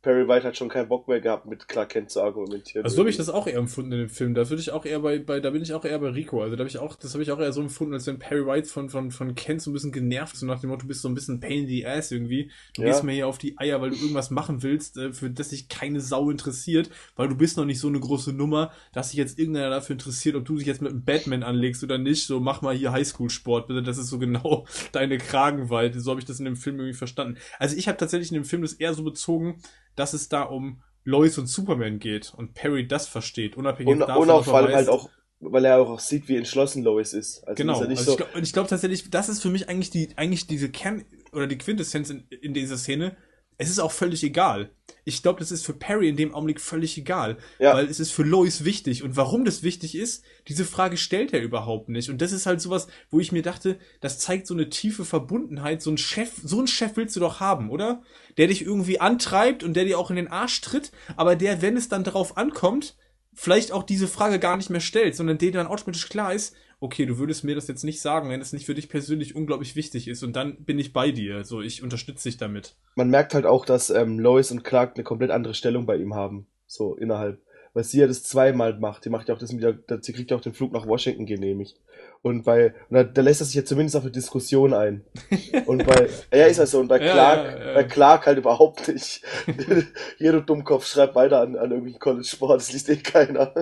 [0.00, 2.84] Perry White hat schon keinen Bock mehr gehabt, mit Clark Kent zu argumentieren.
[2.84, 4.32] Also so habe ich das auch eher empfunden in dem Film.
[4.32, 6.40] Da würde ich auch eher bei, bei da bin ich auch eher bei Rico.
[6.40, 8.46] Also da habe ich auch, das habe ich auch eher so empfunden, als wenn Perry
[8.46, 11.02] White von, von, von Kent so ein bisschen genervt ist, nach dem Motto, du bist
[11.02, 12.52] so ein bisschen pain in the ass irgendwie.
[12.76, 12.88] Du Ja.
[12.88, 15.68] gehst mir hier auf die Eier, weil du irgendwas machen willst, äh, für das sich
[15.68, 19.36] keine Sau interessiert, weil du bist noch nicht so eine große Nummer, dass sich jetzt
[19.36, 22.24] irgendeiner dafür interessiert, ob du dich jetzt mit einem Batman anlegst oder nicht.
[22.24, 23.82] So mach mal hier Highschool-Sport, bitte.
[23.82, 26.00] Das ist so genau deine Kragenweite.
[26.00, 27.36] So habe ich das in dem Film irgendwie verstanden.
[27.58, 29.60] Also ich habe tatsächlich in dem Film das eher so bezogen,
[29.98, 34.22] dass es da um Lois und Superman geht und Perry das versteht, unabhängig Und, davon,
[34.22, 35.08] und auch vor allem halt auch,
[35.40, 37.42] weil er auch sieht, wie entschlossen Lois ist.
[37.44, 39.90] Also Genau, ist nicht also so, ich glaube glaub tatsächlich, das ist für mich eigentlich
[39.90, 43.16] die, eigentlich diese Kern oder die Quintessenz in, in dieser Szene.
[43.60, 44.70] Es ist auch völlig egal.
[45.04, 47.74] Ich glaube, das ist für Perry in dem Augenblick völlig egal, Ja.
[47.74, 49.02] weil es ist für Lois wichtig.
[49.02, 52.08] Und warum das wichtig ist, diese Frage stellt er überhaupt nicht.
[52.08, 55.82] Und das ist halt sowas, wo ich mir dachte, das zeigt so eine tiefe Verbundenheit.
[55.82, 58.02] So ein Chef, so ein Chef willst du doch haben, oder?
[58.36, 61.76] Der dich irgendwie antreibt und der dir auch in den Arsch tritt, aber der, wenn
[61.76, 62.94] es dann darauf ankommt,
[63.34, 67.06] vielleicht auch diese Frage gar nicht mehr stellt, sondern der dann automatisch klar ist, okay,
[67.06, 70.08] du würdest mir das jetzt nicht sagen, wenn es nicht für dich persönlich unglaublich wichtig
[70.08, 71.44] ist und dann bin ich bei dir.
[71.44, 72.74] So, ich unterstütze dich damit.
[72.94, 76.14] Man merkt halt auch, dass ähm, Lois und Clark eine komplett andere Stellung bei ihm
[76.14, 76.46] haben.
[76.66, 77.40] So innerhalb.
[77.74, 79.04] Weil sie ja das zweimal macht.
[79.04, 81.26] Die macht ja auch das mit der, sie kriegt ja auch den Flug nach Washington
[81.26, 81.76] genehmigt.
[82.22, 85.04] Und bei, und da, da lässt er sich ja zumindest auf eine Diskussion ein.
[85.66, 87.74] Und bei, ja, ist ja so, und bei Ja, Clark, ja, ja.
[87.74, 89.22] bei Clark halt überhaupt nicht.
[90.18, 93.52] Jeder Dummkopf schreibt weiter an, an irgendwelchen College-Sport, das liest eh keiner.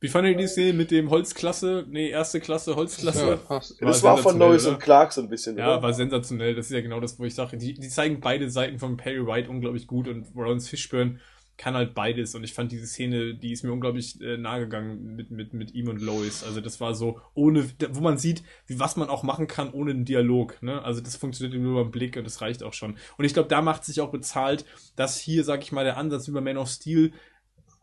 [0.00, 1.86] Wie fandet ihr die Szene mit dem Holzklasse?
[1.88, 3.26] Nee, erste Klasse, Holzklasse?
[3.28, 3.80] Ja, passt.
[3.80, 5.82] das war von sensationell, Lois und Clark so ein bisschen, Ja, oder?
[5.82, 6.54] war sensationell.
[6.54, 9.26] Das ist ja genau das, wo ich sage, die, die zeigen beide Seiten von Perry
[9.26, 11.18] White unglaublich gut und Lawrence Fishburne
[11.56, 12.34] kann halt beides.
[12.34, 15.74] Und ich fand diese Szene, die ist mir unglaublich äh, nahe gegangen mit, mit, mit
[15.74, 16.44] ihm und Lois.
[16.44, 19.92] Also das war so ohne, wo man sieht, wie was man auch machen kann ohne
[19.92, 20.62] einen Dialog.
[20.62, 20.82] Ne?
[20.82, 22.98] Also das funktioniert nur beim Blick und das reicht auch schon.
[23.16, 24.66] Und ich glaube, da macht sich auch bezahlt,
[24.96, 27.12] dass hier, sag ich mal, der Ansatz bei Man of Steel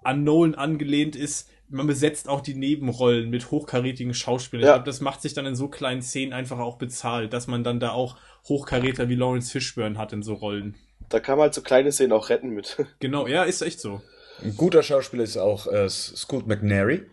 [0.03, 1.49] an Nolan angelehnt ist.
[1.73, 4.63] Man besetzt auch die Nebenrollen mit hochkarätigen Schauspielern.
[4.63, 4.73] Ich Ja.
[4.75, 7.79] glaube, das macht sich dann in so kleinen Szenen einfach auch bezahlt, dass man dann
[7.79, 8.17] da auch
[8.47, 10.75] Hochkaräter wie Lawrence Fishburne hat in so Rollen.
[11.09, 12.77] Da kann man halt so kleine Szenen auch retten mit.
[12.99, 14.01] Genau, ja, ist echt so.
[14.43, 17.03] Ein guter Schauspieler ist auch äh, Scoot McNairy,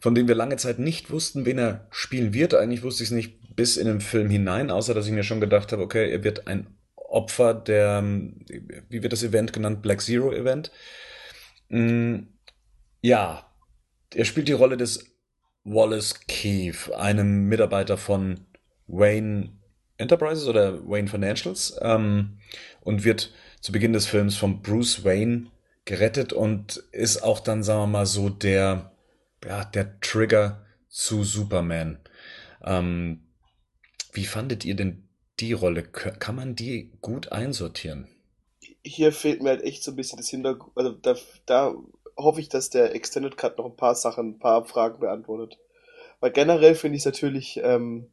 [0.00, 2.54] von dem wir lange Zeit nicht wussten, wen er spielen wird.
[2.54, 5.40] Eigentlich wusste ich es nicht bis in den Film hinein, außer dass ich mir schon
[5.40, 8.44] gedacht habe, okay, er wird ein Opfer der, ähm,
[8.88, 10.70] wie wird das Event genannt, Black Zero Event.
[11.70, 12.20] Mm,
[13.00, 13.47] ja,
[14.14, 15.04] er spielt die Rolle des
[15.64, 18.40] Wallace Keefe, einem Mitarbeiter von
[18.86, 19.50] Wayne
[19.98, 22.38] Enterprises oder Wayne Financials ähm,
[22.80, 25.50] und wird zu Beginn des Films von Bruce Wayne
[25.84, 28.92] gerettet und ist auch dann, sagen wir mal, so der,
[29.44, 31.98] ja, der Trigger zu Superman.
[32.62, 33.22] Ähm,
[34.12, 35.08] wie fandet ihr denn
[35.40, 35.82] die Rolle?
[35.82, 38.08] Kann man die gut einsortieren?
[38.84, 41.16] Hier fehlt mir halt echt so ein bisschen das Hintergrund, also da,
[41.46, 41.74] da
[42.18, 45.58] hoffe ich, dass der Extended Cut noch ein paar Sachen, ein paar Fragen beantwortet.
[46.20, 48.12] Weil generell finde ich es natürlich, ähm,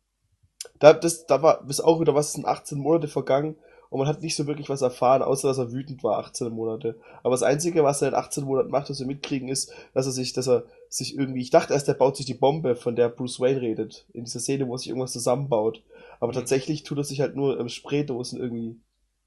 [0.79, 3.55] da, das, da war, bis auch wieder was, sind 18 Monate vergangen
[3.89, 6.99] und man hat nicht so wirklich was erfahren, außer dass er wütend war, 18 Monate.
[7.23, 10.11] Aber das Einzige, was er in 18 Monaten macht, was wir mitkriegen, ist, dass er
[10.11, 13.09] sich, dass er sich irgendwie, ich dachte erst, er baut sich die Bombe, von der
[13.09, 15.83] Bruce Wayne redet, in dieser Szene, wo er sich irgendwas zusammenbaut.
[16.19, 18.79] Aber tatsächlich tut er sich halt nur im Spraydosen irgendwie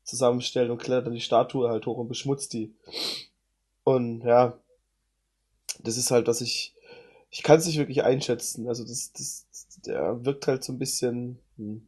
[0.03, 2.75] zusammenstellen und klettert dann die Statue halt hoch und beschmutzt die.
[3.85, 4.59] Und ja,
[5.81, 6.75] das ist halt, dass ich,
[7.31, 8.69] ich kann es nicht wirklich einschätzen.
[8.69, 9.47] Also das, das,
[9.87, 11.87] der wirkt halt so ein bisschen, hm,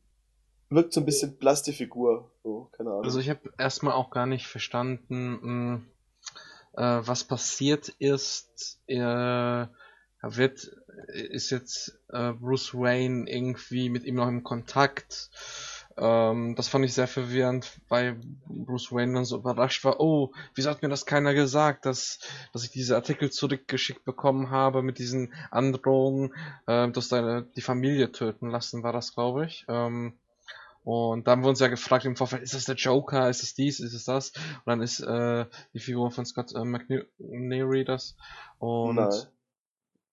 [0.68, 3.04] wirkt so ein bisschen Plastifigur, so, keine Ahnung.
[3.04, 5.80] Also ich habe erstmal auch gar nicht verstanden, mh,
[6.74, 8.80] äh, was passiert ist.
[8.86, 9.70] Er
[10.22, 10.64] wird,
[11.08, 15.30] ist jetzt äh, Bruce Wayne irgendwie mit ihm noch im Kontakt.
[16.00, 20.00] Ähm, das fand ich sehr verwirrend, weil Bruce Wayne dann so überrascht war.
[20.00, 22.20] Oh, wieso hat mir das keiner gesagt, dass,
[22.54, 26.34] dass ich diese Artikel zurückgeschickt bekommen habe mit diesen Androhungen,
[26.66, 29.66] äh, dass deine die Familie töten lassen, war das, glaube ich.
[29.68, 30.14] Ähm,
[30.84, 33.54] und dann haben wir uns ja gefragt im Vorfeld, ist das der Joker, ist es
[33.54, 34.30] dies, ist es das?
[34.30, 35.44] Und dann ist äh,
[35.74, 38.16] die Figur von Scott äh, McNeary das.
[38.58, 39.10] Und Nein.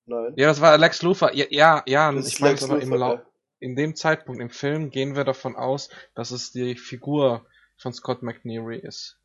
[0.05, 0.33] Nein.
[0.35, 1.33] ja, das war Lex Luthor.
[1.33, 3.21] Ja, ja, ja ich meine aber im Lau.
[3.59, 7.45] In dem Zeitpunkt im Film gehen wir davon aus, dass es die Figur
[7.77, 9.17] von Scott McNeary ist.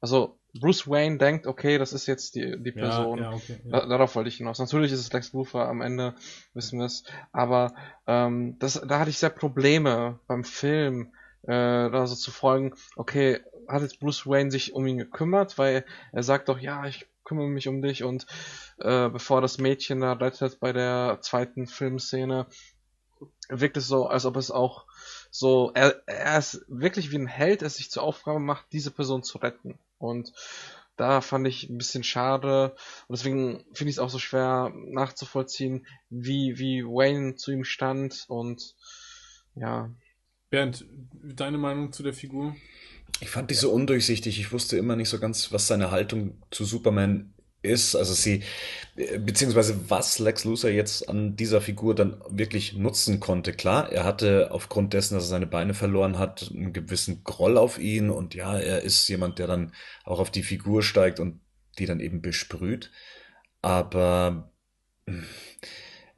[0.00, 3.18] Also Bruce Wayne denkt, okay, das ist jetzt die, die Person.
[3.18, 3.60] Ja, ja, okay.
[3.64, 3.86] Ja.
[3.86, 4.58] darauf wollte ich hinaus.
[4.58, 6.14] Natürlich ist es Lex Luthor am Ende,
[6.54, 7.04] wissen wir es.
[7.32, 7.74] Aber
[8.06, 13.40] ähm, das, da hatte ich sehr Probleme beim Film, äh, da so zu folgen, okay,
[13.68, 17.48] hat jetzt Bruce Wayne sich um ihn gekümmert, weil er sagt doch, ja, ich kümmere
[17.48, 18.26] mich um dich und
[18.78, 22.46] äh, bevor das Mädchen da rettet bei der zweiten Filmszene,
[23.48, 24.86] wirkt es so, als ob es auch
[25.30, 29.22] so, er, er ist wirklich wie ein Held, der sich zur Aufgabe macht, diese Person
[29.22, 29.78] zu retten.
[29.98, 30.32] Und
[30.96, 32.74] da fand ich ein bisschen schade
[33.08, 38.26] und deswegen finde ich es auch so schwer nachzuvollziehen, wie, wie Wayne zu ihm stand
[38.28, 38.74] und
[39.54, 39.90] ja.
[40.50, 40.84] Bernd,
[41.22, 42.54] deine Meinung zu der Figur?
[43.20, 44.38] Ich fand die so undurchsichtig.
[44.38, 47.94] Ich wusste immer nicht so ganz, was seine Haltung zu Superman ist.
[47.94, 48.42] Also sie,
[48.96, 53.52] äh, beziehungsweise was Lex Luthor jetzt an dieser Figur dann wirklich nutzen konnte.
[53.52, 57.78] Klar, er hatte aufgrund dessen, dass er seine Beine verloren hat, einen gewissen Groll auf
[57.78, 58.10] ihn.
[58.10, 59.72] Und ja, er ist jemand, der dann
[60.04, 61.40] auch auf die Figur steigt und
[61.78, 62.90] die dann eben besprüht.
[63.62, 64.50] Aber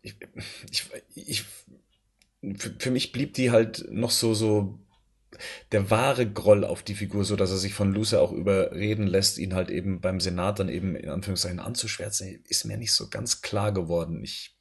[0.03, 0.17] ich,
[0.71, 1.45] ich, ich,
[2.57, 4.79] für für mich blieb die halt noch so, so
[5.73, 9.39] der wahre Groll auf die Figur, so dass er sich von Lucer auch überreden lässt,
[9.39, 13.43] ihn halt eben beim Senat dann eben in Anführungszeichen anzuschwärzen, ist mir nicht so ganz
[13.43, 14.23] klar geworden.
[14.23, 14.55] Ich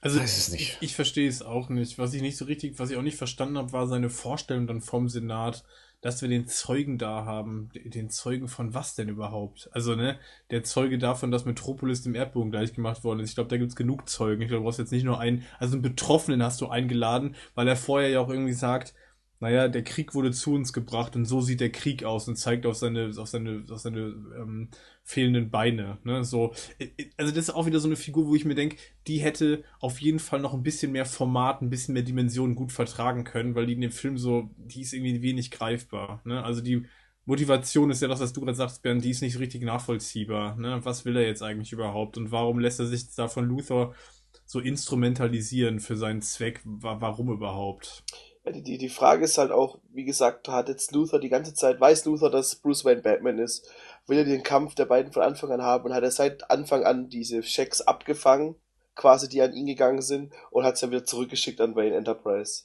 [0.00, 0.78] Also Weiß es nicht.
[0.80, 1.98] Ich, ich verstehe es auch nicht.
[1.98, 4.80] Was ich nicht so richtig, was ich auch nicht verstanden habe, war seine Vorstellung dann
[4.80, 5.64] vom Senat,
[6.02, 7.70] dass wir den Zeugen da haben.
[7.84, 9.70] Den Zeugen von was denn überhaupt?
[9.72, 10.18] Also, ne,
[10.50, 13.30] der Zeuge davon, dass Metropolis dem Erdbogen gleich gemacht worden ist.
[13.30, 14.42] Ich glaube, da gibt's genug Zeugen.
[14.42, 17.68] Ich glaube, du brauchst jetzt nicht nur einen, also einen Betroffenen hast du eingeladen, weil
[17.68, 18.94] er vorher ja auch irgendwie sagt,
[19.42, 22.64] naja, der Krieg wurde zu uns gebracht und so sieht der Krieg aus und zeigt
[22.64, 24.68] auf seine, auf seine, auf seine ähm,
[25.02, 25.98] fehlenden Beine.
[26.04, 26.22] Ne?
[26.22, 28.76] So, äh, äh, also das ist auch wieder so eine Figur, wo ich mir denke,
[29.08, 32.70] die hätte auf jeden Fall noch ein bisschen mehr Format, ein bisschen mehr Dimensionen gut
[32.70, 36.22] vertragen können, weil die in dem Film so, die ist irgendwie wenig greifbar.
[36.24, 36.44] Ne?
[36.44, 36.86] Also die
[37.24, 40.54] Motivation ist ja das, was du gerade sagst, Bernd, die ist nicht richtig nachvollziehbar.
[40.54, 40.78] Ne?
[40.84, 43.96] Was will er jetzt eigentlich überhaupt und warum lässt er sich da von Luthor
[44.44, 46.60] so instrumentalisieren für seinen Zweck?
[46.64, 48.04] Warum überhaupt?
[48.44, 52.04] Die, die Frage ist halt auch, wie gesagt, hat jetzt Luther die ganze Zeit, weiß
[52.06, 53.70] Luther, dass Bruce Wayne Batman ist,
[54.06, 56.84] will er den Kampf der beiden von Anfang an haben und hat er seit Anfang
[56.84, 58.56] an diese Schecks abgefangen,
[58.96, 62.64] quasi die an ihn gegangen sind und hat es dann wieder zurückgeschickt an Wayne Enterprise.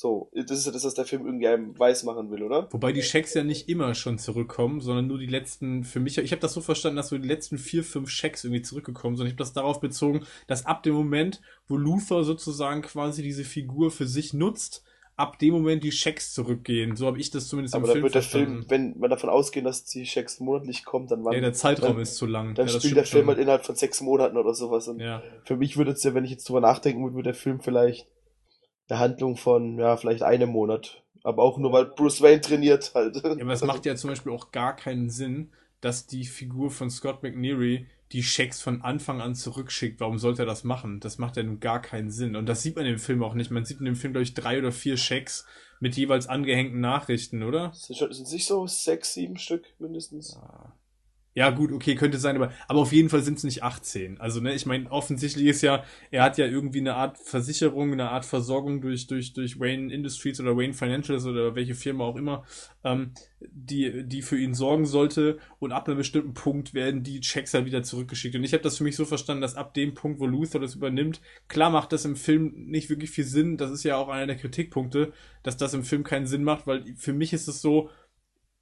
[0.00, 2.68] So, das ist ja das, was der Film irgendwie einem weiß machen will, oder?
[2.70, 6.30] Wobei die Schecks ja nicht immer schon zurückkommen, sondern nur die letzten, für mich, ich
[6.30, 9.26] habe das so verstanden, dass so die letzten vier, fünf Schecks irgendwie zurückgekommen sind.
[9.26, 13.90] Ich habe das darauf bezogen, dass ab dem Moment, wo Luther sozusagen quasi diese Figur
[13.90, 14.84] für sich nutzt,
[15.18, 16.94] ab dem Moment die Schecks zurückgehen.
[16.94, 19.64] So habe ich das zumindest Aber im Film wird der Film, wenn wir davon ausgehen,
[19.64, 21.34] dass die Schecks monatlich kommen, dann wann?
[21.34, 22.54] Ja, der Zeitraum dann, ist zu lang.
[22.54, 23.28] Dann ja, spielt der Film schon.
[23.28, 24.86] halt innerhalb von sechs Monaten oder sowas.
[24.86, 25.20] Und ja.
[25.44, 28.06] für mich würde es ja, wenn ich jetzt drüber nachdenken würde, würde der Film vielleicht
[28.88, 31.02] eine Handlung von, ja, vielleicht einem Monat.
[31.24, 33.16] Aber auch nur, weil Bruce Wayne trainiert halt.
[33.16, 35.50] Ja, aber es macht ja zum Beispiel auch gar keinen Sinn,
[35.80, 40.00] dass die Figur von Scott McNeary die Schecks von Anfang an zurückschickt.
[40.00, 41.00] Warum sollte er das machen?
[41.00, 42.36] Das macht ja nun gar keinen Sinn.
[42.36, 43.50] Und das sieht man im Film auch nicht.
[43.50, 45.46] Man sieht in dem Film, glaube ich, drei oder vier Schecks
[45.80, 47.72] mit jeweils angehängten Nachrichten, oder?
[47.74, 50.34] Sind es nicht so sechs, sieben Stück mindestens?
[50.40, 50.72] Ja.
[51.38, 54.18] Ja, gut, okay, könnte sein, aber, aber auf jeden Fall sind es nicht 18.
[54.18, 58.10] Also, ne, ich meine, offensichtlich ist ja, er hat ja irgendwie eine Art Versicherung, eine
[58.10, 62.42] Art Versorgung durch, durch, durch Wayne Industries oder Wayne Financials oder welche Firma auch immer,
[62.82, 65.38] ähm, die, die für ihn sorgen sollte.
[65.60, 68.34] Und ab einem bestimmten Punkt werden die Checks ja wieder zurückgeschickt.
[68.34, 70.74] Und ich habe das für mich so verstanden, dass ab dem Punkt, wo Luther das
[70.74, 73.58] übernimmt, klar macht das im Film nicht wirklich viel Sinn.
[73.58, 75.12] Das ist ja auch einer der Kritikpunkte,
[75.44, 77.90] dass das im Film keinen Sinn macht, weil für mich ist es so,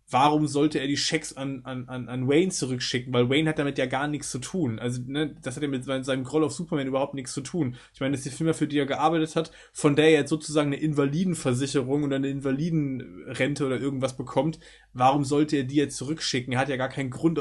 [0.08, 3.12] warum sollte er die Schecks an, an, an Wayne zurückschicken?
[3.12, 4.78] Weil Wayne hat damit ja gar nichts zu tun.
[4.78, 7.76] Also, ne, das hat ja mit seinem Groll auf Superman überhaupt nichts zu tun.
[7.92, 10.30] Ich meine, das ist die Firma, für die er gearbeitet hat, von der er jetzt
[10.30, 14.58] sozusagen eine Invalidenversicherung oder eine Invalidenrente oder irgendwas bekommt.
[14.92, 16.52] Warum sollte er die jetzt zurückschicken?
[16.52, 17.40] Er hat ja gar keinen Grund,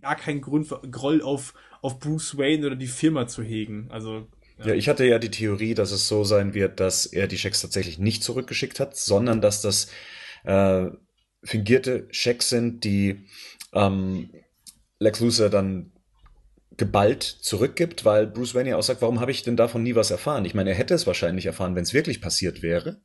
[0.00, 3.88] gar keinen Grund, Groll auf, auf Bruce Wayne oder die Firma zu hegen.
[3.90, 4.28] Also,
[4.64, 7.60] ja, ich hatte ja die Theorie, dass es so sein wird, dass er die Schecks
[7.60, 9.88] tatsächlich nicht zurückgeschickt hat, sondern dass das
[10.44, 10.86] äh,
[11.46, 13.26] fingierte Schecks sind, die
[13.72, 14.30] ähm,
[14.98, 15.92] Lex Luthor dann
[16.76, 20.10] geballt zurückgibt, weil Bruce Wayne ja auch sagt, warum habe ich denn davon nie was
[20.10, 20.44] erfahren?
[20.44, 23.00] Ich meine, er hätte es wahrscheinlich erfahren, wenn es wirklich passiert wäre.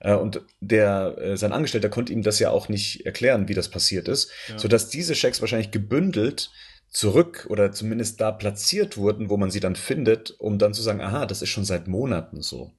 [0.00, 3.68] Äh, und der, äh, sein Angestellter konnte ihm das ja auch nicht erklären, wie das
[3.68, 4.58] passiert ist, ja.
[4.58, 6.50] sodass diese Schecks wahrscheinlich gebündelt
[6.90, 11.00] zurück oder zumindest da platziert wurden, wo man sie dann findet, um dann zu sagen,
[11.00, 12.72] aha, das ist schon seit Monaten so.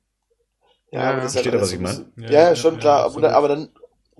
[0.92, 1.12] Ja, ja.
[1.12, 2.06] aber das Versteht ihr, was ich meine?
[2.18, 3.70] Ja, ja, schon klar, aber, aber dann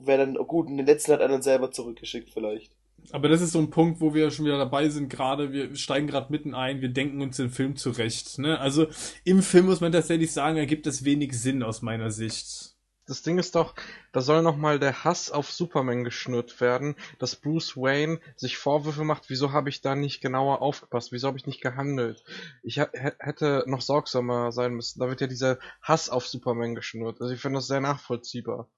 [0.06, 2.72] wäre dann gut, und den letzten hat er dann selber zurückgeschickt vielleicht.
[3.12, 6.08] Aber das ist so ein Punkt, wo wir schon wieder dabei sind, gerade, wir steigen
[6.08, 8.38] gerade mitten ein, wir denken uns den Film zurecht.
[8.40, 8.60] Ne?
[8.60, 8.88] Also
[9.24, 12.76] im Film muss man tatsächlich sagen, ergibt es wenig Sinn aus meiner Sicht.
[13.08, 13.74] Das Ding ist doch,
[14.12, 19.32] da soll nochmal der Hass auf Superman geschnürt werden, dass Bruce Wayne sich Vorwürfe macht,
[19.32, 22.24] wieso habe ich da nicht genauer aufgepasst, wieso habe ich nicht gehandelt.
[22.62, 25.00] Ich hätte noch sorgsamer sein müssen.
[25.00, 27.20] Da wird ja dieser Hass auf Superman geschnürt.
[27.20, 28.70] Also ich finde das sehr nachvollziehbar.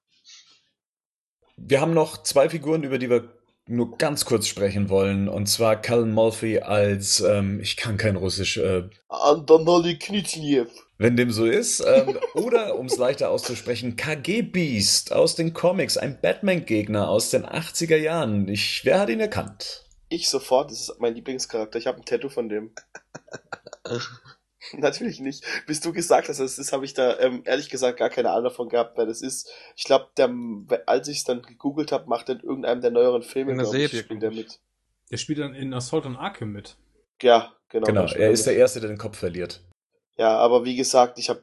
[1.64, 3.30] Wir haben noch zwei Figuren, über die wir
[3.68, 5.30] nur ganz kurz sprechen wollen.
[5.30, 10.70] Und zwar Cullen Molphy als, ähm, ich kann kein Russisch, äh, Antonoli Knitschniev.
[10.98, 11.80] Wenn dem so ist.
[11.86, 17.46] Ähm, oder, um es leichter auszusprechen, KG Beast aus den Comics, ein Batman-Gegner aus den
[17.46, 18.48] 80er Jahren.
[18.48, 19.86] Ich, wer hat ihn erkannt?
[20.10, 21.80] Ich sofort, das ist mein Lieblingscharakter.
[21.80, 22.72] Ich habe ein Tattoo von dem.
[24.74, 25.44] Natürlich nicht.
[25.66, 28.46] Bis du gesagt hast, das ist, habe ich da ähm, ehrlich gesagt gar keine Ahnung
[28.46, 29.50] davon gehabt, wer das ist.
[29.76, 30.10] Ich glaube,
[30.86, 33.66] als ich es dann gegoogelt habe, macht er in irgendeinem der neueren Filme, in der
[33.66, 34.60] Serie, ich, spielt er mit.
[35.10, 36.78] Der spielt dann in Assault on Arkham mit.
[37.22, 37.86] Ja, genau.
[37.86, 39.62] Genau, er ist der Erste, der den Kopf verliert.
[40.18, 41.42] Ja, aber wie gesagt, ich habe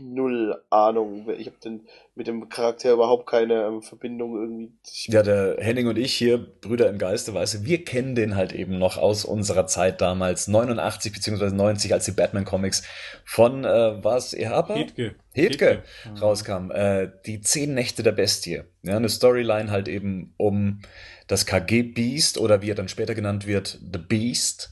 [0.00, 1.28] null Ahnung.
[1.38, 4.72] Ich habe den mit dem Charakter überhaupt keine ähm, Verbindung irgendwie.
[5.10, 8.52] Ja, der Henning und ich hier, Brüder im Geiste, weißt du, wir kennen den halt
[8.52, 12.82] eben noch aus unserer Zeit damals, 89 beziehungsweise 90, als die Batman-Comics
[13.24, 14.74] von, äh, was, Ehapa?
[14.74, 15.14] Hedke.
[15.32, 16.20] Hedke, Hedke.
[16.20, 16.70] rauskam.
[16.70, 18.62] Äh, die zehn Nächte der Bestie.
[18.82, 20.82] Ja, eine Storyline halt eben um
[21.28, 24.70] das KG Beast oder wie er dann später genannt wird, The Beast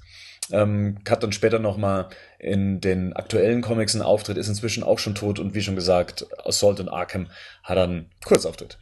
[0.52, 5.14] ähm, hat dann später nochmal in den aktuellen Comics einen Auftritt, ist inzwischen auch schon
[5.14, 7.30] tot und wie schon gesagt, Assault und Arkham
[7.62, 8.78] hat dann Kurzauftritt.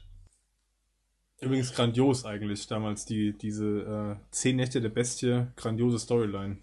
[1.40, 6.58] Übrigens grandios eigentlich damals, die, diese äh, zehn Nächte der Bestie, grandiose Storyline.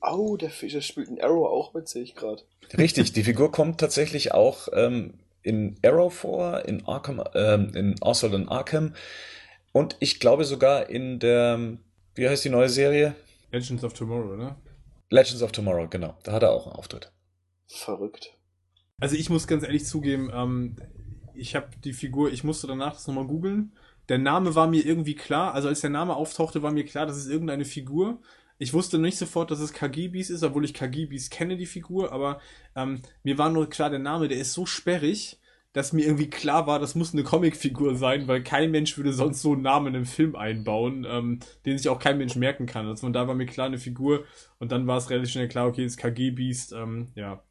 [0.00, 2.42] Oh, der Fischer spielt in Arrow auch mit, sehe ich gerade.
[2.76, 8.32] Richtig, die Figur kommt tatsächlich auch ähm, in Arrow vor, in Arkham, ähm, in Assault
[8.32, 8.94] on Arkham
[9.72, 11.78] und ich glaube sogar in der,
[12.14, 13.14] wie heißt die neue Serie?
[13.52, 14.56] Legends of Tomorrow, ne?
[15.10, 16.16] Legends of Tomorrow, genau.
[16.24, 17.12] Da hat er auch einen Auftritt.
[17.66, 18.32] Verrückt.
[18.98, 20.76] Also ich muss ganz ehrlich zugeben, ähm,
[21.34, 23.76] ich habe die Figur, ich musste danach das nochmal googeln.
[24.08, 27.16] Der Name war mir irgendwie klar, also als der Name auftauchte, war mir klar, das
[27.16, 28.20] ist irgendeine Figur.
[28.58, 32.40] Ich wusste nicht sofort, dass es Kagibis ist, obwohl ich Kagibis kenne, die Figur, aber
[32.74, 35.40] ähm, mir war nur klar, der Name, der ist so sperrig,
[35.72, 39.40] dass mir irgendwie klar war, das muss eine Comicfigur sein, weil kein Mensch würde sonst
[39.40, 42.86] so einen Namen in einem Film einbauen, ähm, den sich auch kein Mensch merken kann.
[42.86, 44.24] Also von da war mir klar eine Figur
[44.58, 47.42] und dann war es relativ schnell klar, okay, das KG-Beast, ähm, ja.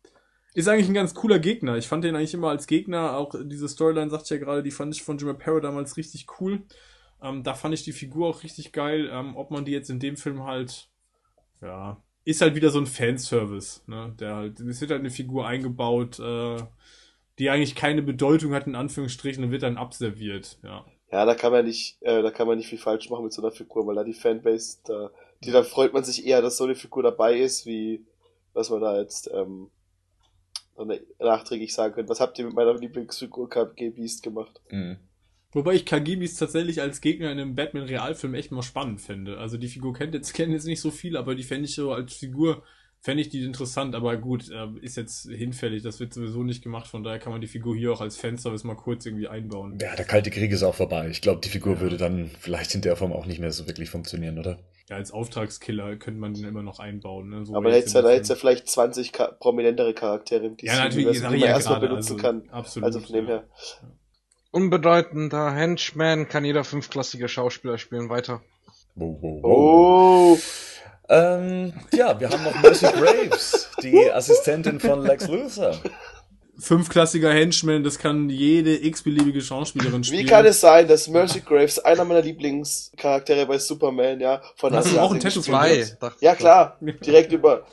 [0.54, 1.78] Ist eigentlich ein ganz cooler Gegner.
[1.78, 4.94] Ich fand den eigentlich immer als Gegner, auch diese Storyline, sagt ja gerade, die fand
[4.94, 6.64] ich von Jim Aparo damals richtig cool.
[7.22, 9.10] Ähm, da fand ich die Figur auch richtig geil.
[9.12, 10.90] Ähm, ob man die jetzt in dem Film halt,
[11.62, 14.14] ja, ist halt wieder so ein Fanservice, ne?
[14.20, 16.58] Der halt, es wird halt eine Figur eingebaut, äh,
[17.40, 20.86] die eigentlich keine Bedeutung hat, in Anführungsstrichen, und wird dann abserviert, ja.
[21.12, 23.42] Ja, da kann man nicht, äh, da kann man nicht viel falsch machen mit so
[23.42, 25.12] einer Figur, weil da die Fanbase, da,
[25.44, 28.06] die da freut man sich eher, dass so eine Figur dabei ist, wie
[28.54, 29.70] was man da jetzt ähm,
[30.78, 32.10] dann nachträglich sagen könnte.
[32.10, 34.62] Was habt ihr mit meiner Lieblingsfigur KG Beast gemacht?
[34.70, 34.98] Mhm.
[35.54, 39.38] Wobei ich Kagibis tatsächlich als Gegner in einem Batman-Realfilm echt mal spannend finde.
[39.38, 41.92] Also die Figur kennt jetzt, kennt jetzt nicht so viel, aber die fände ich so
[41.92, 42.64] als Figur,
[43.02, 46.88] fände ich die interessant, aber gut, äh, ist jetzt hinfällig, das wird sowieso nicht gemacht,
[46.88, 49.78] von daher kann man die Figur hier auch als Fanservice mal kurz irgendwie einbauen.
[49.82, 51.10] Ja, der Kalte Krieg ist auch vorbei.
[51.10, 53.90] Ich glaube, die Figur würde dann vielleicht in der Form auch nicht mehr so wirklich
[53.90, 54.60] funktionieren, oder?
[54.88, 57.30] Ja, als Auftragskiller könnte man den immer noch einbauen.
[57.30, 57.46] Ne?
[57.46, 60.84] So Aber da wie hättest ja, da ja vielleicht 20 ka prominentere Charaktere im Ja,
[60.84, 62.50] natürlich, die ich man ja erstmal gerade, benutzen also, kann.
[62.50, 63.32] absolut, also von dem ja.
[63.32, 63.50] her.
[64.52, 68.10] Unbedeutender Henchman kann jeder fünfklassige Schauspieler spielen.
[68.10, 68.42] Weiter.
[68.96, 70.38] Wow, wow, wow.
[70.38, 70.38] Oh,
[71.14, 75.76] Ähm, ja, wir haben noch Mercy Graves, die Assistentin von Lex Luthor.
[76.58, 80.22] Fünfklassiger Henchman, das kann jede x-beliebige Schauspielerin spielen.
[80.22, 84.94] wie kann es sein, dass Mercy Graves einer meiner Lieblingscharaktere bei Superman, ja, von Hast
[84.94, 87.66] du auch ein Tattoo dachte Ja, klar, direkt über,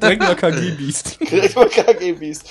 [0.00, 1.18] Direkt mal KG-Beast.
[1.30, 2.48] direkt über KG Beast.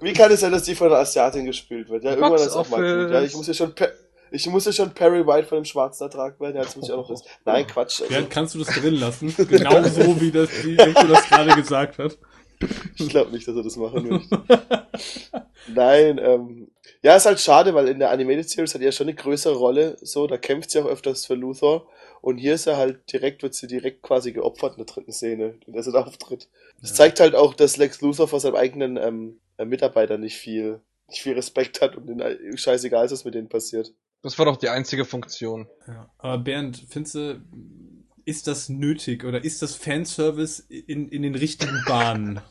[0.00, 2.04] Wie kann es sein, dass die von einer Asiatin gespielt wird?
[2.04, 3.12] Ja, irgendwann ist auch mal gut.
[3.12, 3.92] Ja, ich muss ja schon, Per-
[4.32, 6.56] ich muss ja schon Perry White von dem Schwarzen ertragen werden.
[6.56, 7.22] Ja, jetzt muss ich auch noch das.
[7.44, 8.00] Nein, Quatsch.
[8.00, 9.34] Also, Bernd, kannst du das drin lassen?
[9.48, 12.18] Genau so, wie das, wie Rico das gerade gesagt hat.
[12.96, 14.42] Ich glaube nicht, dass er das machen möchte.
[15.68, 16.70] Nein, ähm,
[17.02, 19.54] ja, ist halt schade, weil in der Animated Series hat er ja schon eine größere
[19.54, 21.88] Rolle, so, da kämpft sie auch öfters für Luthor.
[22.20, 25.58] Und hier ist er halt direkt, wird sie direkt quasi geopfert in der dritten Szene,
[25.66, 26.48] in der sie da auftritt.
[26.80, 30.80] Das zeigt halt auch, dass Lex Luthor vor seinem eigenen ähm, äh, Mitarbeiter nicht viel,
[31.08, 33.92] nicht viel Respekt hat und den scheißegal ist, was mit denen passiert.
[34.22, 35.68] Das war doch die einzige Funktion.
[35.86, 36.10] Ja.
[36.18, 37.42] Aber Bernd, findest du,
[38.24, 42.40] ist das nötig oder ist das Fanservice in, in den richtigen Bahnen?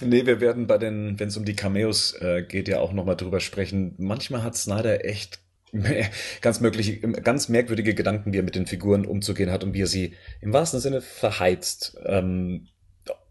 [0.00, 3.14] Nee, wir werden bei den, wenn es um die Cameos äh, geht, ja auch nochmal
[3.14, 3.94] drüber sprechen.
[3.98, 5.38] Manchmal hat Snyder echt
[6.40, 9.86] ganz mögliche, ganz merkwürdige Gedanken, wie er mit den Figuren umzugehen hat und wie er
[9.86, 11.96] sie im wahrsten Sinne verheizt.
[12.04, 12.66] Ähm,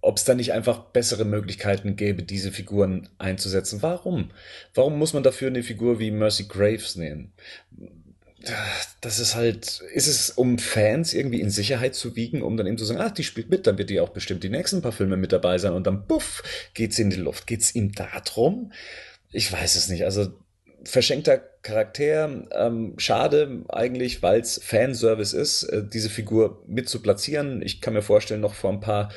[0.06, 3.82] Ob es da nicht einfach bessere Möglichkeiten gäbe, diese Figuren einzusetzen?
[3.82, 4.32] Warum?
[4.74, 7.32] Warum muss man dafür eine Figur wie Mercy Graves nehmen?
[9.00, 12.78] Das ist halt, ist es um Fans irgendwie in Sicherheit zu wiegen, um dann eben
[12.78, 15.16] zu sagen, ach, die spielt mit, dann wird die auch bestimmt die nächsten paar Filme
[15.16, 17.48] mit dabei sein und dann puff, geht's in die Luft.
[17.48, 18.74] Geht's ihm darum?
[19.32, 20.04] Ich weiß es nicht.
[20.04, 20.34] Also
[20.84, 27.62] verschenkter Charakter, ähm, schade eigentlich, weil es Fanservice ist, äh, diese Figur mit zu platzieren.
[27.62, 29.10] Ich kann mir vorstellen, noch vor ein paar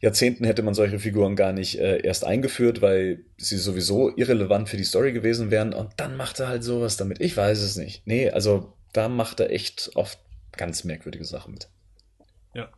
[0.00, 4.76] Jahrzehnten hätte man solche Figuren gar nicht äh, erst eingeführt, weil sie sowieso irrelevant für
[4.76, 5.72] die Story gewesen wären.
[5.72, 7.20] Und dann macht er halt sowas damit.
[7.20, 8.06] Ich weiß es nicht.
[8.06, 10.18] Nee, also da macht er echt oft
[10.56, 11.68] ganz merkwürdige Sachen mit.
[12.54, 12.68] Ja.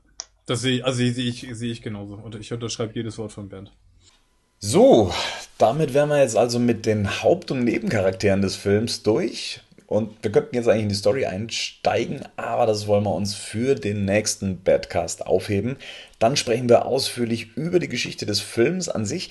[0.47, 2.15] Das sehe ich, also sehe ich, sehe ich genauso.
[2.15, 3.73] Und ich unterschreibe jedes Wort von Bernd.
[4.61, 5.13] So,
[5.57, 9.61] damit wären wir jetzt also mit den Haupt- und Nebencharakteren des Films durch.
[9.89, 13.75] Und wir könnten jetzt eigentlich in die Story einsteigen, aber das wollen wir uns für
[13.75, 15.77] den nächsten Badcast aufheben.
[16.19, 19.31] Dann sprechen wir ausführlich über die Geschichte des Films an sich,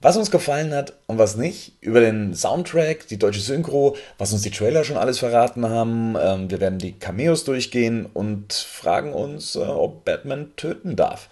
[0.00, 4.40] was uns gefallen hat und was nicht, über den Soundtrack, die deutsche Synchro, was uns
[4.40, 6.16] die Trailer schon alles verraten haben.
[6.18, 11.28] Ähm, Wir werden die Cameos durchgehen und fragen uns, äh, ob Batman töten darf.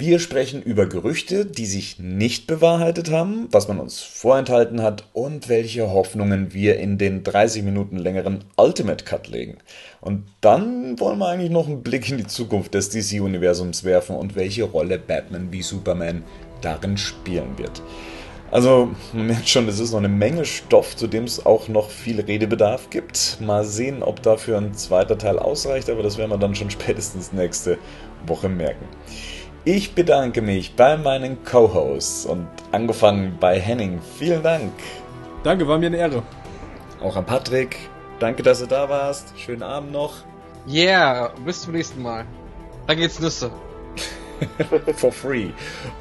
[0.00, 5.48] Wir sprechen über Gerüchte, die sich nicht bewahrheitet haben, was man uns vorenthalten hat und
[5.48, 9.58] welche Hoffnungen wir in den 30 Minuten längeren Ultimate Cut legen.
[10.00, 14.36] Und dann wollen wir eigentlich noch einen Blick in die Zukunft des DC-Universums werfen und
[14.36, 16.22] welche Rolle Batman wie Superman
[16.60, 17.82] darin spielen wird.
[18.52, 21.90] Also, man merkt schon, es ist noch eine Menge Stoff, zu dem es auch noch
[21.90, 23.38] viel Redebedarf gibt.
[23.40, 27.32] Mal sehen, ob dafür ein zweiter Teil ausreicht, aber das werden wir dann schon spätestens
[27.32, 27.78] nächste
[28.26, 28.86] Woche merken.
[29.70, 34.00] Ich bedanke mich bei meinen Co-Hosts und angefangen bei Henning.
[34.16, 34.72] Vielen Dank.
[35.42, 36.22] Danke, war mir eine Ehre.
[37.02, 37.76] Auch an Patrick.
[38.18, 39.38] Danke, dass du da warst.
[39.38, 40.24] Schönen Abend noch.
[40.66, 42.24] Yeah, bis zum nächsten Mal.
[42.86, 43.50] Da geht's Nüsse.
[44.96, 45.50] For free.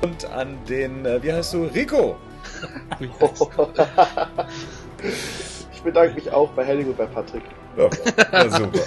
[0.02, 1.64] Und an den, äh, wie heißt du?
[1.64, 2.16] Rico.
[5.74, 7.44] ich bedanke mich auch bei Henning und bei Patrick.
[7.76, 8.80] Ja, super.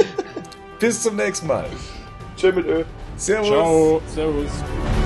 [0.80, 1.66] Bis zum nächsten Mal.
[2.38, 2.82] Tschö mit Ö.
[3.16, 3.48] Servus.
[3.48, 4.02] Ciao.
[4.08, 5.05] Servus.